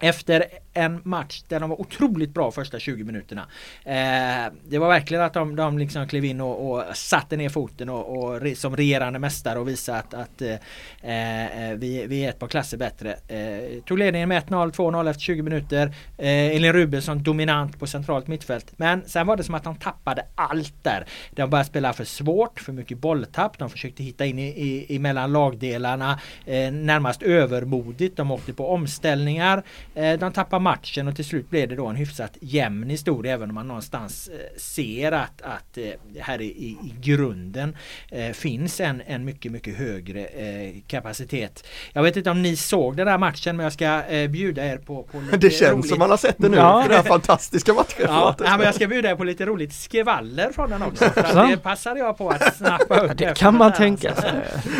Efter 0.00 0.44
en 0.74 1.00
match 1.04 1.42
där 1.48 1.60
de 1.60 1.70
var 1.70 1.80
otroligt 1.80 2.34
bra 2.34 2.50
första 2.50 2.78
20 2.78 3.04
minuterna. 3.04 3.46
Eh, 3.84 4.52
det 4.68 4.78
var 4.78 4.88
verkligen 4.88 5.24
att 5.24 5.34
de, 5.34 5.56
de 5.56 5.78
liksom 5.78 6.08
klev 6.08 6.24
in 6.24 6.40
och, 6.40 6.70
och 6.70 6.96
satte 6.96 7.36
ner 7.36 7.48
foten 7.48 7.88
och, 7.88 8.18
och 8.18 8.40
re, 8.40 8.56
som 8.56 8.76
regerande 8.76 9.18
mästare 9.18 9.58
och 9.58 9.68
visade 9.68 9.98
att, 9.98 10.14
att 10.14 10.42
eh, 10.42 11.70
eh 11.70 11.74
vi, 11.74 12.06
vi 12.06 12.24
är 12.24 12.28
ett 12.28 12.38
par 12.38 12.48
klasser 12.48 12.76
bättre. 12.76 13.16
Eh, 13.28 13.82
tog 13.84 13.98
ledningen 13.98 14.28
med 14.28 14.42
1-0, 14.42 14.72
2-0 14.72 15.10
efter 15.10 15.20
20 15.20 15.42
minuter. 15.42 15.86
Eh, 16.18 16.56
Elin 16.56 16.72
Rubensson 16.72 17.22
dominant 17.22 17.78
på 17.78 17.86
centralt 17.86 18.26
mittfält. 18.26 18.72
Men 18.76 19.08
sen 19.08 19.26
var 19.26 19.36
det 19.36 19.44
som 19.44 19.54
att 19.54 19.64
de 19.64 19.76
tappade 19.76 20.26
allt 20.34 20.74
där. 20.82 21.06
De 21.30 21.50
började 21.50 21.68
spela 21.68 21.92
för 21.92 22.04
svårt, 22.04 22.60
för 22.60 22.72
mycket 22.72 22.98
bolltapp. 22.98 23.58
De 23.58 23.70
försökte 23.70 24.02
hitta 24.02 24.26
in 24.26 24.38
i, 24.38 24.46
i, 24.46 24.94
i 24.94 24.98
mellan 24.98 25.32
lagdelarna. 25.32 26.20
Eh, 26.46 26.72
närmast 26.72 27.22
övermodigt. 27.22 28.16
De 28.16 28.30
åkte 28.30 28.52
på 28.52 28.68
omställningar. 28.68 29.62
Eh, 29.94 30.18
de 30.18 30.32
tappade 30.32 30.63
matchen 30.64 31.08
och 31.08 31.16
till 31.16 31.24
slut 31.24 31.50
blev 31.50 31.68
det 31.68 31.76
då 31.76 31.86
en 31.86 31.96
hyfsat 31.96 32.36
jämn 32.40 32.90
historia 32.90 33.32
även 33.34 33.48
om 33.48 33.54
man 33.54 33.68
någonstans 33.68 34.28
eh, 34.28 34.58
ser 34.58 35.12
att, 35.12 35.42
att 35.42 35.78
eh, 35.78 35.84
här 36.20 36.40
i, 36.40 36.44
i, 36.46 36.94
grunden 37.00 37.76
eh, 38.10 38.30
finns 38.32 38.80
en, 38.80 39.02
en 39.06 39.24
mycket 39.24 39.52
mycket 39.52 39.76
högre 39.76 40.24
eh, 40.24 40.72
kapacitet. 40.86 41.66
Jag 41.92 42.02
vet 42.02 42.16
inte 42.16 42.30
om 42.30 42.42
ni 42.42 42.56
såg 42.56 42.96
den 42.96 43.08
här 43.08 43.18
matchen 43.18 43.56
men 43.56 43.64
jag 43.64 43.72
ska 43.72 44.02
eh, 44.04 44.30
bjuda 44.30 44.64
er 44.66 44.76
på, 44.76 45.02
på 45.02 45.20
lite 45.24 45.36
Det 45.36 45.50
känns 45.50 45.72
roligt. 45.72 45.88
som 45.88 45.98
man 45.98 46.10
har 46.10 46.16
sett 46.16 46.36
det 46.38 46.48
nu, 46.48 46.56
Ja. 46.56 46.84
det 46.88 46.94
här 46.96 47.02
fantastiska 47.02 47.72
Ja, 47.72 47.74
matchreferatet. 47.76 48.46
nej, 48.46 48.56
men 48.56 48.66
jag 48.66 48.74
ska 48.74 48.86
bjuda 48.86 49.10
er 49.10 49.14
på 49.16 49.24
lite 49.24 49.46
roligt 49.46 49.72
skvaller 49.74 50.52
från 50.52 50.70
den 50.70 50.82
också. 50.82 51.04
För 51.10 51.22
Så. 51.22 51.38
att 51.38 51.50
det 51.50 51.56
passade 51.56 52.00
jag 52.00 52.18
på 52.18 52.28
att 52.30 52.56
snappa 52.56 53.00
upp. 53.00 53.18
Det 53.18 53.36
kan 53.36 53.56
man 53.58 53.70
den 53.70 53.76
tänka 53.78 54.14
Så- 54.14 54.20
sig. 54.20 54.30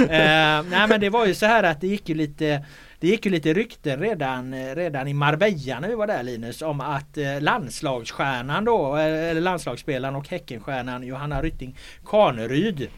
Eh, 0.00 0.62
nej 0.70 0.88
men 0.88 1.00
det 1.00 1.10
var 1.10 1.26
ju 1.26 1.34
så 1.34 1.46
här 1.46 1.62
att 1.62 1.80
det 1.80 1.86
gick 1.86 2.08
ju 2.08 2.14
lite 2.14 2.64
det 3.04 3.08
gick 3.08 3.26
ju 3.26 3.32
lite 3.32 3.52
rykten 3.52 4.00
redan, 4.00 4.54
eh, 4.54 4.74
redan 4.74 5.08
i 5.08 5.14
Marbella 5.14 5.80
när 5.80 5.88
vi 5.88 5.94
var 5.94 6.06
där 6.06 6.22
Linus 6.22 6.62
om 6.62 6.80
att 6.80 7.18
eh, 7.18 7.40
landslagsstjärnan 7.40 8.64
då, 8.64 8.96
eh, 8.96 9.30
eller 9.30 9.40
landslagsspelaren 9.40 10.16
och 10.16 10.28
Häckenstjärnan 10.28 11.02
Johanna 11.02 11.42
Rytting 11.42 11.76
Kaneryd 12.06 12.88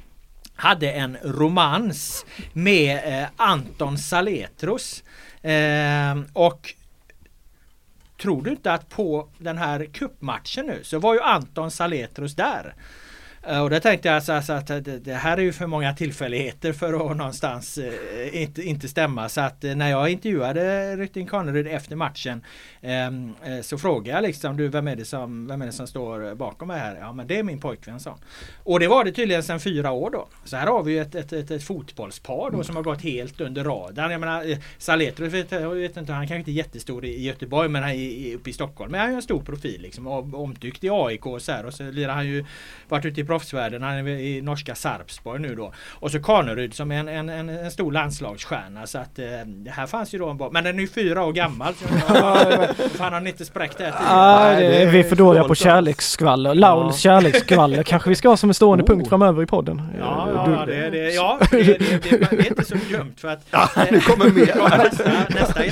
hade 0.54 0.92
en 0.92 1.16
romans 1.22 2.26
med 2.52 3.20
eh, 3.22 3.28
Anton 3.36 3.98
Saletros. 3.98 5.04
Eh, 5.42 6.16
och 6.32 6.74
Tror 8.20 8.42
du 8.42 8.50
inte 8.50 8.72
att 8.72 8.88
på 8.88 9.28
den 9.38 9.58
här 9.58 9.84
kuppmatchen 9.84 10.66
nu 10.66 10.80
så 10.82 10.98
var 10.98 11.14
ju 11.14 11.20
Anton 11.20 11.70
Saletros 11.70 12.34
där. 12.34 12.74
Eh, 13.48 13.62
Och 13.62 13.70
det 13.70 13.80
tänkte 13.80 14.08
jag 14.08 14.14
alltså, 14.14 14.32
alltså 14.32 14.52
att 14.52 14.66
det, 14.66 14.80
det 14.80 15.14
här 15.14 15.36
är 15.38 15.42
ju 15.42 15.52
för 15.52 15.66
många 15.66 15.92
tillfälligheter 15.94 16.72
för 16.72 17.10
att 17.10 17.16
någonstans 17.16 17.78
eh, 17.78 18.42
inte, 18.42 18.62
inte 18.62 18.88
stämma. 18.88 19.28
Så 19.28 19.40
att 19.40 19.64
eh, 19.64 19.74
när 19.74 19.90
jag 19.90 20.08
intervjuade 20.08 20.96
Rytting 20.96 21.26
Kaneryd 21.26 21.66
efter 21.66 21.96
matchen 21.96 22.44
ehm, 22.82 23.34
eh, 23.44 23.60
så 23.60 23.78
frågade 23.78 24.10
jag 24.10 24.22
liksom 24.22 24.56
du 24.56 24.68
vem 24.68 24.88
är, 24.88 24.96
det 24.96 25.04
som, 25.04 25.46
vem 25.46 25.62
är 25.62 25.66
det 25.66 25.72
som 25.72 25.86
står 25.86 26.34
bakom 26.34 26.68
mig 26.68 26.78
här? 26.78 26.96
Ja 27.00 27.12
men 27.12 27.26
det 27.26 27.38
är 27.38 27.42
min 27.42 27.60
pojkvän 27.60 28.00
sa. 28.00 28.18
Och 28.64 28.80
det 28.80 28.88
var 28.88 29.04
det 29.04 29.12
tydligen 29.12 29.42
sedan 29.42 29.60
fyra 29.60 29.90
år 29.90 30.10
då. 30.10 30.28
Så 30.44 30.56
här 30.56 30.66
har 30.66 30.82
vi 30.82 30.92
ju 30.92 31.00
ett, 31.00 31.14
ett, 31.14 31.32
ett, 31.32 31.50
ett 31.50 31.64
fotbollspar 31.64 32.50
då 32.50 32.64
som 32.64 32.76
har 32.76 32.82
gått 32.82 33.02
helt 33.02 33.40
under 33.40 33.64
radarn. 33.64 34.10
Jag 34.10 34.20
menar 34.20 34.50
eh, 34.50 34.58
Saletros 34.78 35.32
vet, 35.32 35.52
jag 35.52 35.70
vet 35.70 35.96
inte, 35.96 36.12
han 36.12 36.26
kanske 36.28 36.38
inte 36.38 36.50
är 36.50 36.52
jättestor 36.52 37.04
i, 37.04 37.24
Göteborg 37.26 37.68
men 37.68 37.82
han 37.82 37.92
är 37.92 38.34
uppe 38.34 38.50
i 38.50 38.52
Stockholm. 38.52 38.90
Men 38.90 39.00
han 39.00 39.08
är 39.08 39.12
ju 39.12 39.16
en 39.16 39.22
stor 39.22 39.40
profil 39.40 39.82
liksom. 39.82 40.06
Omtyckt 40.34 40.84
i 40.84 40.90
AIK 40.90 41.26
och 41.26 41.42
så 41.42 41.52
här. 41.52 41.66
Och 41.66 41.74
så 41.74 41.82
lirar 41.90 42.12
han 42.14 42.26
ju 42.26 42.44
varit 42.88 43.04
ute 43.04 43.20
i 43.20 43.24
proffsvärlden. 43.40 43.82
Han 43.82 43.94
är 43.96 44.08
i 44.08 44.42
norska 44.42 44.74
Sarpsborg 44.74 45.40
nu 45.40 45.54
då. 45.54 45.72
Och 45.92 46.10
så 46.10 46.18
Kaneryd 46.22 46.74
som 46.74 46.92
är 46.92 46.96
en, 47.00 47.08
en, 47.08 47.28
en, 47.28 47.48
en 47.48 47.70
stor 47.70 47.92
landslagsstjärna. 47.92 48.86
Så 48.86 48.98
att 48.98 49.18
eh, 49.18 49.24
det 49.46 49.70
här 49.70 49.86
fanns 49.86 50.14
ju 50.14 50.18
då 50.18 50.28
en 50.30 50.36
bra. 50.36 50.50
Men 50.52 50.64
den 50.64 50.76
är 50.76 50.80
ju 50.80 50.88
fyra 50.88 51.24
år 51.24 51.32
gammal. 51.32 51.74
Fan 52.94 53.12
har 53.12 53.20
ni 53.20 53.30
inte 53.30 53.44
spräckt 53.44 53.78
det 53.78 53.84
här? 53.84 53.92
Ah, 54.06 54.44
Nej, 54.52 54.68
det, 54.68 54.76
är 54.82 54.86
vi 54.86 54.98
är 54.98 55.02
för 55.02 55.16
dåliga 55.16 55.44
på 55.44 55.54
kärleksskvaller. 55.54 56.54
Lauls 56.54 56.98
kärleksskvaller 56.98 57.82
kanske 57.82 58.08
vi 58.08 58.14
ska 58.16 58.28
ha 58.28 58.36
som 58.36 58.50
en 58.50 58.54
stående 58.54 58.84
Oh. 58.84 58.88
punkt 58.88 59.08
framöver 59.08 59.42
i 59.42 59.46
podden. 59.46 59.82
Ja, 59.98 60.44
Du- 60.46 60.52
ja, 60.52 60.64
det, 60.66 60.90
det, 60.90 61.10
ja 61.14 61.38
det, 61.50 61.62
det, 61.62 61.78
det, 61.78 62.30
det 62.30 62.36
är 62.36 62.46
inte 62.48 62.64
så 62.64 62.74
dumt 62.90 63.14
för 63.16 63.28
att 63.28 63.40
Ja, 63.50 63.68
nu 63.90 64.00
kommer 64.00 64.24
mer. 64.30 64.78
nästa, 64.84 65.10
nästa 65.40 65.60
grej 65.66 65.70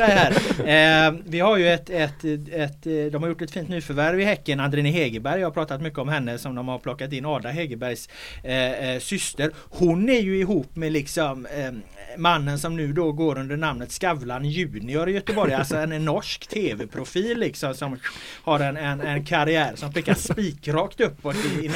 här. 0.65 1.07
Eh, 1.09 1.15
vi 1.27 1.41
har 1.41 1.57
ju 1.57 1.69
ett, 1.69 1.91
ett, 1.91 2.25
ett, 2.53 2.87
eh, 2.87 2.93
de 3.13 3.23
har 3.23 3.29
gjort 3.29 3.43
ett 3.43 3.51
fint 3.51 3.69
nyförvärv 3.69 4.21
i 4.21 4.25
Häcken, 4.25 4.61
Andrini 4.61 4.91
Hegerberg. 4.91 5.41
Jag 5.41 5.47
har 5.47 5.53
pratat 5.53 5.81
mycket 5.83 5.99
om 5.99 6.09
henne 6.09 6.39
som 6.39 6.55
de 6.55 6.69
har 6.69 6.79
plockat 6.79 7.13
in, 7.13 7.25
Ada 7.45 7.53
Hegerbergs 7.53 8.09
eh, 8.43 8.91
eh, 8.91 8.99
syster. 9.01 9.51
Hon 9.71 10.09
är 10.09 10.21
ju 10.21 10.37
ihop 10.39 10.77
med 10.77 10.93
liksom 10.93 11.47
eh, 11.47 11.73
mannen 12.19 12.59
som 12.59 12.77
nu 12.77 12.93
då 12.93 13.13
går 13.13 13.39
under 13.39 13.57
namnet 13.57 13.93
Skavlan 13.93 14.45
Junior 14.45 15.09
i 15.09 15.13
Göteborg. 15.13 15.55
Alltså 15.65 15.77
en 15.77 16.05
norsk 16.05 16.47
tv-profil 16.47 17.39
liksom 17.39 17.75
som 17.75 17.99
har 18.45 18.61
en, 18.61 18.77
en, 18.77 19.01
en 19.01 19.25
karriär 19.25 19.73
som 19.75 19.93
pekar 19.93 20.15
spikrakt 20.15 21.01
uppåt 21.01 21.37
i, 21.37 21.65
i 21.67 21.69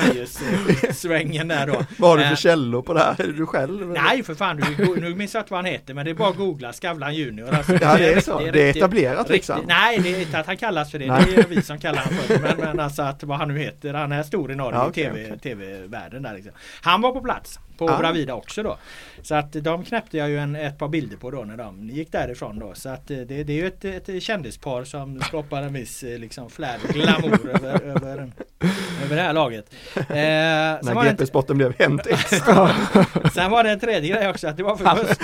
nöjessvängen 0.73 1.49
där 1.49 1.67
då. 1.67 1.85
Vad 1.97 2.11
har 2.11 2.17
du 2.17 2.23
Eh, 2.23 2.29
för 2.29 2.37
källor 2.37 2.83
på 2.83 2.93
det 2.95 3.01
här? 3.01 3.15
Är 3.23 3.27
det 3.27 3.33
du 3.33 3.47
själv? 3.47 3.87
Nej 3.89 4.23
för 4.23 4.35
fan, 4.35 4.57
du, 4.79 5.01
nu 5.01 5.15
minns 5.15 5.35
jag 5.35 5.41
inte 5.41 5.53
vad 5.53 5.59
han 5.65 5.73
heter 5.73 5.95
men 5.95 6.05
det 6.05 6.11
är 6.11 6.15
bara 6.15 6.29
att 6.29 6.37
googla 6.37 6.73
Skavlan 6.73 7.15
Junior. 7.15 7.55
Alltså, 7.55 7.73
Ja 7.73 7.97
det 7.97 8.13
är 8.13 8.21
så, 8.21 8.39
riktigt- 8.39 8.53
det 8.53 8.61
är 8.63 8.67
riktigt- 8.67 8.77
etablerat 8.83 9.19
riktigt- 9.19 9.33
liksom. 9.35 9.61
Nej, 9.69 9.99
det 9.99 10.15
är 10.15 10.21
inte 10.21 10.39
att 10.39 10.47
han 10.47 10.57
kallas 10.57 10.91
för 10.91 10.99
det. 10.99 11.07
Nej. 11.07 11.23
Det 11.27 11.41
är 11.43 11.47
vi 11.49 11.63
som 11.63 11.79
kallar 11.79 12.03
honom 12.03 12.19
för 12.19 12.35
det. 12.35 12.41
Men, 12.41 12.57
men 12.59 12.81
alltså 12.81 13.03
att 13.03 13.23
vad 13.25 13.39
han 13.39 13.49
nu 13.49 13.59
heter. 13.59 13.95
Han 13.95 14.13
är 14.13 14.23
stor 14.23 14.53
i 14.53 14.55
Norge 14.55 14.79
Ja, 14.79 14.87
okej, 14.87 15.05
TV, 15.05 15.25
okej. 15.27 15.39
Eh, 15.61 15.67
TV-världen 15.67 16.23
där 16.23 16.35
liksom. 16.35 16.53
Han 16.81 17.01
var 17.01 17.13
på 17.13 17.21
plats 17.21 17.59
på 17.79 17.89
Ja. 17.91 17.99
Bravida 17.99 18.35
också 18.35 18.63
då. 18.63 18.77
Så 19.23 19.35
att 19.35 19.53
de 19.53 19.85
knäppte 19.85 20.17
jag 20.19 20.29
ju 20.29 20.39
en, 20.39 20.57
ett 20.57 20.79
par 20.79 20.89
bilder 20.89 21.17
på 21.17 21.31
då 21.31 21.45
när 21.45 21.57
de 21.57 21.89
gick 21.91 22.13
därifrån 22.13 22.59
då. 22.59 22.75
Så 22.75 22.89
att 22.89 23.11
eh, 23.11 23.17
det, 23.17 23.45
det 23.45 23.53
är 23.53 23.57
ju 23.57 23.67
ett, 23.67 23.85
ett 24.09 24.23
kändispar 24.23 24.85
som 24.85 25.21
skapar 25.21 25.63
en 25.63 25.73
viss 25.73 26.03
eh, 26.03 26.19
liksom 26.19 26.51
flärd 26.51 26.81
glamour 26.89 27.51
över, 27.55 27.81
över, 27.81 28.17
över 29.05 29.17
det 29.17 29.23
här 29.23 29.33
laget. 29.33 29.65
Eh, 29.97 30.05
När 30.09 30.95
var 30.95 31.05
det 31.05 31.11
en- 31.11 31.17
GP-sporten 31.17 31.57
blev 31.57 31.75
Hänt 31.79 32.07
Extra. 32.07 32.71
Sen 33.35 33.51
var 33.51 33.65
det 33.65 33.71
en 33.71 33.81
tredje 33.81 34.11
grej 34.15 34.29
också 34.29 34.49
att 34.49 34.57
det 34.57 34.63
var 34.63 34.77
förbunds... 34.77 35.19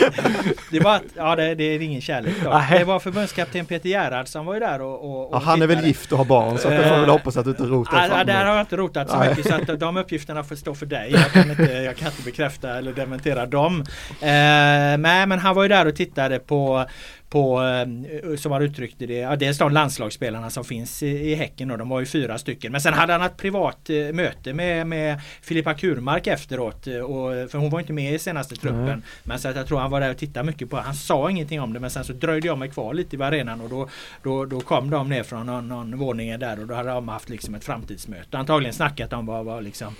det 0.71 0.81
var 0.81 1.01
ja 1.17 1.37
det, 1.37 1.55
det 1.55 1.65
är 1.65 1.81
ingen 1.83 2.01
kärlek 2.01 2.35
då. 2.45 2.51
Nej. 2.51 2.79
Det 2.79 2.85
var 2.85 2.99
förbundskapten 3.01 3.67
Peter 3.67 3.89
Gerhard 3.89 4.29
som 4.29 4.47
var 4.47 4.55
ju 4.55 4.61
där 4.61 4.81
och, 4.83 5.05
och, 5.05 5.21
och 5.29 5.35
Ja, 5.37 5.39
han 5.39 5.63
är 5.63 5.67
väl 5.67 5.85
gift 5.87 6.13
och 6.13 6.19
har 6.19 6.25
barn 6.25 6.59
så 6.59 6.69
att 6.69 6.75
jag 6.75 6.89
får 6.89 7.01
väl 7.01 7.09
hoppas 7.11 7.37
att 7.37 7.45
du 7.45 7.51
inte 7.51 7.63
rotar 7.63 8.03
Ja, 8.03 8.09
där 8.25 8.35
har 8.35 8.45
det. 8.45 8.51
jag 8.51 8.61
inte 8.61 8.77
rotat 8.77 9.11
så 9.11 9.19
mycket 9.19 9.47
så 9.47 9.55
att 9.73 9.81
de 9.81 9.97
uppgifterna 9.97 10.45
får 10.45 10.57
stå 10.57 10.75
för 10.75 10.87
dig. 10.87 11.11
Jag 11.13 11.33
kan 11.33 11.51
inte, 11.51 11.63
jag 11.73 11.97
kan 11.97 12.09
inte 12.09 12.23
bekräfta 12.25 12.44
eller 12.45 12.93
dementera 12.93 13.47
dem. 13.47 13.81
Eh, 14.11 14.99
nej 14.99 15.27
men 15.27 15.39
han 15.39 15.55
var 15.55 15.63
ju 15.63 15.69
där 15.69 15.87
och 15.87 15.97
tittade 15.97 16.39
på, 16.39 16.85
på 17.29 17.63
eh, 17.63 18.37
som 18.37 18.53
har 18.53 18.61
uttryckt 18.61 18.99
det, 18.99 19.15
ja, 19.15 19.37
dels 19.37 19.59
de 19.59 19.73
landslagsspelarna 19.73 20.51
som 20.51 20.65
finns 20.65 21.03
i, 21.03 21.07
i 21.07 21.35
Häcken 21.35 21.71
och 21.71 21.79
de 21.79 21.89
var 21.89 22.01
ju 22.01 22.07
fyra 22.07 22.39
stycken. 22.39 22.73
Men 22.73 22.81
sen 22.81 22.95
hade 22.95 23.13
han 23.13 23.23
ett 23.23 23.37
privat 23.37 23.91
eh, 23.91 24.13
möte 24.13 24.53
med, 24.53 24.87
med 24.87 25.21
Filippa 25.43 25.75
Kurmark 25.75 26.27
efteråt. 26.27 26.87
Och, 26.87 27.51
för 27.51 27.59
hon 27.59 27.71
var 27.71 27.81
inte 27.81 27.93
med 27.93 28.15
i 28.15 28.19
senaste 28.19 28.57
truppen. 28.57 28.85
Nej. 28.85 28.99
Men 29.23 29.39
så 29.39 29.49
att 29.49 29.57
jag 29.57 29.67
tror 29.67 29.79
han 29.79 29.91
var 29.91 30.01
där 30.01 30.11
och 30.11 30.19
tittade 30.19 30.47
mycket 30.47 30.71
på 30.71 30.77
Han 30.77 30.95
sa 30.95 31.31
ingenting 31.31 31.61
om 31.61 31.73
det 31.73 31.81
men 31.81 31.91
sen 31.91 32.05
så 32.05 32.13
dröjde 32.13 32.47
jag 32.47 32.59
mig 32.59 32.71
kvar 32.71 32.95
lite 32.95 33.17
i 33.17 33.23
arenan 33.23 33.61
och 33.61 33.69
då, 33.69 33.89
då, 34.23 34.45
då 34.45 34.61
kom 34.61 34.91
de 34.91 35.09
ner 35.09 35.23
från 35.23 35.47
någon, 35.47 35.69
någon 35.69 35.99
våning 35.99 36.39
där 36.39 36.61
och 36.61 36.67
då 36.67 36.75
hade 36.75 36.91
de 36.91 37.09
haft 37.09 37.29
liksom 37.29 37.55
ett 37.55 37.65
framtidsmöte. 37.65 38.39
Antagligen 38.39 38.75
snackat 38.75 39.13
om 39.13 39.27
vad, 39.27 39.45
vad 39.45 39.65
liksom 39.65 39.97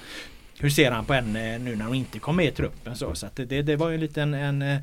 hur 0.59 0.71
ser 0.71 0.91
han 0.91 1.05
på 1.05 1.13
henne 1.13 1.59
nu 1.59 1.77
när 1.77 1.85
hon 1.85 1.95
inte 1.95 2.19
kom 2.19 2.37
med 2.37 2.47
i 2.47 2.51
truppen 2.51 2.97
så. 2.97 3.15
Så 3.15 3.27
att 3.27 3.37
det, 3.37 3.63
det 3.63 3.77
var 3.77 3.89
ju 3.89 3.95
en 3.95 4.01
liten 4.01 4.35
en, 4.35 4.63
eh, 4.63 4.79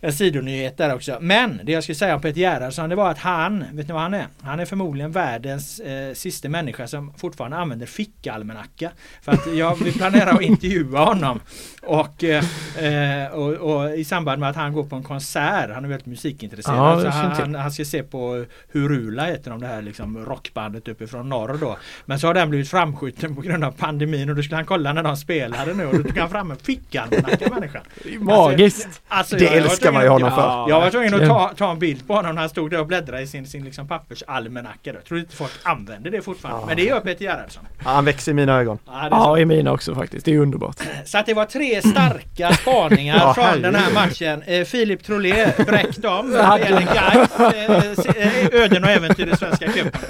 en 0.00 0.12
sidonyhet 0.12 0.76
där 0.78 0.94
också. 0.94 1.18
Men 1.20 1.60
det 1.64 1.72
jag 1.72 1.82
skulle 1.82 1.96
säga 1.96 2.14
om 2.14 2.20
Peter 2.20 2.40
Gerhardsson 2.40 2.88
det 2.90 2.96
var 2.96 3.10
att 3.10 3.18
han, 3.18 3.64
vet 3.72 3.88
ni 3.88 3.92
vad 3.92 4.02
han 4.02 4.14
är? 4.14 4.26
Han 4.42 4.60
är 4.60 4.64
förmodligen 4.64 5.12
världens 5.12 5.80
eh, 5.80 6.14
sista 6.14 6.48
människa 6.48 6.86
som 6.86 7.12
fortfarande 7.16 7.56
använder 7.56 7.86
fickalmanacka. 7.86 8.90
För 9.22 9.32
att 9.32 9.54
jag 9.54 9.84
vi 9.84 9.92
planerar 9.92 10.34
att 10.34 10.40
intervjua 10.42 11.04
honom. 11.04 11.40
Och, 11.82 12.24
eh, 12.24 13.26
och, 13.32 13.52
och 13.52 13.90
i 13.94 14.04
samband 14.04 14.40
med 14.40 14.50
att 14.50 14.56
han 14.56 14.72
går 14.72 14.84
på 14.84 14.96
en 14.96 15.02
konsert, 15.02 15.70
han 15.74 15.84
är 15.84 15.88
väldigt 15.88 16.06
musikintresserad. 16.06 16.76
Ja, 16.78 17.00
så 17.00 17.08
han, 17.08 17.32
han, 17.32 17.54
han 17.54 17.70
ska 17.72 17.84
se 17.84 18.02
på 18.02 18.44
Hurula 18.72 19.24
heter 19.24 19.50
de 19.50 19.60
det 19.60 19.66
här 19.66 19.82
liksom 19.82 20.26
rockbandet 20.26 20.88
uppifrån 20.88 21.28
norr 21.28 21.58
då. 21.60 21.78
Men 22.04 22.18
så 22.20 22.26
har 22.26 22.34
den 22.34 22.50
blivit 22.50 22.68
framskjuten 22.70 23.34
på 23.34 23.40
grund 23.40 23.64
av 23.64 23.70
pandemin 23.72 24.30
och 24.30 24.36
då 24.36 24.42
skulle 24.42 24.56
han 24.56 24.66
kolla 24.66 24.92
när 24.92 25.02
de 25.02 25.16
spelade 25.16 25.74
nu 25.74 25.86
och 25.86 25.94
då 25.96 26.02
tog 26.02 26.18
han 26.18 26.30
fram 26.30 26.50
en 26.50 26.56
fickalmanacka 26.56 27.54
människan. 27.54 27.82
Magiskt! 28.20 29.02
Alltså, 29.08 29.36
Det 29.36 29.44
jag- 29.44 29.52
jag 29.86 29.92
var 29.92 30.00
älskar 30.00 30.12
man 30.12 30.20
ju 30.20 30.24
honom 30.24 30.30
för. 30.30 30.42
Ja, 30.42 30.66
jag 30.68 30.80
var 30.80 30.90
tvungen 30.90 31.14
att 31.14 31.28
ta, 31.28 31.52
ta 31.56 31.70
en 31.70 31.78
bild 31.78 32.06
på 32.06 32.14
honom 32.14 32.34
när 32.34 32.42
han 32.42 32.48
stod 32.48 32.70
där 32.70 32.80
och 32.80 32.86
bläddrade 32.86 33.22
i 33.22 33.26
sin, 33.26 33.46
sin 33.46 33.64
liksom 33.64 33.88
pappersalmanacka. 33.88 34.92
Jag 34.92 35.04
tror 35.04 35.20
inte 35.20 35.36
folk 35.36 35.52
använder 35.62 36.10
det 36.10 36.22
fortfarande. 36.22 36.66
Men 36.66 36.76
det 36.76 36.82
gör 36.82 37.00
Peter 37.00 37.24
Gerhardsson. 37.24 37.62
Ja, 37.84 37.90
han 37.90 38.04
växer 38.04 38.32
i 38.32 38.34
mina 38.34 38.60
ögon. 38.60 38.78
Ja, 38.86 38.92
det 38.92 38.98
är 38.98 39.10
Ja, 39.10 39.38
i 39.38 39.44
mina 39.44 39.72
också 39.72 39.94
faktiskt. 39.94 40.24
Det 40.24 40.34
är 40.34 40.38
underbart. 40.38 40.76
så 41.04 41.18
att 41.18 41.26
det 41.26 41.34
var 41.34 41.44
tre 41.44 41.80
starka 41.82 42.52
spaningar 42.52 43.16
Ja, 43.20 43.34
från 43.34 43.62
den 43.62 43.74
här 43.74 43.92
matchen. 43.92 44.42
Eh, 44.46 44.64
Filip 44.64 45.04
Trolé 45.04 45.52
bräckt 45.66 46.02
dem. 46.02 46.30
vad 46.32 46.60
gäller 46.60 46.80
Gais, 46.80 47.40
eh, 47.40 48.54
eh, 48.54 48.62
öden 48.62 48.84
och 48.84 48.90
äventyr 48.90 49.32
i 49.32 49.36
Svenska 49.36 49.66
cupen. 49.66 50.00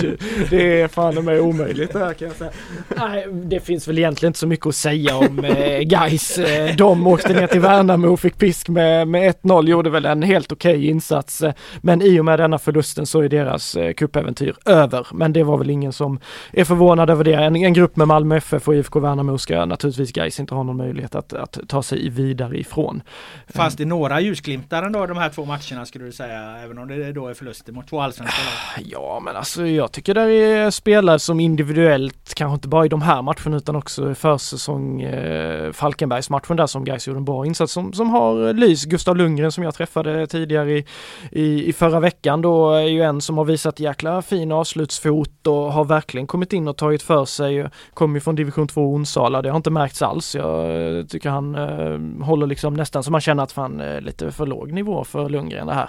Det 0.50 0.80
är 0.80 0.88
fan 0.88 1.24
mig 1.24 1.40
omöjligt 1.40 1.92
det 1.92 1.98
här 1.98 2.14
kan 2.14 2.28
jag 2.28 2.36
säga. 2.36 2.50
Nej, 2.96 3.26
det 3.32 3.60
finns 3.60 3.88
väl 3.88 3.98
egentligen 3.98 4.30
inte 4.30 4.38
så 4.38 4.46
mycket 4.46 4.66
att 4.66 4.74
säga 4.74 5.16
om 5.16 5.44
eh, 5.44 5.80
guys. 5.80 6.38
Eh, 6.38 6.76
de 6.76 7.06
åkte 7.06 7.32
ner 7.32 7.46
till 7.46 7.60
Värnamo 7.60 8.08
och 8.08 8.20
fick 8.20 8.38
pisk 8.38 8.68
med, 8.68 9.08
med 9.14 9.34
1-0, 9.42 9.68
gjorde 9.68 9.90
väl 9.90 10.04
en 10.06 10.22
helt 10.22 10.52
okej 10.52 10.86
insats. 10.88 11.42
Eh, 11.42 11.52
Men 11.80 12.02
i 12.02 12.20
och 12.20 12.24
med 12.24 12.38
denna 12.38 12.58
förlusten 12.58 13.06
så 13.06 13.20
är 13.20 13.28
deras 13.28 13.76
eh, 13.76 13.92
cupäventyr 13.92 14.54
över. 14.66 15.06
Men 15.12 15.32
det 15.32 15.42
var 15.42 15.58
väl 15.58 15.70
ingen 15.70 15.92
som 15.92 16.18
är 16.52 16.64
förvånad 16.64 17.10
över 17.10 17.24
det. 17.24 17.34
En, 17.34 17.56
en 17.56 17.72
grupp 17.72 17.96
med 17.96 18.08
Malmö 18.08 18.36
FF 18.36 18.68
och 18.68 18.74
IFK 18.74 19.00
Värnamo 19.00 19.38
ska 19.38 19.64
naturligtvis 19.64 20.12
guys 20.12 20.40
inte 20.40 20.54
ha 20.54 20.62
någon 20.62 20.76
möjlighet 20.76 21.14
att, 21.14 21.32
att 21.32 21.58
ta 21.68 21.82
sig 21.82 22.08
vidare 22.08 22.58
ifrån. 22.58 23.02
Fanns 23.48 23.76
det 23.76 23.84
några 23.84 24.20
ljusglimtar 24.20 24.82
ändå 24.82 25.06
de 25.06 25.16
här 25.16 25.28
två 25.28 25.44
matcherna 25.44 25.86
skulle 25.86 26.04
du 26.04 26.12
säga? 26.12 26.56
Även 26.64 26.78
om 26.78 26.88
det 26.88 27.12
då 27.12 27.28
är 27.28 27.34
förluster 27.34 27.72
mot 27.72 27.88
två 27.88 28.00
allsvenska 28.00 28.36
lag. 28.42 28.86
Ja 28.90 29.20
men 29.24 29.36
alltså 29.36 29.66
jag 29.66 29.92
tycker 29.92 30.14
där 30.14 30.28
är 30.28 30.70
spelare 30.70 31.18
som 31.18 31.40
individuellt, 31.40 32.34
kanske 32.34 32.54
inte 32.54 32.68
bara 32.68 32.86
i 32.86 32.88
de 32.88 33.02
här 33.02 33.22
matcherna 33.22 33.56
utan 33.56 33.76
också 33.76 34.14
försäsong 34.14 35.02
eh, 35.02 35.72
Falkenbergsmatchen 35.72 36.56
där 36.56 36.66
som 36.66 36.84
Gais 36.84 37.06
gjorde 37.06 37.18
en 37.18 37.24
bra 37.24 37.46
insats 37.46 37.72
som, 37.72 37.92
som 37.92 38.10
har 38.10 38.52
lys. 38.52 38.84
Gustav 39.04 39.16
Lundgren 39.16 39.52
som 39.52 39.64
jag 39.64 39.74
träffade 39.74 40.26
tidigare 40.26 40.72
i, 40.72 40.84
i, 41.30 41.68
i 41.68 41.72
förra 41.72 42.00
veckan 42.00 42.42
då 42.42 42.70
är 42.70 42.86
ju 42.86 43.02
en 43.02 43.20
som 43.20 43.38
har 43.38 43.44
visat 43.44 43.80
jäkla 43.80 44.22
fin 44.22 44.52
avslutsfot 44.52 45.46
och 45.46 45.72
har 45.72 45.84
verkligen 45.84 46.26
kommit 46.26 46.52
in 46.52 46.68
och 46.68 46.76
tagit 46.76 47.02
för 47.02 47.24
sig. 47.24 47.68
Kommer 47.94 48.14
ju 48.14 48.20
från 48.20 48.34
division 48.34 48.68
2 48.68 48.94
Onsala, 48.94 49.42
det 49.42 49.50
har 49.50 49.56
inte 49.56 49.70
märkts 49.70 50.02
alls. 50.02 50.34
Jag 50.34 51.08
tycker 51.08 51.30
han 51.30 51.54
eh, 51.54 52.24
håller 52.26 52.46
liksom 52.46 52.74
nästan 52.74 53.02
som 53.02 53.12
man 53.12 53.20
känner 53.20 53.42
att 53.42 53.52
fan 53.52 53.80
eh, 53.80 54.00
lite 54.00 54.32
för 54.32 54.46
låg 54.46 54.72
nivå 54.72 55.04
för 55.04 55.28
Lundgren 55.28 55.66
det 55.66 55.74
här. 55.74 55.88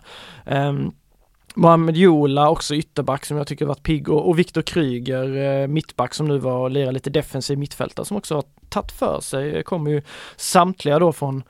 Um, 0.69 0.91
Mohamed 1.55 1.97
Jola 1.97 2.49
också 2.49 2.75
ytterback 2.75 3.25
som 3.25 3.37
jag 3.37 3.47
tycker 3.47 3.65
varit 3.65 3.83
pigg 3.83 4.09
och, 4.09 4.29
och 4.29 4.39
Viktor 4.39 4.61
Kryger 4.61 5.61
eh, 5.61 5.67
mittback 5.67 6.13
som 6.13 6.27
nu 6.27 6.37
var 6.37 6.57
och 6.57 6.71
lirade 6.71 6.91
lite 6.91 7.09
defensiv 7.09 7.57
mittfältare 7.57 8.05
som 8.05 8.17
också 8.17 8.35
har 8.35 8.43
tagit 8.69 8.91
för 8.91 9.19
sig. 9.21 9.55
Eh, 9.55 9.61
kommer 9.61 9.91
ju 9.91 10.01
samtliga 10.35 10.99
då 10.99 11.11
från 11.11 11.43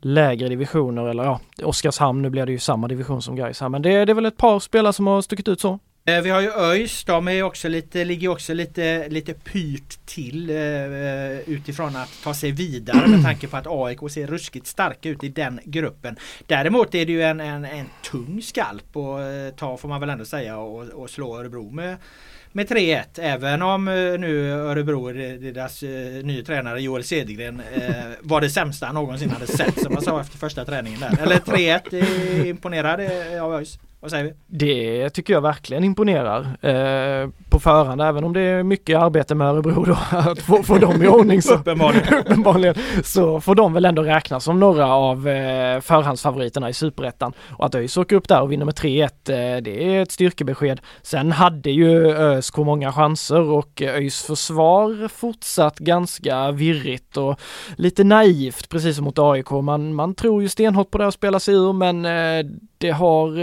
lägre 0.00 0.48
divisioner 0.48 1.08
eller 1.08 1.24
ja, 1.24 1.40
Oskarshamn, 1.62 2.22
nu 2.22 2.30
blir 2.30 2.46
det 2.46 2.52
ju 2.52 2.58
samma 2.58 2.88
division 2.88 3.22
som 3.22 3.36
Gais 3.36 3.60
här 3.60 3.68
men 3.68 3.82
det, 3.82 4.04
det 4.04 4.12
är 4.12 4.14
väl 4.14 4.26
ett 4.26 4.36
par 4.36 4.60
spelare 4.60 4.92
som 4.92 5.06
har 5.06 5.22
stuckit 5.22 5.48
ut 5.48 5.60
så. 5.60 5.78
Eh, 6.08 6.22
vi 6.22 6.30
har 6.30 6.40
ju 6.40 6.50
ÖIS, 6.50 7.04
de 7.04 7.28
är 7.28 7.32
ju 7.32 7.42
också 7.42 7.68
lite, 7.68 8.04
ligger 8.04 8.28
också 8.28 8.54
lite, 8.54 9.08
lite 9.08 9.34
pyrt 9.34 10.06
till 10.06 10.50
eh, 10.50 10.56
eh, 10.56 11.38
utifrån 11.48 11.96
att 11.96 12.22
ta 12.24 12.34
sig 12.34 12.50
vidare 12.50 13.06
med 13.08 13.22
tanke 13.22 13.48
på 13.48 13.56
att 13.56 13.66
AIK 13.66 13.98
ser 14.10 14.26
ruskigt 14.26 14.66
starka 14.66 15.08
ut 15.08 15.24
i 15.24 15.28
den 15.28 15.60
gruppen. 15.64 16.16
Däremot 16.46 16.94
är 16.94 17.06
det 17.06 17.12
ju 17.12 17.22
en, 17.22 17.40
en, 17.40 17.64
en 17.64 17.86
tung 18.10 18.42
skalp 18.42 18.96
att 18.96 19.20
eh, 19.20 19.56
ta 19.56 19.76
får 19.76 19.88
man 19.88 20.00
väl 20.00 20.10
ändå 20.10 20.24
säga 20.24 20.58
och, 20.58 20.84
och 20.84 21.10
slå 21.10 21.38
Örebro 21.38 21.70
med 21.70 21.96
med 22.58 22.68
3-1 22.68 23.04
även 23.16 23.62
om 23.62 23.88
eh, 23.88 23.94
nu 23.94 24.50
Örebro, 24.50 25.12
deras 25.12 25.82
eh, 25.82 26.24
nya 26.24 26.44
tränare 26.44 26.80
Joel 26.80 27.04
Cedergren 27.04 27.62
eh, 27.74 27.92
var 28.20 28.40
det 28.40 28.50
sämsta 28.50 28.86
han 28.86 28.94
någonsin 28.94 29.30
hade 29.30 29.46
sett 29.46 29.82
som 29.82 29.92
man 29.92 30.02
sa 30.02 30.20
efter 30.20 30.38
första 30.38 30.64
träningen 30.64 31.00
där. 31.00 31.22
Eller 31.22 31.36
3-1, 31.36 32.46
imponerade 32.46 33.42
av 33.42 33.54
ÖIS. 33.54 33.78
Vad 34.00 34.10
säger 34.10 34.24
vi? 34.24 34.32
Det 34.46 35.10
tycker 35.10 35.32
jag 35.32 35.40
verkligen 35.40 35.84
imponerar 35.84 36.40
eh, 36.40 37.28
på 37.50 37.58
förhand, 37.58 38.00
även 38.00 38.24
om 38.24 38.32
det 38.32 38.40
är 38.40 38.62
mycket 38.62 38.98
arbete 38.98 39.34
med 39.34 39.46
Örebro 39.48 39.84
då, 39.84 39.98
att 40.10 40.38
få, 40.38 40.62
få 40.62 40.78
dem 40.78 41.02
i 41.02 41.08
ordning. 41.08 41.42
Så, 41.42 41.54
Uppenbarligen. 41.54 42.18
uppenbarligen 42.18 42.74
så 43.04 43.40
får 43.40 43.54
de 43.54 43.72
väl 43.72 43.84
ändå 43.84 44.02
räknas 44.02 44.44
som 44.44 44.60
några 44.60 44.86
av 44.86 45.28
eh, 45.28 45.80
förhandsfavoriterna 45.80 46.68
i 46.68 46.72
Superettan. 46.72 47.32
Och 47.50 47.66
att 47.66 47.74
ÖIS 47.74 47.96
åker 47.96 48.16
upp 48.16 48.28
där 48.28 48.40
och 48.40 48.52
vinner 48.52 48.64
med 48.64 48.74
3-1, 48.74 49.02
eh, 49.04 49.62
det 49.62 49.96
är 49.96 50.02
ett 50.02 50.12
styrkebesked. 50.12 50.80
Sen 51.02 51.32
hade 51.32 51.70
ju 51.70 52.06
ÖSK 52.06 52.56
många 52.56 52.92
chanser 52.92 53.40
och 53.40 53.82
ÖIS 53.82 54.22
försvar 54.22 55.08
fortsatt 55.08 55.78
ganska 55.78 56.50
virrigt 56.50 57.16
och 57.16 57.40
lite 57.76 58.04
naivt, 58.04 58.68
precis 58.68 58.96
som 58.96 59.04
mot 59.04 59.18
AIK. 59.18 59.50
Man, 59.50 59.94
man 59.94 60.14
tror 60.14 60.42
ju 60.42 60.48
stenhårt 60.48 60.90
på 60.90 60.98
det 60.98 61.06
att 61.06 61.14
spela 61.14 61.40
sig 61.40 61.54
ur, 61.54 61.72
men 61.72 62.04
eh, 62.04 62.52
det 62.78 62.90
har, 62.90 63.38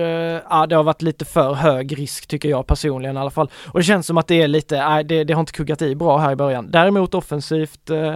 ja, 0.49 0.65
det 0.65 0.75
har 0.75 0.83
varit 0.83 1.01
lite 1.01 1.25
för 1.25 1.53
hög 1.53 1.99
risk 1.99 2.27
tycker 2.27 2.49
jag 2.49 2.67
personligen 2.67 3.17
i 3.17 3.19
alla 3.19 3.29
fall. 3.29 3.49
Och 3.67 3.79
det 3.79 3.83
känns 3.83 4.07
som 4.07 4.17
att 4.17 4.27
det 4.27 4.41
är 4.41 4.47
lite, 4.47 4.87
nej 4.89 5.03
det, 5.03 5.23
det 5.23 5.33
har 5.33 5.39
inte 5.39 5.51
kuggat 5.51 5.81
i 5.81 5.95
bra 5.95 6.17
här 6.17 6.31
i 6.31 6.35
början. 6.35 6.71
Däremot 6.71 7.13
offensivt 7.13 7.89
eh, 7.89 8.15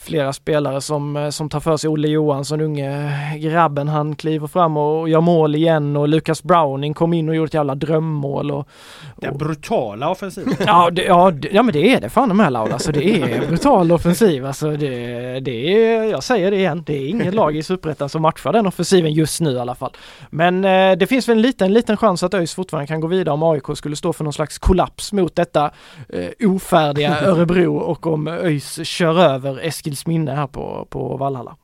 flera 0.00 0.32
spelare 0.32 0.80
som, 0.80 1.16
eh, 1.16 1.30
som 1.30 1.48
tar 1.48 1.60
för 1.60 1.76
sig. 1.76 1.90
Olle 1.90 2.08
Johansson, 2.08 2.60
unge 2.60 3.12
grabben, 3.38 3.88
han 3.88 4.16
kliver 4.16 4.46
fram 4.46 4.76
och 4.76 5.08
gör 5.08 5.20
mål 5.20 5.54
igen 5.54 5.96
och 5.96 6.08
Lucas 6.08 6.42
Browning 6.42 6.94
kom 6.94 7.12
in 7.12 7.28
och 7.28 7.34
gjorde 7.34 7.46
ett 7.46 7.54
jävla 7.54 7.74
drömmål. 7.74 8.50
Och, 8.50 8.68
Den 9.16 9.38
brutala 9.38 10.10
offensiven. 10.10 10.54
Ja, 10.66 10.90
det, 10.90 11.02
ja, 11.02 11.30
det, 11.30 11.48
ja 11.52 11.62
men 11.62 11.72
det 11.72 11.94
är 11.94 12.00
det 12.00 12.08
fan 12.08 12.36
med 12.36 12.52
Laula. 12.52 12.74
Alltså 12.74 12.92
det 12.92 13.22
är 13.22 13.46
brutal 13.48 13.92
offensiv. 13.92 14.46
Alltså 14.46 14.70
det, 14.70 15.40
det 15.40 15.84
är, 15.84 16.04
jag 16.04 16.22
säger 16.22 16.50
det 16.50 16.56
igen, 16.56 16.82
det 16.86 16.96
är 16.96 17.08
inget 17.08 17.34
lag 17.34 17.56
i 17.56 17.62
Superettan 17.62 18.08
som 18.08 18.22
matchar 18.22 18.52
den 18.52 18.66
offensiven 18.66 19.12
just 19.12 19.40
nu 19.40 19.50
i 19.50 19.58
alla 19.58 19.74
fall. 19.74 19.92
Men 20.30 20.64
eh, 20.64 20.96
det 20.98 21.06
finns 21.06 21.28
väl 21.28 21.36
en 21.36 21.42
liten, 21.42 21.72
liten 21.72 21.96
chans 21.96 22.22
att 22.22 22.34
ÖIS 22.34 22.54
fortfarande 22.54 22.86
kan 22.86 23.00
gå 23.00 23.06
vidare 23.06 23.32
om 23.34 23.42
AIK 23.42 23.64
skulle 23.74 23.96
stå 23.96 24.12
för 24.12 24.24
någon 24.24 24.32
slags 24.32 24.58
kollaps 24.58 25.12
mot 25.12 25.36
detta 25.36 25.70
eh, 26.08 26.48
ofärdiga 26.48 27.20
Örebro 27.22 27.76
och 27.76 28.06
om 28.06 28.28
ÖIS 28.28 28.86
kör 28.86 29.20
över 29.20 29.66
Eskilsminne 29.98 30.32
här 30.34 30.46
på, 30.46 30.86
på 30.90 31.16
Vallhalla. 31.16 31.56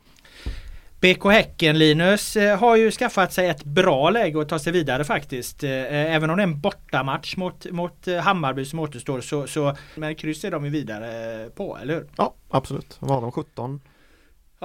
BK 1.01 1.25
Häcken 1.25 1.79
Linus 1.79 2.37
eh, 2.37 2.59
har 2.59 2.77
ju 2.77 2.91
skaffat 2.91 3.33
sig 3.33 3.49
ett 3.49 3.65
bra 3.65 4.11
läge 4.11 4.41
att 4.41 4.49
ta 4.49 4.59
sig 4.59 4.73
vidare 4.73 5.05
faktiskt. 5.05 5.65
Eh, 5.65 6.15
Även 6.15 6.31
om 6.31 6.37
det 6.37 6.43
är 6.43 6.47
en 6.47 6.61
bortamatch 6.61 7.37
mot, 7.37 7.71
mot 7.71 8.09
eh, 8.09 8.17
Hammarby 8.17 8.65
som 8.65 8.79
återstår 8.79 9.21
så, 9.21 9.47
så 9.47 9.77
men 9.95 10.15
kryss 10.15 10.45
är 10.45 10.51
de 10.51 10.65
ju 10.65 10.71
vidare 10.71 11.43
eh, 11.43 11.49
på, 11.49 11.79
eller 11.83 11.95
hur? 11.95 12.07
Ja, 12.17 12.35
absolut. 12.51 12.97
Vad 13.01 13.11
har 13.11 13.21
de? 13.21 13.33
17? 13.33 13.81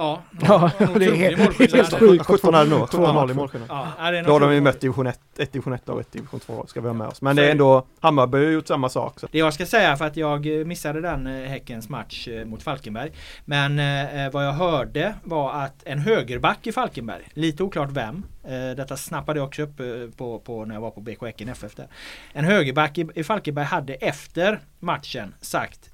Ja, 0.00 0.22
Ja, 0.42 0.70
nog 0.78 0.98
det 1.00 1.06
är 1.06 1.14
helt- 1.14 1.98
sjukt. 1.98 2.26
17 2.26 2.54
är 2.54 2.64
det 2.64 2.70
nog. 2.70 2.90
Två 2.90 2.98
2-0 3.06 3.30
i 3.30 3.34
målskillnad. 3.34 3.68
Ja, 3.98 4.10
det 4.10 4.22
Då 4.22 4.32
har 4.32 4.40
de 4.40 4.54
ju 4.54 4.60
mött 4.60 4.80
division 4.80 5.06
1, 5.06 5.20
ett 5.38 5.52
division 5.52 5.72
1 5.72 5.88
och 5.88 6.00
ett 6.00 6.12
division 6.12 6.40
2 6.40 6.66
ska 6.66 6.80
vi 6.80 6.86
ha 6.86 6.94
med 6.94 7.06
oss. 7.06 7.22
Men 7.22 7.36
det 7.36 7.46
är 7.46 7.50
ändå, 7.50 7.86
Hammarby 8.00 8.38
har 8.38 8.44
gjort 8.52 8.66
samma 8.68 8.88
sak. 8.88 9.20
Så. 9.20 9.28
Det 9.32 9.38
jag 9.38 9.54
ska 9.54 9.66
säga 9.66 9.96
för 9.96 10.04
att 10.04 10.16
jag 10.16 10.60
eh, 10.60 10.64
missade 10.66 11.00
den 11.00 11.26
eh, 11.26 11.48
Häckens 11.48 11.88
match 11.88 12.28
eh, 12.28 12.44
mot 12.44 12.62
Falkenberg. 12.62 13.12
Men 13.44 13.78
eh, 13.78 14.30
vad 14.32 14.46
jag 14.46 14.52
hörde 14.52 15.14
var 15.22 15.52
att 15.52 15.82
en 15.84 15.98
högerback 15.98 16.66
i 16.66 16.72
Falkenberg, 16.72 17.28
lite 17.34 17.62
oklart 17.62 17.90
vem, 17.92 18.22
eh, 18.44 18.76
detta 18.76 18.96
snappade 18.96 19.38
jag 19.38 19.46
också 19.48 19.62
upp 19.62 19.80
eh, 19.80 19.86
på, 20.16 20.38
på 20.38 20.64
när 20.64 20.74
jag 20.74 20.80
var 20.82 20.90
på 20.90 21.00
BK 21.00 21.22
Häcken 21.22 21.48
FF 21.48 21.74
där. 21.74 21.86
En 22.32 22.44
högerback 22.44 22.98
i, 22.98 23.06
i 23.14 23.24
Falkenberg 23.24 23.64
hade 23.64 23.94
efter 23.94 24.60
matchen 24.78 25.34
sagt 25.40 25.90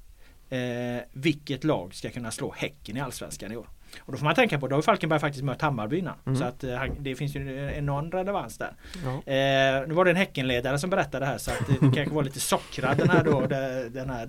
eh, 0.50 0.58
vilket 1.12 1.64
lag 1.64 1.94
ska 1.94 2.10
kunna 2.10 2.30
slå 2.30 2.54
Häcken 2.56 2.96
i 2.96 3.00
Allsvenskan 3.00 3.52
i 3.52 3.56
år. 3.56 3.66
Och 4.00 4.12
då 4.12 4.18
får 4.18 4.24
man 4.24 4.34
tänka 4.34 4.58
på, 4.58 4.68
då 4.68 4.74
har 4.76 4.82
Falkenberg 4.82 5.20
faktiskt 5.20 5.44
mött 5.44 5.62
Hammarby 5.62 5.98
innan. 5.98 6.14
Mm. 6.26 6.38
Så 6.38 6.44
att 6.44 6.64
eh, 6.64 6.74
han- 6.74 6.96
det 6.98 7.14
finns 7.14 7.36
ju 7.36 7.58
en 7.68 7.70
enorm 7.74 8.10
relevans 8.10 8.58
där. 8.58 8.70
Ja. 9.04 9.10
Eh, 9.32 9.88
nu 9.88 9.94
var 9.94 10.04
det 10.04 10.10
en 10.10 10.16
Häckenledare 10.16 10.78
som 10.78 10.90
berättade 10.90 11.26
här 11.26 11.38
så 11.38 11.50
att 11.50 11.58
det, 11.66 11.86
det 11.86 11.94
kanske 11.96 12.14
var 12.14 12.22
lite 12.22 12.40
sockrad 12.40 12.96
den 12.96 13.10
här 13.10 13.24
då, 13.24 13.40
det, 13.40 13.88
den, 13.88 14.10
här, 14.10 14.26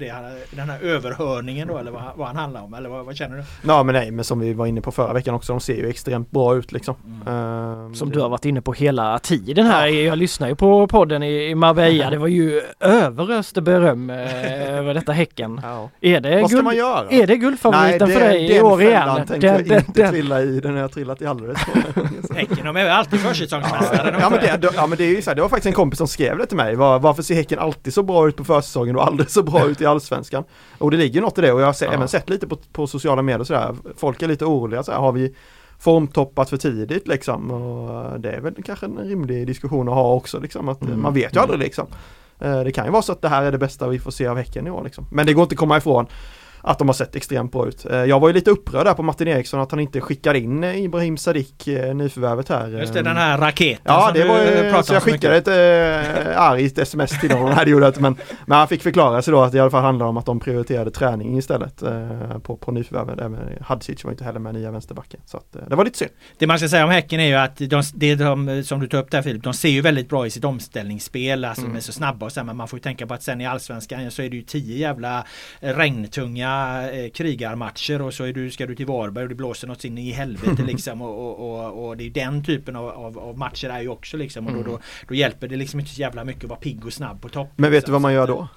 den 0.56 0.70
här 0.70 0.80
överhörningen 0.84 1.68
då 1.68 1.78
eller 1.78 1.92
vad, 1.92 2.04
vad 2.16 2.28
han 2.28 2.36
handlar 2.36 2.62
om 2.62 2.74
eller 2.74 2.90
vad, 2.90 3.06
vad 3.06 3.16
känner 3.16 3.38
du? 3.38 3.44
Ja 3.68 3.84
men 3.84 3.96
nej 3.96 4.12
men 4.12 4.26
som 4.26 4.40
vi 4.40 4.54
var 4.54 4.66
inne 4.66 4.82
på 4.82 4.92
förra 4.92 5.14
veckan 5.14 5.36
också, 5.36 5.54
de 5.54 5.60
ser 5.60 5.76
ju 5.76 5.90
extremt 5.90 6.32
bra 6.32 6.56
ut 6.56 6.72
liksom. 6.72 6.96
Mm. 7.06 7.28
Ehm, 7.28 7.96
Som 7.96 8.10
det- 8.10 8.16
du 8.16 8.22
har 8.22 8.30
varit 8.30 8.46
inne 8.46 8.62
på 8.62 8.74
hela 8.74 9.20
tiden 9.20 9.66
här. 9.66 9.88
Jag 9.88 10.18
lyssnar 10.18 10.48
ju 10.48 10.56
på 10.56 10.88
podden 10.88 11.24
i 11.24 11.48
i 11.50 11.56
Marbella. 11.56 12.10
Det 12.10 12.18
var 12.18 12.28
ju 12.28 12.62
överöste 12.80 13.62
beröm 13.62 14.10
eh, 14.10 14.78
över 14.78 14.94
detta 14.94 15.12
Häcken. 15.12 15.62
Ja. 15.64 15.90
Är 16.02 16.20
det, 16.22 16.42
Vad 16.42 16.50
ska 16.50 16.56
guld, 16.58 16.64
man 16.66 16.76
göra? 16.76 17.10
är 17.10 17.28
det 17.28 17.38
guldfavoriten 17.38 18.08
Nej, 18.10 18.18
för 18.18 18.24
det- 18.26 18.28
dig 18.32 18.56
i 18.58 18.62
år 18.62 18.82
igen? 18.82 19.26
Den, 19.48 19.58
jag 19.58 19.68
den, 19.68 19.78
inte 19.88 20.02
den. 20.02 20.12
trilla 20.12 20.42
i, 20.42 20.60
den 20.60 20.74
har 20.74 20.82
jag 20.82 20.92
trillat 20.92 21.22
i 21.22 21.26
alldeles 21.26 21.58
Häcken 22.36 22.58
de 22.66 22.68
är 22.68 22.84
väl 22.84 22.92
alltid 22.92 23.20
försäsongsmästare? 23.20 24.18
Ja 24.20 24.30
men, 24.30 24.40
det, 24.40 24.70
ja 24.76 24.88
men 24.88 24.98
det 24.98 25.04
är 25.04 25.16
ju 25.16 25.22
så 25.22 25.30
här, 25.30 25.36
det 25.36 25.42
var 25.42 25.50
faktiskt 25.50 25.68
en 25.68 25.74
kompis 25.74 25.98
som 25.98 26.08
skrev 26.08 26.38
det 26.38 26.46
till 26.46 26.58
mig. 26.58 26.76
Var, 26.76 27.00
varför 27.00 27.24
ser 27.24 27.36
Häcken 27.36 27.60
alltid 27.60 27.94
så 27.94 28.04
bra 28.04 28.28
ut 28.28 28.36
på 28.36 28.44
försäsongen 28.44 28.96
och 28.96 29.08
aldrig 29.08 29.30
så 29.30 29.44
bra 29.44 29.66
ut 29.68 29.82
i 29.82 29.86
Allsvenskan? 29.86 30.44
Och 30.78 30.92
det 30.92 30.98
ligger 30.98 31.22
något 31.22 31.38
i 31.38 31.42
det 31.42 31.52
och 31.52 31.62
jag 31.62 31.66
har 31.66 31.74
se, 31.74 31.86
Ja. 31.86 31.92
även 31.94 32.08
sett 32.08 32.30
lite 32.30 32.48
på, 32.48 32.58
på 32.72 32.88
sociala 32.88 33.22
medier 33.22 33.40
och 33.40 33.48
sådär. 33.48 33.76
Folk 33.98 34.22
är 34.22 34.28
lite 34.28 34.46
oroliga 34.46 34.84
så 34.84 34.92
här, 34.92 35.00
har 35.00 35.12
vi 35.12 35.36
formtoppat 35.80 36.50
för 36.50 36.58
tidigt 36.58 37.08
liksom? 37.08 37.52
Och 37.52 38.20
det 38.20 38.32
är 38.32 38.40
väl 38.42 38.54
kanske 38.66 38.86
en 38.86 38.98
rimlig 38.98 39.48
diskussion 39.48 39.90
att 39.90 39.96
ha 39.96 40.14
också 40.14 40.40
liksom. 40.40 40.70
Att, 40.70 40.82
Mm. 40.82 41.02
Man 41.02 41.14
vet 41.14 41.36
ju 41.36 41.40
aldrig 41.40 41.60
liksom. 41.60 41.88
Eh, 42.40 42.60
Det 42.64 42.72
kan 42.72 42.86
ju 42.86 42.92
vara 42.92 43.02
så 43.02 43.12
att 43.12 43.22
det 43.22 43.30
här 43.30 43.44
är 43.44 43.52
det 43.52 43.58
bästa 43.58 43.88
vi 43.88 44.00
får 44.00 44.12
se 44.12 44.28
av 44.28 44.38
Häcken 44.38 44.68
i 44.68 44.70
år 44.72 44.84
liksom. 44.84 45.06
Men 45.12 45.26
det 45.26 45.34
går 45.34 45.44
inte 45.44 45.54
att 45.54 45.60
komma 45.60 45.78
ifrån 45.78 46.06
att 46.62 46.80
de 46.80 46.88
har 46.88 46.94
sett 46.94 47.16
extremt 47.16 47.52
bra 47.52 47.68
ut. 47.68 47.86
Eh, 47.86 47.98
Jag 47.98 48.20
var 48.20 48.28
ju 48.28 48.34
lite 48.34 48.52
upprörd 48.52 48.86
där 48.86 48.94
på 48.94 49.04
Martin 49.04 49.28
Eriksson 49.28 49.60
att 49.60 49.72
han 49.72 49.80
inte 49.80 50.02
skickar 50.02 50.34
in 50.34 50.64
eh, 50.64 50.84
Ibrahim 50.84 51.18
Sadiq, 51.18 51.68
eh, 51.68 51.96
nyförvärvet 51.96 52.50
här. 52.50 52.68
Just 52.68 52.94
det, 52.94 53.02
den 53.02 53.18
här 53.18 53.38
raketen 53.38 53.82
Ja 53.84 54.12
det 54.14 54.24
var 54.28 54.40
ju, 54.40 54.84
så 54.84 54.94
jag 54.94 55.06
mycket. 55.06 55.22
skickade 55.22 55.36
ett 55.38 55.48
äh, 56.28 56.42
argt 56.42 56.78
sms 56.78 57.20
till 57.20 57.32
honom, 57.32 57.56
det 57.66 57.70
gjorde 57.72 57.94
men, 58.00 58.16
men 58.46 58.58
han 58.58 58.68
fick 58.68 58.84
förklara 58.84 59.22
sig 59.22 59.32
då 59.32 59.42
att 59.42 59.52
det 59.52 59.58
i 59.58 59.62
alla 59.62 59.72
fall 59.72 59.84
handlar 59.84 60.06
om 60.06 60.18
att 60.18 60.26
de 60.26 60.40
prioriterade 60.40 60.92
träning 60.92 61.38
istället 61.38 61.82
eh, 61.82 62.38
på, 62.44 62.58
på 62.58 62.72
nyförvärven. 62.72 63.20
Även 63.20 63.40
Hadzic 63.62 64.04
var 64.04 64.12
inte 64.12 64.24
heller 64.24 64.40
med 64.40 64.54
nya 64.54 64.72
vänsterbacken. 64.72 65.20
Så 65.26 65.38
att, 65.38 65.56
eh, 65.56 65.62
det 65.70 65.76
var 65.76 65.86
lite 65.86 65.98
synd. 65.98 66.12
Det 66.38 66.48
man 66.48 66.58
ska 66.60 66.70
säga 66.70 66.84
om 66.84 66.90
Häcken 66.92 67.20
är 67.20 67.28
ju 67.28 67.34
att 67.36 67.58
de, 67.58 67.84
det 67.94 68.16
de, 68.16 68.64
som 68.64 68.80
du 68.80 68.88
tar 68.88 68.98
upp 68.98 69.12
där 69.12 69.22
Filip, 69.22 69.44
de 69.44 69.54
ser 69.54 69.70
ju 69.70 69.82
väldigt 69.82 70.10
bra 70.10 70.26
i 70.28 70.30
sitt 70.30 70.46
omställningsspel, 70.46 71.46
alltså 71.46 71.62
Mm. 71.62 71.74
de 71.74 71.78
är 71.78 71.82
så 71.82 71.92
snabba 71.92 72.26
och 72.26 72.32
så 72.32 72.44
men 72.44 72.56
man 72.58 72.68
får 72.68 72.78
ju 72.80 72.84
tänka 72.84 73.08
på 73.08 73.14
att 73.14 73.24
sen 73.24 73.42
i 73.42 73.46
Allsvenskan 73.46 74.12
så 74.12 74.22
är 74.22 74.30
det 74.30 74.36
ju 74.36 74.42
tio 74.42 74.78
jävla 74.78 75.24
regntunga 75.60 76.47
eh, 76.90 77.10
krigarmatcher 77.10 78.02
och 78.02 78.14
så 78.14 78.24
är 78.24 78.34
du, 78.34 78.52
ska 78.52 78.66
du 78.66 78.76
till 78.76 78.86
Varberg 78.86 79.24
och 79.24 79.30
det 79.30 79.36
blåser 79.36 79.68
något 79.68 79.86
in 79.86 79.98
i 79.98 80.12
helvete 80.12 80.64
liksom 80.68 81.02
och, 81.02 81.20
och, 81.20 81.50
och, 81.50 81.88
och 81.88 81.98
det 81.98 82.04
är 82.04 82.10
den 82.10 82.44
typen 82.44 82.76
av, 82.76 82.90
av, 82.90 83.20
av 83.20 83.38
matcher 83.38 83.70
är 83.70 83.82
ju 83.82 83.90
också 83.90 84.18
liksom 84.18 84.48
och 84.48 84.54
då, 84.54 84.64
då, 84.64 84.80
då 85.08 85.16
hjälper 85.16 85.48
det 85.48 85.56
liksom 85.56 85.80
inte 85.80 85.92
så 85.92 86.02
jävla 86.02 86.24
mycket 86.24 86.44
att 86.44 86.50
vara 86.50 86.60
pigg 86.60 86.86
och 86.86 86.94
snabb 86.94 87.22
på 87.22 87.30
topp. 87.30 87.50
Men 87.56 87.72
vet 87.72 87.78
liksom. 87.78 87.92
du 87.92 87.94
vad 87.94 88.02
man 88.02 88.14
gör 88.14 88.28
då? 88.28 88.48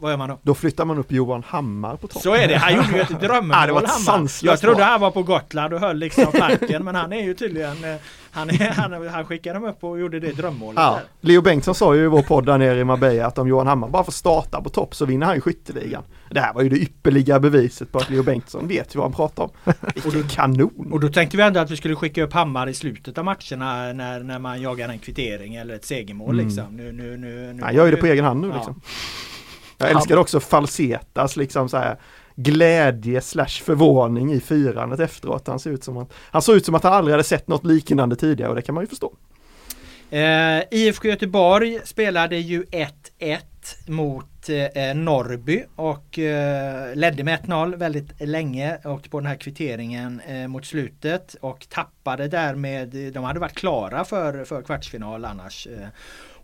Vad 0.00 0.10
gör 0.12 0.16
man 0.16 0.28
då? 0.28 0.38
Då 0.42 0.54
flyttar 0.54 0.84
man 0.84 0.98
upp 0.98 1.12
Johan 1.12 1.42
Hammar 1.46 1.96
på 1.96 2.06
topp. 2.06 2.22
Så 2.22 2.34
är 2.34 2.48
det, 2.48 2.56
han 2.56 2.76
gjorde 2.76 2.88
ju 2.94 3.00
ett 3.00 3.08
drömmål 3.20 3.56
Ja, 3.68 3.82
Hammar. 4.06 4.30
Jag 4.42 4.60
trodde 4.60 4.84
han 4.84 5.00
var 5.00 5.10
på 5.10 5.22
Gotland 5.22 5.74
och 5.74 5.80
höll 5.80 5.96
liksom 5.96 6.26
flanken 6.32 6.84
men 6.84 6.94
han 6.94 7.12
är 7.12 7.22
ju 7.24 7.34
tydligen 7.34 7.84
eh, 7.84 7.96
han, 8.32 8.50
är, 8.50 8.70
han, 8.76 9.08
han 9.08 9.24
skickade 9.26 9.54
dem 9.58 9.68
upp 9.68 9.84
och 9.84 10.00
gjorde 10.00 10.20
det 10.20 10.32
drömmålet 10.32 10.80
Ja, 10.80 10.90
där. 11.20 11.28
Leo 11.28 11.42
Bengtsson 11.42 11.74
sa 11.74 11.94
ju 11.94 12.04
i 12.04 12.06
vår 12.06 12.22
podd 12.22 12.46
där 12.46 12.58
nere 12.58 12.80
i 12.80 12.84
Marbella 12.84 13.26
att 13.26 13.38
om 13.38 13.48
Johan 13.48 13.66
Hammar 13.66 13.88
bara 13.88 14.04
får 14.04 14.12
starta 14.12 14.60
på 14.62 14.68
topp 14.70 14.94
så 14.94 15.04
vinner 15.06 15.26
han 15.26 15.34
ju 15.34 15.40
skytteligan. 15.40 16.02
Det 16.30 16.40
här 16.40 16.54
var 16.54 16.62
ju 16.62 16.68
det 16.68 16.76
ypperliga 16.76 17.40
beviset 17.40 17.92
på 17.92 17.98
att 17.98 18.10
Leo 18.10 18.22
Bengtsson 18.22 18.68
vet 18.68 18.94
ju 18.94 18.98
vad 18.98 19.04
han 19.06 19.12
pratar 19.12 19.42
om. 19.42 19.50
Vilken 20.04 20.28
kanon! 20.28 20.88
Och 20.92 21.00
då 21.00 21.08
tänkte 21.08 21.36
vi 21.36 21.42
ändå 21.42 21.60
att 21.60 21.70
vi 21.70 21.76
skulle 21.76 21.96
skicka 21.96 22.22
upp 22.22 22.32
Hammar 22.32 22.66
i 22.68 22.74
slutet 22.74 23.18
av 23.18 23.24
matcherna 23.24 23.92
när, 23.92 24.20
när 24.20 24.38
man 24.38 24.62
jagar 24.62 24.88
en 24.88 24.98
kvittering 24.98 25.54
eller 25.54 25.74
ett 25.74 25.84
segermål 25.84 26.34
Mm. 26.34 26.46
liksom. 26.46 26.76
Nu, 26.76 26.92
nu, 26.92 27.16
nu, 27.16 27.52
nu 27.52 27.62
Han 27.62 27.74
gör 27.74 27.84
ju 27.84 27.90
det 27.90 27.96
på 27.96 28.06
egen 28.06 28.24
hand 28.24 28.40
nu 28.40 28.48
Ja. 28.48 28.54
liksom. 28.54 28.80
Jag 29.80 29.90
älskar 29.90 30.16
också 30.16 30.40
Falsetas 30.40 31.36
liksom 31.36 31.68
så 31.68 31.76
här 31.76 31.96
glädje 32.36 33.20
slash 33.20 33.62
förvåning 33.64 34.32
i 34.32 34.40
firandet 34.40 35.00
efteråt. 35.00 35.46
Han 35.46 35.58
ser 35.58 35.70
ut 35.70 35.84
som 35.84 35.96
att 35.96 36.12
han 36.30 36.42
såg 36.42 36.56
ut 36.56 36.66
som 36.66 36.74
att 36.74 36.82
han 36.82 36.92
aldrig 36.92 37.12
hade 37.12 37.24
sett 37.24 37.48
något 37.48 37.64
liknande 37.64 38.16
tidigare 38.16 38.50
och 38.50 38.56
det 38.56 38.62
kan 38.62 38.74
man 38.74 38.84
ju 38.84 38.88
förstå. 38.88 39.12
Eh, 40.10 40.62
IFK 40.70 41.08
Göteborg 41.08 41.80
spelade 41.84 42.36
ju 42.36 42.62
1-1 42.62 43.38
mot 43.86 44.48
eh, 44.48 44.94
Norrby 44.94 45.64
och 45.76 46.18
eh, 46.18 46.94
ledde 46.94 47.24
med 47.24 47.40
1-0 47.40 47.76
väldigt 47.76 48.20
länge. 48.20 48.78
Åkte 48.84 49.10
på 49.10 49.20
den 49.20 49.26
här 49.26 49.36
kvitteringen 49.36 50.20
eh, 50.28 50.48
mot 50.48 50.66
slutet 50.66 51.36
och 51.40 51.66
tappade 51.68 52.28
därmed, 52.28 53.12
de 53.12 53.24
hade 53.24 53.40
varit 53.40 53.54
klara 53.54 54.04
för, 54.04 54.44
för 54.44 54.62
kvartsfinal 54.62 55.24
annars. 55.24 55.66
Eh, 55.66 55.88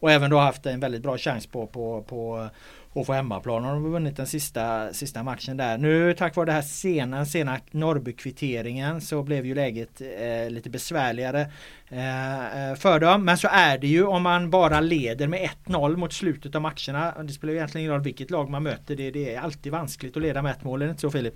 och 0.00 0.10
även 0.10 0.30
då 0.30 0.38
haft 0.38 0.66
en 0.66 0.80
väldigt 0.80 1.02
bra 1.02 1.18
chans 1.18 1.46
på, 1.46 1.66
på, 1.66 2.02
på 2.02 2.48
och 2.96 3.06
få 3.06 3.12
hemmaplan. 3.12 3.64
har 3.64 3.72
de 3.72 3.90
vunnit 3.92 4.16
den 4.16 4.26
sista, 4.26 4.92
sista 4.92 5.22
matchen 5.22 5.56
där. 5.56 5.78
Nu 5.78 6.14
tack 6.14 6.36
vare 6.36 6.46
det 6.46 6.52
här 6.52 6.62
sena, 6.62 7.26
sena 7.26 7.60
Norrby-kvitteringen 7.70 9.00
så 9.00 9.22
blev 9.22 9.46
ju 9.46 9.54
läget 9.54 10.00
eh, 10.00 10.50
lite 10.50 10.70
besvärligare 10.70 11.46
Eh, 11.88 12.70
eh, 12.70 12.76
för 12.76 13.00
dem. 13.00 13.24
Men 13.24 13.38
så 13.38 13.48
är 13.50 13.78
det 13.78 13.86
ju 13.86 14.04
om 14.06 14.22
man 14.22 14.50
bara 14.50 14.80
leder 14.80 15.28
med 15.28 15.50
1-0 15.66 15.96
mot 15.96 16.12
slutet 16.12 16.54
av 16.54 16.62
matcherna. 16.62 17.22
Det 17.22 17.32
spelar 17.32 17.52
ju 17.52 17.58
egentligen 17.58 17.82
ingen 17.82 17.92
roll 17.92 18.02
vilket 18.02 18.30
lag 18.30 18.50
man 18.50 18.62
möter. 18.62 18.96
Det, 18.96 19.10
det 19.10 19.34
är 19.34 19.40
alltid 19.40 19.72
vanskligt 19.72 20.16
att 20.16 20.22
leda 20.22 20.42
med 20.42 20.52
ett 20.52 20.64
mål, 20.64 20.82
är 20.82 20.86
det 20.86 20.90
inte 20.90 21.00
så 21.00 21.10
Filip? 21.10 21.34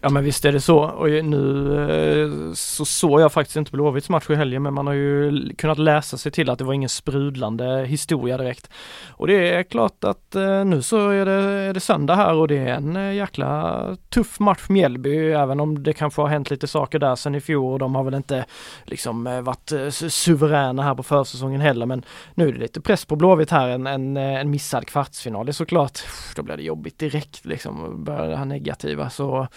Ja 0.00 0.08
men 0.10 0.24
visst 0.24 0.44
är 0.44 0.52
det 0.52 0.60
så 0.60 0.78
och 0.78 1.08
nu 1.08 1.74
eh, 1.90 2.52
så 2.52 2.84
såg 2.84 3.20
jag 3.20 3.32
faktiskt 3.32 3.56
inte 3.56 3.70
Blåvitts 3.70 4.08
match 4.08 4.30
i 4.30 4.34
helgen 4.34 4.62
men 4.62 4.74
man 4.74 4.86
har 4.86 4.94
ju 4.94 5.48
kunnat 5.54 5.78
läsa 5.78 6.16
sig 6.16 6.32
till 6.32 6.50
att 6.50 6.58
det 6.58 6.64
var 6.64 6.74
ingen 6.74 6.88
sprudlande 6.88 7.84
historia 7.86 8.36
direkt. 8.36 8.70
Och 9.08 9.26
det 9.26 9.54
är 9.54 9.62
klart 9.62 10.04
att 10.04 10.34
nu 10.66 10.82
så 10.82 11.10
är 11.10 11.26
det, 11.26 11.32
är 11.32 11.74
det 11.74 11.80
söndag 11.80 12.14
här 12.14 12.34
och 12.34 12.48
det 12.48 12.58
är 12.58 12.74
en 12.74 13.16
jäkla 13.16 13.82
tuff 14.08 14.40
match 14.40 14.68
Mjällby 14.68 15.32
även 15.32 15.60
om 15.60 15.82
det 15.82 15.92
kanske 15.92 16.22
har 16.22 16.28
hänt 16.28 16.50
lite 16.50 16.66
saker 16.66 16.98
där 16.98 17.16
sen 17.16 17.34
i 17.34 17.40
fjol 17.40 17.72
och 17.72 17.78
de 17.78 17.94
har 17.94 18.04
väl 18.04 18.14
inte 18.14 18.44
liksom 18.84 19.44
varit 19.44 19.72
suveräna 19.92 20.82
här 20.82 20.94
på 20.94 21.02
försäsongen 21.02 21.60
heller 21.60 21.86
men 21.86 22.04
nu 22.34 22.48
är 22.48 22.52
det 22.52 22.58
lite 22.58 22.80
press 22.80 23.04
på 23.04 23.16
Blåvitt 23.16 23.50
här 23.50 23.68
en, 23.68 23.86
en, 23.86 24.16
en 24.16 24.50
missad 24.50 24.86
kvartsfinal. 24.86 25.46
Det 25.46 25.50
är 25.50 25.52
såklart, 25.52 25.98
då 26.36 26.42
blir 26.42 26.56
det 26.56 26.62
jobbigt 26.62 26.98
direkt 26.98 27.44
liksom 27.44 28.04
börjar 28.04 28.28
det 28.28 28.36
här 28.36 28.44
negativa 28.44 29.10
så 29.10 29.48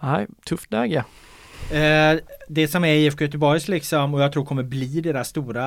Nej, 0.00 0.26
tufft 0.44 0.72
läge. 0.72 1.04
Eh, 1.70 2.20
det 2.48 2.68
som 2.68 2.84
är 2.84 2.94
IFK 2.94 3.24
Göteborgs 3.24 3.68
liksom 3.68 4.14
och 4.14 4.20
jag 4.20 4.32
tror 4.32 4.44
kommer 4.44 4.62
bli 4.62 5.00
deras 5.00 5.28
stora 5.28 5.64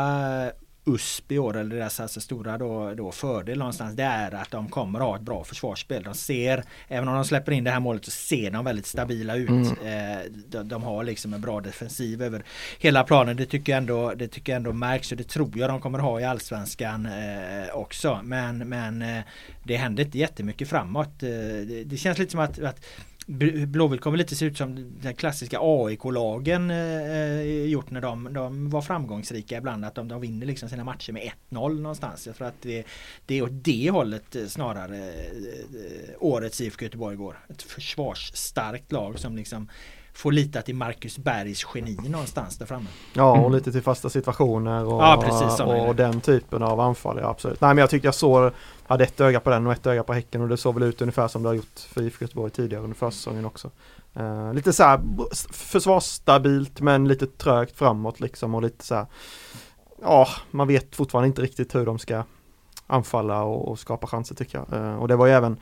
USP 0.86 1.32
i 1.32 1.40
år 1.40 1.58
eller 1.58 1.76
deras 1.76 2.00
alltså 2.00 2.22
stora 2.22 2.58
då, 2.58 2.94
då 2.94 3.12
fördel 3.12 3.58
någonstans 3.58 3.96
det 3.96 4.04
är 4.04 4.32
att 4.32 4.52
de 4.52 4.70
kommer 4.70 5.00
ha 5.00 5.16
ett 5.16 5.22
bra 5.22 5.44
försvarsspel. 5.44 6.04
De 6.04 6.14
ser, 6.14 6.64
även 6.88 7.08
om 7.08 7.16
de 7.16 7.26
släpper 7.26 7.52
in 7.52 7.64
det 7.64 7.72
här 7.72 7.80
målet 7.80 8.06
så 8.06 8.12
ser 8.12 8.52
de 8.52 8.66
väldigt 8.66 8.86
stabila 8.86 9.36
ut. 9.36 9.68
Eh, 9.84 10.32
de, 10.48 10.68
de 10.68 10.84
har 10.84 11.04
liksom 11.04 11.34
en 11.34 11.42
bra 11.42 11.62
defensiv 11.62 12.22
över 12.22 12.44
hela 12.80 13.04
planen. 13.04 13.38
Det 13.38 13.46
tycker 13.46 13.72
jag 13.72 13.78
ändå, 13.78 14.14
det 14.14 14.28
tycker 14.28 14.52
jag 14.52 14.58
ändå 14.58 14.74
märks 14.74 15.12
och 15.12 15.18
det 15.18 15.28
tror 15.28 15.58
jag 15.58 15.70
de 15.70 15.82
kommer 15.82 16.00
ha 16.00 16.20
i 16.20 16.24
Allsvenskan 16.24 17.06
eh, 17.06 17.76
också. 17.76 18.20
Men, 18.24 18.58
men 18.58 19.02
eh, 19.02 19.24
det 19.64 19.76
händer 19.76 20.04
inte 20.04 20.18
jättemycket 20.18 20.70
framåt. 20.70 21.20
Det, 21.20 21.98
känns 21.98 22.18
lite 22.18 22.32
som 22.32 22.40
att, 22.40 22.60
att 22.60 22.86
Blåvitt 23.68 24.02
kommer 24.02 24.18
lite 24.18 24.36
se 24.36 24.46
ut 24.46 24.58
som 24.58 25.00
den 25.02 25.16
klassiska 25.16 25.58
AIK-lagen 25.62 26.72
eh, 26.72 26.78
eh, 26.78 27.66
gjort 27.66 27.92
när 27.92 28.02
de, 28.02 28.34
de 28.34 28.70
var 28.70 28.82
framgångsrika 28.82 29.58
ibland. 29.58 29.86
Att 29.86 29.96
de, 29.96 30.08
de 30.08 30.22
vinner 30.22 30.46
liksom 30.46 30.70
sina 30.70 30.84
matcher 30.84 31.14
med 31.14 31.32
1-0 31.50 31.82
någonstans. 31.82 32.28
Jag 32.28 32.36
tror 32.36 32.48
att 32.48 32.62
det, 32.62 32.86
det 33.26 33.38
är 33.38 33.42
åt 33.42 33.64
det 33.64 33.90
hållet 33.92 34.36
eh, 34.36 34.46
snarare 34.46 34.98
eh, 34.98 35.16
eh 35.16 36.16
årets 36.20 36.62
IFK 36.62 36.86
Göteborg 36.86 37.18
går. 37.18 37.40
Ett 37.50 37.62
försvarsstarkt 37.62 38.92
lag 38.92 39.20
som 39.20 39.36
liksom 39.36 39.70
får 40.14 40.32
lita 40.32 40.62
till 40.62 40.76
Marcus 40.76 41.18
Bergs 41.18 41.66
geni 41.76 41.98
någonstans 42.10 42.58
där 42.58 42.66
framme. 42.66 42.90
Ja 43.14 43.40
och 43.40 43.52
lite 43.52 43.72
till 43.72 43.82
fasta 43.82 44.10
situationer 44.10 44.86
och, 44.86 45.02
Ja, 45.02 45.24
precis, 45.26 45.60
och 45.60 45.96
den 45.96 46.22
typen 46.22 46.64
av 46.64 46.80
anfall, 46.80 47.18
ja 47.22 47.30
absolut. 47.30 47.62
Nej 47.62 47.70
men 47.70 47.78
jag 47.78 47.90
tyckte 47.90 48.08
jag 48.08 48.16
såg, 48.16 48.52
hade 48.88 49.04
ett 49.04 49.22
öga 49.22 49.40
på 49.40 49.50
den 49.50 49.68
och 49.68 49.74
ett 49.74 49.88
öga 49.88 50.04
på 50.04 50.14
Häcken 50.14 50.42
och 50.42 50.48
det 50.48 50.58
såg 50.58 50.74
väl 50.74 50.84
ut 50.84 51.02
ungefär 51.02 51.28
som 51.28 51.44
det 51.44 51.50
har 51.50 51.54
gjort 51.54 51.80
för 51.80 52.02
IFK 52.02 52.24
Göteborg 52.24 52.52
tidigare 52.52 52.84
under 52.84 52.96
försäsongen 52.96 53.46
också. 53.46 53.72
Eh, 54.14 54.54
lite 54.54 54.74
så 54.74 54.84
här 54.84 55.02
försvarsstabilt 55.52 56.82
men 56.82 57.08
lite 57.08 57.28
trögt 57.28 57.78
framåt 57.78 58.20
liksom 58.20 58.56
och 58.56 58.62
lite 58.62 58.86
så 58.86 58.96
här, 58.96 59.06
ja 60.02 60.28
man 60.52 60.68
vet 60.68 60.96
fortfarande 60.96 61.28
inte 61.28 61.42
riktigt 61.42 61.76
hur 61.76 61.86
de 61.86 62.00
ska 62.00 62.24
anfalla 62.88 63.44
och, 63.44 63.68
och 63.68 63.80
skapa 63.80 64.08
chanser 64.08 64.36
tycker 64.36 64.58
jag. 64.58 64.80
Eh, 64.80 64.96
och 64.96 65.08
det 65.08 65.16
var 65.16 65.26
ju 65.28 65.34
även 65.34 65.58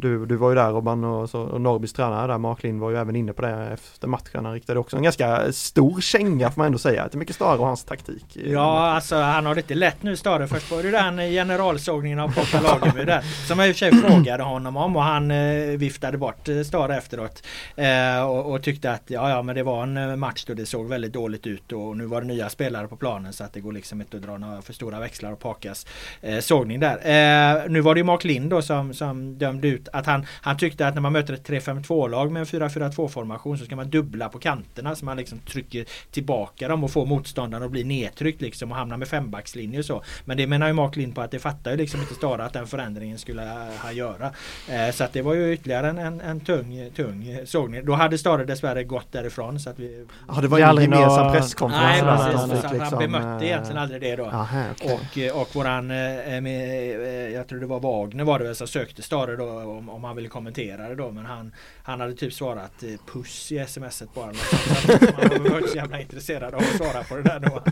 du, 0.00 0.26
du 0.26 0.36
var 0.36 0.48
ju 0.48 0.54
där 0.54 0.70
Robban 0.70 1.04
och, 1.04 1.30
så, 1.30 1.40
och 1.40 1.60
Norrbys 1.60 1.92
tränare 1.92 2.26
där, 2.26 2.38
Mark 2.38 2.62
Lind 2.62 2.80
var 2.80 2.90
ju 2.90 2.96
även 2.96 3.16
inne 3.16 3.32
på 3.32 3.42
det 3.42 3.68
efter 3.72 4.08
matchen. 4.08 4.44
Han 4.44 4.54
riktade 4.54 4.80
också 4.80 4.96
en 4.96 5.02
ganska 5.02 5.52
stor 5.52 6.00
känga 6.00 6.50
får 6.50 6.60
man 6.60 6.66
ändå 6.66 6.78
säga 6.78 7.08
till 7.08 7.18
Micke 7.18 7.34
Stare 7.34 7.58
och 7.58 7.66
hans 7.66 7.84
taktik. 7.84 8.24
Ja 8.34 8.86
alltså 8.86 9.16
han 9.16 9.46
har 9.46 9.54
det 9.54 9.60
inte 9.60 9.74
lätt 9.74 10.02
nu 10.02 10.16
Stare. 10.16 10.48
Först 10.48 10.70
var 10.70 10.82
det 10.82 10.90
den 10.90 11.16
generalsågningen 11.18 12.18
av 12.18 12.28
Pocka 12.28 12.60
Lagemyr 12.60 13.04
där. 13.04 13.20
Som 13.46 13.58
jag 13.58 13.68
i 13.68 13.72
och 13.72 13.76
för 13.76 13.90
sig 13.90 14.00
frågade 14.00 14.42
honom 14.42 14.76
om 14.76 14.96
och 14.96 15.02
han 15.02 15.30
eh, 15.30 15.76
viftade 15.76 16.18
bort 16.18 16.48
eh, 16.48 16.62
Stare 16.62 16.96
efteråt. 16.96 17.42
Eh, 17.76 18.26
och, 18.26 18.52
och, 18.52 18.62
tyckte 18.62 18.92
att 18.92 19.02
ja 19.06 19.30
ja 19.30 19.42
men 19.42 19.54
det 19.54 19.62
var 19.62 19.82
en 19.82 19.96
eh, 19.96 20.16
match 20.16 20.44
då 20.46 20.54
det 20.54 20.66
såg 20.66 20.88
väldigt 20.88 21.12
dåligt 21.12 21.46
ut 21.46 21.72
och 21.72 21.96
nu 21.96 22.06
var 22.06 22.20
det 22.20 22.26
nya 22.26 22.48
spelare 22.48 22.88
på 22.88 22.96
planen 22.96 23.32
så 23.32 23.44
att 23.44 23.52
det 23.52 23.60
går 23.60 23.72
liksom 23.72 24.00
inte 24.00 24.16
att 24.16 24.22
dra 24.22 24.38
några 24.38 24.62
för 24.62 24.72
stora 24.72 25.00
växlar 25.00 25.32
och 25.32 25.40
Pakas 25.40 25.86
eh, 26.20 26.38
sågning 26.38 26.80
där. 26.80 26.96
Eh, 26.96 27.68
nu 27.68 27.80
var 27.80 27.94
det 27.94 27.98
ju 27.98 28.04
Mark 28.04 28.24
Lind 28.24 28.50
då 28.50 28.62
som, 28.62 28.94
som 28.94 29.38
dömde 29.38 29.68
ut 29.68 29.85
att 29.92 30.06
han, 30.06 30.26
han 30.42 30.56
tyckte 30.56 30.86
att 30.86 30.94
när 30.94 31.02
man 31.02 31.12
möter 31.12 31.34
ett 31.34 31.48
3-5-2 31.48 32.08
lag 32.08 32.32
med 32.32 32.40
en 32.40 32.46
4-4-2 32.46 33.08
formation 33.08 33.58
så 33.58 33.64
ska 33.64 33.76
man 33.76 33.90
dubbla 33.90 34.28
på 34.28 34.38
kanterna 34.38 34.94
så 34.94 35.04
man 35.04 35.16
liksom 35.16 35.38
trycker 35.38 35.84
tillbaka 36.10 36.68
dem 36.68 36.84
och 36.84 36.90
får 36.90 37.06
motståndaren 37.06 37.64
att 37.64 37.70
bli 37.70 37.84
nedtryckt 37.84 38.40
liksom 38.40 38.70
och 38.70 38.78
hamna 38.78 38.96
med 38.96 39.08
fembackslinje 39.08 39.78
och 39.78 39.84
så. 39.84 40.02
Men 40.24 40.36
det 40.36 40.46
menar 40.46 40.66
ju 40.66 40.72
Mark 40.72 40.96
Lind 40.96 41.14
på 41.14 41.20
att 41.20 41.30
det 41.30 41.38
fattar 41.38 41.70
ju 41.70 41.76
liksom 41.76 42.00
inte 42.00 42.14
Stara 42.14 42.44
att 42.44 42.52
den 42.52 42.66
förändringen 42.66 43.18
skulle 43.18 43.42
han 43.78 43.96
göra. 43.96 44.32
Eh, 44.68 44.90
så 44.92 45.04
att 45.04 45.12
det 45.12 45.22
var 45.22 45.34
ju 45.34 45.52
ytterligare 45.52 45.88
en, 45.88 45.98
en, 45.98 46.20
en 46.20 46.40
tung, 46.40 46.90
tung 46.96 47.38
sågning. 47.44 47.84
Då 47.84 47.92
hade 47.92 48.18
Stara 48.18 48.44
dessvärre 48.44 48.84
gått 48.84 49.12
därifrån 49.12 49.60
så 49.60 49.70
att 49.70 49.78
vi... 49.78 50.06
Ja 50.28 50.40
det 50.40 50.48
var 50.48 50.58
ingen 50.58 50.82
gemensam 50.82 51.32
presskonferens. 51.32 52.02
Nej 52.02 52.16
precis, 52.16 52.40
han, 52.40 52.50
liksom, 52.50 52.80
han 52.80 52.98
bemötte 52.98 53.44
äh... 53.44 53.50
egentligen 53.50 53.78
aldrig 53.78 54.00
det 54.00 54.16
då. 54.16 54.24
Aha, 54.24 54.64
okay. 54.74 55.30
och, 55.30 55.42
och 55.42 55.56
våran, 55.56 55.90
eh, 55.90 56.40
med, 56.40 57.32
jag 57.32 57.48
tror 57.48 57.60
det 57.60 57.66
var 57.66 57.80
Wagner 57.80 58.24
var 58.24 58.38
det 58.38 58.44
väl 58.44 58.54
som 58.54 58.66
sökte 58.66 59.02
Stare 59.02 59.36
då 59.36 59.75
om, 59.76 59.88
om 59.88 60.04
han 60.04 60.16
ville 60.16 60.28
kommentera 60.28 60.88
det 60.88 60.94
då 60.94 61.10
men 61.10 61.26
han, 61.26 61.52
han 61.82 62.00
hade 62.00 62.14
typ 62.14 62.32
svarat 62.32 62.82
eh, 62.82 63.12
puss 63.12 63.52
i 63.52 63.64
smset 63.68 64.14
bara. 64.14 64.24
han 64.26 65.42
var 65.42 65.68
så 65.68 65.76
jävla 65.76 66.00
intresserad 66.00 66.54
av 66.54 66.60
att 66.60 66.76
svara 66.76 67.04
på 67.04 67.16
det 67.16 67.22
där 67.22 67.40
då. 67.40 67.62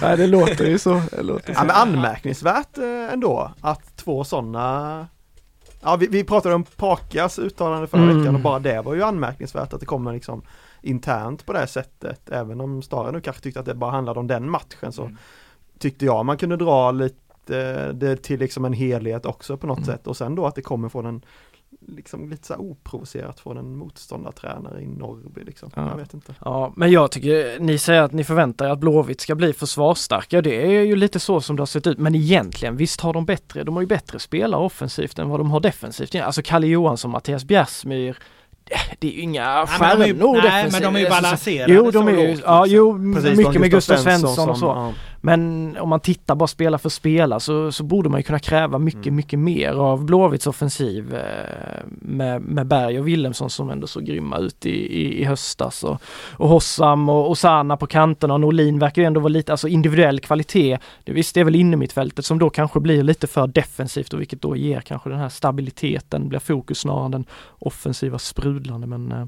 Nej 0.06 0.16
det 0.16 0.26
låter 0.26 0.66
ju 0.66 0.78
så. 0.78 1.02
Det 1.10 1.22
låter 1.22 1.54
så. 1.54 1.60
Ja, 1.60 1.64
men 1.64 1.76
anmärkningsvärt 1.76 2.78
eh, 2.78 3.12
ändå 3.12 3.52
att 3.60 3.96
två 3.96 4.24
sådana 4.24 5.06
Ja 5.82 5.96
vi, 5.96 6.06
vi 6.06 6.24
pratade 6.24 6.54
om 6.54 6.64
Pakas 6.64 7.38
uttalande 7.38 7.86
förra 7.86 8.02
mm. 8.02 8.18
veckan 8.18 8.34
och 8.34 8.40
bara 8.40 8.58
det 8.58 8.82
var 8.82 8.94
ju 8.94 9.02
anmärkningsvärt 9.02 9.72
att 9.72 9.80
det 9.80 9.86
kommer 9.86 10.12
liksom 10.12 10.42
internt 10.82 11.46
på 11.46 11.52
det 11.52 11.66
sättet. 11.66 12.30
Även 12.30 12.60
om 12.60 12.82
Stare 12.82 13.12
nu 13.12 13.20
kanske 13.20 13.42
tyckte 13.42 13.60
att 13.60 13.66
det 13.66 13.74
bara 13.74 13.90
handlade 13.90 14.20
om 14.20 14.26
den 14.26 14.50
matchen 14.50 14.92
så 14.92 15.02
mm. 15.02 15.16
tyckte 15.78 16.04
jag 16.04 16.26
man 16.26 16.36
kunde 16.36 16.56
dra 16.56 16.90
lite 16.90 17.29
det 17.94 18.22
till 18.22 18.40
liksom 18.40 18.64
en 18.64 18.72
helhet 18.72 19.26
också 19.26 19.56
på 19.56 19.66
något 19.66 19.78
mm. 19.78 19.86
sätt 19.86 20.06
och 20.06 20.16
sen 20.16 20.34
då 20.34 20.46
att 20.46 20.54
det 20.54 20.62
kommer 20.62 20.88
från 20.88 21.06
en 21.06 21.22
liksom 21.88 22.30
lite 22.30 22.46
så 22.46 22.54
oprovocerat 22.54 23.40
från 23.40 23.56
en 23.56 23.76
motståndartränare 23.76 24.82
i 24.82 24.86
Norrby 24.86 25.44
liksom. 25.44 25.70
Ja. 25.74 25.88
Jag 25.90 25.96
vet 25.96 26.14
inte. 26.14 26.34
Ja, 26.44 26.72
men 26.76 26.90
jag 26.90 27.10
tycker 27.10 27.60
ni 27.60 27.78
säger 27.78 28.02
att 28.02 28.12
ni 28.12 28.24
förväntar 28.24 28.66
er 28.66 28.70
att 28.70 28.78
Blåvitt 28.78 29.20
ska 29.20 29.34
bli 29.34 29.52
försvarsstarka. 29.52 30.42
Det 30.42 30.66
är 30.66 30.82
ju 30.82 30.96
lite 30.96 31.20
så 31.20 31.40
som 31.40 31.56
det 31.56 31.60
har 31.60 31.66
sett 31.66 31.86
ut. 31.86 31.98
Men 31.98 32.14
egentligen, 32.14 32.76
visst 32.76 33.00
har 33.00 33.12
de 33.12 33.26
bättre, 33.26 33.64
de 33.64 33.74
har 33.74 33.82
ju 33.82 33.86
bättre 33.86 34.18
spelare 34.18 34.60
offensivt 34.60 35.18
än 35.18 35.28
vad 35.28 35.40
de 35.40 35.50
har 35.50 35.60
defensivt. 35.60 36.14
Alltså 36.14 36.42
Kalle 36.44 36.66
Johansson, 36.66 37.10
Mattias 37.10 37.44
Bjärsmyr, 37.44 38.18
det 38.98 39.08
är 39.08 39.12
ju 39.12 39.20
inga 39.20 39.66
stjärnor 39.66 40.42
Nej, 40.42 40.68
men 40.72 40.82
de 40.82 40.96
är 40.96 41.00
ju 41.00 41.08
balanserade. 41.08 41.72
Jo, 41.72 41.90
de 41.90 42.08
är 42.08 42.12
ju, 42.12 42.38
ja, 42.44 42.66
jo, 42.66 43.14
Precis, 43.14 43.38
mycket 43.38 43.60
med 43.60 43.70
Gustav 43.70 43.96
Svensson 43.96 44.48
och 44.48 44.58
så. 44.58 44.66
Ja. 44.66 44.92
Men 45.20 45.76
om 45.80 45.88
man 45.88 46.00
tittar 46.00 46.34
bara 46.34 46.46
spela 46.46 46.78
för 46.78 46.88
spela 46.88 47.40
så, 47.40 47.72
så 47.72 47.84
borde 47.84 48.08
man 48.08 48.20
ju 48.20 48.22
kunna 48.22 48.38
kräva 48.38 48.78
mycket, 48.78 49.06
mm. 49.06 49.16
mycket 49.16 49.38
mer 49.38 49.72
av 49.72 50.04
Blåvitts 50.04 50.46
offensiv 50.46 51.14
eh, 51.14 51.84
med, 51.86 52.42
med 52.42 52.66
Berg 52.66 53.00
och 53.00 53.08
Willemsson 53.08 53.50
som 53.50 53.70
ändå 53.70 53.86
så 53.86 54.00
grymma 54.00 54.38
ut 54.38 54.66
i, 54.66 54.70
i, 54.70 55.20
i 55.20 55.24
höstas 55.24 55.84
och, 55.84 56.02
och 56.32 56.48
Hossam 56.48 57.08
och 57.08 57.30
Osana 57.30 57.76
på 57.76 57.86
kanterna 57.86 58.34
och 58.34 58.40
Norlin 58.40 58.78
verkar 58.78 59.02
ju 59.02 59.06
ändå 59.06 59.20
vara 59.20 59.28
lite, 59.28 59.52
alltså 59.52 59.68
individuell 59.68 60.20
kvalitet. 60.20 60.78
Det 61.04 61.12
visst, 61.12 61.34
det 61.34 61.40
är 61.40 61.44
väl 61.44 61.56
inne 61.56 61.76
mittfältet 61.76 62.24
som 62.24 62.38
då 62.38 62.50
kanske 62.50 62.80
blir 62.80 63.02
llite 63.02 63.26
för 63.26 63.46
defensivt 63.46 64.12
och 64.12 64.20
vilket 64.20 64.42
då 64.42 64.56
ger 64.56 64.80
kanske 64.80 65.10
den 65.10 65.18
här 65.18 65.28
stabiliteten, 65.28 66.28
blir 66.28 66.38
fokus 66.38 66.78
snarare 66.78 67.04
än 67.04 67.10
den 67.10 67.24
offensiva 67.58 68.18
sprudlande 68.18 68.86
men 68.86 69.12
eh, 69.12 69.24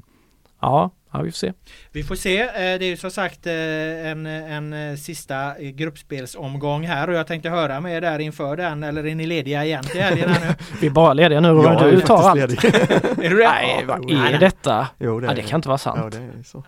ja, 0.59 0.89
Ja, 1.13 1.21
vi 1.21 1.31
får 1.31 1.37
se. 1.37 1.53
Vi 1.91 2.03
får 2.03 2.15
se. 2.15 2.41
Eh, 2.41 2.49
det 2.53 2.85
är 2.85 2.89
ju 2.89 2.97
som 2.97 3.11
sagt 3.11 3.47
eh, 3.47 3.53
en, 3.53 4.25
en 4.25 4.73
eh, 4.73 4.95
sista 4.95 5.53
gruppspelsomgång 5.59 6.87
här 6.87 7.07
och 7.07 7.13
jag 7.13 7.27
tänkte 7.27 7.49
höra 7.49 7.81
med 7.81 7.97
er 7.97 8.01
där 8.01 8.19
inför 8.19 8.57
den 8.57 8.83
eller 8.83 9.05
är 9.05 9.15
ni 9.15 9.25
lediga 9.25 9.65
igen 9.65 9.83
till 9.83 10.01
helgen 10.01 10.29
nu? 10.29 10.55
vi 10.81 10.87
är 10.87 10.91
bara 10.91 11.13
lediga 11.13 11.39
nu 11.39 11.49
och 11.49 11.91
du 11.91 12.01
tar 12.01 12.29
allt. 12.29 12.41
är 12.63 13.29
du 13.29 13.37
det? 13.37 13.49
Nej, 13.49 13.85
vad 13.87 14.11
är 14.11 14.39
detta? 14.39 14.87
Jo, 14.99 15.19
det, 15.19 15.27
är 15.27 15.29
ja, 15.29 15.35
det 15.35 15.41
kan 15.41 15.57
inte 15.57 15.67
vara 15.67 15.77
sant. 15.77 15.99
Ja, 16.03 16.19
det 16.19 16.39
är 16.39 16.43
så. 16.43 16.63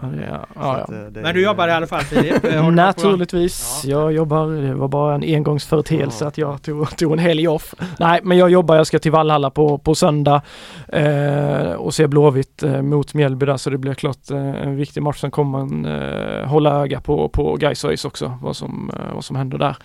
Ja, 0.00 0.46
ja, 0.54 0.86
ja. 0.88 0.94
Men 1.10 1.34
du 1.34 1.44
jobbar 1.44 1.68
i 1.68 1.72
alla 1.72 1.86
fall 1.86 2.02
Filip? 2.02 2.42
Naturligtvis. 2.72 3.82
Jag 3.84 4.12
jobbar, 4.12 4.46
det 4.48 4.74
var 4.74 4.88
bara 4.88 5.14
en 5.14 5.22
engångsföreteelse 5.22 6.26
att 6.26 6.38
jag 6.38 6.62
tog, 6.62 6.96
tog 6.96 7.12
en 7.12 7.18
helg 7.18 7.48
off. 7.48 7.74
Nej 7.98 8.20
men 8.22 8.38
jag 8.38 8.50
jobbar, 8.50 8.76
jag 8.76 8.86
ska 8.86 8.98
till 8.98 9.12
Vallhalla 9.12 9.50
på, 9.50 9.78
på 9.78 9.94
söndag 9.94 10.42
eh, 10.88 11.72
och 11.72 11.94
se 11.94 12.06
Blåvitt 12.06 12.62
eh, 12.62 12.82
mot 12.82 13.14
Mjällby 13.14 13.46
där 13.46 13.56
så 13.56 13.70
det 13.70 13.78
blir 13.78 13.94
klart 13.94 14.30
eh, 14.30 14.38
en 14.38 14.76
viktig 14.76 15.02
match. 15.02 15.20
Sen 15.20 15.30
kommer 15.30 15.58
man 15.58 15.84
eh, 15.84 16.48
hålla 16.48 16.82
öga 16.82 17.00
på, 17.00 17.28
på 17.28 17.56
Gais 17.56 18.04
också, 18.04 18.38
vad 18.42 18.56
som, 18.56 18.90
eh, 18.94 19.14
vad 19.14 19.24
som 19.24 19.36
händer 19.36 19.58
där. 19.58 19.76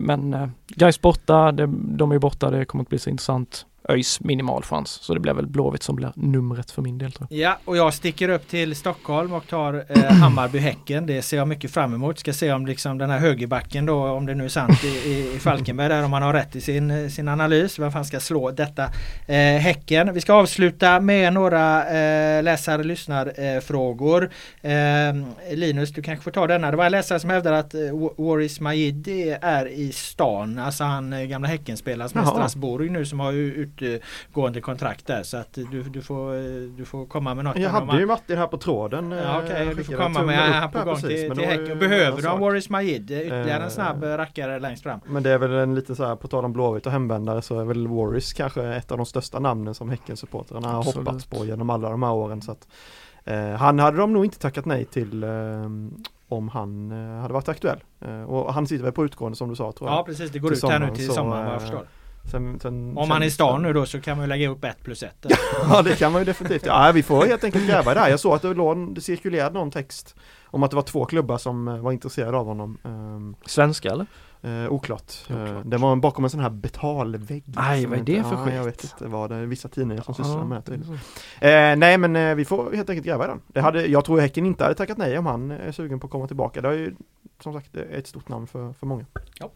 Men 0.00 0.34
eh, 0.34 0.48
Gais 0.68 1.00
borta, 1.00 1.52
det, 1.52 1.66
de 1.76 2.12
är 2.12 2.18
borta, 2.18 2.50
det 2.50 2.64
kommer 2.64 2.84
att 2.84 2.88
bli 2.88 2.98
så 2.98 3.10
intressant. 3.10 3.66
ÖIS 3.88 4.20
minimal 4.20 4.62
chans. 4.62 4.90
Så 4.90 5.14
det 5.14 5.20
blir 5.20 5.32
väl 5.32 5.46
Blåvitt 5.46 5.82
som 5.82 5.96
blir 5.96 6.12
numret 6.14 6.70
för 6.70 6.82
min 6.82 6.98
del. 6.98 7.12
Tror 7.12 7.28
jag. 7.30 7.40
Ja, 7.40 7.58
och 7.64 7.76
jag 7.76 7.94
sticker 7.94 8.28
upp 8.28 8.48
till 8.48 8.76
Stockholm 8.76 9.32
och 9.32 9.46
tar 9.46 9.84
eh, 9.88 10.02
Hammarby-Häcken. 10.10 11.06
Det 11.06 11.22
ser 11.22 11.36
jag 11.36 11.48
mycket 11.48 11.70
fram 11.70 11.94
emot. 11.94 12.18
Ska 12.18 12.32
se 12.32 12.52
om 12.52 12.66
liksom 12.66 12.98
den 12.98 13.10
här 13.10 13.18
högerbacken 13.18 13.86
då, 13.86 14.06
om 14.06 14.26
det 14.26 14.34
nu 14.34 14.44
är 14.44 14.48
sant 14.48 14.84
i, 14.84 14.88
i, 14.88 15.34
i 15.36 15.38
Falkenberg 15.38 15.88
där, 15.88 16.04
om 16.04 16.12
han 16.12 16.22
har 16.22 16.32
rätt 16.32 16.56
i 16.56 16.60
sin, 16.60 17.10
sin 17.10 17.28
analys. 17.28 17.78
Vem 17.78 17.92
fan 17.92 18.04
ska 18.04 18.20
slå 18.20 18.50
detta 18.50 18.84
eh, 19.26 19.36
Häcken? 19.36 20.14
Vi 20.14 20.20
ska 20.20 20.32
avsluta 20.32 21.00
med 21.00 21.32
några 21.32 21.84
eh, 21.84 22.42
läsare 22.42 22.84
lyssnarfrågor. 22.84 24.30
Eh, 24.62 24.72
Linus, 25.54 25.90
du 25.90 26.02
kanske 26.02 26.24
får 26.24 26.30
ta 26.30 26.46
denna. 26.46 26.70
Det 26.70 26.76
var 26.76 26.86
en 26.86 26.92
läsare 26.92 27.20
som 27.20 27.30
hävdade 27.30 27.58
att 27.58 27.74
eh, 27.74 27.80
Waris 28.16 28.60
Majid 28.60 29.08
är 29.40 29.66
i 29.66 29.92
stan. 29.92 30.58
Alltså 30.58 30.84
han 30.84 31.12
eh, 31.12 31.22
gamla 31.22 31.48
Häckenspelaren 31.48 32.10
som 32.10 32.20
är 32.20 32.24
i 32.24 32.26
Strasbourg 32.26 32.90
nu 32.90 33.06
som 33.06 33.20
har 33.20 33.32
ut 33.32 33.75
utgående 33.82 34.60
kontrakt 34.60 35.06
där 35.06 35.22
så 35.22 35.36
att 35.36 35.52
du, 35.52 35.82
du, 35.82 36.02
får, 36.02 36.76
du 36.76 36.84
får 36.84 37.06
komma 37.06 37.34
med 37.34 37.44
något. 37.44 37.58
Jag 37.58 37.70
hade 37.70 37.98
ju 37.98 38.06
Martin 38.06 38.38
här 38.38 38.46
på 38.46 38.56
tråden. 38.56 39.10
Ja, 39.10 39.42
okay, 39.42 39.74
du 39.74 39.84
får 39.84 39.92
komma 39.92 40.22
med 40.22 40.38
han 40.38 40.70
på 40.70 40.84
gång 40.84 40.96
till, 40.96 41.30
till 41.30 41.44
Häcken. 41.44 41.78
Behöver 41.78 42.22
du 42.22 42.28
Waris 42.28 42.70
Majid? 42.70 43.10
Ytterligare 43.10 43.64
en 43.64 43.70
snabb 43.70 44.04
eh, 44.04 44.08
rackare 44.08 44.58
längst 44.58 44.82
fram. 44.82 45.00
Men 45.06 45.22
det 45.22 45.30
är 45.30 45.38
väl 45.38 45.52
en 45.52 45.74
lite 45.74 45.94
så 45.94 46.04
här 46.04 46.16
på 46.16 46.28
tal 46.28 46.44
om 46.44 46.52
Blåvitt 46.52 46.86
och 46.86 46.92
hemvändare 46.92 47.42
så 47.42 47.60
är 47.60 47.64
väl 47.64 47.88
Waris 47.88 48.32
kanske 48.32 48.64
ett 48.64 48.92
av 48.92 48.96
de 48.96 49.06
största 49.06 49.38
namnen 49.38 49.74
som 49.74 49.90
Häcken-supportrarna 49.90 50.68
har 50.68 50.82
hoppats 50.82 51.26
på 51.26 51.44
genom 51.44 51.70
alla 51.70 51.90
de 51.90 52.02
här 52.02 52.12
åren. 52.12 52.42
Så 52.42 52.52
att, 52.52 52.68
eh, 53.24 53.50
han 53.50 53.78
hade 53.78 53.96
de 53.96 54.12
nog 54.12 54.24
inte 54.24 54.38
tackat 54.38 54.64
nej 54.64 54.84
till 54.84 55.22
eh, 55.22 55.30
om 56.28 56.48
han 56.48 56.92
eh, 56.92 57.20
hade 57.20 57.34
varit 57.34 57.48
aktuell. 57.48 57.84
Eh, 58.00 58.22
och 58.22 58.54
han 58.54 58.66
sitter 58.66 58.84
väl 58.84 58.92
på 58.92 59.04
utgående 59.04 59.36
som 59.36 59.48
du 59.48 59.56
sa 59.56 59.72
tror 59.72 59.90
jag. 59.90 59.98
Ja 59.98 60.04
precis, 60.04 60.30
det 60.30 60.38
går 60.38 60.52
ut 60.52 60.62
här 60.62 60.78
nu 60.78 60.94
till 60.94 61.08
sommaren 61.08 61.44
vad 61.44 61.54
jag 61.54 61.62
förstår. 61.62 61.86
Sen, 62.30 62.60
sen, 62.60 62.98
Om 62.98 63.08
man 63.08 63.22
är 63.22 63.26
i 63.26 63.30
stan 63.30 63.62
nu 63.62 63.72
då 63.72 63.86
så 63.86 64.00
kan 64.00 64.16
man 64.16 64.24
ju 64.24 64.28
lägga 64.28 64.48
upp 64.48 64.64
ett 64.64 64.82
plus 64.82 65.02
ett. 65.02 65.26
ja 65.70 65.82
det 65.82 65.98
kan 65.98 66.12
man 66.12 66.20
ju 66.20 66.24
definitivt. 66.24 66.66
Ja 66.66 66.92
vi 66.94 67.02
får 67.02 67.26
helt 67.26 67.44
enkelt 67.44 67.66
gräva 67.66 67.94
här. 67.94 68.10
Jag 68.10 68.20
såg 68.20 68.34
att 68.34 68.42
det, 68.42 68.54
låg, 68.54 68.94
det 68.94 69.00
cirkulerade 69.00 69.54
någon 69.54 69.70
text 69.70 70.14
om 70.44 70.62
att 70.62 70.70
det 70.70 70.76
var 70.76 70.82
två 70.82 71.04
klubbar 71.04 71.38
som 71.38 71.68
eh, 71.68 71.78
var 71.78 71.92
intresserade 71.92 72.36
av 72.36 72.46
honom. 72.46 72.78
Ehm, 72.84 73.36
Svenska 73.46 73.90
eller? 73.90 74.06
Eh, 74.42 74.72
oklart. 74.72 75.12
Eh, 75.30 75.60
det 75.64 75.76
var 75.76 75.96
bakom 75.96 76.24
en 76.24 76.30
sån 76.30 76.40
här 76.40 76.50
betalvägg. 76.50 77.44
Nej, 77.46 77.86
vad 77.86 77.98
är 77.98 78.02
det 78.02 78.22
för 78.22 78.36
skit? 78.36 78.54
jag 78.54 78.64
vet 78.64 78.84
inte 78.84 79.06
vad 79.06 79.30
det 79.30 79.36
är. 79.36 79.46
Vissa 79.46 79.68
tidningar 79.68 80.02
som 80.02 80.14
sysslar 80.14 80.44
med 80.44 80.62
det. 80.66 80.74
Eh, 81.48 81.76
nej, 81.76 81.98
men 81.98 82.16
eh, 82.16 82.34
vi 82.34 82.44
får 82.44 82.72
helt 82.72 82.90
enkelt 82.90 83.06
gräva 83.06 83.24
i 83.24 83.28
den. 83.28 83.40
Det 83.46 83.60
hade, 83.60 83.86
jag 83.86 84.04
tror 84.04 84.20
Häcken 84.20 84.46
inte 84.46 84.64
hade 84.64 84.74
tackat 84.74 84.98
nej 84.98 85.18
om 85.18 85.26
han 85.26 85.50
är 85.50 85.72
sugen 85.72 86.00
på 86.00 86.06
att 86.06 86.10
komma 86.10 86.26
tillbaka. 86.26 86.60
Det 86.60 86.68
är 86.68 86.72
ju 86.72 86.94
som 87.42 87.52
sagt 87.52 87.76
ett 87.76 88.06
stort 88.06 88.28
namn 88.28 88.46
för, 88.46 88.72
för 88.72 88.86
många. 88.86 89.04
Ja. 89.38 89.50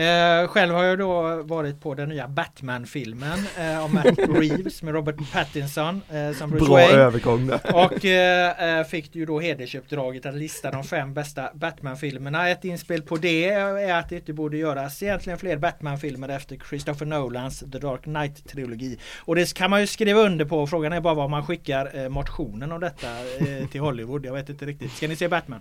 Eh, 0.00 0.48
själv 0.48 0.74
har 0.74 0.84
jag 0.84 0.98
då 0.98 1.42
varit 1.42 1.80
på 1.80 1.94
den 1.94 2.08
nya 2.08 2.28
Batman-filmen 2.28 3.38
eh, 3.58 3.84
om 3.84 3.94
Matt 3.94 4.18
Reeves 4.18 4.82
med 4.82 4.94
Robert 4.94 5.32
Pattinson 5.32 6.02
eh, 6.10 6.32
som 6.32 6.50
Bruce 6.50 6.64
Bra 6.64 6.74
Wayne. 6.74 6.92
övergång 6.92 7.46
där. 7.46 7.60
Och 7.74 8.04
eh, 8.04 8.84
fick 8.84 9.14
ju 9.16 9.26
då 9.26 9.40
hedersuppdraget 9.40 10.26
att 10.26 10.34
lista 10.34 10.70
de 10.70 10.84
fem 10.84 11.14
bästa 11.14 11.50
Batman-filmerna. 11.54 12.48
Ett 12.48 12.64
inspel 12.64 13.02
på 13.02 13.16
det 13.16 13.48
är 13.48 13.94
att 13.98 14.08
det 14.08 14.16
inte 14.16 14.32
borde 14.32 14.56
göras 14.56 15.02
egentligen 15.02 15.38
fler 15.38 15.56
Batman-filmer 15.56 16.28
efter 16.28 16.56
Christopher 16.68 17.06
Nolans 17.06 17.58
The 17.60 17.78
Dark 17.78 18.02
Knight-trilogi. 18.02 18.98
Och 19.18 19.36
det 19.36 19.54
kan 19.54 19.70
man 19.70 19.80
ju 19.80 19.86
skriva 19.86 20.20
under 20.20 20.44
på. 20.44 20.66
Frågan 20.66 20.92
är 20.92 21.00
bara 21.00 21.14
var 21.14 21.28
man 21.28 21.46
skickar 21.46 21.98
eh, 21.98 22.08
motionen 22.08 22.72
om 22.72 22.80
detta 22.80 23.08
eh, 23.38 23.68
till 23.68 23.80
Hollywood. 23.80 24.26
Jag 24.26 24.32
vet 24.32 24.48
inte 24.48 24.66
riktigt. 24.66 24.92
Ska 24.92 25.08
ni 25.08 25.16
se 25.16 25.28
Batman? 25.28 25.60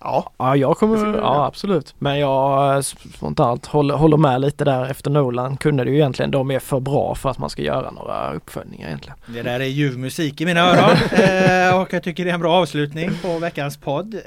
Ja, 0.00 0.32
Ja, 0.38 0.56
jag 0.56 0.76
kommer, 0.76 1.18
ja 1.18 1.46
absolut. 1.46 1.94
Men 1.98 2.18
jag 2.18 2.74
eh, 2.76 2.80
spontant 2.80 3.66
håller, 3.66 3.94
håller 3.94 4.16
med 4.16 4.40
lite 4.40 4.64
där 4.64 4.90
efter 4.90 5.10
Nolan 5.10 5.56
kunde 5.56 5.84
det 5.84 5.90
ju 5.90 5.96
egentligen, 5.96 6.30
de 6.30 6.50
är 6.50 6.58
för 6.58 6.80
bra 6.80 7.14
för 7.14 7.30
att 7.30 7.38
man 7.38 7.50
ska 7.50 7.62
göra 7.62 7.90
några 7.90 8.32
uppföljningar 8.32 8.86
egentligen. 8.86 9.18
Det 9.26 9.42
där 9.42 9.60
är 9.60 9.64
ljuv 9.64 9.98
musik 9.98 10.40
i 10.40 10.44
mina 10.44 10.60
öron 10.60 10.90
eh, 11.12 11.80
och 11.80 11.92
jag 11.92 12.02
tycker 12.02 12.24
det 12.24 12.30
är 12.30 12.34
en 12.34 12.40
bra 12.40 12.54
avslutning 12.54 13.10
på 13.22 13.38
veckans 13.38 13.76
podd. 13.76 14.14
Eh, 14.14 14.20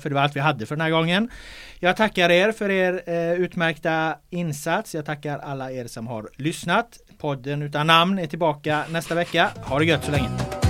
för 0.00 0.08
det 0.08 0.14
var 0.14 0.22
allt 0.22 0.36
vi 0.36 0.40
hade 0.40 0.66
för 0.66 0.76
den 0.76 0.82
här 0.82 0.90
gången. 0.90 1.30
Jag 1.78 1.96
tackar 1.96 2.30
er 2.30 2.52
för 2.52 2.70
er 2.70 3.02
eh, 3.06 3.32
utmärkta 3.32 4.14
insats. 4.30 4.94
Jag 4.94 5.06
tackar 5.06 5.38
alla 5.38 5.72
er 5.72 5.86
som 5.86 6.06
har 6.06 6.28
lyssnat. 6.36 6.98
Podden 7.18 7.62
utan 7.62 7.86
namn 7.86 8.18
är 8.18 8.26
tillbaka 8.26 8.84
nästa 8.90 9.14
vecka. 9.14 9.48
Ha 9.64 9.78
det 9.78 9.84
gött 9.84 10.04
så 10.04 10.10
länge! 10.10 10.69